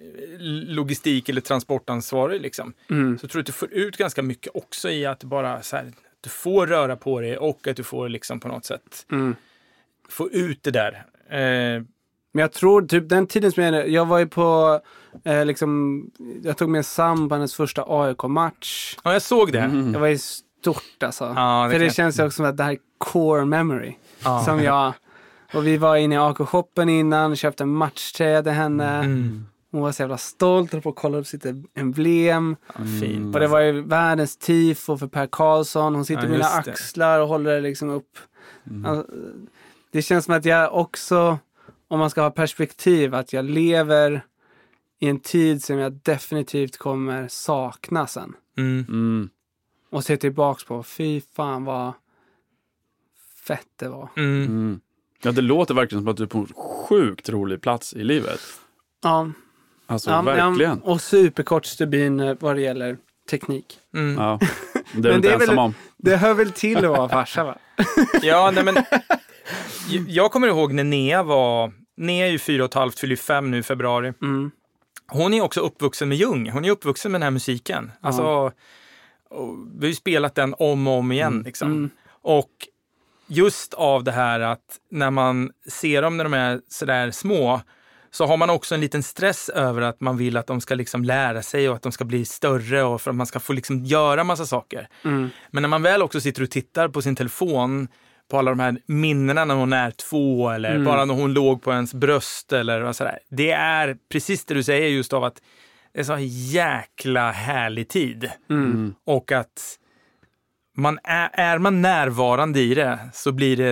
logistik 0.66 1.28
eller 1.28 1.40
transportansvarig 1.40 2.40
liksom. 2.40 2.72
Mm. 2.90 3.18
Så 3.18 3.28
tror 3.28 3.38
jag 3.38 3.42
att 3.42 3.46
du 3.46 3.52
får 3.52 3.72
ut 3.72 3.96
ganska 3.96 4.22
mycket 4.22 4.52
också 4.56 4.90
i 4.90 5.06
att 5.06 5.20
du 5.20 5.26
bara 5.26 5.62
så 5.62 5.76
här, 5.76 5.92
du 6.20 6.30
får 6.30 6.66
röra 6.66 6.96
på 6.96 7.20
dig 7.20 7.38
och 7.38 7.66
att 7.68 7.76
du 7.76 7.82
får 7.84 8.08
liksom 8.08 8.40
på 8.40 8.48
något 8.48 8.64
sätt 8.64 9.06
Mm. 9.12 9.36
få 10.08 10.30
ut 10.30 10.62
det 10.62 10.70
där. 10.70 11.04
Eh, 11.30 11.82
Men 12.32 12.40
jag 12.42 12.52
tror 12.52 12.82
typ 12.82 13.08
den 13.08 13.26
tiden 13.26 13.52
som 13.52 13.62
jag 13.62 13.74
är 13.74 13.84
Jag 13.84 14.06
var 14.06 14.18
ju 14.18 14.26
på, 14.26 14.80
eh, 15.24 15.44
liksom, 15.44 16.02
jag 16.42 16.56
tog 16.56 16.68
med 16.68 16.86
Sam 16.86 17.28
på 17.28 17.34
hennes 17.34 17.54
första 17.54 17.84
AIK-match. 17.88 18.96
ja, 19.04 19.12
jag 19.12 19.22
såg 19.22 19.52
det. 19.52 19.60
Mm. 19.60 19.92
Det 19.92 19.98
var 19.98 20.06
ju 20.06 20.18
stort 20.18 21.02
alltså. 21.02 21.32
Ja, 21.36 21.64
det 21.64 21.72
För 21.72 21.78
det 21.78 21.84
jag- 21.84 21.94
känns 21.94 22.18
ju 22.18 22.24
också 22.24 22.36
som 22.36 22.46
att 22.46 22.56
det 22.56 22.64
här 22.64 22.72
är 22.72 22.78
core 22.98 23.44
memory. 23.44 23.94
Ja. 24.24 24.42
Som 24.44 24.62
jag, 24.62 24.92
och 25.54 25.66
vi 25.66 25.76
var 25.76 25.96
inne 25.96 26.14
i 26.14 26.18
AK-shoppen 26.18 26.88
innan, 26.88 27.36
köpte 27.36 27.62
en 27.62 27.68
matchtröja 27.74 28.42
till 28.42 28.52
henne. 28.52 28.96
Mm. 28.98 29.46
Hon 29.72 29.80
var 29.80 29.92
så 29.92 30.02
jävla 30.02 30.18
stolt, 30.18 30.72
höll 30.72 30.82
på 30.82 30.88
att 30.88 30.96
kolla 30.96 31.18
upp 31.18 31.26
sitt 31.26 31.46
emblem. 31.74 32.56
Ja, 32.66 32.80
fint. 33.00 33.34
Och 33.34 33.40
det 33.40 33.46
var 33.48 33.60
ju 33.60 33.80
världens 33.82 34.36
tifo 34.36 34.96
för 34.98 35.06
Per 35.06 35.26
Karlsson. 35.26 35.94
Hon 35.94 36.04
sitter 36.04 36.22
Ja, 36.22 36.26
på 36.26 36.32
mina 36.32 36.44
det. 36.64 36.70
axlar 36.72 37.20
och 37.20 37.28
håller 37.28 37.60
liksom 37.60 37.90
upp. 37.90 38.18
Mm. 38.70 38.84
Alltså, 38.86 39.06
det 39.92 40.02
känns 40.02 40.24
som 40.24 40.34
att 40.34 40.44
jag 40.44 40.74
också, 40.74 41.38
om 41.92 41.98
man 41.98 42.10
ska 42.10 42.22
ha 42.22 42.30
perspektiv, 42.30 43.14
att 43.14 43.32
jag 43.32 43.44
lever 43.44 44.24
i 45.00 45.08
en 45.08 45.20
tid 45.20 45.64
som 45.64 45.78
jag 45.78 45.92
definitivt 45.92 46.76
kommer 46.78 47.28
sakna 47.28 48.06
sen. 48.06 48.34
Mm. 48.58 48.84
Mm. 48.88 49.28
Och 49.90 50.04
se 50.04 50.16
tillbaks 50.16 50.64
på, 50.64 50.82
fy 50.82 51.20
fan 51.36 51.64
vad 51.64 51.92
fett 53.46 53.66
det 53.76 53.88
var. 53.88 54.08
Mm. 54.16 54.44
Mm. 54.44 54.80
Ja, 55.22 55.32
det 55.32 55.42
låter 55.42 55.74
verkligen 55.74 56.02
som 56.04 56.08
att 56.08 56.16
du 56.16 56.22
är 56.22 56.26
på 56.26 56.38
en 56.38 56.46
sjukt 56.54 57.28
rolig 57.28 57.60
plats 57.60 57.94
i 57.94 58.04
livet. 58.04 58.40
Ja, 59.02 59.30
Alltså 59.86 60.10
ja, 60.10 60.22
verkligen. 60.22 60.80
ja, 60.84 60.92
och 60.92 61.00
superkort 61.00 61.66
stubin 61.66 62.20
eh, 62.20 62.36
vad 62.40 62.56
det 62.56 62.60
gäller 62.62 62.96
teknik. 63.30 63.78
Mm. 63.94 64.14
Ja. 64.22 64.38
Det 64.94 65.08
är 65.08 65.12
Men 65.12 65.20
det 65.22 65.28
är 65.32 65.38
väl- 65.38 65.58
om. 65.58 65.74
Det 65.96 66.16
hör 66.16 66.34
väl 66.34 66.52
till 66.52 66.76
att 66.76 66.84
vara 66.84 67.08
farsa 67.08 67.44
va? 67.44 67.58
Ja, 68.22 68.50
nej 68.54 68.64
men. 68.64 68.74
Jag 70.08 70.32
kommer 70.32 70.48
ihåg 70.48 70.72
när 70.72 70.84
Nea 70.84 71.22
var, 71.22 71.72
Nea 71.96 72.26
är 72.26 72.30
ju 72.30 72.38
fyra 72.38 72.64
och 72.64 72.70
ett 72.70 72.74
halvt, 72.74 72.98
fyller 72.98 73.16
fem 73.16 73.50
nu 73.50 73.58
i 73.58 73.62
februari. 73.62 74.12
Mm. 74.22 74.50
Hon 75.08 75.34
är 75.34 75.40
också 75.40 75.60
uppvuxen 75.60 76.08
med 76.08 76.18
Jung. 76.18 76.50
Hon 76.50 76.64
är 76.64 76.70
uppvuxen 76.70 77.12
med 77.12 77.20
den 77.20 77.24
här 77.24 77.30
musiken. 77.30 77.92
Alltså, 78.00 78.22
och 78.22 78.52
vi 79.78 79.86
har 79.86 79.88
ju 79.88 79.94
spelat 79.94 80.34
den 80.34 80.54
om 80.58 80.86
och 80.86 80.98
om 80.98 81.12
igen. 81.12 81.42
Liksom. 81.44 81.72
Mm. 81.72 81.90
Och 82.22 82.50
just 83.26 83.74
av 83.74 84.04
det 84.04 84.12
här 84.12 84.40
att 84.40 84.78
när 84.90 85.10
man 85.10 85.50
ser 85.68 86.02
dem 86.02 86.16
när 86.16 86.24
de 86.24 86.34
är 86.34 86.60
sådär 86.68 87.10
små 87.10 87.60
så 88.10 88.26
har 88.26 88.36
man 88.36 88.50
också 88.50 88.74
en 88.74 88.80
liten 88.80 89.02
stress 89.02 89.48
över 89.48 89.82
att 89.82 90.00
man 90.00 90.16
vill 90.16 90.36
att 90.36 90.46
de 90.46 90.60
ska 90.60 90.74
liksom 90.74 91.04
lära 91.04 91.42
sig 91.42 91.68
och 91.68 91.76
att 91.76 91.82
de 91.82 91.92
ska 91.92 92.04
bli 92.04 92.24
större 92.24 92.82
och 92.82 93.00
för 93.00 93.10
att 93.10 93.16
man 93.16 93.26
ska 93.26 93.40
få 93.40 93.52
liksom 93.52 93.84
göra 93.84 94.24
massa 94.24 94.46
saker. 94.46 94.88
Mm. 95.04 95.30
Men 95.50 95.62
när 95.62 95.68
man 95.68 95.82
väl 95.82 96.02
också 96.02 96.20
sitter 96.20 96.42
och 96.42 96.50
tittar 96.50 96.88
på 96.88 97.02
sin 97.02 97.16
telefon 97.16 97.88
på 98.32 98.38
alla 98.38 98.50
de 98.50 98.60
här 98.60 98.76
minnena 98.86 99.44
när 99.44 99.54
hon 99.54 99.72
är 99.72 99.90
två 99.90 100.50
eller 100.50 100.70
Mm. 100.70 100.84
bara 100.84 101.04
när 101.04 101.14
hon 101.14 101.32
låg 101.32 101.62
på 101.62 101.72
ens 101.72 101.94
bröst 101.94 102.52
eller 102.52 102.80
vad 102.80 102.96
sådär. 102.96 103.18
Det 103.30 103.50
är 103.50 103.96
precis 104.12 104.44
det 104.44 104.54
du 104.54 104.62
säger 104.62 104.88
just 104.88 105.12
av 105.12 105.24
att 105.24 105.42
det 105.94 106.00
är 106.00 106.04
så 106.04 106.16
jäkla 106.54 107.30
härlig 107.30 107.88
tid. 107.88 108.30
Mm. 108.50 108.94
Och 109.06 109.32
att 109.32 109.78
man 110.76 110.98
är, 111.04 111.30
är 111.32 111.58
man 111.58 111.82
närvarande 111.82 112.60
i 112.60 112.74
det 112.74 112.98
så 113.12 113.32
blir 113.32 113.56
det, 113.56 113.70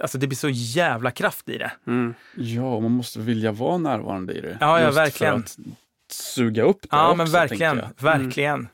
alltså 0.00 0.18
det 0.18 0.26
blir 0.26 0.36
så 0.36 0.48
jävla 0.48 1.10
kraft 1.10 1.48
i 1.48 1.58
det. 1.58 1.70
Mm. 1.86 2.14
Ja, 2.36 2.80
man 2.80 2.90
måste 2.92 3.18
vilja 3.20 3.52
vara 3.52 3.78
närvarande 3.78 4.32
i 4.32 4.40
det. 4.40 4.56
Ja, 4.60 4.80
ja, 4.80 4.86
Just 4.86 4.98
verkligen. 4.98 5.32
För 5.32 5.40
att 5.40 5.56
suga 6.12 6.62
upp 6.62 6.82
det 6.82 6.88
Ja, 6.90 7.06
också, 7.06 7.16
men 7.16 7.26
verkligen. 7.30 7.76
jag. 7.78 7.88
Verkligen. 8.04 8.68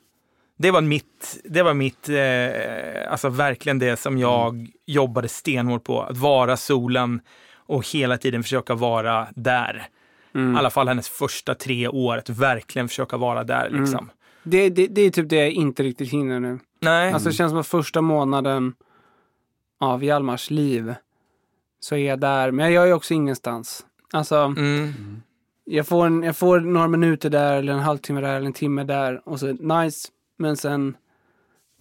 Det 0.62 0.70
var 0.70 0.80
mitt, 0.80 1.40
det 1.44 1.62
var 1.62 1.74
mitt, 1.74 2.08
eh, 2.08 3.12
alltså 3.12 3.28
verkligen 3.28 3.78
det 3.78 3.96
som 3.96 4.18
jag 4.18 4.68
jobbade 4.86 5.28
stenhårt 5.28 5.84
på. 5.84 6.02
Att 6.02 6.16
vara 6.16 6.56
solen 6.56 7.20
och 7.56 7.88
hela 7.88 8.18
tiden 8.18 8.42
försöka 8.42 8.74
vara 8.74 9.28
där. 9.34 9.86
Mm. 10.34 10.54
I 10.54 10.58
alla 10.58 10.70
fall 10.70 10.88
hennes 10.88 11.08
första 11.08 11.54
tre 11.54 11.88
år, 11.88 12.16
att 12.16 12.28
verkligen 12.28 12.88
försöka 12.88 13.16
vara 13.16 13.44
där 13.44 13.70
liksom. 13.70 14.10
Det, 14.42 14.68
det, 14.68 14.86
det 14.86 15.02
är 15.02 15.10
typ 15.10 15.28
det 15.28 15.36
jag 15.36 15.50
inte 15.50 15.82
riktigt 15.82 16.10
hinner 16.10 16.40
nu. 16.40 16.58
Nej. 16.80 17.12
Alltså 17.12 17.28
det 17.28 17.34
känns 17.34 17.50
som 17.50 17.60
att 17.60 17.66
första 17.66 18.00
månaden 18.00 18.74
av 19.80 20.04
Hjalmars 20.04 20.50
liv 20.50 20.94
så 21.80 21.94
är 21.94 22.08
jag 22.08 22.20
där, 22.20 22.50
men 22.50 22.72
jag 22.72 22.88
är 22.88 22.92
också 22.92 23.14
ingenstans. 23.14 23.86
Alltså, 24.12 24.36
mm. 24.36 24.92
jag 25.64 25.86
får, 25.86 26.06
en, 26.06 26.22
jag 26.22 26.36
får 26.36 26.60
några 26.60 26.88
minuter 26.88 27.30
där, 27.30 27.56
eller 27.56 27.72
en 27.72 27.78
halvtimme 27.78 28.20
där, 28.20 28.36
eller 28.36 28.46
en 28.46 28.52
timme 28.52 28.84
där 28.84 29.28
och 29.28 29.40
så 29.40 29.46
nice, 29.52 30.08
men 30.42 30.56
sen... 30.56 30.96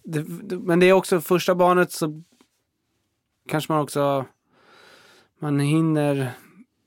Det, 0.04 0.26
det, 0.44 0.60
men 0.60 0.80
det 0.80 0.86
är 0.86 0.94
också 0.94 1.22
första 1.22 1.56
barnet 1.56 1.92
så 1.92 2.24
kanske 3.48 3.74
man 3.74 3.82
också... 3.82 4.26
Man 5.40 5.60
hinner 5.60 6.32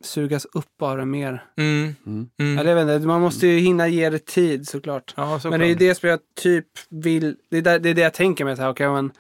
sugas 0.01 0.45
upp 0.45 0.83
av 0.83 0.97
det 0.97 1.05
mer. 1.05 1.45
Mm. 1.57 1.95
Mm. 2.07 2.29
Mm. 2.39 2.59
Eller 2.59 2.77
jag 2.77 2.85
vet 2.85 2.97
inte, 2.97 3.07
man 3.07 3.21
måste 3.21 3.47
ju 3.47 3.59
hinna 3.59 3.89
ge 3.89 4.11
det 4.11 4.27
tid 4.27 4.69
såklart. 4.69 5.15
Ja, 5.17 5.41
såklart. 5.41 5.51
Men 5.51 5.61
det 5.61 5.67
är 5.67 5.89
det 5.89 5.95
som 5.95 6.09
jag 6.09 6.21
typ 6.35 6.67
vill, 6.89 7.37
det 7.49 7.59
är, 7.59 7.63
där, 7.63 7.79
det, 7.79 7.91
är 7.91 7.95
det 7.95 8.01
jag 8.01 8.15
tänker 8.15 8.45
mig. 8.45 8.57
Här, 8.57 8.93
men 8.93 9.13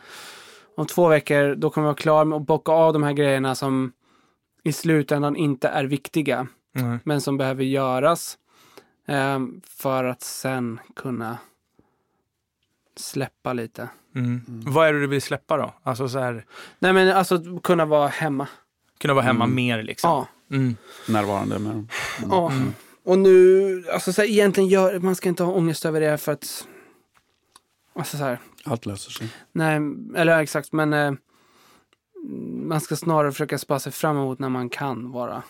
om 0.76 0.86
två 0.86 1.08
veckor 1.08 1.54
då 1.54 1.70
kommer 1.70 1.84
jag 1.84 1.92
vara 1.92 2.02
klar 2.02 2.24
med 2.24 2.36
att 2.36 2.46
bocka 2.46 2.72
av 2.72 2.92
de 2.92 3.02
här 3.02 3.12
grejerna 3.12 3.54
som 3.54 3.92
i 4.62 4.72
slutändan 4.72 5.36
inte 5.36 5.68
är 5.68 5.84
viktiga, 5.84 6.46
Mm. 6.76 6.98
men 7.04 7.20
som 7.20 7.36
behöver 7.36 7.64
göras 7.64 8.38
ehm, 9.06 9.60
för 9.64 10.04
att 10.04 10.22
sen 10.22 10.80
kunna 10.96 11.38
släppa 12.96 13.52
lite. 13.52 13.88
Mm. 14.14 14.40
Vad 14.46 14.88
är 14.88 14.92
det 14.92 15.00
du 15.00 15.06
vill 15.06 15.22
släppa 15.22 15.56
då? 15.56 15.74
Alltså 15.82 16.08
så 16.08 16.18
här, 16.18 16.44
Nej 16.78 16.92
men 16.92 17.08
alltså 17.16 17.58
kunna 17.62 17.84
vara 17.84 18.08
hemma. 18.08 18.48
kunna 18.98 19.14
vara 19.14 19.24
hemma 19.24 19.44
Mm. 19.44 19.56
mer 19.56 19.82
liksom. 19.82 20.10
Ja. 20.10 20.26
Mm. 20.56 20.76
Närvarande 21.08 21.58
med 21.58 21.72
dem. 21.72 21.88
ja. 22.30 22.52
Och 23.04 23.18
nu, 23.18 23.84
alltså 23.92 24.12
så 24.12 24.20
här, 24.22 24.28
egentligen 24.28 24.68
gör, 24.68 24.98
man 24.98 25.16
ska 25.16 25.28
inte 25.28 25.42
ha 25.44 25.52
ångest 25.52 25.84
över 25.84 26.00
det 26.00 26.18
för 26.18 26.32
att, 26.32 26.66
alltså 27.94 28.16
så 28.16 28.24
här, 28.24 28.38
Allt 28.64 28.86
löser 28.86 29.10
sig. 29.10 29.28
Nej, 29.52 29.80
eller 30.16 30.38
exakt, 30.38 30.72
men 30.72 30.92
eh, 30.92 31.12
man 32.68 32.80
ska 32.80 32.96
snarare 32.96 33.32
försöka 33.32 33.58
spara 33.58 33.78
sig 33.78 33.92
fram 33.92 34.16
emot 34.16 34.38
när 34.38 34.48
man 34.48 34.68
kan 34.68 35.10
vara. 35.12 35.42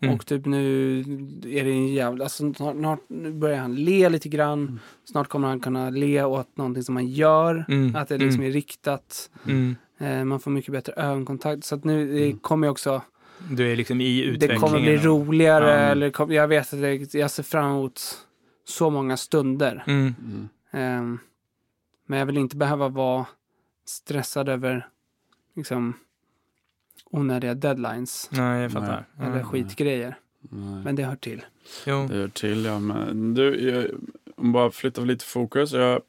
Mm. 0.00 0.08
Mm. 0.10 0.14
Och 0.16 0.26
typ 0.26 0.46
nu 0.46 0.98
är 1.46 1.64
det 1.64 1.70
en 1.70 1.88
jävla, 1.88 2.24
alltså 2.24 2.54
snart, 2.54 2.98
nu 3.08 3.32
börjar 3.32 3.58
han 3.58 3.74
le 3.74 4.08
lite 4.08 4.28
grann. 4.28 4.80
Snart 5.04 5.28
kommer 5.28 5.48
han 5.48 5.60
kunna 5.60 5.90
le 5.90 6.24
åt 6.24 6.56
någonting 6.56 6.82
som 6.82 6.94
man 6.94 7.06
gör. 7.06 7.64
Mm. 7.68 7.96
Att 7.96 8.08
det 8.08 8.18
liksom 8.18 8.42
är 8.42 8.50
riktat. 8.50 9.30
Mm. 9.46 9.76
Eh, 9.98 10.24
man 10.24 10.40
får 10.40 10.50
mycket 10.50 10.72
bättre 10.72 10.92
ögonkontakt. 10.92 11.64
Så 11.64 11.74
att 11.74 11.84
nu 11.84 12.12
det 12.14 12.32
kommer 12.42 12.66
ju 12.66 12.70
också, 12.70 13.02
Du 13.50 13.72
är 13.72 13.76
liksom 13.76 14.00
i 14.00 14.20
det 14.20 14.26
utvecklingen. 14.26 14.60
kommer 14.60 14.80
bli 14.80 14.96
roligare. 14.96 15.74
Eller, 15.74 16.10
kom- 16.10 16.32
jag 16.32 16.48
vet 16.48 16.72
att 16.72 16.80
det, 16.80 17.14
jag 17.14 17.30
ser 17.30 17.42
fram 17.42 17.70
emot 17.70 18.00
så 18.64 18.90
många 18.90 19.16
stunder. 19.16 19.84
Mm. 19.86 20.14
Mm. 20.24 20.48
Ehm, 20.72 21.18
men 22.06 22.18
jag 22.18 22.26
vill 22.26 22.38
inte 22.38 22.56
behöva 22.56 22.88
vara 22.88 23.26
stressad 23.86 24.48
över 24.48 24.88
liksom 25.56 25.94
onödiga 27.04 27.54
deadlines 27.54 28.28
Nej, 28.32 28.62
jag 28.62 28.72
fattar. 28.72 29.04
eller 29.18 29.30
Mm. 29.30 29.44
skitgrejer. 29.44 30.16
Nej. 30.40 30.84
Men 30.84 30.96
det 30.96 31.02
hör 31.04 31.16
till. 31.16 31.44
Jo. 31.86 32.06
Det 32.08 32.14
hör 32.14 32.28
till, 32.28 32.64
ja. 32.64 32.78
Men 32.78 33.34
du, 33.34 33.70
jag, 33.70 33.86
om 34.36 34.52
bara 34.52 34.70
flyttar 34.70 35.02
lite 35.02 35.24
fokus. 35.24 35.72
Jag 35.72 36.00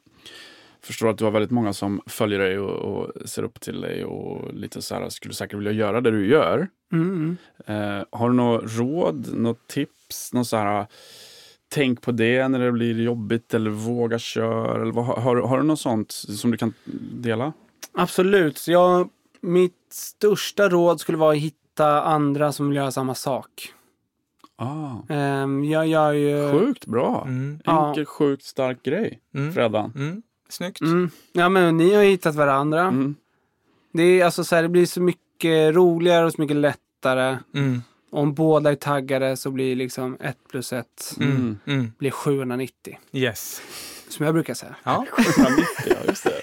förstår 0.81 1.09
att 1.09 1.17
du 1.17 1.23
har 1.23 1.31
väldigt 1.31 1.51
många 1.51 1.73
som 1.73 2.01
följer 2.07 2.39
dig 2.39 2.59
och, 2.59 2.71
och 2.95 3.29
ser 3.29 3.43
upp 3.43 3.61
till 3.61 3.81
dig 3.81 4.05
och 4.05 4.53
lite 4.53 4.81
så 4.81 4.95
här, 4.95 5.09
skulle 5.09 5.33
säkert 5.33 5.57
vilja 5.59 5.71
göra 5.71 6.01
det 6.01 6.11
du 6.11 6.27
gör. 6.27 6.67
Mm, 6.93 7.37
mm. 7.67 7.97
Eh, 7.99 8.05
har 8.11 8.29
du 8.29 8.35
något 8.35 8.63
råd, 8.77 9.33
något 9.37 9.67
tips, 9.67 10.33
något 10.33 10.47
så 10.47 10.57
här, 10.57 10.85
tänk 11.69 12.01
på 12.01 12.11
det 12.11 12.47
när 12.47 12.59
det 12.59 12.71
blir 12.71 13.01
jobbigt 13.01 13.53
eller 13.53 13.69
våga 13.69 14.19
köra? 14.19 14.81
Eller 14.81 14.91
vad, 14.91 15.05
har, 15.05 15.35
har 15.35 15.57
du 15.57 15.63
något 15.63 15.79
sånt 15.79 16.11
som 16.11 16.51
du 16.51 16.57
kan 16.57 16.73
dela? 17.13 17.53
Absolut. 17.93 18.67
Jag, 18.67 19.09
mitt 19.41 19.87
största 19.91 20.69
råd 20.69 20.99
skulle 20.99 21.17
vara 21.17 21.31
att 21.31 21.37
hitta 21.41 22.01
andra 22.03 22.51
som 22.51 22.67
vill 22.69 22.75
göra 22.77 22.91
samma 22.91 23.15
sak. 23.15 23.73
Ah, 24.55 24.91
Ehm, 25.09 25.63
jag 25.63 25.87
gör 25.87 26.13
ju... 26.13 26.51
sjukt 26.51 26.85
bra. 26.85 27.23
Mm. 27.27 27.59
Ja. 27.65 27.89
Enkel, 27.89 28.05
sjukt 28.05 28.43
stark 28.43 28.83
grej. 28.83 29.19
Mm. 29.35 29.53
Fredan. 29.53 29.93
Mm. 29.95 30.21
Snyggt. 30.49 30.81
Mm, 30.81 31.09
ja, 31.33 31.49
men 31.49 31.77
ni 31.77 31.93
har 31.93 32.03
hittat 32.03 32.35
varandra. 32.35 32.81
Mm. 32.81 33.15
Det, 33.93 34.03
är, 34.03 34.25
alltså, 34.25 34.43
så 34.43 34.55
här, 34.55 34.63
det 34.63 34.69
blir 34.69 34.85
så 34.85 35.01
mycket 35.01 35.75
roligare 35.75 36.25
och 36.25 36.33
så 36.33 36.41
mycket 36.41 36.57
lättare. 36.57 37.37
Mm. 37.55 37.81
Om 38.11 38.33
båda 38.33 38.71
är 38.71 38.75
taggade 38.75 39.37
så 39.37 39.51
blir 39.51 39.75
liksom 39.75 40.17
1 40.19 40.37
plus 40.51 40.73
1 40.73 40.85
Mm. 41.19 41.57
Mm. 41.65 41.91
blir 41.97 42.11
790. 42.11 42.97
Yes. 43.11 43.61
Som 44.09 44.25
jag 44.25 44.33
brukar 44.35 44.53
säga. 44.53 44.75
Ja. 44.83 45.05
790, 45.11 45.65
ja 45.85 45.95
just 46.07 46.23
det. 46.23 46.41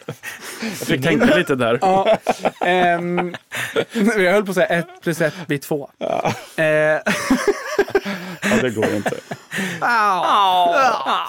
Jag 0.62 0.75
fick 0.77 1.03
tänka 1.03 1.37
lite 1.37 1.55
där. 1.55 1.79
Ja, 1.83 2.19
ehm, 2.61 3.35
jag 3.93 4.33
höll 4.33 4.45
på 4.45 4.51
att 4.51 4.55
säga 4.55 4.67
1 4.67 4.87
plus 5.03 5.21
1 5.21 5.35
blir 5.47 5.59
2. 5.59 5.91
Eh, 6.57 6.64
Ja, 8.51 8.57
det 8.62 8.71
går 8.71 8.95
inte. 8.95 9.17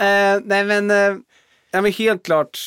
eh, 0.01 0.41
nej 0.45 0.63
men, 0.65 0.91
eh, 0.91 1.17
ja, 1.71 1.81
men 1.81 1.91
helt 1.91 2.23
klart. 2.25 2.59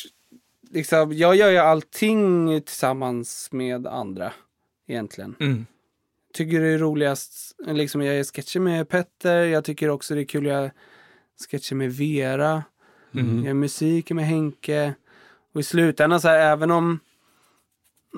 Liksom, 0.71 1.13
jag 1.13 1.35
gör 1.35 1.49
ju 1.49 1.57
allting 1.57 2.61
tillsammans 2.61 3.49
med 3.51 3.87
andra 3.87 4.31
egentligen. 4.87 5.35
Mm. 5.39 5.65
Tycker 6.33 6.59
det 6.61 6.67
är 6.67 6.77
roligast, 6.77 7.55
liksom 7.67 8.01
jag 8.01 8.15
gör 8.15 8.23
sketcher 8.23 8.59
med 8.59 8.89
Petter. 8.89 9.43
Jag 9.45 9.63
tycker 9.63 9.89
också 9.89 10.15
det 10.15 10.21
är 10.21 10.25
kul 10.25 10.45
att 10.45 10.53
göra 10.53 10.71
sketcher 11.51 11.75
med 11.75 11.91
Vera. 11.93 12.63
Mm. 13.13 13.37
Jag 13.37 13.45
gör 13.45 13.53
musik 13.53 14.11
med 14.11 14.25
Henke. 14.25 14.93
Och 15.53 15.59
i 15.61 15.63
slutändan 15.63 16.21
så 16.21 16.27
här, 16.27 16.39
även 16.39 16.71
om 16.71 16.99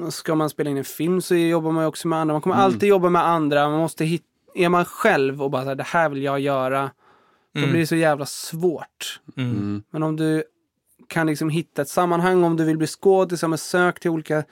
ska 0.10 0.36
man 0.36 0.50
spela 0.50 0.70
in 0.70 0.78
en 0.78 0.84
film 0.84 1.22
så 1.22 1.36
jobbar 1.36 1.72
man 1.72 1.86
också 1.86 2.08
med 2.08 2.20
andra. 2.20 2.34
Man 2.34 2.42
kommer 2.42 2.56
alltid 2.56 2.90
jobba 2.90 3.10
med 3.10 3.28
andra. 3.28 3.70
Man 3.70 3.80
måste 3.80 4.06
hitta, 4.06 4.26
är 4.56 4.70
man 4.70 4.86
själv 4.86 5.44
och 5.44 5.52
bara 5.52 5.62
så 5.62 5.68
här, 5.68 5.76
det 5.76 5.84
här 5.84 6.10
vill 6.10 6.24
jag 6.24 6.40
göra. 6.40 6.92
Då 7.54 7.60
Mm. 7.60 7.70
blir 7.72 7.80
det 7.82 7.88
så 7.88 7.96
jävla 7.96 8.26
svårt. 8.26 9.20
Mm. 9.38 9.50
Mm. 9.52 9.84
Men 9.90 10.04
om 10.04 10.16
du 10.16 10.44
kan 11.08 11.28
liksom 11.28 11.50
hitta 11.50 11.82
ett 11.82 11.90
sammanhang, 11.90 12.44
om 12.44 12.56
du 12.58 12.64
vill 12.64 12.78
bli 12.78 12.88
skådis, 12.88 13.44
sök 13.58 14.00
till 14.00 14.12
olika 14.12 14.44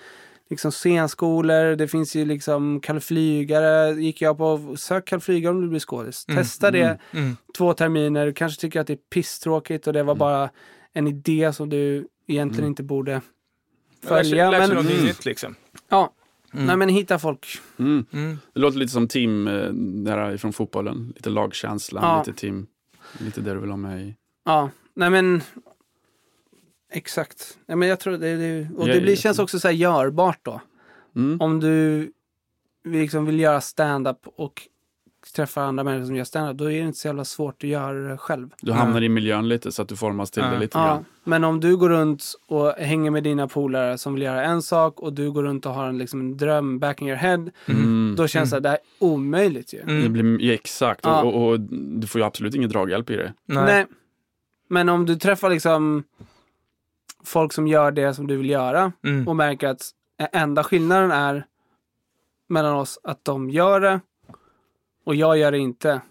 liksom 0.52 0.72
scenskolor. 0.72 1.76
Det 1.76 1.88
finns 1.88 2.16
ju 2.16 2.26
liksom 2.26 2.80
kallflygare, 2.80 3.92
gick 4.02 4.22
jag 4.22 4.38
på, 4.38 4.76
sök 4.78 5.06
kallflygare 5.08 5.52
om 5.52 5.58
du 5.58 5.62
vill 5.62 5.70
bli 5.70 5.80
skådis. 5.80 6.26
Mm. 6.28 6.44
Testa 6.44 6.72
det 6.72 6.98
Mm. 7.14 7.38
två 7.58 7.74
terminer, 7.74 8.26
du 8.26 8.34
kanske 8.34 8.62
tycker 8.62 8.80
att 8.82 8.88
det 8.88 8.94
är 8.94 8.98
pisstråkigt 9.14 9.88
och 9.88 9.94
det 9.94 10.04
var 10.04 10.16
bara 10.16 10.50
en 10.94 11.08
idé 11.08 11.54
som 11.54 11.70
du 11.70 12.08
egentligen 12.28 12.68
inte 12.68 12.84
borde 12.84 13.22
följa. 14.04 14.52
Lär 14.52 14.60
sig 14.60 14.68
Men, 14.68 14.70
någonting 14.70 14.96
Mm. 14.96 15.08
nytt 15.08 15.26
liksom. 15.26 15.56
ja, 15.90 16.14
Mm. 16.54 16.66
nej 16.66 16.78
men 16.78 16.90
hitta 16.90 17.20
folk. 17.20 17.48
Mm. 17.80 18.06
Mm. 18.14 18.40
Det 18.54 18.60
låter 18.60 18.78
lite 18.78 18.92
som 18.92 19.08
team 19.08 19.48
eh, 19.48 19.70
där 20.04 20.34
ifrån 20.34 20.54
fotbollen. 20.54 21.14
Lite 21.16 21.30
lagkänslan, 21.30 22.04
Ja. 22.04 22.20
lite 22.28 22.40
team. 22.40 22.68
Lite 23.20 23.42
det 23.42 23.54
du 23.54 23.60
vill 23.60 23.70
ha 23.70 23.78
med 23.78 24.02
i. 24.02 24.16
Ja, 24.46 24.70
nej 24.94 25.10
men 25.10 25.42
exakt. 26.92 27.58
Nej, 27.66 27.78
men 27.78 27.88
jag 27.90 28.00
tror 28.00 28.18
det, 28.18 28.36
det 28.36 28.68
och 28.78 28.90
Ja, 28.90 28.94
det 28.94 29.02
blir, 29.02 29.12
ja. 29.14 29.16
känns 29.16 29.40
också 29.40 29.60
så 29.60 29.68
här 29.68 29.76
görbart 29.76 30.40
då. 30.42 30.62
Mm. 31.16 31.42
Om 31.42 31.60
du 31.60 32.12
liksom 32.86 33.26
vill 33.26 33.40
göra 33.40 33.62
stand-up 33.62 34.18
och 34.36 34.62
träffar 35.36 35.62
andra 35.62 35.84
människor 35.84 36.06
som 36.06 36.16
gör 36.16 36.24
stand-up, 36.24 36.58
då 36.58 36.66
är 36.66 36.70
det 36.82 36.88
inte 36.88 36.98
så 37.00 37.08
jävla 37.08 37.26
svårt 37.26 37.64
att 37.64 37.70
göra 37.70 37.94
det 38.10 38.18
själv. 38.18 38.50
Du 38.62 38.72
hamnar 38.72 39.02
i 39.04 39.10
miljön 39.10 39.48
lite 39.50 39.72
så 39.72 39.82
att 39.82 39.88
du 39.88 39.96
formas 39.96 40.32
till 40.32 40.44
Ja. 40.44 40.50
det 40.52 40.60
lite 40.60 40.78
Ja, 40.78 40.86
grann. 40.86 41.06
men 41.24 41.44
om 41.44 41.60
du 41.60 41.78
går 41.78 41.90
runt 41.90 42.24
och 42.48 42.72
hänger 42.72 43.12
med 43.12 43.24
dina 43.24 43.48
polare 43.48 43.98
som 43.98 44.14
vill 44.14 44.24
göra 44.24 44.44
en 44.44 44.62
sak 44.62 45.00
och 45.00 45.14
du 45.14 45.32
går 45.32 45.44
runt 45.44 45.66
och 45.66 45.74
har 45.74 45.88
en, 45.88 45.98
liksom, 45.98 46.20
en 46.20 46.38
dröm 46.38 46.80
back 46.80 47.02
in 47.02 47.08
your 47.08 47.18
head, 47.18 47.50
Mm. 47.66 48.14
då 48.18 48.28
känns 48.28 48.50
det 48.50 48.58
att 48.58 48.64
det 48.64 48.70
här 48.70 48.76
är 48.78 49.06
omöjligt 49.06 49.74
ju. 49.74 49.80
Mm. 49.82 50.02
Det 50.04 50.10
blir, 50.10 50.42
ja, 50.48 50.54
exakt, 50.54 51.02
Ja. 51.04 51.24
och, 51.24 51.34
och, 51.36 51.50
och 51.52 51.60
du 52.00 52.08
får 52.08 52.22
ju 52.22 52.26
absolut 52.28 52.56
ingen 52.56 52.70
draghjälp 52.70 53.10
i 53.10 53.16
det. 53.16 53.34
Nej. 53.46 53.64
Nej. 53.66 53.86
Men 54.68 54.90
om 54.90 55.06
du 55.06 55.16
träffar 55.16 55.50
liksom 55.50 56.04
folk 57.24 57.54
som 57.54 57.68
gör 57.68 57.92
det 57.92 58.14
som 58.14 58.28
du 58.28 58.38
vill 58.38 58.50
göra 58.50 58.92
Mm. 59.04 59.28
och 59.28 59.36
märker 59.36 59.68
att 59.68 59.82
enda 60.34 60.64
skillnaden 60.64 61.12
är 61.12 61.46
mellan 62.50 62.76
oss 62.76 63.00
att 63.04 63.26
de 63.26 63.50
gör 63.50 63.80
det 63.80 64.00
och 65.06 65.16
jag 65.16 65.38
gör 65.38 65.52
det 65.52 65.58
inte. 65.58 66.02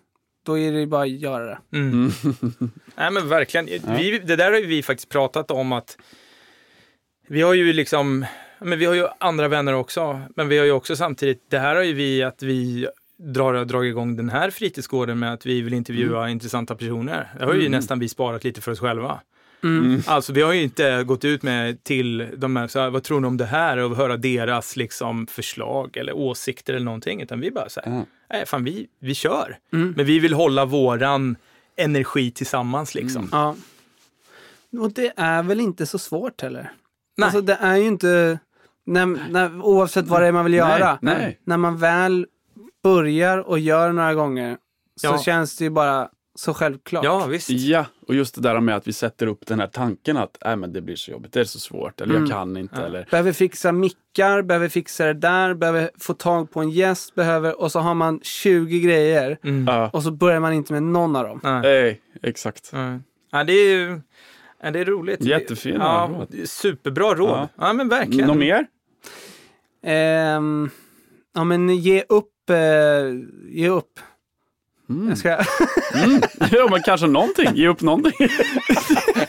Då 0.45 0.59
är 0.59 0.73
det 0.73 0.87
bara 0.87 1.03
att 1.03 1.11
göra 1.11 1.45
det. 1.45 1.59
Mm. 1.79 2.11
Nej 2.97 3.11
men 3.11 3.29
verkligen. 3.29 3.67
Vi, 3.97 4.19
det 4.19 4.37
där 4.37 4.53
har 4.53 4.59
ju 4.59 4.67
vi 4.67 4.83
faktiskt 4.83 5.09
pratat 5.09 5.51
om 5.51 5.73
att 5.73 5.97
vi 7.29 7.43
har 7.43 7.55
ju 7.55 7.73
liksom, 7.73 8.27
men 8.61 8.79
vi 8.79 8.85
har 8.85 8.95
ju 8.95 9.07
andra 9.21 9.49
vänner 9.49 9.75
också, 9.75 10.21
men 10.37 10.49
vi 10.49 10.59
har 10.59 10.65
ju 10.65 10.73
också 10.73 10.97
samtidigt, 10.97 11.51
det 11.51 11.59
här 11.59 11.77
har 11.77 11.83
ju 11.83 11.93
vi 11.93 12.23
att 12.23 12.43
vi 12.43 12.89
drar, 13.19 13.65
drar 13.65 13.83
igång 13.85 14.17
den 14.17 14.29
här 14.29 14.51
fritidsgården 14.51 15.19
med 15.19 15.33
att 15.33 15.47
vi 15.47 15.63
vill 15.63 15.75
intervjua 15.75 16.31
intressanta 16.31 16.75
personer. 16.75 17.29
Det 17.39 17.45
har 17.45 17.55
ju 17.55 17.69
nästan 17.69 17.99
vi 17.99 18.09
sparat 18.09 18.45
lite 18.45 18.61
för 18.61 18.73
oss 18.73 18.81
själva. 18.81 19.21
Alltså 20.07 20.33
vi 20.33 20.43
har 20.43 20.53
ju 20.53 20.63
inte 20.63 21.05
gått 21.05 21.25
ut 21.25 21.43
med 21.43 21.85
till 21.85 22.29
de 22.37 22.57
här, 22.57 22.67
så 22.69 22.81
här, 22.81 22.91
vad 22.91 23.03
tror 23.03 23.21
ni 23.21 23.27
om 23.27 23.37
det 23.37 23.45
här 23.45 23.77
och 23.77 23.97
höra 23.97 24.17
deras 24.17 24.77
liksom 24.77 25.27
förslag 25.27 25.97
eller 25.97 26.13
åsikter 26.17 26.75
eller 26.75 26.85
någonting, 26.85 27.23
utan 27.23 27.41
vi 27.41 27.51
bara 27.51 27.69
så 27.69 27.81
här, 27.81 27.91
Mm. 27.93 28.05
nej 28.33 28.47
fan 28.47 28.65
vi, 28.65 28.87
vi 29.01 29.15
kör. 29.15 29.59
Men 29.71 30.07
vi 30.07 30.19
vill 30.19 30.33
hålla 30.35 30.65
våran 30.65 31.37
energi 31.77 32.31
tillsammans 32.31 32.95
liksom. 32.95 33.29
Ja. 33.33 33.57
Och 34.81 34.93
det 34.93 35.13
är 35.17 35.43
väl 35.43 35.61
inte 35.61 35.87
så 35.87 35.99
svårt 35.99 36.41
heller. 36.41 36.73
Nej. 37.17 37.25
Alltså 37.27 37.41
det 37.41 37.59
är 37.61 37.77
ju 37.77 37.87
inte, 37.87 38.39
när, 38.87 39.07
när, 39.07 39.61
oavsett 39.63 40.07
vad 40.07 40.23
det 40.23 40.27
är 40.27 40.33
man 40.33 40.45
vill 40.45 40.55
göra, 40.55 40.99
Nej, 41.03 41.15
nej. 41.19 41.39
när 41.45 41.57
man 41.57 41.77
väl 41.79 42.27
börjar 42.83 43.39
och 43.39 43.59
gör 43.59 43.93
några 43.93 44.15
gånger 44.15 44.57
så 45.01 45.07
Ja. 45.07 45.19
känns 45.19 45.57
det 45.57 45.65
ju 45.65 45.71
bara 45.71 46.09
så 46.35 46.55
självklart. 46.55 47.05
Ja, 47.05 47.27
visst. 47.27 47.51
Ja, 47.51 47.87
och 48.09 48.15
just 48.15 48.35
det 48.35 48.41
där 48.41 48.61
med 48.61 48.77
att 48.77 48.87
vi 48.89 48.93
sätter 48.93 49.27
upp 49.27 49.47
den 49.47 49.61
här 49.61 49.67
tanken 49.67 50.17
att 50.17 50.47
äh, 50.47 50.57
men 50.57 50.73
det 50.73 50.81
blir 50.81 50.97
så 50.97 51.11
jobbigt, 51.11 51.33
det 51.33 51.41
är 51.41 51.45
så 51.45 51.59
svårt, 51.59 52.01
eller 52.01 52.15
jag 52.19 52.29
kan 52.31 52.57
inte. 52.57 52.77
Eller, 52.83 53.07
Behöver 53.11 53.33
fixa 53.33 53.73
mickar, 53.73 54.43
behöver 54.43 54.69
fixa 54.69 55.07
det 55.07 55.13
där, 55.15 55.55
behöver 55.55 55.91
få 55.99 56.15
tag 56.15 56.51
på 56.51 56.61
en 56.61 56.71
gäst, 56.71 57.15
behöver, 57.15 57.61
och 57.61 57.73
så 57.73 57.79
har 57.81 57.95
man 57.95 58.21
20 58.23 58.81
grejer 58.81 59.39
Ja, 59.67 59.91
och 59.93 60.03
så 60.03 60.11
börjar 60.11 60.41
man 60.41 60.53
inte 60.53 60.73
med 60.73 60.83
någon 60.83 61.17
av 61.17 61.25
dem. 61.25 61.41
Nej. 61.43 61.61
nej, 61.63 62.01
exakt. 62.23 62.71
Nej. 62.73 62.99
Ja, 63.33 63.45
det 63.45 63.53
är 63.53 63.71
ju 63.79 64.01
ja, 64.63 64.71
det 64.71 64.81
är 64.81 64.85
roligt. 64.85 65.21
Jättefina 65.25 65.79
ja, 65.85 66.11
råd. 66.13 66.49
Superbra 66.49 67.15
råd. 67.15 67.31
Ja, 67.31 67.49
Ja. 67.57 67.73
men 67.73 67.89
verkligen. 67.89 68.27
Något 68.27 68.37
mer? 68.37 68.67
Ehm, 69.83 70.71
ja 71.35 71.45
men 71.45 71.69
ge 71.77 72.05
upp, 72.09 72.51
eh, 72.51 72.57
ge 73.49 73.69
upp. 73.69 74.01
Jag 75.09 75.19
ska, 75.19 75.39
Mm. 75.95 76.23
Ja, 76.51 76.69
men 76.71 76.83
kanske 76.83 77.07
någonting. 77.07 77.49
Ge 77.55 77.69
upp 77.69 77.81
någonting. 77.81 78.13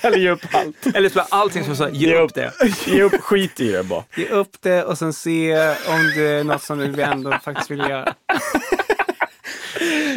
eller 0.01 0.18
ge 0.18 0.30
upp 0.30 0.41
allt. 0.51 0.95
Eller 0.95 1.09
så 1.09 1.20
allting 1.20 1.64
som 1.64 1.76
så, 1.76 1.89
ge, 1.89 2.07
Ge 2.09 2.16
upp 2.16 2.24
upp. 2.30 2.34
det. 2.36 2.51
Ge 2.88 3.01
upp, 3.03 3.22
skit 3.22 3.59
i 3.59 3.72
det 3.72 3.84
bara. 3.84 4.03
ge 4.16 4.28
upp 4.28 4.51
det 4.62 4.84
och 4.84 4.97
sen 4.97 5.14
se 5.14 5.57
om 5.68 6.12
det 6.16 6.28
är 6.28 6.43
något 6.43 6.64
som 6.64 6.78
du 6.93 7.01
ändå 7.01 7.32
faktiskt 7.43 7.72
vill 7.72 7.80
göra. 7.80 8.14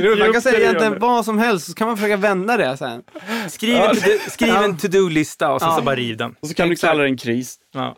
Ge 0.00 0.16
Man 0.16 0.32
kan 0.32 0.42
säga 0.42 0.60
egentligen 0.60 0.98
vad 0.98 1.24
som 1.24 1.38
helst, 1.38 1.66
så 1.66 1.74
kan 1.74 1.86
man 1.88 1.96
försöka 1.96 2.16
vända 2.16 2.56
det 2.56 2.76
sen. 2.76 3.02
Skriv 4.28 4.54
en, 4.54 4.76
to-do-lista 4.76 5.52
och 5.52 5.60
sen 5.60 5.70
Ja. 5.70 5.76
så 5.76 5.82
bara 5.82 5.96
riv 5.96 6.16
den. 6.16 6.34
Och 6.40 6.48
så 6.48 6.54
kan 6.54 6.68
du 6.68 6.76
kalla 6.76 7.02
det 7.02 7.08
en 7.08 7.16
kris. 7.16 7.56
Ja. 7.74 7.96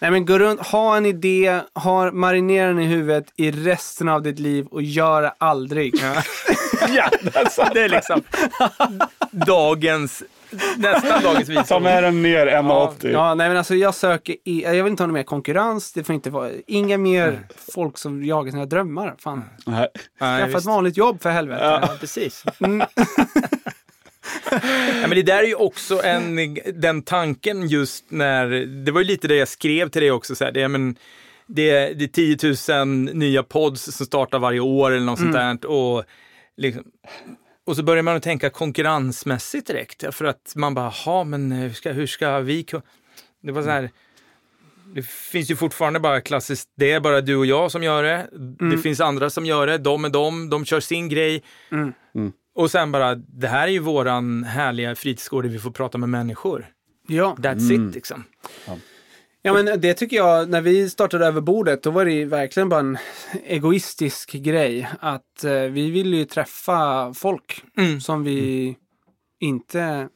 Nej 0.00 0.10
men 0.10 0.26
gå 0.26 0.38
runt, 0.38 0.60
ha 0.66 0.96
en 0.96 1.06
idé, 1.06 1.60
ha, 1.74 2.12
marinera 2.12 2.68
den 2.68 2.78
i 2.80 2.86
huvudet 2.86 3.24
i 3.36 3.50
resten 3.50 4.08
av 4.08 4.22
ditt 4.22 4.38
liv 4.38 4.66
och 4.66 4.82
gör 4.82 5.22
det 5.22 5.32
aldrig. 5.38 5.94
Ja, 6.02 7.10
Det 7.74 7.80
är 7.80 7.88
liksom 7.88 8.22
dagens, 9.30 10.22
nästan 10.76 11.22
dagens 11.22 11.46
Ta 11.46 11.52
visdom. 11.52 11.82
med 11.82 12.02
den 12.02 12.22
ner 12.22 12.46
1,80. 12.46 13.10
Ja, 13.12 13.34
nej 13.34 13.48
men 13.48 13.56
alltså 13.56 13.74
jag 13.74 13.94
söker, 13.94 14.36
i, 14.44 14.62
jag 14.64 14.72
vill 14.84 14.86
inte 14.86 15.02
ha 15.02 15.06
någon 15.06 15.14
mer 15.14 15.22
konkurrens, 15.22 15.92
det 15.92 16.04
får 16.04 16.14
inte 16.14 16.30
vara, 16.30 16.50
inga 16.66 16.98
mer 16.98 17.40
folk 17.74 17.98
som 17.98 18.24
jagar 18.24 18.50
sina 18.50 18.66
drömmar. 18.66 19.14
Fan, 19.18 19.44
Nej. 19.66 19.88
Nej, 20.20 20.42
skaffa 20.44 20.58
ett 20.58 20.64
vanligt 20.64 20.96
jobb 20.96 21.22
för 21.22 21.30
helvete. 21.30 21.64
Ja, 21.82 21.88
precis. 22.00 22.44
ja, 25.00 25.06
men 25.08 25.10
det 25.10 25.22
där 25.22 25.42
är 25.42 25.46
ju 25.46 25.54
också 25.54 26.02
en, 26.02 26.58
den 26.74 27.02
tanken 27.02 27.68
just 27.68 28.04
när, 28.08 28.46
det 28.84 28.92
var 28.92 29.00
ju 29.00 29.06
lite 29.06 29.28
det 29.28 29.36
jag 29.36 29.48
skrev 29.48 29.88
till 29.88 30.02
dig 30.02 30.10
också, 30.10 30.34
så 30.34 30.44
här, 30.44 30.52
det, 30.52 30.62
är, 30.62 30.68
men, 30.68 30.96
det, 31.46 31.92
det 31.92 32.04
är 32.04 32.56
10 32.66 32.84
000 32.84 33.14
nya 33.14 33.42
pods 33.42 33.96
som 33.96 34.06
startar 34.06 34.38
varje 34.38 34.60
år 34.60 34.90
eller 34.90 35.06
något 35.06 35.18
sånt 35.18 35.32
där. 35.32 35.66
Och, 35.66 36.04
liksom, 36.56 36.84
och 37.66 37.76
så 37.76 37.82
börjar 37.82 38.02
man 38.02 38.16
att 38.16 38.22
tänka 38.22 38.50
konkurrensmässigt 38.50 39.66
direkt, 39.66 40.14
för 40.14 40.24
att 40.24 40.52
man 40.56 40.74
bara, 40.74 40.88
ha 40.88 41.24
men 41.24 41.52
hur 41.52 41.70
ska, 41.70 41.92
hur 41.92 42.06
ska 42.06 42.40
vi. 42.40 42.66
Det 43.42 43.52
var 43.52 43.62
så 43.62 43.70
här, 43.70 43.90
det 44.94 45.06
finns 45.06 45.50
ju 45.50 45.56
fortfarande 45.56 46.00
bara 46.00 46.20
klassiskt, 46.20 46.68
det 46.76 46.92
är 46.92 47.00
bara 47.00 47.20
du 47.20 47.36
och 47.36 47.46
jag 47.46 47.70
som 47.70 47.82
gör 47.82 48.02
det. 48.02 48.28
Det 48.70 48.78
finns 48.78 49.00
andra 49.00 49.30
som 49.30 49.46
gör 49.46 49.66
det, 49.66 49.78
de 49.78 50.04
är 50.04 50.08
de, 50.08 50.50
de 50.50 50.64
kör 50.64 50.80
sin 50.80 51.08
grej. 51.08 51.42
Och 52.54 52.70
sen 52.70 52.92
bara, 52.92 53.14
det 53.14 53.48
här 53.48 53.68
är 53.68 53.72
ju 53.72 53.78
våran 53.78 54.44
härliga 54.44 54.94
fritidsgård 54.94 55.44
där 55.44 55.50
vi 55.50 55.58
får 55.58 55.70
prata 55.70 55.98
med 55.98 56.08
människor. 56.08 56.66
Ja. 57.08 57.36
That's 57.38 57.72
it 57.88 57.94
liksom. 57.94 58.24
ja, 59.42 59.52
men 59.52 59.80
det 59.80 59.94
tycker 59.94 60.16
jag, 60.16 60.48
när 60.50 60.60
vi 60.60 60.90
startade 60.90 61.26
över 61.26 61.40
bordet, 61.40 61.82
då 61.82 61.90
var 61.90 62.04
det 62.04 62.24
verkligen 62.24 62.68
bara 62.68 62.80
en 62.80 62.98
egoistisk 63.44 64.32
grej. 64.32 64.88
Att 65.00 65.44
eh, 65.44 65.52
vi 65.52 65.90
ville 65.90 66.16
ju 66.16 66.24
träffa 66.24 67.12
folk 67.14 67.64
Mm. 67.76 68.00
som 68.00 68.24
vi 68.24 68.76
inte 69.40 70.08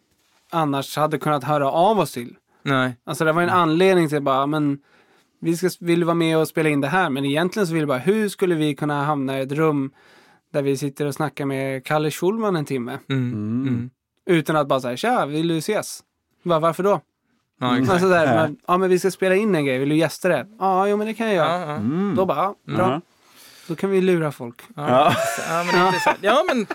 annars 0.51 0.97
hade 0.97 1.19
kunnat 1.19 1.45
höra 1.45 1.71
av 1.71 1.99
oss 1.99 2.13
till. 2.13 2.35
Nej. 2.63 2.97
Alltså 3.05 3.25
det 3.25 3.33
var 3.33 3.43
en 3.43 3.51
anledning 3.51 4.09
till 4.09 4.23
bara, 4.23 4.47
men 4.47 4.79
vi 5.41 5.57
ska, 5.57 5.71
vill 5.81 6.05
vara 6.05 6.15
med 6.15 6.39
och 6.39 6.49
spela 6.49 6.69
in 6.69 6.81
det 6.81 6.89
här. 6.89 7.11
Men 7.11 7.25
egentligen 7.25 7.67
så 7.67 7.73
vill 7.75 7.83
vi 7.83 7.87
bara, 7.87 7.99
hur 7.99 8.29
skulle 8.29 8.55
vi 8.55 8.75
kunna 8.75 9.05
hamna 9.05 9.39
i 9.39 9.43
ett 9.43 9.53
rum 9.53 9.91
där 10.55 10.63
vi 10.63 10.77
sitter 10.77 11.07
och 11.07 11.15
snackar 11.15 11.45
med 11.47 11.85
Kalle 11.85 12.11
Schulman 12.11 12.57
en 12.57 12.65
timme? 12.65 12.99
Mm. 13.09 13.33
Mm. 13.33 13.91
Utan 14.27 14.57
att 14.57 14.69
bara 14.69 14.81
säga, 14.81 14.97
tja, 14.97 15.27
vill 15.27 15.49
du 15.49 15.59
ses? 15.59 16.01
Bara, 16.43 16.59
varför 16.61 16.83
då? 16.83 17.01
Ja, 17.61 17.73
exakt. 17.79 17.91
Alltså 17.93 18.09
där, 18.09 18.27
men, 18.27 18.57
ja 18.67 18.79
men 18.79 18.91
vi 18.91 18.99
ska 18.99 19.11
spela 19.11 19.35
in 19.35 19.55
en 19.55 19.65
grej, 19.65 19.79
vill 19.79 19.89
du 19.89 19.97
gästa 19.97 20.29
det? 20.29 20.47
Ja, 20.59 20.89
jo 20.89 20.97
men 20.97 21.07
det 21.07 21.15
kan 21.15 21.27
jag 21.27 21.37
göra. 21.37 21.61
Ja, 21.61 21.73
ja. 21.73 21.79
Då 22.17 22.27
bara, 22.27 22.37
ja, 22.67 22.75
bra. 22.77 23.01
Då 23.69 23.75
kan 23.75 23.91
vi 23.91 24.01
lura 24.01 24.33
folk. 24.33 24.61
Ja. 24.77 25.15
Ja, 25.49 25.65
men 25.73 25.87
intressant. 25.87 26.19
Ja, 26.21 26.45
men 26.49 26.67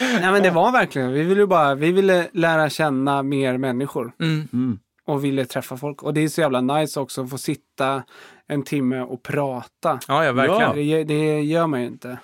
Nej 0.00 0.32
men 0.32 0.42
det 0.42 0.50
var 0.50 0.72
verkligen, 0.72 1.12
vi 1.12 1.22
ville 1.22 1.46
bara, 1.46 1.74
vi 1.74 1.92
ville 1.92 2.28
lära 2.32 2.70
känna 2.70 3.22
mer 3.22 3.58
människor. 3.58 4.12
mm. 4.20 4.78
Och 5.06 5.24
ville 5.24 5.44
träffa 5.44 5.76
folk. 5.76 6.02
Och 6.02 6.14
det 6.14 6.20
är 6.20 6.28
så 6.28 6.40
jävla 6.40 6.60
nice 6.60 7.00
också 7.00 7.22
att 7.22 7.30
få 7.30 7.38
sitta 7.38 8.02
en 8.46 8.62
timme 8.62 9.00
och 9.00 9.22
prata. 9.22 9.98
ja, 10.08 10.24
ja, 10.24 10.32
verkligen. 10.32 10.60
Ja. 10.62 10.72
Det, 10.74 10.82
gör- 10.82 11.04
det 11.04 11.40
gör 11.40 11.66
man 11.66 11.80
ju 11.80 11.86
inte. 11.86 12.18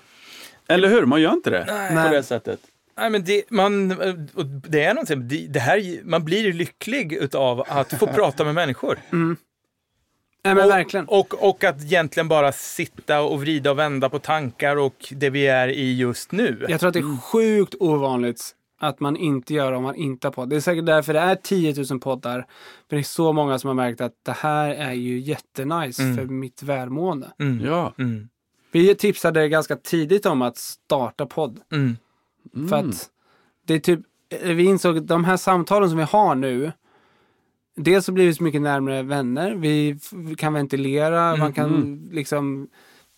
Eller 0.71 0.89
hur? 0.89 1.07
Man 1.07 1.21
gör 1.21 1.33
inte 1.33 1.51
det 1.51 1.64
Nej. 1.68 2.09
på 2.09 2.14
det 2.14 2.23
sättet. 2.23 2.61
Nej, 2.99 3.11
men 3.11 3.25
det, 3.25 3.51
man, 3.51 3.89
det 4.68 4.83
är 4.83 4.95
någonting, 4.95 5.29
det, 5.29 5.47
det 5.47 5.61
här, 5.61 6.01
man 6.05 6.25
blir 6.25 6.41
ju 6.43 6.53
lycklig 6.53 7.12
utav 7.12 7.64
att 7.68 7.93
få 7.93 8.07
prata 8.07 8.45
med 8.45 8.55
människor. 8.55 8.99
Nej 10.45 10.55
men 10.55 10.64
och, 10.64 10.71
verkligen. 10.71 11.07
Och, 11.07 11.49
och 11.49 11.64
att 11.64 11.83
egentligen 11.83 12.29
bara 12.29 12.53
sitta 12.53 13.23
och 13.23 13.41
vrida 13.41 13.71
och 13.71 13.79
vända 13.79 14.09
på 14.09 14.18
tankar 14.18 14.77
och 14.77 14.95
det 15.11 15.31
vi 15.31 15.47
är 15.47 15.68
i 15.68 15.97
just 15.97 16.33
nu. 16.33 16.66
Jag 16.68 16.81
tror 16.81 16.89
att 16.89 16.95
det 16.95 17.01
är 17.01 17.21
sjukt 17.21 17.75
ovanligt 17.81 18.57
att 18.81 19.01
man 19.01 19.16
inte 19.16 19.55
gör 19.55 19.73
om 19.73 19.83
man 19.83 19.95
inte 19.95 20.27
har 20.27 20.33
podd. 20.33 20.51
Det 20.51 20.57
är 20.57 20.61
säkert 20.61 20.87
därför 20.87 21.12
det 21.12 21.21
är 21.21 21.35
10 21.35 21.75
000 21.91 22.01
poddar. 22.01 22.47
För 22.89 22.97
det 22.97 23.01
är 23.01 23.03
så 23.03 23.33
många 23.33 23.59
som 23.59 23.68
har 23.68 23.75
märkt 23.75 24.01
att 24.01 24.12
det 24.23 24.33
här 24.33 24.71
är 24.71 24.93
ju 24.93 25.18
jättenice 25.18 26.03
Mm. 26.03 26.16
för 26.16 26.25
mitt 26.25 26.62
välmående. 26.62 27.31
Mm. 27.41 27.66
Ja. 27.66 27.95
Mm. 27.99 28.29
Vi 28.73 28.95
tipsade 28.95 29.49
ganska 29.49 29.77
tidigt 29.77 30.27
om 30.27 30.43
att 30.43 30.57
starta 30.57 31.27
podd. 31.27 31.61
Mm. 31.73 31.97
För 32.68 32.77
att 32.77 33.11
det 33.66 33.75
är 33.75 33.79
typ, 33.79 34.01
vi 34.43 34.64
insåg 34.64 34.99
att 34.99 35.07
de 35.07 35.25
här 35.25 35.37
samtalen 35.37 35.89
som 35.89 35.99
vi 35.99 36.05
har 36.05 36.35
nu, 36.35 36.73
dels 37.77 38.05
så 38.05 38.12
blir 38.12 38.27
vi 38.27 38.35
så 38.35 38.43
mycket 38.43 38.62
närmare 38.62 39.03
vänner, 39.03 39.55
vi 39.55 39.99
kan 40.37 40.53
ventilera, 40.53 41.37
man 41.37 41.53
kan 41.53 42.09
liksom 42.12 42.68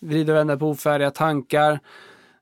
vrida 0.01 0.33
och 0.33 0.39
vända 0.39 0.57
på 0.57 0.71
ofärdiga 0.71 1.11
tankar. 1.11 1.81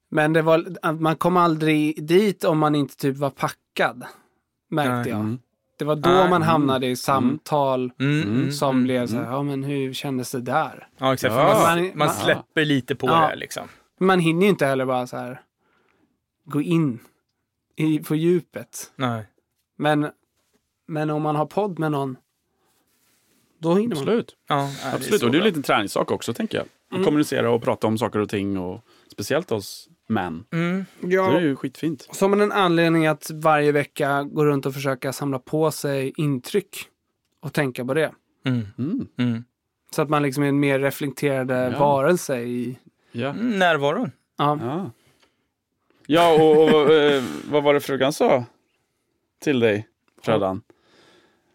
Men 0.09 0.33
det 0.33 0.43
var, 0.43 0.93
man 0.93 1.17
kom 1.17 1.37
aldrig 1.37 2.07
dit 2.07 2.45
om 2.45 2.59
man 2.59 2.75
inte 2.75 2.97
typ 2.97 3.17
var 3.17 3.31
packad, 3.31 4.05
märkte 4.71 5.11
jag. 5.11 5.37
Mm. 5.85 6.01
Det 6.01 6.09
var 6.09 6.15
då 6.15 6.21
Nej. 6.21 6.31
man 6.31 6.43
hamnade 6.43 6.87
i 6.87 6.97
samtal 6.97 7.93
Mm. 8.01 8.23
Mm. 8.23 8.53
som 8.53 8.71
Mm. 8.71 8.85
blev 8.85 9.07
så 9.07 9.17
här, 9.17 9.25
ja 9.33 9.43
men 9.43 9.65
hur 9.65 9.93
kändes 9.93 10.31
det 10.33 10.41
där? 10.41 10.89
Ja, 10.99 11.15
exakt. 11.15 11.35
Ja. 11.35 11.61
Man, 11.67 11.81
Man- 11.83 11.93
man 11.95 12.11
släpper 12.11 12.65
lite 12.65 12.95
på 12.95 13.07
Ja. 13.07 13.29
det 13.31 13.37
liksom. 13.37 13.69
Man 14.01 14.21
hinner 14.21 14.43
ju 14.43 14.49
inte 14.49 14.67
heller 14.67 14.85
bara 14.87 15.07
så 15.07 15.17
här 15.17 15.41
gå 16.45 16.61
in 16.61 16.99
i, 17.77 17.99
på 17.99 18.15
djupet. 18.15 18.93
Nej. 18.97 19.27
Men, 19.79 20.11
men 20.89 21.11
om 21.11 21.23
man 21.23 21.37
har 21.37 21.47
podd 21.47 21.79
med 21.79 21.93
någon, 21.93 22.17
då 23.59 23.75
hinner 23.75 23.89
man. 23.89 23.99
Absolut. 23.99 24.37
Ja, 24.49 24.71
Absolut. 24.95 25.21
så 25.21 25.27
och 25.27 25.33
det 25.33 25.39
är 25.39 25.43
lite 25.43 25.59
en 25.59 25.63
träningssak 25.63 26.11
också, 26.11 26.35
tänker 26.35 26.59
jag. 26.59 26.67
Att 26.99 27.05
kommunicera 27.05 27.51
och 27.51 27.63
prata 27.63 27.87
om 27.87 27.99
saker 27.99 28.19
och 28.19 28.29
ting. 28.29 28.59
Och 28.59 28.85
speciellt 29.13 29.53
oss 29.53 29.89
män. 30.11 30.45
Mm. 30.53 30.85
Så 31.01 31.07
det 31.07 31.13
är 31.15 31.17
Ja, 31.17 31.41
ju 31.41 31.57
skitfint. 31.57 32.09
som 32.13 32.41
en 32.41 32.53
anledning 32.53 33.07
att 33.07 33.31
varje 33.35 33.73
vecka 33.73 34.23
gå 34.23 34.45
runt 34.45 34.67
och 34.67 34.75
försöka 34.75 35.13
samla 35.13 35.39
på 35.39 35.71
sig 35.71 36.13
intryck 36.17 36.77
och 37.41 37.53
tänka 37.53 37.85
på 37.85 37.95
det. 37.95 38.11
Mm. 38.45 38.67
Mm. 38.79 39.07
Mm. 39.19 39.45
Så 39.91 40.03
att 40.03 40.09
man 40.09 40.23
liksom 40.23 40.43
är 40.43 40.49
en 40.49 40.61
mer 40.61 40.79
reflekterande 40.79 41.71
Ja. 41.73 41.79
varelse 41.79 42.41
i... 42.41 42.79
Ja. 43.13 43.29
Mm, 43.29 43.59
närvaron. 43.59 44.13
Ja. 44.39 44.59
Ja, 44.63 44.91
ja 46.07 46.33
och, 46.33 46.75
och 46.75 46.93
eh, 46.95 47.23
vad 47.51 47.63
var 47.63 47.75
det 47.75 47.81
frugan 47.81 48.13
sa 48.13 48.45
till 49.43 49.61
dig, 49.61 49.89
Freddan? 50.23 50.63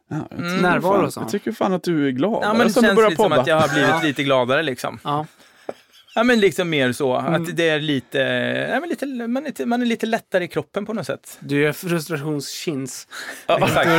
Ja, 0.08 0.16
jag 0.30 0.39
Mm. 0.39 0.51
tycker 0.51 0.62
Närvaro, 0.70 1.10
Jag 1.16 1.30
tycker 1.30 1.51
fan 1.51 1.74
att 1.74 1.84
du 1.84 2.08
är 2.08 2.12
glad. 2.12 2.43
Ja, 2.43 2.53
men 2.53 2.68
det 2.68 2.74
känns 2.74 3.16
som 3.16 3.32
att 3.32 3.47
jag 3.47 3.60
har 3.62 3.70
blivit 3.74 3.89
Ja. 3.89 4.01
lite 4.03 4.24
gladare 4.24 4.64
liksom. 4.64 4.99
ja. 5.03 5.26
Ja, 6.16 6.24
men 6.24 6.39
liksom 6.39 6.70
mer 6.70 6.91
så. 6.91 7.16
Mm. 7.16 7.34
Att 7.34 7.55
det 7.55 7.70
är 7.70 7.80
lite, 7.80 8.18
ja, 8.72 8.80
men 8.80 8.89
lite, 8.89 9.05
man, 9.05 9.43
är 9.43 9.47
lite, 9.47 9.66
man 9.66 9.82
är 9.82 9.86
lite 9.86 10.05
lättare 10.05 10.43
i 10.43 10.47
kroppen 10.47 10.86
på 10.86 10.93
något 10.93 11.05
sätt. 11.05 11.38
Du 11.39 11.68
är 11.68 11.74
frustrationskins. 11.74 13.07
Exakt. 13.47 13.89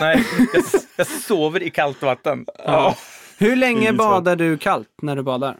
Nej, 0.00 0.24
jag, 0.54 0.64
jag 0.96 1.06
sover 1.06 1.62
i 1.62 1.70
kallt 1.70 2.02
vatten. 2.02 2.46
Ja. 2.64 2.96
Hur 3.38 3.56
länge 3.56 3.92
badar 3.92 4.36
du 4.36 4.58
kallt 4.58 4.88
när 5.02 5.16
du 5.16 5.22
badar? 5.22 5.56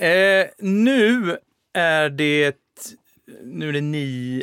Eh, 0.00 0.46
nu 0.58 1.36
är 1.74 2.10
det 2.10 2.56
nu 3.42 3.68
är 3.68 3.72
det 3.72 3.78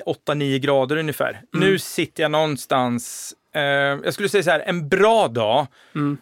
8-9 0.05 0.57
grader 0.57 0.97
ungefär. 0.97 1.41
Nu 1.53 1.79
sitter 1.79 2.23
jag 2.23 2.31
någonstans, 2.31 3.33
eh, 3.55 3.61
jag 3.61 4.13
skulle 4.13 4.29
säga 4.29 4.43
så 4.43 4.49
här, 4.51 4.59
en 4.59 4.89
bra 4.89 5.27
dag, 5.27 5.67
Mm. 5.95 6.17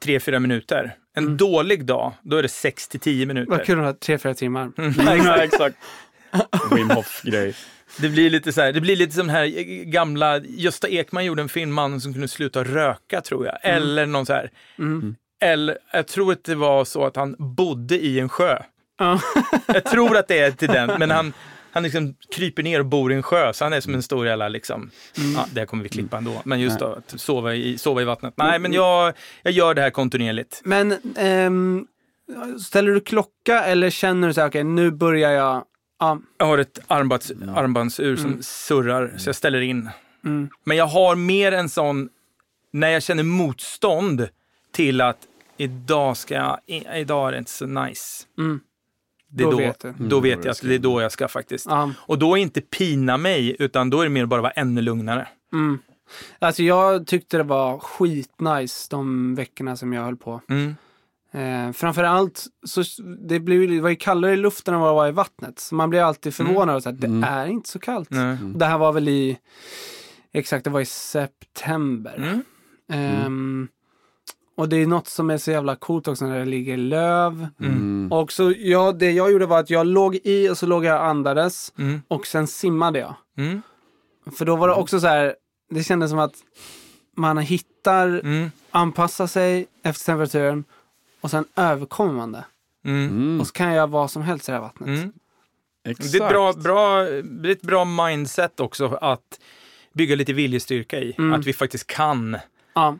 3-4 0.00 0.38
minuter. 0.38 0.96
En 1.14 1.36
dålig 1.36 1.84
dag, 1.84 2.12
då 2.22 2.36
är 2.36 2.42
det 2.42 2.48
6-10 2.48 3.26
minuter. 3.26 3.50
Vad 3.50 3.64
kul 3.64 3.78
att 3.78 3.84
ha 3.84 3.92
tre, 3.92 4.18
fyra 4.18 4.34
timmar. 4.34 4.72
Mm. 4.78 4.92
Ja, 5.26 5.36
exakt. 5.36 5.76
Wim 6.74 6.90
Hof-grej. 6.90 7.54
Det 7.98 8.08
blir 8.08 8.30
lite 8.30 8.52
så 8.52 8.60
här, 8.60 8.72
det 8.72 8.80
blir 8.80 8.96
lite 8.96 9.12
som 9.12 9.26
den 9.26 9.36
här 9.36 9.46
gamla, 9.84 10.38
Gösta 10.38 10.88
Ekman 10.88 11.24
gjorde 11.24 11.42
en 11.42 11.48
film, 11.48 11.72
Mannen 11.72 12.00
som 12.00 12.12
kunde 12.12 12.28
sluta 12.28 12.64
röka 12.64 13.20
tror 13.20 13.46
jag. 13.46 13.58
Eller 13.62 14.06
någon 14.06 14.26
så 14.26 14.32
här. 14.32 14.50
Mm. 14.78 15.16
Eller 15.40 15.78
jag 15.92 16.06
tror 16.06 16.32
att 16.32 16.44
det 16.44 16.54
var 16.54 16.84
så 16.84 17.04
att 17.04 17.16
han 17.16 17.36
bodde 17.38 17.98
i 17.98 18.20
en 18.20 18.28
sjö. 18.28 18.58
Ja. 18.98 19.20
Jag 19.66 19.84
tror 19.84 20.16
att 20.16 20.28
det 20.28 20.38
är 20.38 20.50
till 20.50 20.68
den, 20.68 20.90
men 20.98 21.10
han, 21.10 21.32
han 21.72 21.82
liksom 21.82 22.14
kryper 22.34 22.62
ner 22.62 22.80
och 22.80 22.86
bor 22.86 23.12
i 23.12 23.14
en 23.14 23.22
sjö, 23.22 23.52
så 23.52 23.64
han 23.64 23.72
är 23.72 23.80
som 23.80 23.94
en 23.94 24.02
stor 24.02 24.26
jävla 24.26 24.48
liksom, 24.48 24.90
ja, 25.36 25.46
det 25.52 25.66
kommer 25.66 25.82
vi 25.82 25.88
klippa 25.88 26.16
ändå, 26.18 26.42
men 26.44 26.60
just 26.60 26.78
då, 26.78 26.86
att 26.86 27.20
sova 27.20 27.54
i, 27.54 27.78
sova 27.78 28.02
i 28.02 28.04
vattnet. 28.04 28.34
Nej, 28.36 28.58
men 28.58 28.72
jag, 28.72 29.12
jag 29.42 29.52
gör 29.52 29.74
det 29.74 29.80
här 29.82 29.90
kontinuerligt. 29.90 30.60
Men 30.64 30.94
ehm, 31.16 31.86
ställer 32.66 32.92
du 32.92 33.00
klocka 33.00 33.64
eller 33.64 33.90
känner 33.90 34.28
du 34.28 34.34
så 34.34 34.40
här, 34.40 34.48
okej 34.48 34.64
nu 34.64 34.90
börjar 34.90 35.30
jag... 35.30 35.64
Ja, 35.98 36.18
Jag 36.38 36.46
har 36.46 36.58
ett 36.58 36.78
armbands, 36.86 37.32
armbandsur 37.54 38.16
som 38.16 38.38
surrar, 38.42 39.14
så 39.18 39.28
jag 39.28 39.36
ställer 39.36 39.60
in. 39.60 39.90
mm, 40.24 40.48
Men 40.64 40.76
jag 40.76 40.86
har 40.86 41.16
mer 41.16 41.52
en 41.52 41.68
sån, 41.68 42.08
när 42.72 42.88
jag 42.88 43.02
känner 43.02 43.22
motstånd 43.22 44.28
till 44.72 45.00
att 45.00 45.18
idag 45.56 46.16
ska 46.16 46.34
jag, 46.34 46.58
idag 46.96 47.28
är 47.28 47.32
det 47.32 47.38
inte 47.38 47.50
så 47.50 47.66
nice. 47.66 48.24
mm, 48.38 48.60
Det 49.34 49.42
är 49.42 49.44
Då 49.44 49.50
då, 49.50 49.56
vet 49.56 49.80
du. 49.80 49.94
då 49.98 50.20
vet 50.20 50.44
jag 50.44 50.52
att 50.52 50.60
det 50.62 50.74
är 50.74 50.78
då 50.78 51.00
jag 51.02 51.12
ska 51.12 51.28
faktiskt. 51.28 51.66
ja, 51.68 51.90
Och 51.98 52.18
då 52.18 52.38
är 52.38 52.42
inte 52.42 52.60
pina 52.60 53.16
mig, 53.16 53.56
utan 53.58 53.90
då 53.90 54.00
är 54.00 54.04
det 54.04 54.10
mer 54.10 54.26
bara 54.26 54.40
vara 54.42 54.52
ännu 54.52 54.80
lugnare. 54.82 55.28
mm. 55.52 55.78
Alltså 56.38 56.62
jag 56.62 57.06
tyckte 57.06 57.36
det 57.36 57.42
var 57.42 57.78
skitnice 57.78 58.86
de 58.90 59.34
veckorna 59.34 59.76
som 59.76 59.92
jag 59.92 60.02
höll 60.04 60.16
på. 60.16 60.40
Mm. 60.48 60.74
Eh, 61.34 61.72
framförallt 61.72 62.46
så 62.66 62.82
det, 63.28 63.40
blev, 63.40 63.68
det 63.70 63.80
var 63.80 63.90
ju 63.90 63.96
kallare 63.96 64.32
i 64.32 64.36
luften 64.36 64.74
än 64.74 64.80
vad 64.80 64.90
det 64.90 64.94
var 64.94 65.08
i 65.08 65.12
vattnet. 65.12 65.58
Så 65.58 65.74
man 65.74 65.90
blir 65.90 66.00
alltid 66.00 66.34
förvånad 66.34 66.76
och 66.76 66.82
så 66.82 66.88
att 66.88 67.00
det 67.00 67.06
Mm. 67.06 67.24
är 67.24 67.46
inte 67.46 67.68
så 67.68 67.78
kallt. 67.78 68.10
Nej. 68.10 68.36
Det 68.54 68.64
här 68.66 68.78
var 68.78 68.92
väl 68.92 69.08
i, 69.08 69.38
exakt 70.32 70.64
det 70.64 70.70
var 70.70 70.80
i 70.80 70.84
september. 70.86 72.42
Mm. 72.88 73.68
Och 74.62 74.68
det 74.68 74.76
är 74.76 74.86
något 74.86 75.08
som 75.08 75.30
är 75.30 75.38
så 75.38 75.50
jävla 75.50 75.76
coolt 75.76 76.08
också 76.08 76.26
när 76.26 76.38
det 76.38 76.44
ligger 76.44 76.76
löv. 76.76 77.46
Mm. 77.60 78.12
Och 78.12 78.32
så 78.32 78.52
ja, 78.58 78.92
det 78.92 79.10
jag 79.10 79.32
gjorde 79.32 79.46
var 79.46 79.58
att 79.60 79.70
jag 79.70 79.86
låg 79.86 80.18
i 80.24 80.48
och 80.48 80.58
så 80.58 80.66
låg 80.66 80.84
jag 80.84 81.00
och 81.00 81.06
andades 81.06 81.72
Mm. 81.78 82.02
och 82.08 82.26
sen 82.26 82.46
simmade 82.46 82.98
jag. 82.98 83.14
Mm. 83.36 83.62
För 84.38 84.44
då 84.44 84.56
var 84.56 84.68
det 84.68 84.74
också 84.74 85.00
så 85.00 85.06
här, 85.06 85.34
det 85.70 85.82
kändes 85.84 86.10
som 86.10 86.18
att 86.18 86.34
man 87.16 87.38
hittar, 87.38 88.06
Mm. 88.06 88.50
anpassar 88.70 89.26
sig 89.26 89.66
efter 89.82 90.04
temperaturen 90.04 90.64
och 91.20 91.30
sen 91.30 91.44
överkommer 91.56 92.12
man 92.12 92.32
det. 92.32 92.44
Mm. 92.84 93.08
Mm. 93.08 93.40
Och 93.40 93.46
så 93.46 93.52
kan 93.52 93.66
jag 93.66 93.74
göra 93.76 93.86
vad 93.86 94.10
som 94.10 94.22
helst 94.22 94.48
i 94.48 94.52
det 94.52 94.56
här 94.56 94.62
vattnet. 94.62 94.88
Mm. 94.88 95.12
Exakt. 95.84 96.12
Det, 96.12 96.18
är 96.18 96.22
ett 96.24 96.30
bra, 96.30 96.52
bra, 96.52 97.02
det 97.22 97.48
är 97.48 97.52
ett 97.52 97.62
bra 97.62 97.84
mindset 97.84 98.60
också 98.60 98.98
att 99.00 99.40
bygga 99.92 100.16
lite 100.16 100.32
viljestyrka 100.32 101.00
i. 101.00 101.14
Mm. 101.18 101.32
Att 101.32 101.46
vi 101.46 101.52
faktiskt 101.52 101.86
kan. 101.86 102.36
Ja. 102.74 102.96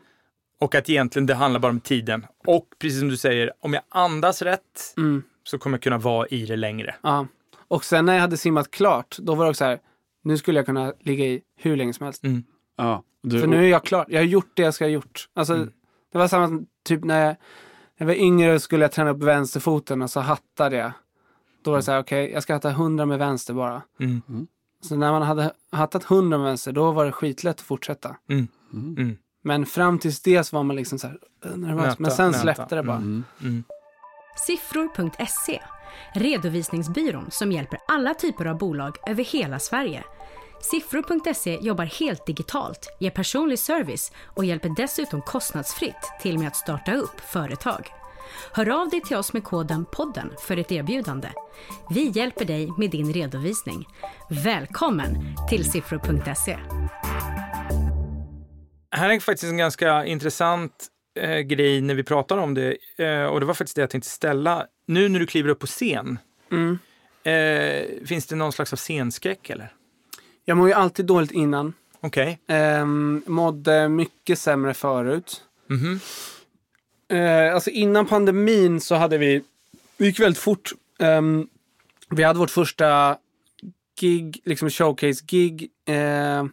Och 0.62 0.74
att 0.74 0.90
egentligen 0.90 1.26
det 1.26 1.34
handlar 1.34 1.60
bara 1.60 1.70
om 1.72 1.80
tiden. 1.80 2.26
Och 2.46 2.66
precis 2.78 2.98
som 2.98 3.08
du 3.08 3.16
säger, 3.16 3.52
om 3.60 3.74
jag 3.74 3.82
andas 3.88 4.42
rätt 4.42 4.94
Mm, 4.96 5.22
så 5.44 5.58
kommer 5.58 5.76
jag 5.76 5.82
kunna 5.82 5.98
vara 5.98 6.26
i 6.26 6.46
det 6.46 6.56
längre. 6.56 6.94
ja. 7.02 7.26
Och 7.68 7.84
sen 7.84 8.04
när 8.06 8.14
jag 8.14 8.20
hade 8.20 8.36
simmat 8.36 8.70
klart, 8.70 9.16
då 9.18 9.34
var 9.34 9.44
det 9.44 9.50
också 9.50 9.58
så 9.58 9.64
här, 9.64 9.78
nu 10.24 10.36
skulle 10.38 10.58
jag 10.58 10.66
kunna 10.66 10.92
ligga 11.00 11.24
i 11.24 11.42
hur 11.56 11.76
länge 11.76 11.92
som 11.92 12.04
helst. 12.04 12.24
Mm. 12.24 12.44
Ja, 12.76 13.02
du, 13.22 13.40
För 13.40 13.46
nu 13.46 13.64
är 13.64 13.68
jag 13.68 13.84
klar. 13.84 14.06
Jag 14.08 14.20
har 14.20 14.24
gjort 14.24 14.50
det 14.54 14.62
jag 14.62 14.74
ska 14.74 14.84
ha 14.84 14.90
gjort. 14.90 15.28
Alltså, 15.34 15.54
Mm. 15.54 15.70
Det 16.12 16.18
var 16.18 16.28
samma 16.28 16.64
typ 16.84 17.04
när 17.04 17.20
jag, 17.20 17.28
när 17.28 17.36
jag 17.96 18.06
var 18.06 18.14
yngre 18.14 18.60
skulle 18.60 18.84
jag 18.84 18.92
träna 18.92 19.10
upp 19.10 19.22
vänsterfoten 19.22 20.02
och 20.02 20.10
så 20.10 20.20
hattade 20.20 20.76
jag. 20.76 20.92
Då 21.64 21.70
var 21.70 21.78
det 21.78 21.82
så 21.82 21.92
här, 21.92 22.00
okej, 22.00 22.30
jag 22.32 22.42
ska 22.42 22.52
hatta 22.54 22.70
100 22.70 23.06
med 23.06 23.18
vänster 23.18 23.54
bara. 23.54 23.82
Mm. 24.00 24.22
Så 24.80 24.96
när 24.96 25.12
man 25.12 25.22
hade 25.22 25.52
hattat 25.72 26.10
100 26.10 26.38
med 26.38 26.46
vänster, 26.46 26.72
då 26.72 26.92
var 26.92 27.04
det 27.04 27.12
skitlätt 27.12 27.56
att 27.56 27.60
fortsätta. 27.60 28.16
Mm. 28.28 29.16
Men 29.42 29.66
fram 29.66 29.98
tills 29.98 30.20
det 30.20 30.44
så 30.44 30.56
var 30.56 30.62
man 30.62 30.76
liksom 30.76 30.98
så 30.98 31.06
här, 31.06 31.18
"Äh, 31.44 31.56
nervös. 31.56 31.84
Nöta, 31.84 31.96
Men 31.98 32.10
sen 32.10 32.26
nöta. 32.26 32.38
släppte 32.38 32.74
det 32.74 32.82
bara. 32.82 32.96
Mm. 32.96 33.24
Mm. 33.40 33.64
Siffror.se, 34.46 35.62
redovisningsbyrån 36.14 37.26
som 37.30 37.52
hjälper 37.52 37.78
alla 37.88 38.14
typer 38.14 38.44
av 38.46 38.58
bolag 38.58 38.96
över 39.06 39.24
hela 39.24 39.58
Sverige. 39.58 40.04
Siffror.se 40.60 41.58
jobbar 41.62 41.84
helt 41.84 42.26
digitalt, 42.26 42.96
ger 43.00 43.10
personlig 43.10 43.58
service 43.58 44.12
och 44.26 44.44
hjälper 44.44 44.68
dessutom 44.76 45.22
kostnadsfritt 45.22 46.12
till 46.20 46.38
med 46.38 46.48
att 46.48 46.56
starta 46.56 46.94
upp 46.94 47.20
företag. 47.20 47.88
Hör 48.52 48.82
av 48.82 48.88
dig 48.90 49.00
till 49.00 49.16
oss 49.16 49.32
med 49.32 49.44
koden 49.44 49.84
podden 49.92 50.32
för 50.40 50.56
ett 50.56 50.72
erbjudande. 50.72 51.28
Vi 51.90 52.08
hjälper 52.08 52.44
dig 52.44 52.68
med 52.78 52.90
din 52.90 53.12
redovisning. 53.12 53.88
Välkommen 54.44 55.36
till 55.50 55.70
siffror.se. 55.70 56.58
Här 58.94 59.10
är 59.10 59.20
faktiskt 59.20 59.50
en 59.50 59.56
ganska 59.56 60.04
intressant 60.06 60.86
eh, 61.20 61.38
grej 61.38 61.80
när 61.80 61.94
vi 61.94 62.02
pratar 62.02 62.38
om 62.38 62.54
det. 62.54 62.76
Eh, 62.96 63.24
och 63.24 63.40
det 63.40 63.46
var 63.46 63.54
faktiskt 63.54 63.76
det 63.76 63.82
jag 63.82 63.90
tänkte 63.90 64.10
ställa. 64.10 64.66
Nu 64.86 65.08
när 65.08 65.20
du 65.20 65.26
kliver 65.26 65.48
upp 65.50 65.58
på 65.58 65.66
scen, 65.66 66.18
Mm. 66.50 66.78
eh, 67.24 68.06
finns 68.06 68.26
det 68.26 68.36
någon 68.36 68.52
slags 68.52 68.72
av 68.72 68.76
scenskräck 68.76 69.50
eller? 69.50 69.72
Jag 70.44 70.56
mår 70.56 70.68
ju 70.68 70.74
alltid 70.74 71.06
dåligt 71.06 71.30
innan. 71.30 71.72
Okej. 72.00 72.38
Um, 72.48 73.22
mådde 73.26 73.88
mycket 73.88 74.38
sämre 74.38 74.74
förut. 74.74 75.42
Mhm. 75.66 76.00
Eh, 77.08 77.54
alltså 77.54 77.70
innan 77.70 78.06
pandemin 78.06 78.80
så 78.80 78.94
hade 78.94 79.18
vi, 79.18 79.42
det 79.96 80.04
gick 80.04 80.20
väldigt 80.20 80.42
fort. 80.42 80.70
Ehm, 80.98 81.48
vi 82.10 82.22
hade 82.22 82.38
vårt 82.38 82.50
första 82.50 83.16
gig, 84.00 84.40
liksom 84.44 84.70
showcase-gig, 84.70 85.68
eh, 85.88 86.44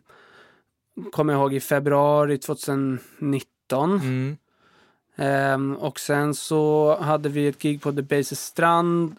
kommer 1.11 1.33
jag 1.33 1.39
ihåg 1.39 1.53
i 1.53 1.59
februari 1.59 2.37
2019. 2.37 3.91
Mm. 3.91 4.37
Ehm, 5.15 5.75
och 5.75 5.99
sen 5.99 6.33
så 6.33 6.95
hade 7.01 7.29
vi 7.29 7.47
ett 7.47 7.59
gig 7.61 7.81
på 7.81 7.91
The 7.91 8.01
Bases 8.01 8.41
strand. 8.41 9.15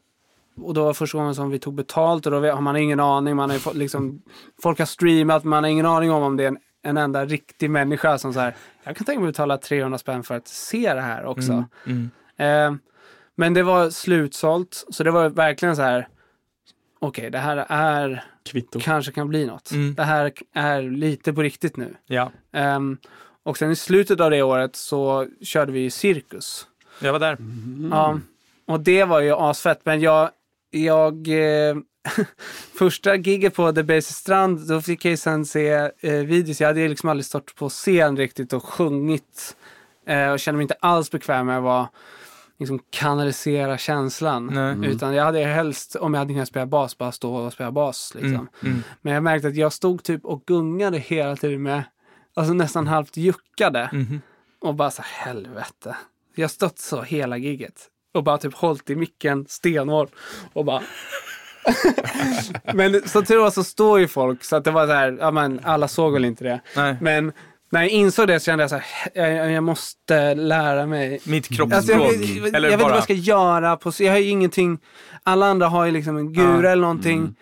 Och 0.57 0.75
då 0.75 0.85
var 0.85 0.95
första 0.95 1.19
gången 1.19 1.35
som 1.35 1.51
vi 1.51 1.59
tog 1.59 1.75
betalt 1.75 2.27
och 2.27 2.33
då 2.33 2.51
har 2.51 2.61
man 2.61 2.77
ingen 2.77 3.01
aning. 3.01 3.37
Man 3.37 3.51
har 3.51 3.75
liksom, 3.75 4.23
folk 4.63 4.79
har 4.79 4.87
streamat, 4.87 5.45
man 5.45 5.65
har 5.65 5.71
ingen 5.71 5.87
aning 5.87 6.11
om 6.11 6.23
om 6.23 6.37
det 6.37 6.45
är 6.45 6.49
en, 6.49 6.59
en 6.83 6.97
enda 6.97 7.25
riktig 7.25 7.71
människa 7.71 8.19
som 8.19 8.33
så 8.33 8.41
här, 8.41 8.55
jag 8.85 8.97
kan 8.97 9.05
tänka 9.05 9.21
mig 9.21 9.29
att 9.29 9.35
betala 9.35 9.59
300 9.59 9.99
spänn 9.99 10.23
för 10.23 10.37
att 10.37 10.49
se 10.49 10.95
det 10.95 11.01
här 11.01 11.25
också. 11.25 11.53
Mm. 11.53 11.65
Mm. 11.87 12.11
Ehm, 12.37 12.79
men 13.35 13.55
det 13.55 13.63
var 13.63 13.91
slutsålt, 13.91 14.85
så 14.91 15.05
det 15.05 15.11
var 15.11 15.29
verkligen 15.29 15.77
så 15.77 15.83
här, 15.83 16.09
okej 16.99 17.31
det 17.31 17.39
här 17.39 17.67
är, 17.69 18.25
Kvitto. 18.45 18.81
kanske 18.83 19.13
kan 19.13 19.29
bli 19.29 19.47
något. 19.47 19.71
Mm. 19.71 19.95
Det 19.95 20.05
här 20.05 20.33
är 20.55 20.83
lite 20.83 21.33
på 21.33 21.43
riktigt 21.43 21.77
nu. 21.77 21.95
Ja, 22.07 22.33
Ehm, 22.53 22.99
och 23.43 23.59
sen 23.59 23.71
i 23.71 23.77
slutet 23.77 24.21
av 24.21 24.31
det 24.31 24.43
året 24.43 24.77
så 24.77 25.27
körde 25.43 25.73
vi 25.73 25.91
cirkus. 25.91 26.67
jag 27.01 27.13
var 27.13 27.19
där. 27.21 27.33
Mm. 27.33 27.89
Ja, 27.93 28.21
och 28.67 28.81
det 28.81 29.05
var 29.05 29.21
ju 29.21 29.33
asfett. 29.33 29.81
Men 29.85 30.01
jag, 30.01 30.31
jag 30.71 31.29
eh, 31.29 31.77
första 32.79 33.17
giget 33.17 33.55
på 33.55 33.73
The 33.73 33.83
Base 33.83 34.13
Strand, 34.13 34.69
då 34.69 34.81
fick 34.81 35.05
jag 35.05 35.11
ju 35.11 35.17
sen 35.17 35.47
se 35.47 35.69
eh, 36.01 36.13
videos. 36.13 36.61
Jag 36.61 36.69
hade 36.69 36.81
ju 36.81 36.89
liksom 36.89 37.09
aldrig 37.09 37.25
stått 37.25 37.55
på 37.55 37.69
scen 37.69 38.17
riktigt 38.17 38.53
och 38.53 38.65
sjungit. 38.65 39.57
Eh, 40.07 40.31
och 40.33 40.41
kände 40.41 40.57
mig 40.57 40.63
inte 40.63 40.77
alls 40.81 41.11
bekväm 41.11 41.47
med 41.47 41.57
att 41.57 41.63
vara, 41.63 41.89
liksom 42.61 42.81
kanalisera 42.91 43.79
känslan. 43.79 44.47
Nej. 44.47 44.91
Utan 44.91 45.15
jag 45.15 45.25
hade 45.25 45.45
helst, 45.45 45.97
om 45.97 46.15
jag 46.15 46.19
hade 46.19 46.33
kunnat 46.33 46.49
spela 46.49 46.67
bas, 46.67 46.99
bara 46.99 47.13
stå 47.13 47.35
och 47.35 47.53
spela 47.53 47.73
bas. 47.73 48.13
Liksom. 48.15 48.33
Mm. 48.33 48.49
Mm. 48.63 48.83
Men 49.03 49.15
jag 49.15 49.23
märkte 49.23 49.49
att 49.49 49.57
jag 49.57 49.73
stod 49.73 50.03
typ 50.03 50.25
och 50.25 50.45
gungade 50.47 50.99
hela 50.99 51.37
tiden 51.37 51.63
med, 51.63 51.83
alltså 52.35 52.55
nästan 52.55 52.87
halvt 52.87 53.17
juckade. 53.17 53.91
Mhm. 53.93 54.21
Och 54.61 54.75
bara 54.75 54.91
så 54.91 55.03
helvete. 55.05 55.97
Jag 56.35 56.51
stått 56.51 56.79
så 56.79 57.03
hela 57.03 57.37
gigget 57.37 57.89
och 58.15 58.25
bara 58.25 58.39
typ 58.39 58.55
hållit 58.55 58.91
i 58.91 58.97
micken 58.97 59.47
stenhårt 59.49 60.11
och 60.53 60.65
bara 60.65 60.83
men 62.75 63.09
som 63.09 63.25
tur 63.25 63.39
var 63.39 63.51
så 63.51 63.65
står 63.65 64.01
ju 64.01 64.09
folk 64.09 64.45
så 64.45 64.57
att 64.57 64.65
det 64.65 64.71
var 64.71 64.87
så 64.87 64.93
här, 64.93 65.17
ja 65.21 65.31
men 65.31 65.61
alla 65.65 65.89
såg 65.89 66.13
väl 66.13 66.25
inte 66.25 66.45
det. 66.45 66.61
Nej. 66.77 66.97
Men 67.01 67.33
när 67.71 67.81
jag 67.81 67.91
insåg 67.91 68.29
det 68.29 68.41
så 68.41 68.45
kände 68.45 68.63
jag 68.65 68.71
så 68.71 68.77
här, 68.77 69.37
jag, 69.37 69.53
jag 69.53 69.65
måste 69.65 70.35
lära 70.35 70.87
mig. 70.87 71.21
Mitt 71.25 71.45
Alltså 71.51 71.55
jag, 71.55 71.71
kroppsspråk. 71.71 72.01
jag, 72.01 72.15
jag, 72.15 72.61
vet 72.61 72.73
inte 72.73 72.85
vad 72.85 72.93
jag 72.97 73.03
ska 73.03 73.13
göra. 73.13 73.77
På, 73.77 73.93
jag 73.99 74.13
har 74.13 74.19
ju 74.19 74.29
ingenting. 74.29 74.79
Alla 75.23 75.47
andra 75.47 75.69
har 75.69 75.85
ju 75.87 75.93
liksom 75.93 76.17
en 76.17 76.33
gura 76.33 76.63
Ja. 76.65 76.71
eller 76.71 76.83
någonting. 76.83 77.35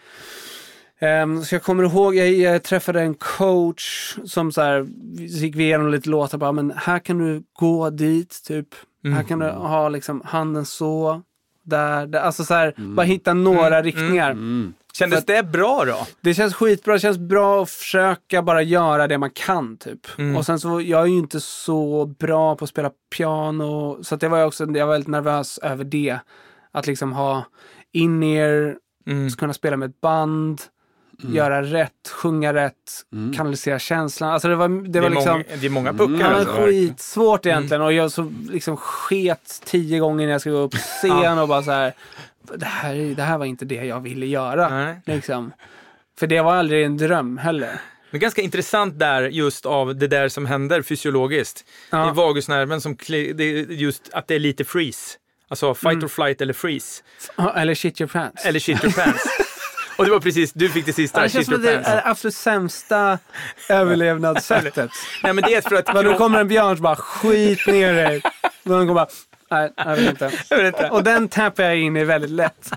Ehm, 1.01 1.43
så 1.45 1.55
jag 1.55 1.63
kommer 1.63 1.85
ihåg, 1.85 2.15
jag, 2.15 2.63
träffade 2.63 3.01
en 3.01 3.15
coach 3.15 4.17
som 4.25 4.53
så 4.53 4.63
här, 4.63 4.87
så 5.29 5.37
gick 5.45 5.57
vi 5.57 5.65
igenom 5.65 5.91
lite 5.91 6.09
låtar. 6.09 6.39
Bara, 6.39 6.53
men 6.53 6.73
här 6.77 6.99
kan 6.99 7.19
du 7.19 7.43
gå 7.53 7.91
dit, 7.91 8.43
typ. 8.47 8.67
Här 9.15 9.23
kan 9.23 9.39
du 9.39 9.47
ha 9.51 9.89
liksom 9.89 10.23
handen 10.25 10.65
så. 10.67 11.23
Där, 11.65 12.07
där. 12.07 12.21
Alltså 12.21 12.45
så 12.45 12.55
här, 12.55 12.75
bara 12.77 13.07
hitta 13.07 13.35
några 13.35 13.83
riktningar. 13.83 14.37
Mm. 15.01 15.11
Kändes 15.11 15.25
det 15.27 15.43
bra 15.43 15.85
då? 15.85 16.07
Det 16.21 16.35
känns 16.35 16.55
skitbra. 16.55 16.95
Det 16.95 17.01
känns 17.01 17.19
bra 17.19 17.63
att 17.63 17.71
försöka 17.71 18.43
bara 18.43 18.63
göra 18.63 19.07
det 19.07 19.19
man 19.19 19.31
kan 19.31 19.77
typ. 19.77 20.19
Mm. 20.19 20.37
Och 20.37 20.47
sen 20.47 20.61
så, 20.61 20.81
jag 20.81 21.03
är 21.03 21.07
ju 21.07 21.19
inte 21.19 21.41
så 21.41 22.07
bra 22.19 22.57
på 22.57 22.65
att 22.65 22.69
spela 22.69 22.91
piano. 23.17 23.99
Så 24.05 24.15
att 24.15 24.21
det 24.21 24.29
var 24.29 24.39
jag 24.39 24.47
också, 24.49 24.65
jag 24.65 24.87
var 24.87 24.93
väldigt 24.93 25.09
nervös 25.09 25.59
över 25.59 25.85
det. 25.85 26.19
Att 26.73 26.87
liksom 26.87 27.13
ha 27.13 27.45
in-ear, 27.93 28.77
Mm. 29.07 29.31
kunna 29.31 29.53
spela 29.53 29.77
med 29.77 29.91
ett 29.91 30.01
band, 30.01 30.63
göra 31.19 31.63
rätt, 31.63 32.09
sjunga 32.15 32.55
rätt, 32.55 32.75
kanalisera 33.37 33.79
känslan. 33.79 34.31
Alltså 34.31 34.49
det 34.49 34.57
var, 34.57 34.69
det 34.69 34.89
Det, 34.89 35.01
var 35.01 35.11
liksom... 35.11 35.33
många, 35.33 35.45
det 35.61 35.67
är 35.67 35.71
många 35.71 35.93
puckar 35.93 36.13
Ja, 36.13 36.31
men 36.31 36.35
alltså. 36.35 36.53
skitsvårt 36.67 37.47
egentligen. 37.47 37.83
Och 37.83 37.93
jag 37.93 38.13
så 38.13 38.33
liksom 38.51 38.77
sket 38.77 39.63
tio 39.65 39.99
gånger 39.99 40.27
när 40.27 40.33
jag 40.33 40.41
skulle 40.41 40.55
gå 40.57 40.61
upp 40.63 40.71
på 40.73 40.77
scen 41.01 41.39
och 41.39 41.49
bara 41.49 41.63
så 41.63 41.71
här. 41.71 41.93
Det 42.57 42.67
här, 42.67 42.95
är- 42.95 43.15
det 43.15 43.23
här 43.23 43.39
var 43.39 43.47
inte 43.47 43.65
det 43.65 43.85
jag 43.85 44.01
ville 44.01 44.27
göra. 44.27 44.69
Nej. 44.69 45.01
Liksom. 45.07 45.53
För 46.19 46.27
det 46.27 46.41
var 46.41 46.55
aldrig 46.55 46.85
en 46.85 46.97
dröm 46.97 47.39
heller. 47.39 47.81
Men 48.11 48.21
ganska 48.21 48.43
intressant 48.43 48.99
där 48.99 49.23
just 49.23 49.67
av 49.67 49.97
det 49.97 50.07
där 50.07 50.29
som 50.29 50.47
händer 50.47 50.83
fysiologiskt. 50.83 51.65
Ja. 51.91 51.99
Det 51.99 52.05
är 52.09 52.13
vagusnerven 52.15 52.81
som, 52.81 52.97
just 53.69 54.11
att 54.13 54.29
det 54.29 54.35
är 54.35 54.39
lite 54.39 54.65
freeze. 54.65 55.17
Alltså 55.49 55.75
fight 55.75 56.05
or 56.05 56.09
flight 56.09 56.41
eller 56.41 56.53
freeze. 56.53 57.03
Ja, 57.37 57.55
Eller 57.57 57.75
shit 57.75 58.01
your 58.01 58.09
pants. 58.09 58.45
Eller 58.47 58.61
shit 58.61 58.85
your 58.85 58.93
pants. 59.05 59.25
Och 59.99 60.05
det 60.05 60.11
var 60.11 60.21
precis, 60.21 60.53
du 60.53 60.69
fick 60.69 60.85
det 60.87 60.91
Ja, 60.91 60.95
sista, 60.95 61.23
det 61.23 61.29
känns 61.29 61.47
shit 61.47 61.55
som 61.55 61.63
det 61.65 61.73
pants. 61.75 61.89
är 61.89 62.09
absolut 62.11 62.35
sämsta 62.35 63.19
överlevnadssättet. 63.69 64.91
Nej 65.23 65.33
men 65.33 65.45
det 65.45 65.55
är 65.55 65.61
för 65.61 65.77
att... 65.77 65.95
Men 65.95 66.05
då 66.05 66.15
kommer 66.19 66.41
en 66.41 66.49
björn 66.49 66.77
som 66.77 66.83
bara 66.83 66.97
skit 66.97 67.67
ner 67.67 67.93
dig. 67.95 68.23
Den 68.63 68.87
går 68.87 68.95
bara, 68.95 69.09
nej, 69.51 69.73
jag 69.77 69.97
vet 69.97 70.09
inte. 70.11 70.31
Jag 70.51 70.57
vet 70.63 70.75
inte. 70.75 70.91
Och 70.91 71.05
den 71.05 71.29
tappar 71.29 71.63
jag 71.65 71.77
in 71.79 71.97
i 71.97 72.05
väldigt 72.05 72.31
lätt. 72.31 72.71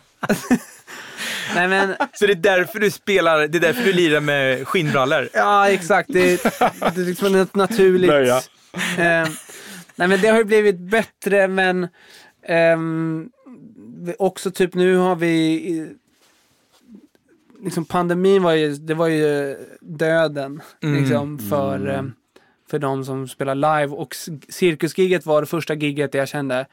nej 1.55 1.67
men, 1.67 1.95
Så 2.13 2.25
det 2.25 2.33
är 2.33 2.35
därför 2.35 2.79
du 2.79 2.91
spelar, 2.91 3.47
det 3.47 3.57
är 3.57 3.59
därför 3.59 3.83
du 3.83 3.93
lirar 3.93 4.19
med 4.19 4.67
skinnbrallor. 4.67 5.29
ja 5.33 5.69
exakt. 5.69 6.09
Det, 6.13 6.43
det 6.43 7.01
är 7.01 7.05
liksom 7.05 7.31
något 7.31 7.55
naturligt. 7.55 8.09
Blöja. 8.09 8.37
Eh, 8.97 9.27
nej 9.95 10.07
men 10.07 10.21
det 10.21 10.27
har 10.27 10.37
ju 10.37 10.43
blivit 10.43 10.79
bättre 10.79 11.47
men 11.47 11.87
ehm, 12.47 13.29
vi- 14.01 14.15
också 14.19 14.51
typ 14.51 14.73
nu 14.73 14.95
har 14.95 15.15
vi 15.15 15.89
liksom 17.63 17.85
pandemin 17.85 18.43
var 18.43 18.51
ju, 18.53 18.73
det 18.75 18.93
var 18.93 19.07
ju 19.07 19.57
döden 19.81 20.61
Mm. 20.83 20.99
liksom 21.01 21.39
för, 21.49 21.89
eh, 21.89 22.03
för 22.71 22.79
de 22.79 23.05
som 23.05 23.27
spelar 23.27 23.55
live 23.55 23.95
och 23.95 24.15
cirkusgigget 24.49 25.25
var 25.25 25.41
det 25.41 25.47
första 25.47 25.73
gigget 25.73 26.11
där 26.11 26.19
jag 26.19 26.27
kände 26.27 26.65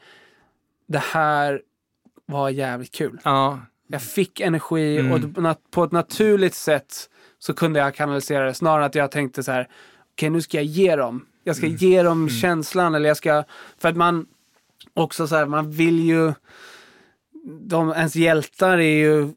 det 0.87 1.03
här 1.11 1.61
var 2.25 2.49
jävligt 2.49 2.91
kul. 2.91 3.19
Ja. 3.23 3.59
Jag 3.87 4.01
fick 4.01 4.39
energi 4.39 4.97
Mm. 4.97 5.11
och 5.11 5.19
på 5.71 5.83
ett 5.83 5.91
naturligt 5.91 6.55
sätt 6.55 7.09
så 7.39 7.53
kunde 7.53 7.79
jag 7.79 7.95
kanalisera 7.95 8.45
det. 8.45 8.53
Snarare 8.53 8.85
att 8.85 8.95
jag 8.95 9.11
tänkte 9.11 9.43
så 9.43 9.51
här, 9.51 9.67
okej 10.13 10.29
nu 10.29 10.41
ska 10.41 10.57
jag 10.57 10.65
ge 10.65 10.95
dem. 10.95 11.25
Jag 11.43 11.55
ska 11.55 11.67
ge 11.67 12.03
dem 12.03 12.29
känslan 12.29 12.95
eller 12.95 13.07
jag 13.07 13.17
ska, 13.17 13.43
för 13.77 13.89
att 13.89 13.97
man 13.97 14.25
också 14.93 15.27
så 15.27 15.35
här, 15.35 15.45
man 15.45 15.71
vill 15.71 15.99
ju, 15.99 16.33
de, 17.61 17.91
ens 17.91 18.15
hjältar 18.15 18.77
är 18.77 18.97
ju, 18.97 19.33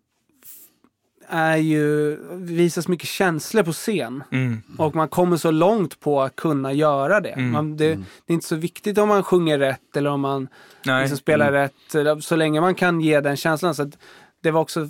är 1.28 1.56
ju, 1.56 2.18
visar 2.36 2.82
så 2.82 2.90
mycket 2.90 3.08
känslor 3.08 3.62
på 3.62 3.72
scen. 3.72 4.22
Mm. 4.32 4.62
Och 4.78 4.94
man 4.94 5.08
kommer 5.08 5.36
så 5.36 5.50
långt 5.50 6.00
på 6.00 6.22
att 6.22 6.36
kunna 6.36 6.72
göra 6.72 7.20
det. 7.20 7.28
Mm. 7.30 7.50
Man, 7.50 7.76
det, 7.76 7.94
det 8.26 8.32
är 8.32 8.34
inte 8.34 8.46
så 8.46 8.56
viktigt 8.56 8.98
om 8.98 9.08
man 9.08 9.22
sjunger 9.22 9.58
rätt 9.58 9.96
eller 9.96 10.10
om 10.10 10.20
man 10.20 10.48
liksom 10.84 11.18
spelar 11.18 11.52
rätt. 11.52 11.94
eller 11.94 12.20
Så 12.20 12.36
länge 12.36 12.60
man 12.60 12.74
kan 12.74 13.00
ge 13.00 13.20
den 13.20 13.36
känslan. 13.36 13.74
Så 13.74 13.82
att 13.82 13.98
det 14.40 14.50
var 14.50 14.60
också, 14.60 14.88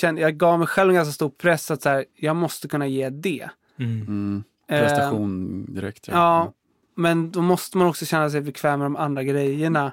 jag 0.00 0.36
gav 0.36 0.58
mig 0.58 0.68
själv 0.68 0.90
en 0.90 0.96
ganska 0.96 1.12
stor 1.12 1.28
press 1.28 1.70
att 1.70 1.82
så 1.82 1.88
här, 1.88 2.04
jag 2.16 2.36
måste 2.36 2.68
kunna 2.68 2.86
ge 2.86 3.10
det. 3.10 3.48
Mm. 3.78 4.00
Mm. 4.00 4.44
Eh, 4.68 4.80
Prestation 4.80 5.64
direkt. 5.74 6.08
Ja, 6.08 6.52
men 6.96 7.30
då 7.30 7.40
måste 7.40 7.78
man 7.78 7.86
också 7.86 8.06
känna 8.06 8.30
sig 8.30 8.40
bekväm 8.40 8.78
med 8.78 8.86
de 8.86 8.96
andra 8.96 9.22
grejerna. 9.22 9.92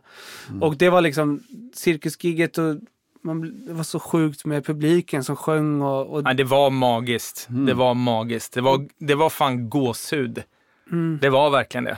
Och 0.61 0.77
det 0.77 0.89
var 0.89 1.01
liksom 1.01 1.43
cirkusgigget 1.73 2.57
och 2.57 2.75
man, 3.23 3.65
det 3.65 3.73
var 3.73 3.83
så 3.83 3.99
sjukt 3.99 4.45
med 4.45 4.65
publiken 4.65 5.23
som 5.23 5.35
sjöng 5.35 5.81
och, 5.81 6.13
och 6.13 6.23
Nej, 6.23 6.35
det 6.35 6.43
var 6.43 6.69
magiskt. 6.69 7.47
Det 7.49 7.73
var 7.73 7.93
magiskt. 7.93 8.53
Det 8.53 8.61
var, 8.61 8.87
det 8.97 9.15
var 9.15 9.29
fan 9.29 9.69
gåshud. 9.69 10.43
mm, 10.91 11.19
Det 11.21 11.29
var 11.29 11.49
verkligen 11.49 11.83
det. 11.83 11.97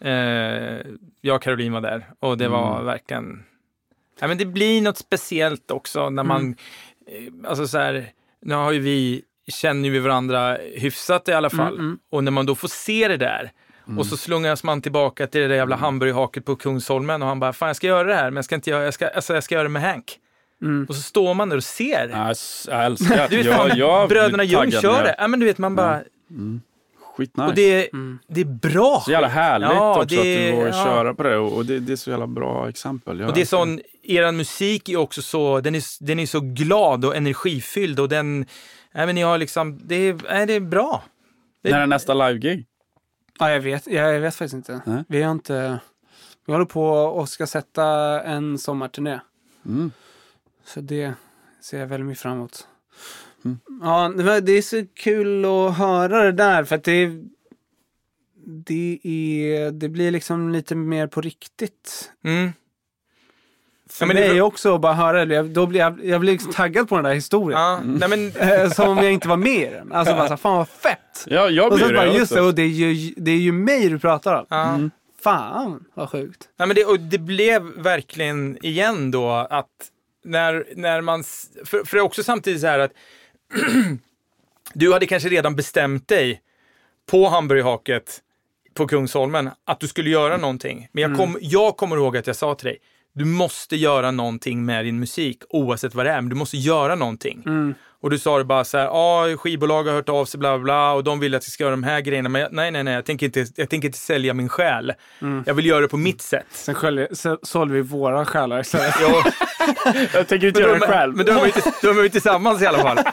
Eh, 0.00 0.86
jag 1.20 1.36
och 1.36 1.42
Caroline 1.42 1.72
var 1.72 1.80
där 1.80 2.06
och 2.20 2.38
det 2.38 2.48
var 2.48 2.82
verkligen... 2.82 3.44
Ja, 4.20 4.28
men 4.28 4.38
det 4.38 4.46
blir 4.46 4.82
något 4.82 4.98
speciellt 4.98 5.70
också 5.70 6.10
när 6.10 6.22
man... 6.22 6.56
Eh, 7.06 7.48
alltså 7.50 7.68
så 7.68 7.78
här, 7.78 8.06
nu 8.42 8.54
har 8.54 8.72
ju 8.72 8.78
vi, 8.78 9.22
känner 9.48 9.90
vi 9.90 9.98
varandra 9.98 10.58
hyfsat 10.76 11.28
i 11.28 11.32
alla 11.32 11.50
fall. 11.50 11.74
Mm, 11.74 11.86
mm. 11.86 11.98
Och 12.10 12.24
när 12.24 12.30
man 12.30 12.46
då 12.46 12.54
får 12.54 12.68
se 12.68 13.08
det 13.08 13.16
där 13.16 13.52
och 13.98 14.06
så 14.06 14.16
slungas 14.16 14.64
man 14.64 14.82
tillbaka 14.82 15.26
till 15.26 15.40
det 15.40 15.48
där 15.48 15.54
jävla 15.54 15.76
hamburgerhaket 15.76 16.44
på 16.44 16.56
Kungsholmen 16.56 17.22
och 17.22 17.28
han 17.28 17.40
bara, 17.40 17.52
fan 17.52 17.66
jag 17.66 17.76
ska 17.76 17.86
göra 17.86 18.08
det 18.08 18.14
här 18.14 18.24
men 18.30 18.36
jag 18.36 18.44
ska 18.44 18.54
inte 18.54 18.70
göra, 18.70 18.84
jag 18.84 18.94
ska, 18.94 19.08
alltså, 19.08 19.34
jag 19.34 19.44
ska 19.44 19.54
göra 19.54 19.62
det 19.62 19.68
med 19.68 19.82
Hank. 19.82 20.18
Mm. 20.64 20.86
Och 20.88 20.94
så 20.94 21.02
står 21.02 21.34
man 21.34 21.48
där 21.48 21.56
och 21.56 21.64
ser. 21.64 22.08
Jag, 22.08 22.28
älskar 22.84 23.28
Du 23.30 23.36
vet, 23.36 23.46
jag, 23.46 23.76
jag 23.76 24.08
bröderna 24.08 24.44
Ljung 24.44 24.70
kör 24.70 25.02
det. 25.02 25.14
Ja, 25.18 25.28
men 25.28 25.40
du 25.40 25.46
vet, 25.46 25.58
man 25.58 25.74
bara... 25.76 26.02
Skitnice. 27.16 27.46
Och 27.48 27.54
det, 27.54 27.92
Mm. 27.92 28.18
det 28.28 28.40
är 28.40 28.44
bra. 28.44 29.02
så 29.04 29.10
jävla 29.10 29.28
härligt 29.28 29.68
Ja, 29.68 29.90
också 30.02 30.04
det- 30.16 30.18
att 30.18 30.24
du 30.50 30.56
vågar 30.56 30.66
ja. 30.78 30.84
köra 30.84 31.14
på 31.14 31.22
det 31.22 31.36
och, 31.36 31.64
det, 31.66 31.78
det 31.78 31.92
är 31.92 31.96
så 31.96 32.10
jävla 32.10 32.26
bra 32.26 32.68
exempel. 32.68 33.20
Jag 33.20 33.28
Och 33.28 33.34
det 33.34 33.40
är 33.40 33.44
sån, 33.44 33.80
er 34.02 34.32
musik 34.32 34.88
är 34.88 34.96
också 34.96 35.22
så, 35.22 35.60
den 35.60 35.74
är, 35.74 36.04
den 36.04 36.18
är 36.20 36.26
så 36.26 36.40
glad 36.40 37.04
och 37.04 37.16
energifylld 37.16 38.00
och 38.00 38.08
den, 38.08 38.38
nej 38.94 39.06
men 39.06 39.14
ni 39.14 39.22
har 39.22 39.38
liksom, 39.38 39.80
det 39.84 39.94
är, 39.94 40.46
det 40.46 40.52
är 40.54 40.60
bra. 40.60 41.02
När 41.64 41.80
är 41.80 41.86
nästa 41.86 42.14
live-gig? 42.14 42.66
Ja, 43.38 43.50
jag 43.50 43.60
vet, 43.60 43.86
jag, 43.86 44.14
jag 44.14 44.20
vet 44.20 44.34
faktiskt 44.34 44.54
inte. 44.54 44.80
Nej. 44.86 45.04
Vi 45.08 45.22
har 45.22 45.32
inte... 45.32 45.78
Vi 46.46 46.52
håller 46.52 46.66
på 46.66 46.86
och 46.88 47.28
ska 47.28 47.46
sätta 47.46 47.84
en 48.22 48.58
sommarturné. 48.58 49.20
Mm. 49.66 49.90
Så 50.64 50.80
det 50.80 51.12
ser 51.60 51.78
jag 51.80 51.86
väldigt 51.86 52.06
mycket 52.06 52.22
fram 52.22 52.32
emot. 52.32 52.66
Mm. 53.44 53.58
Ja, 53.82 54.12
det 54.16 54.40
det 54.40 54.52
är 54.52 54.62
så 54.62 54.84
kul 54.94 55.44
att 55.44 55.76
höra 55.76 56.22
det 56.24 56.32
där 56.32 56.64
för 56.64 56.76
att 56.76 56.84
det 56.84 57.10
det, 58.46 59.00
är, 59.02 59.70
det 59.70 59.88
blir 59.88 60.10
liksom 60.10 60.52
lite 60.52 60.74
mer 60.74 61.06
på 61.06 61.20
riktigt. 61.20 62.10
Mm. 62.24 62.52
För 63.90 64.04
Ja, 64.04 64.06
men 64.06 64.16
det 64.16 64.22
är 64.24 64.28
mig 64.28 64.36
bra- 64.38 64.46
också 64.46 64.74
att 64.74 64.80
bara 64.80 64.92
höra 64.94 65.24
det. 65.24 65.34
Jag- 65.34 65.50
Då 65.50 65.66
blir 65.66 65.80
jag, 65.80 66.04
jag 66.04 66.20
blir 66.20 66.32
liksom 66.32 66.52
taggad 66.52 66.88
på 66.88 66.94
den 66.94 67.04
där 67.04 67.14
historien. 67.14 67.60
Ja, 67.60 67.80
nej 67.84 68.08
men, 68.08 68.32
Eh, 68.50 68.70
Som 68.70 68.88
om 68.88 68.96
jag 68.98 69.12
inte 69.12 69.28
var 69.28 69.36
med 69.36 69.68
i 69.68 69.74
den. 69.74 69.92
Alltså 69.92 70.14
bara 70.14 70.28
så, 70.28 70.36
fan 70.36 70.56
vad 70.56 70.68
fett! 70.68 71.24
Ja, 71.26 71.48
jag 71.50 71.66
Och 71.72 71.74
blir 71.76 71.84
så 71.86 71.90
det 71.92 71.96
bara, 71.98 72.06
just 72.06 72.32
också. 72.32 72.34
det, 72.34 72.40
och 72.40 72.54
det 72.54 72.62
är, 72.62 72.66
ju, 72.68 73.14
det 73.16 73.30
är 73.30 73.36
ju 73.38 73.52
mig 73.52 73.88
du 73.88 73.98
pratar 73.98 74.34
om. 74.34 74.46
ja. 74.48 74.78
Fan 75.20 75.84
vad 75.94 76.10
sjukt. 76.10 76.48
Nej, 76.56 76.68
men 76.68 76.74
det, 76.74 76.84
och 76.84 77.00
det 77.00 77.18
blev 77.18 77.62
verkligen 77.62 78.64
igen 78.64 79.10
då 79.10 79.30
att 79.30 79.66
när, 80.24 80.66
när 80.76 81.00
man... 81.00 81.24
För, 81.64 81.84
för 81.84 81.96
det 81.96 82.00
är 82.00 82.00
också 82.00 82.22
samtidigt 82.22 82.60
så 82.60 82.66
här 82.66 82.78
att 82.78 82.92
du 84.74 84.92
hade 84.92 85.06
kanske 85.06 85.28
redan 85.28 85.56
bestämt 85.56 86.08
dig 86.08 86.40
på 87.10 87.28
hamburgerhaket 87.28 88.20
på 88.74 88.86
Kungsholmen 88.86 89.50
att 89.64 89.80
du 89.80 89.88
skulle 89.88 90.10
göra 90.10 90.36
någonting. 90.36 90.88
Men 90.92 91.02
jag, 91.02 91.16
kom, 91.16 91.38
jag 91.40 91.76
kommer 91.76 91.96
ihåg 91.96 92.16
att 92.16 92.26
jag 92.26 92.36
sa 92.36 92.54
till 92.54 92.66
dig, 92.66 92.78
du 93.12 93.24
måste 93.24 93.76
göra 93.76 94.10
någonting 94.10 94.64
med 94.64 94.84
din 94.84 95.00
musik 95.00 95.42
oavsett 95.48 95.94
vad 95.94 96.06
det 96.06 96.12
är, 96.12 96.20
men 96.20 96.28
du 96.28 96.36
måste 96.36 96.56
göra 96.56 96.94
någonting. 96.94 97.42
Mm. 97.46 97.74
Och 98.04 98.10
du 98.10 98.18
sa 98.18 98.38
det 98.38 98.44
bara 98.44 98.64
så 98.64 98.78
här, 98.78 98.84
ja, 98.84 99.36
skivbolag 99.36 99.84
har 99.84 99.92
hört 99.92 100.08
av 100.08 100.24
sig, 100.24 100.40
bla 100.40 100.58
bla, 100.58 100.64
bla 100.64 100.92
och 100.92 101.04
de 101.04 101.20
vill 101.20 101.34
att 101.34 101.44
jag 101.44 101.52
ska 101.52 101.64
göra 101.64 101.70
de 101.70 101.82
här 101.82 102.00
grejerna, 102.00 102.28
men 102.28 102.40
jag, 102.40 102.52
nej, 102.52 102.70
nej, 102.70 102.84
nej, 102.84 102.94
jag 102.94 103.04
tänker 103.04 103.26
inte, 103.26 103.46
jag 103.56 103.70
tänker 103.70 103.88
inte 103.88 103.98
sälja 103.98 104.34
min 104.34 104.48
själ. 104.48 104.92
Jag 105.46 105.54
vill 105.54 105.66
göra 105.66 105.80
det 105.80 105.88
på 105.88 105.96
mitt 105.96 106.22
sätt. 106.22 106.46
Sen 106.50 107.38
sålde 107.42 107.74
vi 107.74 107.80
våra 107.80 108.24
själar 108.24 108.60
istället. 108.60 108.94
Ja, 109.00 109.24
Jag 110.12 110.28
tänker 110.28 110.46
inte 110.48 110.60
men 110.60 110.68
göra 110.68 110.78
det 110.78 110.86
själv. 110.86 111.16
men 111.16 111.26
då 111.26 111.32
är 111.32 111.94
vi 111.94 112.02
vi 112.02 112.10
tillsammans 112.10 112.62
i 112.62 112.66
alla 112.66 112.78
fall. 112.78 112.98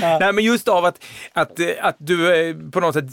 Nej, 0.20 0.32
men 0.32 0.44
just 0.44 0.68
av 0.68 0.84
att, 0.84 1.04
att, 1.32 1.60
att 1.80 1.96
du 1.98 2.48
eh, 2.48 2.56
på 2.72 2.80
något 2.80 2.94
sätt 2.94 3.10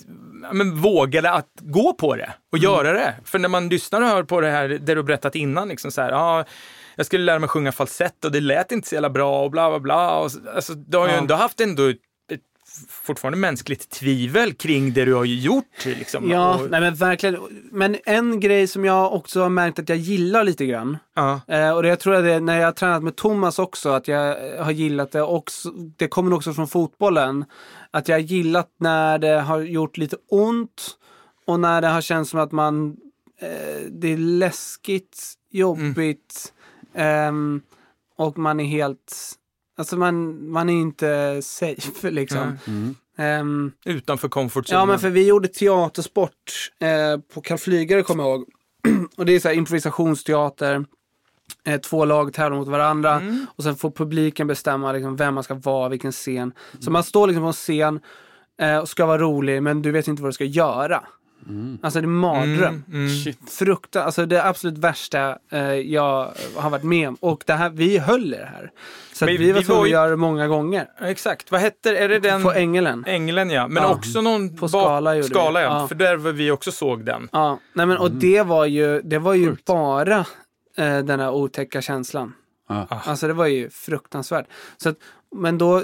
men, 0.51 0.75
vågade 0.75 1.31
att 1.31 1.49
gå 1.61 1.93
på 1.93 2.15
det 2.15 2.34
och 2.51 2.57
Mm. 2.57 2.71
göra 2.71 2.93
det. 2.93 3.13
För 3.25 3.39
när 3.39 3.49
man 3.49 3.69
lyssnar 3.69 4.01
och 4.01 4.07
hör 4.07 4.23
på 4.23 4.41
det 4.41 4.49
här, 4.49 4.67
det 4.67 4.95
du 4.95 5.03
berättat 5.03 5.35
innan, 5.35 5.67
liksom 5.69 5.91
så 5.91 6.01
här, 6.01 6.11
ja, 6.11 6.45
jag 6.95 7.05
skulle 7.05 7.23
lära 7.23 7.39
mig 7.39 7.49
sjunga 7.49 7.71
falsett 7.71 8.25
och 8.25 8.31
det 8.31 8.39
lät 8.39 8.71
inte 8.71 8.87
så 8.87 8.95
jävla 8.95 9.09
bra 9.09 9.43
och 9.43 9.51
bla 9.51 9.69
bla 9.69 9.79
bla. 9.79 10.19
Och, 10.19 10.31
så- 10.31 10.39
alltså, 10.55 10.73
du 10.73 10.97
har 10.97 11.07
ju 11.07 11.13
Ja. 11.13 11.17
ändå 11.19 11.35
haft 11.35 11.59
ändå 11.61 11.83
ett, 11.87 11.97
ett 12.31 12.41
fortfarande 12.89 13.37
mänskligt 13.37 13.89
tvivel 13.89 14.53
kring 14.53 14.93
det 14.93 15.05
du 15.05 15.13
har 15.13 15.25
gjort. 15.25 15.85
Liksom. 15.85 16.29
Ja, 16.29 16.55
och, 16.55 16.69
nej 16.71 16.81
men 16.81 16.95
verkligen. 16.95 17.37
Men 17.71 17.97
en 18.05 18.39
grej 18.39 18.67
som 18.67 18.85
jag 18.85 19.13
också 19.13 19.41
har 19.41 19.49
märkt 19.49 19.79
att 19.79 19.89
jag 19.89 19.97
gillar 19.97 20.43
lite 20.43 20.65
grann. 20.65 20.97
ja. 21.15 21.41
Eh, 21.47 21.71
och 21.75 21.83
det, 21.83 21.89
jag 21.89 21.99
tror 21.99 22.15
att 22.15 22.23
det 22.23 22.33
är 22.33 22.39
när 22.39 22.59
jag 22.59 22.65
har 22.67 22.71
tränat 22.71 23.03
med 23.03 23.15
Thomas 23.15 23.59
också, 23.59 23.89
att 23.89 24.07
jag 24.07 24.35
har 24.63 24.71
gillat 24.71 25.11
det 25.11 25.21
också. 25.21 25.69
Det 25.71 26.07
kommer 26.07 26.33
också 26.35 26.53
från 26.53 26.67
fotbollen. 26.67 27.45
Att 27.91 28.07
jag 28.07 28.15
har 28.15 28.21
gillat 28.21 28.69
när 28.79 29.17
det 29.17 29.39
har 29.41 29.59
gjort 29.59 29.97
lite 29.97 30.17
ont 30.29 30.97
och 31.47 31.59
när 31.59 31.81
det 31.81 31.87
har 31.87 32.01
känts 32.01 32.31
som 32.31 32.39
att 32.39 32.51
man, 32.51 32.97
eh, 33.41 33.81
det 33.91 34.07
är 34.13 34.17
läskigt, 34.17 35.23
jobbigt 35.51 36.53
ehm, 36.95 37.61
och 38.17 38.37
man 38.37 38.59
är 38.59 38.65
helt, 38.65 39.31
alltså 39.77 39.97
man, 39.97 40.49
man 40.51 40.69
är 40.69 40.73
inte 40.73 41.41
safe 41.41 42.11
liksom. 42.11 42.57
Nej. 42.65 42.95
Ehm, 43.17 43.71
Utanför 43.85 44.29
comfort 44.29 44.65
zone. 44.65 44.79
Ja, 44.79 44.85
men 44.85 44.99
för 44.99 45.09
vi 45.09 45.27
gjorde 45.27 45.47
teatersport 45.47 46.71
eh, 46.79 47.19
på 47.33 47.41
Karl 47.41 47.57
Flygare 47.57 48.03
kommer 48.03 48.23
jag 48.23 48.31
ihåg. 48.31 48.45
och 49.17 49.25
det 49.25 49.33
är 49.33 49.39
så 49.39 49.47
här 49.47 49.55
improvisationsteater. 49.55 50.85
Eh, 51.65 51.81
två 51.81 52.05
lag 52.05 52.33
tävlar 52.33 52.57
mot 52.57 52.67
varandra 52.67 53.21
och 53.55 53.63
sen 53.63 53.75
får 53.75 53.91
publiken 53.91 54.47
bestämma 54.47 54.91
liksom, 54.91 55.15
vem 55.15 55.33
man 55.33 55.43
ska 55.43 55.53
vara, 55.53 55.89
vilken 55.89 56.11
scen. 56.11 56.53
Så 56.79 56.91
man 56.91 57.03
står 57.03 57.27
liksom 57.27 57.43
på 57.43 57.47
en 57.47 57.53
scen 57.53 57.99
eh, 58.61 58.77
och 58.77 58.89
ska 58.89 59.05
vara 59.05 59.17
rolig 59.17 59.63
men 59.63 59.81
du 59.81 59.91
vet 59.91 60.07
inte 60.07 60.21
vad 60.21 60.29
du 60.29 60.33
ska 60.33 60.45
göra. 60.45 61.03
Alltså 61.81 62.01
det 62.01 62.05
är 62.05 62.07
mardröm. 62.07 62.83
Mm, 62.87 63.07
mm. 63.07 63.33
Frukta, 63.49 64.03
alltså 64.03 64.25
det 64.25 64.45
absolut 64.45 64.77
värsta 64.77 65.37
eh, 65.51 65.73
jag 65.73 66.31
har 66.55 66.69
varit 66.69 66.83
med 66.83 67.07
om. 67.07 67.15
Och 67.19 67.43
det 67.45 67.53
här, 67.53 67.69
vi 67.69 67.97
höll 67.97 68.33
i 68.33 68.37
det 68.37 68.45
här. 68.45 68.71
Så 69.13 69.25
att 69.25 69.29
Men 69.31 69.37
vi 69.37 69.51
var 69.51 69.59
vi 69.59 69.65
tvungna 69.65 69.83
att 69.83 69.89
göra 69.89 70.09
det 70.09 70.15
många 70.15 70.47
gånger. 70.47 70.87
Exakt, 71.01 71.51
vad 71.51 71.61
hette 71.61 71.97
Är 71.97 72.09
det 72.09 72.19
den? 72.19 72.43
På 72.43 72.51
Ängelen. 72.51 73.03
Ängeln 73.07 73.49
ja, 73.49 73.67
men 73.67 73.83
Ja. 73.83 73.89
också 73.95 74.21
någon 74.21 74.57
På 74.57 74.67
Skala 74.67 75.15
gjorde 75.15 75.27
vi. 75.27 75.33
Skala 75.33 75.61
ja, 75.61 75.79
Ja. 75.81 75.87
för 75.87 75.95
där 75.95 76.15
var 76.15 76.31
vi 76.31 76.51
också 76.51 76.71
såg 76.71 77.05
den. 77.05 77.29
Ja, 77.31 77.59
nej 77.73 77.85
men 77.85 77.97
och 77.97 78.11
det 78.11 78.41
var 78.41 78.65
ju, 78.65 79.01
det 79.01 79.19
var 79.19 79.33
ju 79.33 79.55
bara 79.65 80.19
eh, 80.77 80.97
den 80.97 81.19
här 81.19 81.31
otäcka 81.31 81.81
känslan. 81.81 82.33
Ja. 82.69 82.87
Alltså 82.89 83.27
det 83.27 83.33
var 83.33 83.47
ju 83.47 83.69
fruktansvärt. 83.69 84.45
Så 84.77 84.89
att, 84.89 84.95
men 85.35 85.57
då, 85.57 85.83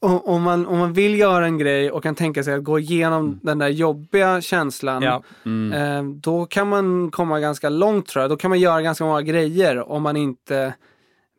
om 0.00 0.42
man, 0.42 0.66
om 0.66 0.78
man 0.78 0.92
vill 0.92 1.18
göra 1.18 1.44
en 1.46 1.58
grej 1.58 1.90
och 1.90 2.02
kan 2.02 2.14
tänka 2.14 2.44
sig 2.44 2.54
att 2.54 2.64
gå 2.64 2.78
igenom 2.78 3.40
den 3.42 3.58
där 3.58 3.68
jobbiga 3.68 4.40
känslan, 4.40 5.02
Ja. 5.02 5.22
Mm. 5.44 5.72
eh, 5.72 6.14
då 6.20 6.46
kan 6.46 6.68
man 6.68 7.10
komma 7.10 7.40
ganska 7.40 7.68
långt 7.68 8.06
tror 8.06 8.22
jag. 8.22 8.30
Då 8.30 8.36
kan 8.36 8.48
man 8.48 8.60
göra 8.60 8.82
ganska 8.82 9.04
många 9.04 9.22
grejer 9.22 9.88
om 9.92 10.02
man 10.02 10.16
inte 10.16 10.74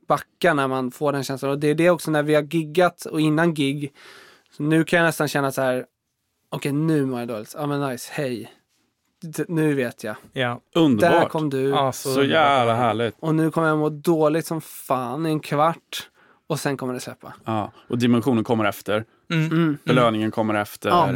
backar 0.07 0.53
när 0.53 0.67
man 0.67 0.91
får 0.91 1.11
den 1.13 1.23
känslan. 1.23 1.51
Och 1.51 1.59
det 1.59 1.67
är 1.67 1.75
det 1.75 1.89
också 1.89 2.11
när 2.11 2.23
vi 2.23 2.35
har 2.35 2.41
giggat 2.41 3.05
och 3.05 3.21
innan 3.21 3.53
gig. 3.53 3.93
Så 4.51 4.63
nu 4.63 4.84
kan 4.84 4.97
jag 4.99 5.05
nästan 5.05 5.27
känna 5.27 5.51
så 5.51 5.61
här, 5.61 5.85
okej 6.51 6.71
nu 6.71 7.05
mår 7.05 7.19
jag 7.19 7.27
dåligt. 7.27 7.55
Ja 7.57 7.67
men 7.67 7.89
nice, 7.89 8.09
hej. 8.13 8.51
D- 9.21 9.43
Nu 9.47 9.73
vet 9.73 10.03
jag. 10.03 10.15
Ja. 10.34 10.59
Där 10.73 10.81
Underbart. 10.81 11.29
kom 11.29 11.49
du. 11.49 11.69
Ja, 11.69 11.91
Så 11.91 12.23
jävla 12.23 12.75
härligt. 12.75 13.15
Och 13.19 13.35
nu 13.35 13.51
kommer 13.51 13.67
jag 13.67 13.77
må 13.77 13.89
dåligt 13.89 14.45
som 14.45 14.61
fan 14.61 15.25
i 15.25 15.29
en 15.29 15.39
kvart. 15.39 16.09
Och 16.47 16.59
sen 16.59 16.77
kommer 16.77 16.93
det 16.93 16.99
släppa. 16.99 17.33
Ja. 17.45 17.71
Och 17.87 17.97
dimensionen 17.97 18.43
kommer 18.43 18.65
efter. 18.65 19.05
Mm. 19.31 19.45
Mm. 19.45 19.77
Belöningen 19.83 20.31
kommer 20.31 20.53
efter. 20.53 20.89
Ja. 20.89 21.09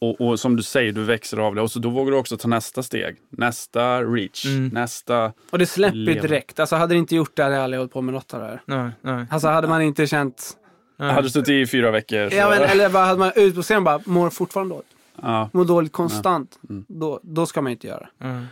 Och, 0.00 0.20
och 0.20 0.40
som 0.40 0.56
du 0.56 0.62
säger, 0.62 0.92
du 0.92 1.04
växer 1.04 1.36
av 1.36 1.54
det. 1.54 1.60
Och 1.62 1.70
så 1.70 1.78
då 1.78 1.90
vågar 1.90 2.12
du 2.12 2.18
också 2.18 2.36
ta 2.36 2.48
nästa 2.48 2.82
steg. 2.82 3.16
Nästa 3.30 4.02
reach. 4.02 4.46
Mm. 4.46 4.68
Nästa... 4.68 5.32
Och 5.50 5.58
det 5.58 5.66
släpper 5.66 5.96
ju 5.96 6.20
direkt. 6.20 6.60
Alltså 6.60 6.76
hade 6.76 6.94
det 6.94 6.98
inte 6.98 7.16
gjort 7.16 7.36
det 7.36 7.42
hade 7.42 7.54
jag 7.54 7.64
aldrig 7.64 7.78
hållit 7.78 7.92
på 7.92 8.00
med 8.00 8.14
något 8.14 8.34
av 8.34 8.40
det 8.40 8.46
här. 8.46 8.62
Nej, 8.64 8.90
nej. 9.00 9.26
Alltså 9.30 9.48
hade 9.48 9.68
man 9.68 9.82
inte 9.82 10.06
känt... 10.06 10.56
nej. 10.96 11.10
Hade 11.10 11.22
du 11.26 11.30
suttit 11.30 11.48
i 11.48 11.66
fyra 11.66 11.90
veckor 11.90 12.30
så... 12.30 12.36
Ja, 12.36 12.50
men, 12.50 12.62
eller 12.62 12.90
bara 12.90 13.04
hade 13.04 13.18
man 13.18 13.32
ut 13.36 13.54
på 13.54 13.62
scenen 13.62 13.78
och 13.78 13.84
bara 13.84 14.00
mår 14.04 14.30
fortfarande 14.30 14.74
dåligt. 14.74 14.88
Ja. 15.22 15.50
Mår 15.52 15.64
dåligt 15.64 15.92
konstant. 15.92 16.58
Mm. 16.68 16.84
Då, 16.88 17.20
då 17.22 17.46
ska 17.46 17.62
man 17.62 17.72
inte 17.72 17.86
göra. 17.86 18.08
Mm. 18.20 18.46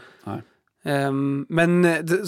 Ehm, 0.84 1.46
men 1.48 1.84
eh, 1.84 1.98
det, 2.02 2.22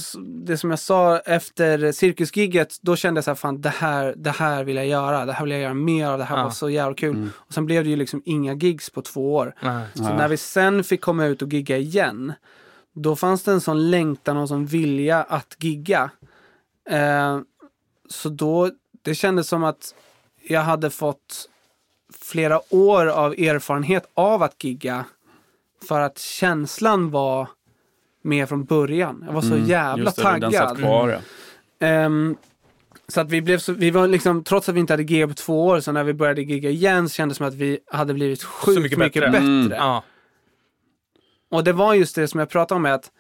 det 0.45 0.57
som 0.59 0.71
jag 0.71 0.79
sa 0.79 1.19
efter 1.19 1.93
cirkusgigget, 1.93 2.79
då 2.83 2.97
kände 2.97 3.19
jag 3.19 3.25
så 3.25 3.31
här, 3.31 3.37
fan 3.37 3.61
det 3.61 3.69
här, 3.69 4.15
det 4.17 4.31
här 4.31 4.65
vill 4.65 4.77
jag 4.77 4.87
göra. 4.87 5.27
Det 5.27 5.33
här 5.33 5.45
vill 5.45 5.53
jag 5.53 5.61
göra 5.61 5.75
mer 5.75 6.07
av. 6.07 6.19
Det 6.19 6.25
här 6.25 6.37
Ja. 6.37 6.43
var 6.45 6.51
så 6.51 6.71
jävla 6.71 6.95
kul. 6.95 7.17
Mm. 7.17 7.31
Och 7.37 7.53
sen 7.55 7.67
blev 7.67 7.85
det 7.85 7.91
ju 7.91 7.97
liksom 7.97 8.23
inga 8.25 8.53
gigs 8.55 8.91
på 8.91 9.03
två 9.03 9.35
år. 9.35 9.55
Nej. 9.63 9.87
Så 9.95 10.03
Ja. 10.03 10.17
när 10.17 10.29
vi 10.29 10.37
sen 10.37 10.85
fick 10.85 11.01
komma 11.01 11.25
ut 11.27 11.43
och 11.43 11.53
gigga 11.53 11.77
igen, 11.77 12.33
då 12.93 13.17
fanns 13.17 13.43
det 13.43 13.53
en 13.53 13.61
sån 13.61 13.91
längtan 13.91 14.37
och 14.37 14.43
en 14.43 14.49
sån 14.49 14.67
vilja 14.67 15.23
att 15.23 15.57
gigga. 15.61 16.11
Eh, 16.91 17.39
så 18.09 18.29
då, 18.29 18.71
det 19.03 19.15
kändes 19.15 19.49
som 19.49 19.65
att 19.65 19.95
jag 20.49 20.61
hade 20.61 20.91
fått 20.91 21.49
flera 22.21 22.61
år 22.75 23.07
av 23.07 23.33
erfarenhet 23.33 24.11
av 24.15 24.43
att 24.43 24.65
gigga. 24.65 25.05
För 25.89 26.01
att 26.01 26.19
känslan 26.19 27.11
var 27.11 27.49
med 28.25 28.49
från 28.49 28.65
början. 28.65 29.23
Jag 29.27 29.33
var 29.33 29.41
så 29.41 29.55
Mm, 29.55 29.67
jävla 29.67 30.05
just 30.05 30.17
det, 30.17 30.23
Den 30.23 30.53
satt 30.53 30.61
taggad. 30.69 30.79
kvar, 30.79 31.09
ja. 31.09 31.87
Ehm, 31.87 32.37
så 33.09 33.21
att 33.21 33.31
vi 33.31 33.43
blev 33.43 33.59
så, 33.59 33.73
vi 33.73 33.91
var 33.91 34.09
liksom, 34.09 34.45
trots 34.45 34.69
att 34.69 34.75
vi 34.75 34.81
inte 34.81 34.93
hade 34.93 35.03
giggat 35.03 35.29
på 35.29 35.35
två 35.35 35.67
år, 35.67 35.81
så 35.81 35.93
när 35.93 36.05
vi 36.05 36.15
började 36.15 36.43
gigga 36.43 36.71
igen 36.71 37.09
så 37.09 37.15
kändes 37.15 37.37
det 37.39 37.39
som 37.39 37.47
att 37.49 37.55
vi 37.55 37.79
hade 37.93 38.15
blivit 38.15 38.43
sjukt 38.43 38.83
mycket 38.83 38.99
mycket, 38.99 39.23
bättre. 39.23 39.31
bättre. 39.31 39.47
Mm. 39.47 39.71
Ja. 39.73 40.05
Och 41.51 41.65
det 41.65 41.73
var 41.73 41.95
just 41.95 42.15
det 42.15 42.29
som 42.29 42.41
jag 42.41 42.49
pratade 42.49 42.77
om 42.77 42.87
att 42.87 43.11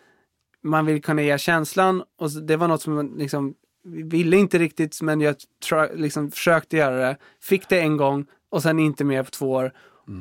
man 0.62 0.86
vill 0.86 1.02
kunna 1.02 1.22
ge 1.22 1.38
känslan 1.38 2.02
och 2.18 2.30
så- 2.32 2.40
det 2.40 2.56
var 2.56 2.68
något 2.68 2.82
som 2.82 2.94
man 2.94 3.06
liksom 3.18 3.54
vi 3.86 4.02
ville 4.02 4.36
inte 4.36 4.58
riktigt 4.58 5.02
men 5.02 5.20
jag 5.20 5.36
liksom 5.94 6.30
försökte 6.30 6.76
göra 6.76 6.96
det. 6.96 7.16
Fick 7.42 7.68
det 7.68 7.80
en 7.80 7.96
gång 7.96 8.26
och 8.50 8.62
sen 8.62 8.78
inte 8.78 9.04
mer 9.04 9.22
på 9.22 9.30
två 9.30 9.50
år. 9.50 9.72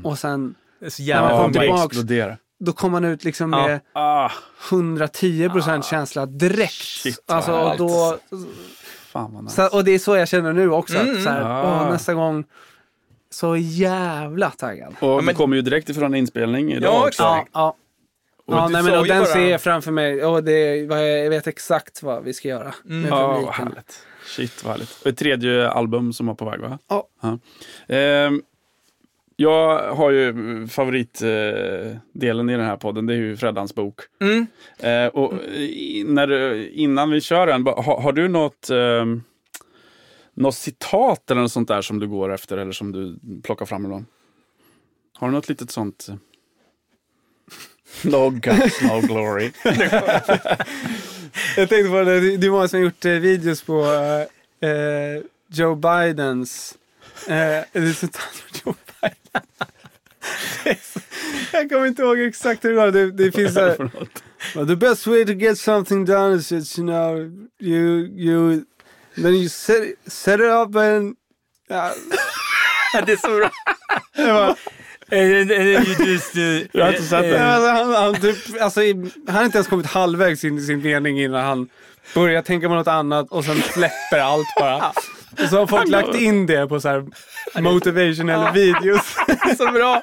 Och 0.03 0.19
sen 0.19 0.55
Det 0.79 0.85
är 0.85 0.89
så 0.89 1.03
jävla 1.03 1.27
men 1.27 1.37
Ja, 1.37 1.43
kom 1.43 1.53
tillbaks. 1.53 1.97
Då 2.65 2.73
kom 2.73 2.91
man 2.91 3.05
ut 3.05 3.23
liksom 3.23 3.53
Ja. 3.53 3.67
med 3.67 3.79
Ah, 3.93 4.29
110% 4.69 5.83
känsla 5.83 6.25
direkt. 6.25 6.71
Shit, 6.73 7.23
alltså, 7.31 7.51
och, 7.53 7.77
då, 7.77 8.17
fan 9.11 9.33
vad 9.33 9.43
nice. 9.43 9.55
så, 9.69 9.77
och 9.77 9.83
det 9.83 9.91
är 9.91 9.99
så 9.99 10.15
jag 10.15 10.27
känner 10.27 10.53
nu 10.53 10.71
också. 10.71 10.97
Mm. 10.97 11.17
Att 11.17 11.23
så 11.23 11.29
här, 11.29 11.41
Ah. 11.41 11.81
åh, 11.85 11.91
nästa 11.91 12.13
gång 12.13 12.43
så 13.29 13.55
jävla 13.57 14.49
taggad. 14.49 14.95
Och 14.99 15.15
men- 15.15 15.25
det 15.25 15.33
kommer 15.33 15.55
ju 15.55 15.61
direkt 15.61 15.89
ifrån 15.89 16.15
inspelning 16.15 16.71
idag 16.71 16.93
Ja, 16.93 17.07
också. 17.07 17.23
Ja, 17.23 17.45
ja. 17.53 17.75
ja 18.47 18.65
du 18.67 18.73
nej, 18.73 18.83
men, 18.83 18.99
och 18.99 19.07
den 19.07 19.17
bara- 19.23 19.25
ser 19.33 19.49
jag 19.51 19.61
framför 19.61 19.91
mig. 19.91 20.25
Och 20.25 20.43
det, 20.43 20.75
jag 21.23 21.29
vet 21.29 21.47
exakt 21.47 22.03
vad 22.03 22.23
vi 22.23 22.33
ska 22.33 22.47
göra 22.47 22.73
med 22.83 23.09
Ja, 23.11 23.27
vad 23.27 23.53
härligt. 23.53 23.99
Shit, 24.25 24.63
vad 24.63 24.71
härligt. 24.71 25.01
Och 25.01 25.07
ett 25.07 25.17
tredje 25.17 25.69
album 25.69 26.13
som 26.13 26.27
var 26.27 26.35
på 26.35 26.45
väg, 26.45 26.59
va? 26.59 26.79
Ja. 26.89 27.07
Ehm, 27.95 28.41
jag 29.43 29.95
har 29.95 30.11
ju 30.11 30.33
favoritdelen 30.67 32.49
i 32.49 32.53
den 32.57 32.65
här 32.65 32.77
podden, 32.77 33.05
det 33.05 33.13
är 33.13 33.17
ju 33.17 33.37
Freddans 33.37 33.75
bok. 33.75 33.99
Mm. 34.21 34.47
Eh, 34.79 35.07
och 35.07 35.33
när 36.05 36.53
innan 36.69 37.11
vi 37.11 37.21
kör 37.21 37.47
den, 37.47 37.65
har, 37.65 38.01
har 38.01 38.11
du 38.11 38.27
något, 38.27 38.69
ehm, 38.69 39.23
något 40.33 40.55
citat 40.55 41.31
eller 41.31 41.41
något 41.41 41.51
sånt 41.51 41.67
där 41.67 41.81
som 41.81 41.99
du 41.99 42.07
går 42.07 42.33
efter 42.33 42.57
eller 42.57 42.71
som 42.71 42.91
du 42.91 43.19
plockar 43.43 43.65
fram 43.65 43.85
ibland? 43.85 44.05
Har 45.17 45.27
du 45.27 45.33
något 45.33 45.49
litet 45.49 45.71
sånt? 45.71 46.07
No 48.03 48.29
guts, 48.29 48.81
no 48.81 49.01
glory. 49.01 49.51
Jag 51.57 51.69
tänkte 51.69 51.89
på 51.89 52.01
det, 52.03 52.37
det 52.37 52.47
är 52.47 52.51
många 52.51 52.67
som 52.67 52.79
har 52.79 52.83
gjort 52.83 53.05
eh, 53.05 53.11
videos 53.11 53.63
på 53.63 53.85
eh, 54.59 55.23
Joe 55.47 55.75
Bidens... 55.75 56.77
Eh, 57.27 57.63
resultat 57.73 58.43
på 58.51 58.59
Joe 58.65 58.75
Biden. 59.01 59.47
Jag 61.51 61.69
kommer 61.69 61.85
inte 61.87 62.01
ihåg 62.01 62.19
exakt 62.19 62.65
hur 62.65 62.69
det 62.69 62.75
var. 62.75 62.91
Det, 62.91 63.11
det 63.11 63.31
finns 63.31 63.55
här, 63.55 63.75
För. 63.75 63.89
Well, 64.55 64.67
the 64.67 64.75
best 64.75 65.07
way 65.07 65.25
to 65.25 65.31
get 65.33 65.59
something 65.59 66.05
done 66.05 66.35
is 66.35 66.51
just, 66.51 66.77
you 66.79 66.87
know, 66.87 67.17
you, 67.59 68.07
you, 68.17 68.63
then 69.15 69.33
you 69.33 69.49
set, 69.49 69.83
set 70.07 70.39
it 70.39 70.45
up 70.45 70.75
and... 70.75 71.15
Ja, 71.69 71.93
Det 73.05 73.11
är 73.11 73.17
så 73.17 73.37
bra. 73.37 73.51
det 74.15 74.31
var, 74.31 74.55
Just, 76.07 76.35
eh, 76.35 76.43
Jag 76.71 76.85
har 76.85 76.89
inte 76.91 77.03
sett 77.03 77.23
eh, 77.23 77.29
den. 77.29 77.41
alltså, 77.41 77.69
han, 77.69 77.93
han, 77.93 78.21
typ, 78.21 78.61
alltså, 78.61 78.83
i- 78.83 79.11
han 79.27 79.35
har 79.35 79.45
inte 79.45 79.57
ens 79.57 79.67
kommit 79.67 79.85
halvvägs 79.85 80.43
in 80.43 80.57
i 80.57 80.61
sin 80.61 80.81
mening 80.81 81.21
innan 81.21 81.45
han 81.45 81.69
börjar 82.15 82.41
tänka 82.41 82.67
på 82.67 82.73
något 82.73 82.87
annat 82.87 83.27
och 83.31 83.45
sen 83.45 83.61
släpper 83.61 84.19
allt 84.19 84.47
bara. 84.59 84.93
Och 85.41 85.49
så 85.49 85.57
har 85.57 85.67
folk 85.67 85.89
lagt 85.89 86.15
in 86.15 86.45
det 86.45 86.67
på 86.67 86.79
så 86.79 86.89
här 86.89 87.05
motivational 87.61 88.53
videos. 88.53 89.15
Så 89.57 89.71
bra. 89.71 90.01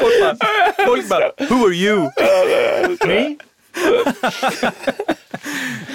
Folk 0.00 0.20
bara, 0.20 0.86
folk 0.86 1.08
bara, 1.08 1.30
who 1.48 1.66
are 1.66 1.74
you? 1.74 2.10
Me? 3.06 3.36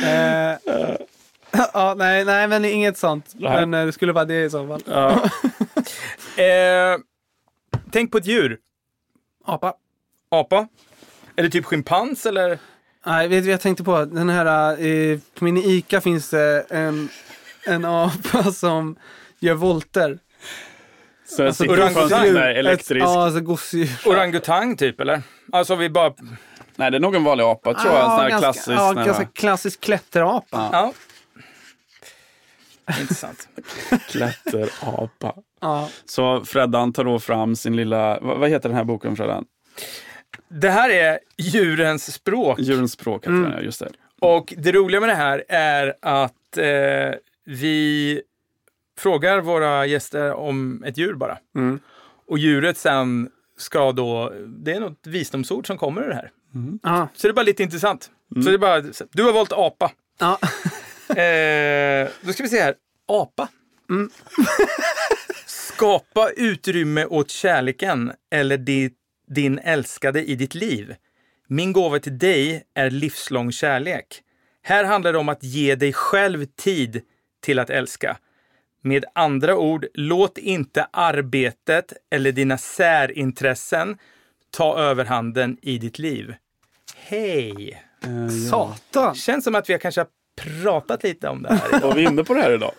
Eh, 0.03 0.57
ja, 1.73 1.93
nej, 1.97 2.25
nej, 2.25 2.47
men 2.47 2.65
inget 2.65 2.97
sånt. 2.97 3.33
Nej. 3.35 3.65
Men 3.65 3.73
eh, 3.73 3.85
det 3.85 3.91
skulle 3.93 4.13
vara 4.13 4.25
det 4.25 4.43
i 4.43 4.49
så 4.49 4.67
fall. 4.67 4.81
Ja. 4.85 5.29
Eh, 6.43 6.97
tänk 7.91 8.11
på 8.11 8.17
ett 8.17 8.25
djur. 8.25 8.57
Apa. 9.45 9.73
Apa? 10.31 10.67
Är 11.35 11.43
det 11.43 11.49
typ 11.49 11.65
schimpans 11.65 12.25
eller? 12.25 12.59
Nej, 13.05 13.27
vet 13.27 13.43
du 13.43 13.51
jag 13.51 13.61
tänkte 13.61 13.83
på? 13.83 14.05
Den 14.05 14.29
här, 14.29 14.81
eh, 14.85 15.19
på 15.39 15.43
min 15.43 15.57
ICA 15.57 16.01
finns 16.01 16.29
det 16.29 16.65
en, 16.69 17.09
en 17.67 17.85
apa 17.85 18.43
som 18.51 18.95
gör 19.39 19.53
volter. 19.53 20.19
Så 21.25 21.41
jag 21.41 21.47
Alltså, 21.47 21.63
orangutang. 21.65 22.33
där 22.33 22.51
Ett, 22.51 22.57
elektrisk. 22.57 23.05
ja, 23.05 23.23
alltså 23.23 23.39
gosedjur. 23.41 23.89
Orangutang 24.05 24.77
typ 24.77 24.99
eller? 25.01 25.21
Alltså 25.51 25.75
vi 25.75 25.89
bara... 25.89 26.13
Nej, 26.75 26.91
det 26.91 26.97
är 26.97 27.01
nog 27.01 27.15
en 27.15 27.23
vanlig 27.23 27.43
apa 27.43 27.73
tror 27.73 27.93
jag. 27.93 28.03
En 28.03 28.09
sån 28.09 28.19
här 28.19 28.29
ganska, 28.29 28.39
klassisk. 28.51 28.77
ja, 28.79 28.93
ganska 28.93 29.25
klassisk 29.25 29.81
klätterapa. 29.81 30.69
Ja. 30.71 30.93
Intressant. 33.01 33.47
Klätterapa. 34.09 35.33
Ja. 35.61 35.89
Så 36.05 36.45
Freddan 36.45 36.93
tar 36.93 37.03
då 37.03 37.19
fram 37.19 37.55
sin 37.55 37.75
lilla, 37.75 38.19
vad, 38.21 38.37
vad 38.39 38.49
heter 38.49 38.69
den 38.69 38.77
här 38.77 38.83
boken 38.83 39.15
Freddan? 39.15 39.45
Det 40.49 40.69
här 40.69 40.89
är 40.89 41.19
djurens 41.37 42.13
språk. 42.13 42.59
Djurens 42.59 42.91
språk 42.91 43.23
heter 43.25 43.33
den, 43.33 43.51
ja, 43.51 43.59
just 43.61 43.79
det. 43.79 43.89
Och 44.21 44.53
det 44.57 44.71
roliga 44.71 44.99
med 44.99 45.09
det 45.09 45.15
här 45.15 45.43
är 45.49 45.93
att 46.01 46.57
eh, 46.57 47.13
vi 47.47 48.21
frågar 48.97 49.41
våra 49.41 49.85
gäster 49.85 50.33
om 50.33 50.83
ett 50.83 50.97
djur 50.97 51.13
bara. 51.13 51.37
Mm. 51.55 51.79
Och 52.27 52.37
djuret 52.37 52.77
sen 52.77 53.29
ska 53.57 53.91
då, 53.91 54.33
det 54.47 54.73
är 54.73 54.79
något 54.79 55.07
visdomsord 55.07 55.67
som 55.67 55.77
kommer 55.77 56.01
ur 56.01 56.09
det 56.09 56.15
här. 56.15 56.31
Ja. 56.83 57.07
Så 57.15 57.27
det 57.27 57.31
är 57.31 57.33
bara 57.33 57.43
lite 57.43 57.63
intressant. 57.63 58.11
Så 58.33 58.49
det 58.49 58.53
är 58.53 58.57
bara, 58.57 58.81
du 59.11 59.23
har 59.23 59.33
valt 59.33 59.53
apa. 59.53 59.91
Ja. 60.19 60.39
Eh, 61.07 62.09
då 62.21 62.33
ska 62.33 62.43
vi 62.43 62.49
se 62.49 62.61
här. 62.61 62.75
Apa. 63.07 63.47
Skapa 65.45 66.29
utrymme 66.37 67.05
åt 67.05 67.29
kärleken 67.29 68.11
eller 68.31 68.57
di, 68.57 68.91
din 69.27 69.59
älskade 69.59 70.23
i 70.23 70.35
ditt 70.35 70.55
liv. 70.55 70.95
Min 71.47 71.73
gåva 71.73 71.99
till 71.99 72.17
dig 72.17 72.63
är 72.73 72.89
livslång 72.89 73.51
kärlek. 73.51 74.21
Här 74.63 74.83
handlar 74.83 75.13
det 75.13 75.19
om 75.19 75.29
att 75.29 75.43
ge 75.43 75.75
dig 75.75 75.93
själv 75.93 76.45
tid 76.45 77.01
till 77.47 77.59
att 77.59 77.69
älska. 77.69 78.17
Med 78.81 79.05
andra 79.15 79.55
ord, 79.55 79.85
låt 79.93 80.37
inte 80.37 80.87
arbetet 80.91 81.93
eller 82.11 82.31
dina 82.31 82.57
särintressen 82.57 83.97
ta 84.51 84.77
överhanden 84.79 85.57
i 85.61 85.77
ditt 85.77 85.99
liv. 85.99 86.35
Hej! 86.95 87.83
Eh, 88.03 88.11
ja. 88.11 88.29
Satan. 88.49 89.15
Känns 89.15 89.43
som 89.43 89.55
att 89.55 89.69
vi 89.69 89.73
har 89.73 89.79
kanske 89.79 90.01
har 90.01 90.07
pratat 90.63 91.03
lite 91.03 91.29
om 91.29 91.43
det 91.43 91.53
här. 91.53 91.79
Var 91.81 91.95
vi 91.95 92.03
inne 92.03 92.23
på 92.23 92.33
det 92.33 92.41
här 92.41 92.53
idag? 92.53 92.71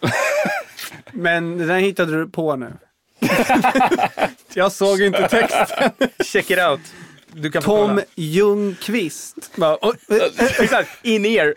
Men 1.12 1.58
den 1.58 1.78
hittade 1.78 2.18
du 2.18 2.28
på 2.28 2.56
nu. 2.56 2.72
jag 4.54 4.72
såg 4.72 5.00
inte 5.00 5.28
texten. 5.28 5.90
Check 6.24 6.50
it 6.50 6.58
out. 6.58 6.80
Du 7.32 7.50
kan 7.50 7.62
få 7.62 7.86
Tom. 7.86 8.00
Ljungqvist. 8.14 9.50
Oj, 9.80 9.94
eh, 10.08 10.60
Exakt, 10.60 11.04
in 11.04 11.26
ear. 11.26 11.54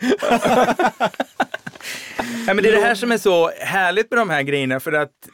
Ja, 2.46 2.54
men 2.54 2.56
det 2.56 2.68
är 2.68 2.72
det 2.72 2.80
här 2.86 2.94
som 2.94 3.12
är 3.12 3.18
så 3.18 3.50
härligt 3.60 4.10
med 4.10 4.18
de 4.18 4.30
här 4.30 4.42
grejerna 4.42 4.80
för 4.80 4.92
att 4.92 5.28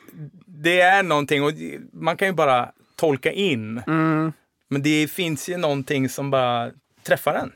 det 0.47 0.81
är 0.81 1.03
någonting 1.03 1.43
och 1.43 1.53
man 1.93 2.17
kan 2.17 2.29
ju 2.29 2.35
bara 2.35 2.73
tolka 2.97 3.33
in. 3.33 3.83
Mm. 3.87 4.33
Men 4.69 4.83
det 4.83 5.11
finns 5.11 5.49
ju 5.49 5.57
någonting 5.57 6.09
som 6.09 6.31
bara 6.31 6.71
träffar 7.07 7.35
en. 7.35 7.53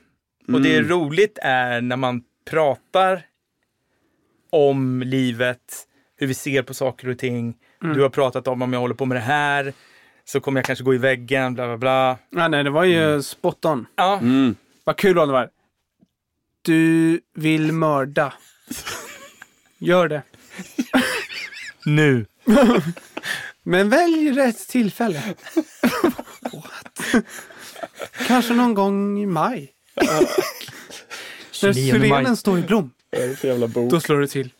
Och 0.54 0.60
det 0.62 0.76
är 0.76 0.82
roligt 0.82 1.38
är 1.42 1.80
när 1.80 1.96
man 1.96 2.22
pratar 2.50 3.22
om 4.50 5.02
livet, 5.02 5.86
hur 6.16 6.26
vi 6.26 6.34
ser 6.34 6.62
på 6.62 6.74
saker 6.74 7.08
och 7.08 7.18
ting. 7.18 7.54
Du 7.80 8.02
har 8.02 8.08
pratat 8.08 8.48
om 8.48 8.62
om 8.62 8.72
jag 8.72 8.80
håller 8.80 8.94
på 8.94 9.04
med 9.04 9.16
det 9.16 9.20
här 9.20 9.72
så 10.24 10.40
kommer 10.40 10.60
jag 10.60 10.66
kanske 10.66 10.84
gå 10.84 10.94
i 10.94 10.98
väggen, 10.98 11.54
bla 11.54 11.66
bla 11.66 11.76
bla. 11.76 12.18
Ja, 12.30 12.48
nej, 12.48 12.64
det 12.64 12.70
var 12.70 12.84
ju 12.84 13.22
spot 13.22 13.64
on. 13.64 13.86
Ja, 13.96 14.18
Mm. 14.22 14.54
Vad 14.84 14.96
kul 14.96 15.14
var. 15.16 15.50
Du 16.62 17.20
vill 17.34 17.72
mörda. 17.72 18.32
Gör 19.82 20.08
det. 20.08 20.22
nu. 21.84 22.26
Men 23.62 23.88
välj 23.88 24.30
rätt 24.32 24.68
tillfälle. 24.68 25.22
What? 26.52 27.24
Kanske 28.26 28.54
någon 28.54 28.74
gång 28.74 29.18
i 29.22 29.26
maj. 29.26 29.72
När 29.94 30.26
29 31.52 31.92
maj. 31.98 32.00
syrenen 32.00 32.36
står 32.36 32.58
i 32.58 32.62
blom. 32.62 32.90
Vad 33.10 33.20
är 33.20 33.28
det 33.28 33.36
för 33.36 33.48
jävla 33.48 33.68
bok? 33.68 33.90
Då 33.90 34.00
slår 34.00 34.20
det 34.20 34.26
till. 34.26 34.50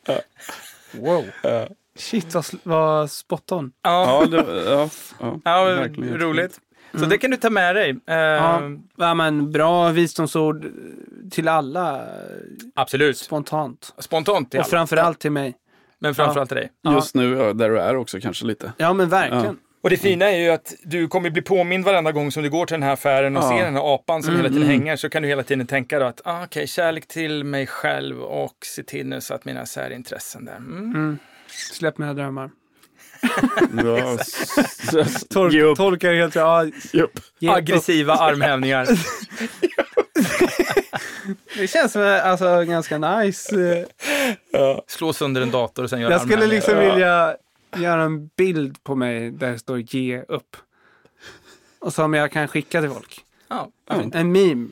Wow. 0.92 1.24
Ja. 1.42 1.68
Shit 1.96 2.34
vad, 2.34 2.44
sl- 2.44 2.58
vad 2.62 3.10
spot 3.10 3.52
on. 3.52 3.72
Ja, 3.82 4.20
Ja, 4.22 4.26
det, 4.42 4.64
ja, 4.70 4.90
ja, 5.20 5.40
ja 5.44 5.64
verkligen. 5.64 6.18
roligt. 6.18 6.60
Så 6.94 7.04
det 7.04 7.18
kan 7.18 7.30
du 7.30 7.36
ta 7.36 7.50
med 7.50 7.74
dig. 7.74 7.90
Eh, 8.06 8.16
Ja. 8.16 8.62
Ja, 8.96 9.14
men 9.14 9.52
bra 9.52 9.88
visdomsord 9.88 10.66
till 11.30 11.48
alla 11.48 12.06
Absolut. 12.74 13.18
spontant. 13.18 13.94
Spontant 13.98 14.50
till 14.50 14.60
Och 14.60 14.64
alla. 14.64 14.70
framförallt 14.70 15.18
till 15.18 15.32
mig. 15.32 15.54
Men 15.98 16.14
framförallt 16.14 16.48
till 16.50 16.56
dig. 16.56 16.70
Just 16.94 17.14
nu, 17.14 17.36
ja, 17.36 17.52
där 17.52 17.68
du 17.70 17.80
är 17.80 17.96
också 17.96 18.20
kanske 18.20 18.44
lite. 18.46 18.72
Ja 18.76 18.92
men 18.92 19.08
verkligen. 19.08 19.58
Och 19.82 19.90
det 19.90 19.96
fina 19.96 20.30
är 20.30 20.36
ju 20.38 20.50
att 20.50 20.74
du 20.84 21.08
kommer 21.08 21.30
bli 21.30 21.42
påmind 21.42 21.84
varenda 21.84 22.12
gång 22.12 22.32
som 22.32 22.42
du 22.42 22.50
går 22.50 22.66
till 22.66 22.74
den 22.74 22.82
här 22.82 22.92
affären 22.92 23.36
och 23.36 23.42
Ja. 23.44 23.48
ser 23.48 23.64
den 23.64 23.74
här 23.74 23.94
apan 23.94 24.22
som 24.22 24.36
hela 24.36 24.48
tiden 24.48 24.62
mm. 24.62 24.78
hänger. 24.80 24.96
Så 24.96 25.08
kan 25.08 25.22
du 25.22 25.28
hela 25.28 25.42
tiden 25.42 25.66
tänka 25.66 25.98
då 25.98 26.04
att 26.06 26.20
ah, 26.24 26.44
okej, 26.44 26.66
kärlek 26.66 27.08
till 27.08 27.44
mig 27.44 27.66
själv 27.66 28.20
och 28.22 28.56
se 28.66 28.82
till 28.82 29.06
nu 29.06 29.20
så 29.20 29.34
att 29.34 29.44
mina 29.44 29.66
särintressen 29.66 30.44
där. 30.44 30.56
Mm. 30.56 31.18
Släpp 31.72 31.98
mina 31.98 32.14
drömmar. 32.14 32.50
Ja, 33.84 34.18
Tol-. 35.30 35.76
Tolkar 35.76 36.14
helt 36.14 36.34
ja. 36.34 36.66
Aggressiva 37.48 38.12
armhävningar. 38.14 38.86
Det 41.56 41.66
känns 41.66 41.92
som 41.92 42.20
alltså, 42.24 42.64
ganska 42.64 42.98
nice. 42.98 43.86
eh. 44.52 44.78
Slå 44.86 45.12
sönder 45.12 45.40
en 45.40 45.50
dator 45.50 45.82
och 45.82 45.90
sen 45.90 46.00
göra 46.00 46.12
Jag 46.12 46.20
skulle 46.20 46.46
liksom 46.46 46.78
vilja 46.78 47.36
göra 47.76 48.02
en 48.02 48.26
bild 48.26 48.84
på 48.84 48.94
mig 48.94 49.30
där 49.30 49.50
det 49.52 49.58
står 49.58 49.78
ge 49.78 50.22
upp. 50.22 50.56
Och 51.78 51.92
som 51.92 52.14
jag 52.14 52.32
kan 52.32 52.48
skicka 52.48 52.80
till 52.80 52.90
folk. 52.90 53.24
Ja. 53.48 53.70
En 54.12 54.32
meme 54.32 54.68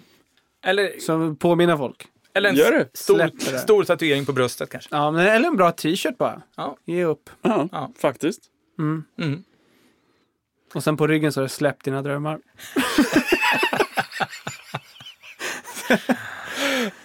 Eller, 0.65 1.01
som 1.01 1.37
påminner 1.37 1.77
folk. 1.77 2.07
Eller 2.35 2.49
en 2.51 2.57
Gör 2.57 2.71
det. 2.73 2.89
stor, 2.95 3.19
det. 3.19 3.59
stor 3.59 3.85
tatuering 3.85 4.27
på 4.27 4.33
bröstet 4.33 4.71
kanske. 4.71 4.89
Ja, 4.97 5.11
men, 5.11 5.27
eller 5.27 5.49
en 5.49 5.57
bra 5.57 5.73
t-shirt 5.73 6.19
bara. 6.19 6.43
Ja. 6.57 6.77
Ge 6.85 7.05
upp. 7.05 7.31
Ja, 7.43 7.69
Ja. 7.73 7.91
faktiskt. 7.99 8.41
Mm. 8.79 9.05
Mm. 9.21 9.43
Och 10.75 10.85
sen 10.85 10.97
på 10.97 11.07
ryggen 11.07 11.33
så 11.33 11.41
är 11.41 11.43
det 11.43 11.49
släpp 11.49 11.85
dina 11.85 12.03
drömmar. 12.03 12.39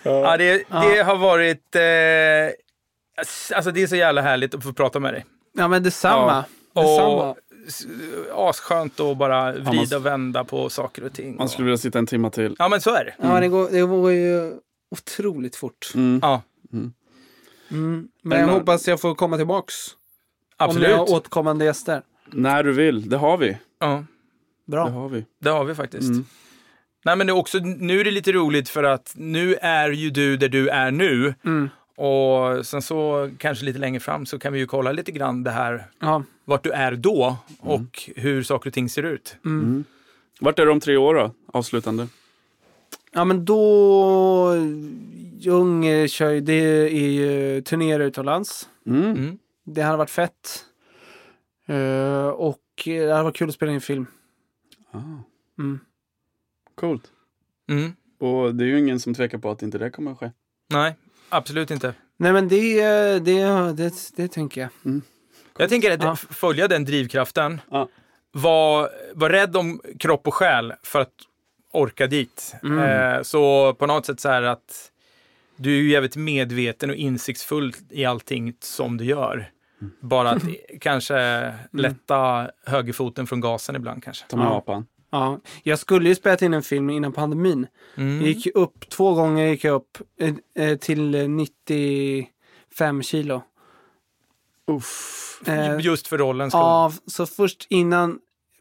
Ja, 0.03 0.37
det, 0.37 0.63
det 0.69 1.03
har 1.03 1.17
varit... 1.17 1.75
Eh, 1.75 3.55
alltså 3.57 3.71
det 3.71 3.83
är 3.83 3.87
så 3.87 3.95
jävla 3.95 4.21
härligt 4.21 4.55
att 4.55 4.63
få 4.63 4.73
prata 4.73 4.99
med 4.99 5.13
dig. 5.13 5.25
Ja 5.53 5.67
men 5.67 5.83
detsamma. 5.83 6.45
Och 6.73 6.83
detsamma. 6.83 7.35
s- 7.67 7.85
asskönt 8.35 8.99
att 8.99 9.17
bara 9.17 9.51
vrida 9.51 9.97
och 9.97 10.05
vända 10.05 10.43
på 10.43 10.69
saker 10.69 11.03
och 11.03 11.13
ting. 11.13 11.35
Man 11.35 11.49
skulle 11.49 11.65
vilja 11.65 11.77
sitta 11.77 11.99
en 11.99 12.07
timme 12.07 12.29
till. 12.29 12.55
Ja, 12.59 12.67
men 12.69 12.81
så 12.81 12.95
är 12.95 13.05
det. 13.05 13.15
Ja, 13.21 13.39
det 13.39 13.47
går, 13.47 13.69
det 13.71 13.81
går 13.81 14.11
ju 14.11 14.53
otroligt 14.91 15.55
fort. 15.55 15.91
Mm. 15.95 16.19
Ja, 16.21 16.41
Mm. 16.73 16.93
Men 17.71 18.09
Men 18.21 18.39
jag 18.39 18.47
hoppas 18.47 18.87
jag 18.87 19.01
får 19.01 19.15
komma 19.15 19.37
tillbaks. 19.37 19.73
absolut. 20.57 20.85
Om 20.87 20.91
ni 20.91 20.97
har 20.97 21.11
återkommande 21.11 21.65
gäster. 21.65 22.01
När 22.31 22.63
du 22.63 22.71
vill, 22.73 23.09
det 23.09 23.17
har 23.17 23.37
vi. 23.37 23.57
Ja, 23.79 24.05
Det 24.65 24.71
Bra. 24.71 24.89
har 24.89 25.09
vi. 25.09 25.25
det 25.39 25.49
har 25.49 25.65
vi 25.65 25.75
faktiskt. 25.75 26.09
Mm. 26.09 26.25
Nej, 27.05 27.15
men 27.15 27.27
det 27.27 27.31
är 27.31 27.37
också, 27.37 27.57
nu 27.59 27.99
är 27.99 28.03
det 28.03 28.11
lite 28.11 28.31
roligt 28.31 28.69
för 28.69 28.83
att 28.83 29.13
nu 29.17 29.55
är 29.55 29.89
ju 29.91 30.09
du 30.09 30.37
där 30.37 30.49
du 30.49 30.69
är 30.69 30.91
nu. 30.91 31.33
Mm. 31.45 31.69
Och 31.97 32.65
sen 32.65 32.81
så 32.81 33.29
kanske 33.37 33.65
lite 33.65 33.79
längre 33.79 33.99
fram 33.99 34.25
så 34.25 34.39
kan 34.39 34.53
vi 34.53 34.59
ju 34.59 34.65
kolla 34.67 34.91
lite 34.91 35.11
grann 35.11 35.43
det 35.43 35.51
här, 35.51 35.85
Ja. 35.99 36.23
vart 36.45 36.63
du 36.63 36.71
är 36.71 36.95
då 36.95 37.37
och 37.59 38.09
hur 38.15 38.43
saker 38.43 38.69
och 38.69 38.73
ting 38.73 38.89
ser 38.89 39.03
ut. 39.03 39.35
Mm. 39.45 39.83
Vart 40.39 40.59
är 40.59 40.65
du 40.65 40.71
om 40.71 40.79
tre 40.79 40.97
år 40.97 41.15
då? 41.15 41.31
Avslutande. 41.53 42.07
Ja, 43.15 43.25
men 43.25 43.45
då... 43.45 44.53
Ljung 45.39 45.85
eh, 45.85 46.07
kör 46.07 46.29
ju, 46.29 46.41
det 46.41 46.53
är 46.53 47.09
ju 47.09 47.61
turnéer 47.61 47.99
utomlands. 47.99 48.69
Mm. 48.85 49.03
Mm. 49.11 49.37
Det 49.65 49.81
hade 49.81 49.97
varit 49.97 50.09
fett. 50.09 50.65
Eh, 51.65 52.27
och 52.27 52.59
eh, 52.85 53.05
det 53.07 53.11
hade 53.11 53.23
varit 53.23 53.35
kul 53.35 53.49
att 53.49 53.55
spela 53.55 53.71
in 53.71 53.81
film. 53.81 54.05
Ah, 54.91 54.99
Mm. 55.59 55.79
coolt. 56.75 57.03
Mm. 57.69 57.93
Och 58.19 58.55
det 58.55 58.63
är 58.63 58.67
ju 58.67 58.79
ingen 58.79 58.99
som 58.99 59.13
tvekar 59.13 59.37
på 59.37 59.51
att 59.51 59.61
inte 59.61 59.77
det 59.77 59.89
kommer 59.89 60.11
att 60.11 60.17
ske. 60.19 60.31
Nej, 60.69 60.95
absolut 61.29 61.71
inte. 61.71 61.93
Nej 62.17 62.33
men 62.33 62.47
det, 62.47 62.79
det, 63.19 63.73
det, 63.73 63.93
det 64.15 64.27
tänker 64.27 64.61
jag. 64.61 64.69
Jag 65.57 65.69
tänker 65.69 65.91
att 65.91 66.03
Ja. 66.03 66.15
följa 66.15 66.67
den 66.67 66.85
drivkraften. 66.85 67.61
Ja. 67.71 67.89
Var, 68.31 68.89
var 69.13 69.29
rädd 69.29 69.55
om 69.57 69.81
kropp 69.99 70.27
och 70.27 70.33
själ 70.33 70.73
för 70.83 71.01
att 71.01 71.13
orka 71.75 72.07
dit. 72.07 72.55
Mm. 72.63 72.79
Eh, 72.79 73.21
så 73.21 73.73
på 73.73 73.85
något 73.87 74.05
sätt 74.05 74.19
så 74.19 74.29
här 74.29 74.41
att 74.41 74.91
du 75.57 75.71
är 75.77 75.81
ju 75.81 75.89
jävligt 75.89 76.15
medveten 76.15 76.89
och 76.89 76.95
insiktsfull 76.95 77.73
i 77.89 78.05
allting 78.05 78.53
som 78.59 78.97
du 78.97 79.05
gör. 79.05 79.49
Bara 80.01 80.29
att 80.29 80.43
kanske 80.81 81.53
lätta 81.71 82.49
högerfoten 82.65 83.27
från 83.27 83.41
gasen 83.41 83.75
ibland 83.75 84.03
kanske. 84.03 84.25
Ta 84.27 84.37
med 84.37 84.45
Ja. 84.45 84.57
apan. 84.57 84.85
Ja, 85.09 85.39
jag 85.63 85.79
skulle 85.79 86.09
ju 86.09 86.15
spelat 86.15 86.41
in 86.41 86.53
en 86.53 86.63
film 86.63 86.89
innan 86.89 87.13
pandemin. 87.13 87.67
Mm. 87.97 88.17
Jag 88.21 88.27
gick 88.31 88.47
upp, 88.55 88.89
två 88.89 89.13
gånger 89.13 89.47
gick 89.47 89.63
jag 89.63 89.73
upp 89.75 89.97
eh, 90.19 90.33
eh, 90.65 90.77
till 90.77 91.15
eh, 91.15 91.27
95 91.29 93.03
kilo. 93.03 93.43
Uff. 94.71 95.41
Eh, 95.47 95.79
Just 95.79 96.07
för 96.07 96.17
rollens 96.17 96.51
skull. 96.53 96.59
ja, 96.61 96.91
så 97.07 97.25
först 97.25 97.67
innan, 97.69 98.19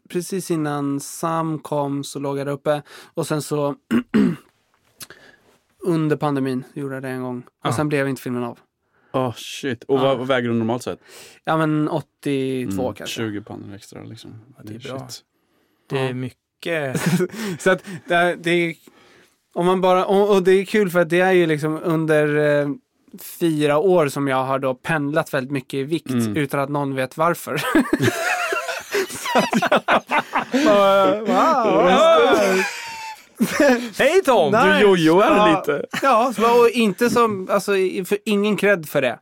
precis 0.09 0.51
innan 0.51 0.99
Sam 0.99 1.59
kom 1.59 2.03
så 2.03 2.19
låg 2.19 2.37
jag 2.37 2.47
där 2.47 2.53
uppe. 2.53 2.81
Och 3.13 3.27
sen 3.27 3.41
så 3.41 3.75
under 5.83 6.15
pandemin 6.15 6.63
gjorde 6.73 6.95
jag 6.95 7.03
det 7.03 7.09
en 7.09 7.21
gång. 7.21 7.43
Och 7.47 7.53
Ja. 7.69 7.73
sen 7.73 7.89
blev 7.89 8.09
inte 8.09 8.21
filmen 8.21 8.43
av. 8.43 8.59
Oh, 9.13 9.33
shit. 9.35 9.83
Och 9.83 9.99
Ja. 9.99 10.03
vad, 10.03 10.17
vad 10.17 10.27
väger 10.27 10.49
du 10.49 10.53
normalt 10.55 10.83
sett? 10.83 10.99
Ja 11.43 11.57
men 11.57 11.87
82 11.89 12.81
Mm, 12.81 12.93
kanske. 12.93 13.15
20 13.15 13.41
pannor 13.41 13.75
extra 13.75 14.03
liksom. 14.03 14.41
det 14.63 14.75
är 14.75 14.79
bra. 14.79 15.07
shit. 15.09 15.23
Det 15.89 15.99
är 15.99 16.07
Ja. 16.07 16.13
mycket. 16.13 17.01
Så 17.61 17.71
att 17.71 17.83
det, 18.07 18.35
det 18.39 18.51
är, 18.51 18.75
om 19.53 19.65
man 19.65 19.81
bara, 19.81 20.05
och, 20.05 20.35
och 20.35 20.43
det 20.43 20.51
är 20.51 20.65
kul 20.65 20.89
för 20.89 20.99
att 20.99 21.09
det 21.09 21.19
är 21.19 21.31
ju 21.31 21.45
liksom 21.45 21.79
under 21.83 22.35
eh, 22.61 22.69
fyra 23.21 23.77
år 23.77 24.07
som 24.07 24.27
jag 24.27 24.43
har 24.45 24.59
då 24.59 24.73
pendlat 24.75 25.33
väldigt 25.33 25.51
mycket 25.51 25.73
i 25.73 25.83
vikt 25.83 26.09
Mm. 26.09 26.37
utan 26.37 26.59
att 26.59 26.69
någon 26.69 26.95
vet 26.95 27.17
varför. 27.17 27.57
Så 27.61 27.65
att 27.65 27.73
jag 27.73 29.07
bara, 29.07 29.24
wow. 31.25 32.63
Hej 33.97 34.21
Tom! 34.25 34.51
Nice. 34.51 34.77
Du 34.77 34.79
jojoar 34.81 35.25
Ja. 35.25 35.59
lite. 35.59 35.85
Ja, 36.01 36.33
så- 36.35 36.61
och 36.61 36.69
inte 36.69 37.09
som, 37.09 37.47
alltså 37.51 37.71
för 38.05 38.17
ingen 38.25 38.57
cred 38.57 38.89
för 38.89 39.01
det. 39.01 39.19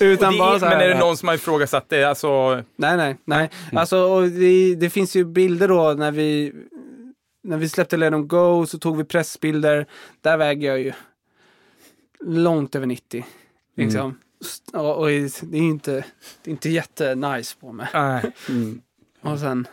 Utan 0.00 0.26
Och 0.28 0.32
det 0.32 0.38
bara 0.38 0.54
är, 0.54 0.58
så 0.58 0.66
här, 0.66 0.76
men 0.78 0.84
är 0.84 0.88
det 0.88 0.98
någon 1.00 1.16
som 1.16 1.28
har 1.28 1.34
ifrågasatt 1.34 1.88
det? 1.88 2.04
Alltså, 2.04 2.62
Nej, 2.76 2.96
nej, 2.96 3.16
nej. 3.24 3.50
Alltså, 3.72 3.98
och 3.98 4.22
det, 4.28 4.74
det 4.74 4.90
finns 4.90 5.16
ju 5.16 5.24
bilder 5.24 5.68
då 5.68 5.92
när 5.92 6.10
vi, 6.10 6.52
när 7.44 7.56
vi 7.56 7.68
släppte 7.68 7.96
Let 7.96 8.12
them 8.12 8.28
go 8.28 8.66
så 8.66 8.78
tog 8.78 8.96
vi 8.96 9.04
pressbilder. 9.04 9.86
Där 10.20 10.36
väger 10.36 10.68
jag 10.68 10.78
ju 10.80 10.92
långt 12.24 12.74
över 12.74 12.86
90. 12.86 13.24
Liksom. 13.76 14.18
St- 14.40 14.76
Och, 14.78 14.96
och 14.98 15.06
det 15.06 15.12
är 15.56 15.62
ju 15.62 15.68
inte, 15.70 15.92
det 16.42 16.50
är 16.50 16.52
inte 16.52 16.68
jättenice 16.70 17.56
på 17.60 17.72
mig. 17.72 17.86
nej. 17.94 18.32
Mm. 18.48 18.80
Och 19.22 19.38
sen, 19.38 19.66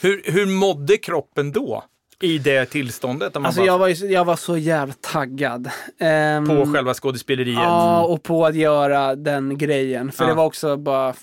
hur, 0.00 0.22
hur 0.24 0.46
mådde 0.46 0.96
kroppen 0.96 1.52
då? 1.52 1.84
I 2.22 2.38
det 2.38 2.66
tillståndet? 2.66 3.36
Alltså 3.36 3.60
bara, 3.60 3.66
jag 3.66 3.78
var, 3.78 3.88
ju 3.88 4.06
jag 4.06 4.24
var 4.24 4.36
så 4.36 4.56
jävla 4.56 4.94
taggad. 5.00 5.70
Ehm, 5.98 6.46
På 6.48 6.66
själva 6.66 6.94
skådespeleriet? 6.94 7.58
Ja, 7.58 8.04
och 8.04 8.22
på 8.22 8.46
att 8.46 8.54
göra 8.54 9.14
den 9.14 9.58
grejen. 9.58 10.12
För 10.12 10.24
Ja. 10.24 10.28
det 10.28 10.34
var 10.34 10.44
också 10.44 10.76
bara 10.76 11.14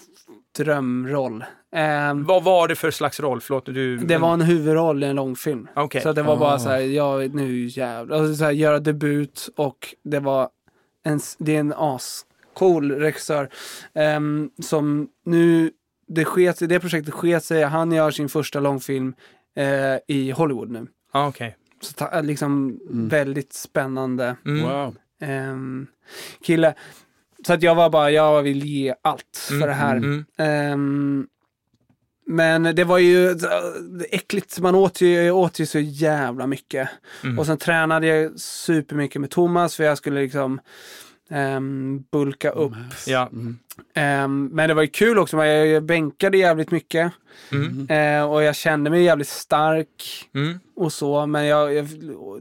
drömroll. 0.57 1.43
Ehm, 1.75 2.23
Vad 2.25 2.43
var 2.43 2.67
det 2.67 2.75
för 2.75 2.91
slags 2.91 3.19
roll? 3.19 3.41
Förlåt, 3.41 3.65
du... 3.65 3.97
Det 3.97 4.17
var 4.17 4.33
en 4.33 4.41
huvudroll 4.41 5.03
i 5.03 5.07
en 5.07 5.15
långfilm. 5.15 5.67
Okej. 5.75 6.01
Så 6.01 6.13
det 6.13 6.23
var 6.23 6.37
bara 6.37 6.53
Ah. 6.53 6.59
så 6.59 6.69
här, 6.69 6.79
ja 6.79 7.17
nu 7.17 7.65
jävlar. 7.65 8.21
Och 8.21 8.35
så 8.35 8.43
här, 8.43 8.51
göra 8.51 8.79
debut 8.79 9.49
och 9.55 9.95
det 10.03 10.19
var 10.19 10.49
en, 11.03 11.19
det 11.37 11.55
är 11.55 11.59
en 11.59 11.73
ascool 11.77 12.91
regissör. 12.91 13.49
ehm, 13.93 14.49
som 14.63 15.07
nu, 15.25 15.71
det, 16.07 16.25
sket, 16.25 16.69
det 16.69 16.79
projektet 16.79 17.13
sket 17.13 17.43
sig, 17.43 17.63
han 17.63 17.91
gör 17.91 18.11
sin 18.11 18.29
första 18.29 18.59
långfilm 18.59 19.13
eh, 19.55 20.15
i 20.17 20.31
Hollywood 20.31 20.71
nu. 20.71 20.87
Ja, 21.13 21.27
okej. 21.27 21.55
Så 21.81 21.93
ta, 21.93 22.21
liksom 22.21 22.79
väldigt 22.89 23.53
spännande 23.53 24.35
Mm. 24.45 24.63
Wow. 24.63 24.95
ehm, 25.21 25.87
kille. 26.43 26.73
Så 27.47 27.53
att 27.53 27.63
jag 27.63 27.75
var 27.75 27.89
bara, 27.89 28.11
jag 28.11 28.41
vill 28.43 28.65
ge 28.65 28.93
allt 29.01 29.37
för 29.47 29.55
Mm, 29.55 29.67
det 29.67 29.73
här. 29.73 29.95
Mm. 29.95 30.25
Ehm, 30.37 31.27
men 32.29 32.63
det 32.63 32.83
var 32.83 32.97
ju 32.97 33.35
äckligt. 34.09 34.59
Man 34.59 34.75
åt 34.75 35.01
ju, 35.01 35.31
åt 35.31 35.59
ju 35.59 35.65
så 35.65 35.79
jävla 35.79 36.47
mycket. 36.47 36.89
Mm. 37.23 37.39
Och 37.39 37.45
sen 37.45 37.57
tränade 37.57 38.07
jag 38.07 38.39
supermycket 38.39 39.21
med 39.21 39.29
Thomas 39.29 39.75
för 39.75 39.83
jag 39.83 39.97
skulle 39.97 40.21
liksom 40.21 40.59
ehm, 41.29 42.03
bulka 42.11 42.49
upp. 42.49 42.73
Ja. 43.07 43.27
Mm. 43.31 43.57
Ehm, 43.93 44.45
men 44.53 44.67
det 44.69 44.73
var 44.73 44.81
ju 44.81 44.87
kul 44.87 45.19
också. 45.19 45.45
Jag, 45.45 45.67
jag 45.67 45.83
bänkade 45.83 46.37
jävligt 46.37 46.71
mycket. 46.71 47.11
Mm. 47.51 47.87
Eh, 47.89 48.31
och 48.31 48.43
jag 48.43 48.55
kände 48.55 48.89
mig 48.89 49.03
jävligt 49.03 49.27
stark 49.27 50.27
Mm. 50.33 50.59
och 50.75 50.93
så. 50.93 51.25
Men 51.25 51.45
jag, 51.45 51.73
jag, 51.73 51.87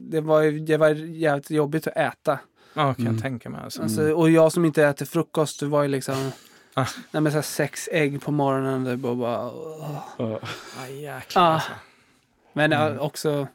det, 0.01 0.21
var, 0.21 0.67
det 0.67 0.77
var 0.77 0.89
jävligt 0.91 1.51
jobbigt 1.51 1.87
att 1.87 1.97
äta. 1.97 2.39
Ja, 2.75 2.95
kan 2.95 3.05
Mm. 3.07 3.15
jag 3.15 3.23
tänka 3.23 3.51
mig. 3.51 3.61
Alltså. 3.65 3.83
Alltså, 3.83 4.13
och 4.13 4.31
jag 4.31 4.53
som 4.53 4.65
inte 4.65 4.85
äter 4.85 5.07
frukost, 5.07 5.61
det 5.61 5.67
var 5.67 5.83
ju 5.83 5.89
liksom... 5.89 6.31
Ah. 6.75 6.87
Nej, 7.11 7.21
men 7.23 7.33
så 7.33 7.39
här 7.39 7.43
sex 7.43 7.89
ägg 7.93 8.23
på 8.23 8.31
morgonen. 8.33 8.85
Det 8.85 8.97
var 8.97 9.15
bara... 9.15 9.51
åh. 9.51 10.03
Ja. 10.19 10.41
Ah, 10.83 10.87
jäklar, 10.87 11.43
Ah. 11.43 11.47
alltså. 11.55 11.71
Men 12.53 12.73
Mm. 12.73 12.99
också... 13.01 13.49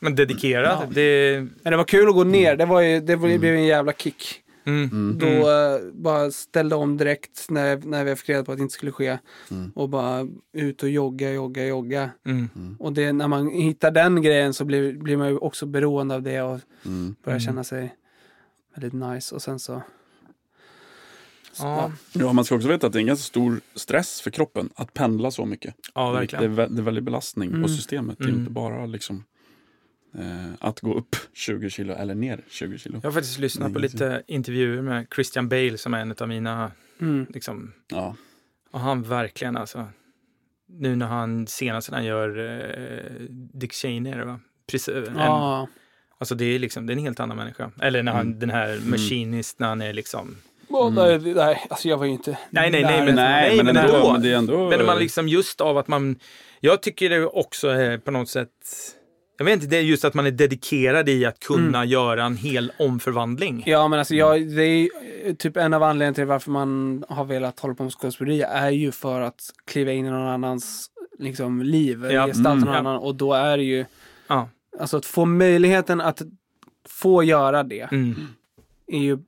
Men 0.00 0.14
dedikerad. 0.14 0.78
Ja. 0.82 0.86
Det... 0.94 1.40
Men 1.62 1.70
det 1.70 1.76
var 1.76 1.84
kul 1.84 2.08
att 2.08 2.14
gå 2.14 2.24
ner. 2.24 2.56
Det, 2.56 2.66
var 2.66 2.80
ju, 2.80 3.00
det 3.00 3.16
var, 3.16 3.28
det 3.28 3.38
blev 3.38 3.54
en 3.54 3.64
jävla 3.66 3.92
kick. 3.92 4.42
Mm. 4.64 4.90
Mm. 4.92 5.18
Då 5.18 5.26
eh, 5.50 5.92
bara 5.92 6.30
ställde 6.30 6.76
om 6.76 6.96
direkt 6.96 7.46
när, 7.50 7.76
när 7.76 8.04
vi 8.04 8.16
fick 8.16 8.28
reda 8.28 8.44
på 8.44 8.52
att 8.52 8.58
det 8.58 8.62
inte 8.62 8.74
skulle 8.74 8.92
ske. 8.92 9.18
Mm. 9.50 9.72
Och 9.74 9.88
bara 9.88 10.26
ut 10.52 10.82
och 10.82 10.88
jogga, 10.88 11.30
jogga, 11.32 11.66
jogga. 11.66 12.10
Mm. 12.26 12.48
Och 12.78 12.92
det, 12.92 13.12
när 13.12 13.28
man 13.28 13.50
hittar 13.50 13.90
den 13.90 14.22
grejen 14.22 14.54
så 14.54 14.64
blir, 14.64 14.92
blir 14.92 15.16
man 15.16 15.28
ju 15.28 15.36
också 15.38 15.66
beroende 15.66 16.14
av 16.14 16.22
det 16.22 16.42
och 16.42 16.60
Mm. 16.86 17.14
börjar 17.24 17.36
Mm. 17.38 17.40
känna 17.46 17.64
sig 17.64 17.94
väldigt 18.74 18.92
nice. 18.92 19.34
Och 19.34 19.42
sen 19.42 19.58
så... 19.58 19.82
så 21.52 21.64
Ja. 21.64 21.92
Ja, 22.12 22.32
man 22.32 22.44
ska 22.44 22.54
också 22.54 22.68
veta 22.68 22.86
att 22.86 22.92
det 22.92 22.98
är 22.98 23.00
en 23.00 23.06
ganska 23.06 23.22
stor 23.24 23.60
stress 23.74 24.20
för 24.20 24.30
kroppen 24.30 24.70
att 24.74 24.94
pendla 24.94 25.30
så 25.30 25.44
mycket. 25.44 25.74
ja, 25.94 26.02
Det 26.10 26.16
är, 26.16 26.20
verkligen. 26.20 26.54
vä- 26.58 26.68
det 26.74 26.80
är 26.80 26.84
väldigt 26.84 27.04
belastning 27.04 27.48
Mm. 27.50 27.62
på 27.62 27.68
systemet. 27.68 28.18
Det 28.18 28.24
är 28.24 28.28
Mm. 28.28 28.40
inte 28.40 28.50
bara 28.52 28.86
liksom, 28.86 29.24
att 30.60 30.80
gå 30.80 30.94
upp 30.94 31.16
20 31.34 31.70
kilo 31.70 31.94
eller 31.94 32.14
ner 32.14 32.40
20 32.48 32.78
kilo. 32.78 33.00
Jag 33.02 33.08
har 33.10 33.12
faktiskt 33.14 33.38
lyssnat 33.38 33.72
på 33.72 33.78
lite 33.78 34.22
intervjuer 34.26 34.82
med 34.82 35.06
Christian 35.14 35.48
Bale 35.48 35.78
som 35.78 35.94
är 35.94 35.98
en 35.98 36.14
av 36.20 36.28
mina, 36.28 36.72
Mm. 37.00 37.26
liksom, 37.30 37.72
Ja. 37.88 38.16
och 38.70 38.80
han 38.80 39.02
verkligen 39.02 39.56
alltså, 39.56 39.86
nu 40.68 40.96
när 40.96 41.06
han 41.06 41.46
senast 41.46 41.90
när 41.90 41.98
han 41.98 42.06
gör 42.06 42.38
eh, 42.38 43.26
Dick 43.30 43.72
Cheney, 43.72 44.14
det 44.14 44.24
va? 44.24 44.40
Precis, 44.70 44.88
en, 44.94 45.16
Ja. 45.16 45.68
Alltså 46.18 46.34
det 46.34 46.44
är 46.44 46.58
liksom, 46.58 46.86
det 46.86 46.92
är 46.92 46.96
en 46.96 47.02
helt 47.02 47.20
annan 47.20 47.36
människa. 47.36 47.70
Eller 47.82 48.02
när 48.02 48.12
han, 48.12 48.26
Mm. 48.26 48.38
den 48.38 48.50
här 48.50 48.80
Machinist, 48.86 49.58
när 49.58 49.68
han 49.68 49.80
är 49.82 49.92
liksom, 49.92 50.36
Och 50.68 50.92
nej, 50.92 51.18
nej, 51.34 51.66
alltså 51.70 51.88
jag 51.88 51.96
var 51.98 52.04
ju 52.06 52.12
inte... 52.12 52.30
Nej, 52.50 52.70
nej, 52.70 52.82
nej, 52.82 53.04
men- 53.06 53.14
nej, 53.14 53.56
men 53.64 53.76
ändå. 53.76 54.12
Men 54.12 54.22
det 54.22 54.32
är 54.32 54.36
ändå... 54.36 54.68
men 54.70 54.86
man 54.86 54.98
liksom 54.98 55.28
just 55.28 55.60
av 55.60 55.78
att 55.78 55.88
man, 55.88 56.18
jag 56.60 56.82
tycker 56.82 57.10
det 57.10 57.26
också 57.26 57.68
är 57.68 57.98
på 57.98 58.10
något 58.10 58.28
sätt, 58.28 58.50
jag 59.36 59.44
vet 59.44 59.54
inte, 59.54 59.66
det 59.66 59.76
är 59.76 59.82
just 59.82 60.04
att 60.04 60.14
man 60.14 60.26
är 60.26 60.30
dedikerad 60.30 61.08
i 61.08 61.24
att 61.24 61.40
kunna 61.40 61.84
göra 61.84 62.24
en 62.24 62.36
hel 62.36 62.72
omförvandling. 62.78 63.62
Ja, 63.66 63.88
men 63.88 63.98
alltså 63.98 64.14
jag, 64.14 64.48
det 64.56 64.62
är 64.62 64.76
ju 65.26 65.34
typ 65.34 65.56
en 65.56 65.74
av 65.74 65.82
anledningarna 65.82 66.14
till 66.14 66.24
varför 66.26 66.50
man 66.50 67.04
har 67.08 67.24
velat 67.24 67.60
hålla 67.60 67.74
på 67.74 67.82
med 67.82 67.92
skådespeleri 67.92 68.42
är 68.42 68.70
ju 68.70 68.92
för 68.92 69.20
att 69.20 69.40
kliva 69.66 69.92
in 69.92 70.06
i 70.06 70.10
någon 70.10 70.28
annans 70.28 70.90
liksom, 71.18 71.62
liv, 71.62 72.04
Ja, 72.10 72.26
gestalta 72.26 72.50
mm, 72.50 72.64
någon 72.64 72.72
ja. 72.74 72.78
annan 72.80 72.96
och 72.96 73.14
då 73.14 73.32
är 73.32 73.56
det 73.56 73.64
ju, 73.64 73.84
Ja. 74.28 74.48
alltså 74.80 74.96
att 74.96 75.06
få 75.06 75.24
möjligheten 75.24 76.00
att 76.00 76.22
få 76.88 77.22
göra 77.22 77.62
det 77.62 77.88
Mm. 77.92 78.14
är 78.86 78.98
ju 78.98 79.18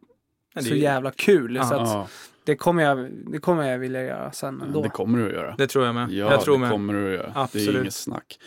Ja, 0.54 0.60
det 0.60 0.62
så 0.62 0.70
är 0.72 0.76
ju- 0.76 0.82
jävla 0.82 1.10
kul. 1.10 1.56
Ja. 1.56 1.64
så 1.64 1.74
att 1.74 2.10
det, 2.44 2.56
kommer 2.56 2.82
jag, 2.82 3.10
det 3.32 3.38
kommer 3.38 3.70
jag 3.70 3.78
vilja 3.78 4.02
göra 4.04 4.32
sen 4.32 4.60
ändå. 4.62 4.82
det 4.82 4.88
kommer 4.88 5.18
du 5.18 5.26
att 5.26 5.32
göra. 5.32 5.54
Det 5.58 5.66
tror 5.66 5.86
jag 5.86 5.94
med. 5.94 6.10
Ja, 6.12 6.30
jag 6.30 6.40
tror 6.40 6.54
det 6.54 6.60
med. 6.60 6.70
kommer 6.70 6.92
du 6.94 7.06
att 7.06 7.14
göra. 7.14 7.26
Det 7.32 7.38
är 7.38 7.42
Absolut. 7.42 7.80
inget 7.82 7.94
snack. 7.94 8.38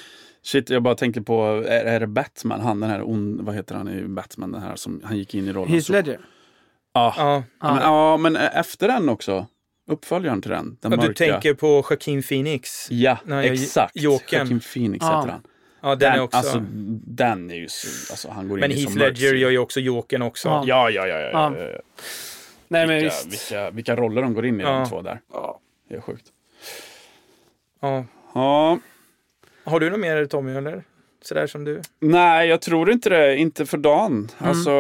Shit, 0.43 0.69
jag 0.69 0.83
bara 0.83 0.95
tänkte 0.95 1.21
på, 1.21 1.43
är, 1.67 1.85
är 1.85 1.99
det 1.99 2.07
Batman? 2.07 2.61
Han 2.61 2.79
den 2.79 2.89
här, 2.89 3.03
on, 3.03 3.45
vad 3.45 3.55
heter 3.55 3.75
han 3.75 3.89
i 3.89 4.03
Batman? 4.03 4.51
Den 4.51 4.61
här 4.61 4.75
som, 4.75 5.01
han 5.03 5.17
gick 5.17 5.35
in 5.35 5.47
i 5.47 5.53
rollen. 5.53 5.71
Heath 5.73 5.91
Ledger. 5.91 6.19
Ja. 6.93 7.13
Ja. 7.17 7.43
Ja, 7.61 7.73
men, 7.73 7.83
ja, 7.83 8.17
men 8.17 8.35
efter 8.35 8.87
den 8.87 9.09
också. 9.09 9.47
Uppföljaren 9.87 10.41
till 10.41 10.51
den. 10.51 10.77
Den 10.81 10.91
Ja, 10.91 10.97
du 11.07 11.13
tänker 11.13 11.53
på 11.53 11.67
Joaquin 11.67 12.23
Phoenix. 12.23 12.91
Ja, 12.91 13.17
Nej, 13.25 13.49
exakt. 13.49 13.95
Jokern. 13.95 14.39
Joaquin 14.39 14.59
Phoenix 14.59 15.05
Ja. 15.05 15.19
heter 15.19 15.31
han. 15.31 15.43
Ja, 15.81 15.95
den, 15.95 16.13
är 16.13 16.21
också. 16.21 16.37
Alltså, 16.37 16.63
den 17.05 17.51
är 17.51 17.55
ju... 17.55 17.67
så- 17.69 18.13
Alltså, 18.13 18.29
han 18.31 18.47
går 18.47 18.57
men 18.57 18.71
in 18.71 18.77
Heath 18.77 18.97
Ledger 18.97 19.33
gör 19.33 19.49
ju 19.49 19.57
också 19.57 19.79
Jokern 19.79 20.21
också. 20.21 20.47
Ja. 20.49 20.63
Ja, 20.65 20.89
ja, 20.89 21.07
ja. 21.07 21.19
ja, 21.19 21.31
ja. 21.31 21.63
Ja. 21.63 21.79
Nej 22.67 22.87
men 22.87 22.95
vilka, 22.95 23.15
visst. 23.29 23.51
vilka, 23.51 23.71
vilka 23.71 23.95
roller 23.95 24.21
de 24.21 24.33
går 24.33 24.45
in 24.45 24.59
i 24.61 24.63
Ja. 24.63 24.69
de 24.69 24.89
två 24.89 25.01
där. 25.01 25.19
Det 25.89 25.95
är 25.95 26.01
sjukt. 26.01 26.25
Ja. 27.81 28.05
Ja, 28.33 28.79
Har 29.63 29.79
du 29.79 29.89
något 29.89 29.99
mer 29.99 30.25
Tommy, 30.25 30.51
eller? 30.55 30.83
Sådär 31.23 31.47
som 31.47 31.63
du? 31.63 31.81
nej, 31.99 32.49
jag 32.49 32.61
tror 32.61 32.91
inte 32.91 33.09
det. 33.09 33.37
Inte 33.37 33.65
för 33.65 33.77
dagen. 33.77 34.11
Mm. 34.39 34.49
Alltså, 34.49 34.71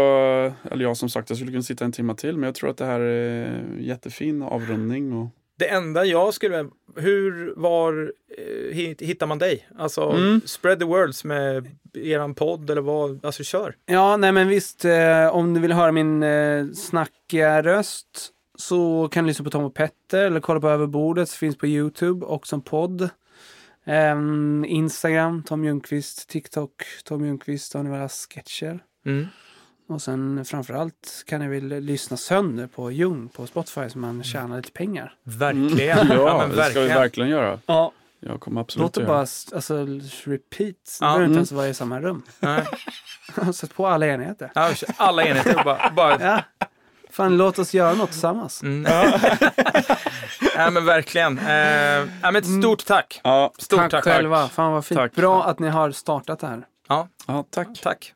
eller 0.71 0.81
jag 0.83 0.97
som 0.97 1.09
sagt, 1.09 1.29
jag 1.29 1.37
skulle 1.37 1.51
kunna 1.51 1.63
sitta 1.63 1.85
en 1.85 1.91
timme 1.91 2.15
till. 2.15 2.37
Men 2.37 2.43
jag 2.43 2.55
tror 2.55 2.69
att 2.69 2.77
det 2.77 2.85
här 2.85 2.99
är 2.99 3.61
jättefin 3.79 4.41
avrundning. 4.41 5.13
Och... 5.13 5.27
Det 5.57 5.67
enda 5.69 6.05
jag 6.05 6.33
skulle... 6.33 6.65
Hur, 6.95 7.53
var 7.57 8.11
eh, 8.37 8.75
hit- 8.75 9.01
hittar 9.01 9.27
man 9.27 9.39
dig? 9.39 9.67
Alltså, 9.77 10.09
Mm. 10.09 10.41
spread 10.45 10.79
the 10.79 10.85
words 10.85 11.23
med 11.23 11.67
eran 11.93 12.35
podd 12.35 12.69
eller 12.69 12.81
vad? 12.81 13.25
Alltså, 13.25 13.43
kör. 13.43 13.75
Ja, 13.85 14.17
nej 14.17 14.31
men 14.31 14.47
visst. 14.47 14.85
Eh, 14.85 15.27
om 15.35 15.53
du 15.53 15.59
vill 15.59 15.71
höra 15.71 15.91
min 15.91 16.23
eh, 16.23 16.65
snackiga 16.73 17.61
röst 17.63 18.29
så 18.55 19.07
kan 19.11 19.23
du 19.23 19.27
lyssna 19.27 19.43
på 19.45 19.51
Tom 19.51 19.63
och 19.63 19.73
Petter 19.73 20.25
eller 20.25 20.39
kolla 20.39 20.59
på 20.59 20.69
Över 20.69 20.87
bordet. 20.87 21.29
Finns 21.31 21.57
på 21.57 21.67
Youtube 21.67 22.25
och 22.25 22.47
som 22.47 22.61
podd. 22.61 23.09
Ehm, 23.85 24.65
Instagram, 24.67 25.43
Tom 25.43 25.63
Ljungqvist. 25.65 26.29
TikTok, 26.29 26.71
Tom 27.03 27.25
Ljungqvist. 27.25 27.73
Har 27.73 27.83
ni 27.83 27.89
våra 27.89 28.09
sketcher. 28.09 28.79
Mm. 29.05 29.27
Och 29.87 30.01
sen 30.01 30.45
framförallt 30.45 31.23
kan 31.27 31.39
ni 31.41 31.47
väl 31.47 31.67
lyssna 31.83 32.17
sönder 32.17 32.67
på 32.67 32.91
Ljung 32.91 33.29
på 33.29 33.47
Spotify 33.47 33.89
så 33.89 33.97
man 33.99 34.23
tjänar 34.23 34.57
lite 34.57 34.71
pengar. 34.71 35.13
Verkligen. 35.23 35.97
Mm. 35.99 36.17
Ja, 36.17 36.47
men 36.47 36.57
det 36.57 36.63
ska 36.63 36.79
vi 36.81 36.87
verkligen. 36.87 37.29
göra. 37.29 37.59
Ja. 37.65 37.91
Jag 38.19 38.39
kommer 38.39 38.61
absolut 38.61 38.81
Låt 38.83 38.93
det 38.93 39.05
bara 39.05 39.19
alltså, 39.19 39.85
repeat. 40.23 40.59
Det 40.59 40.97
Ja. 41.01 41.05
behöver 41.07 41.23
inte 41.25 41.31
Mm. 41.31 41.37
ens 41.37 41.51
vara 41.51 41.67
i 41.67 41.73
samma 41.73 42.01
rum. 42.01 42.23
Nej. 42.39 42.65
Sätt 43.53 43.73
på 43.75 43.87
alla 43.87 44.07
enheter. 44.07 44.51
Ja, 44.55 44.71
alla 44.97 45.23
enheter 45.23 45.63
bara... 45.63 45.91
bara 45.95 46.21
Ja. 46.21 46.67
Fan, 47.11 47.37
låt 47.37 47.59
oss 47.59 47.73
göra 47.73 47.93
något 47.93 48.11
tillsammans. 48.11 48.63
mm. 48.63 48.91
ja, 50.55 50.69
men 50.69 50.85
verkligen. 50.85 51.39
Eh, 51.39 51.53
ja, 51.53 52.05
men 52.21 52.35
ett 52.35 52.59
stort 52.59 52.85
tack. 52.85 53.21
Ja, 53.23 53.51
Stort 53.57 53.79
tack, 53.79 53.91
tack. 53.91 54.03
själva. 54.03 54.47
Fan 54.49 54.71
vad 54.71 54.85
fint. 54.85 54.99
Tack. 54.99 55.15
Bra 55.15 55.43
att 55.43 55.59
ni 55.59 55.67
har 55.69 55.91
startat 55.91 56.39
det 56.39 56.47
här. 56.47 56.63
Ja, 56.89 57.07
ja, 57.27 57.45
tack. 57.51 57.67
tack. 57.83 58.13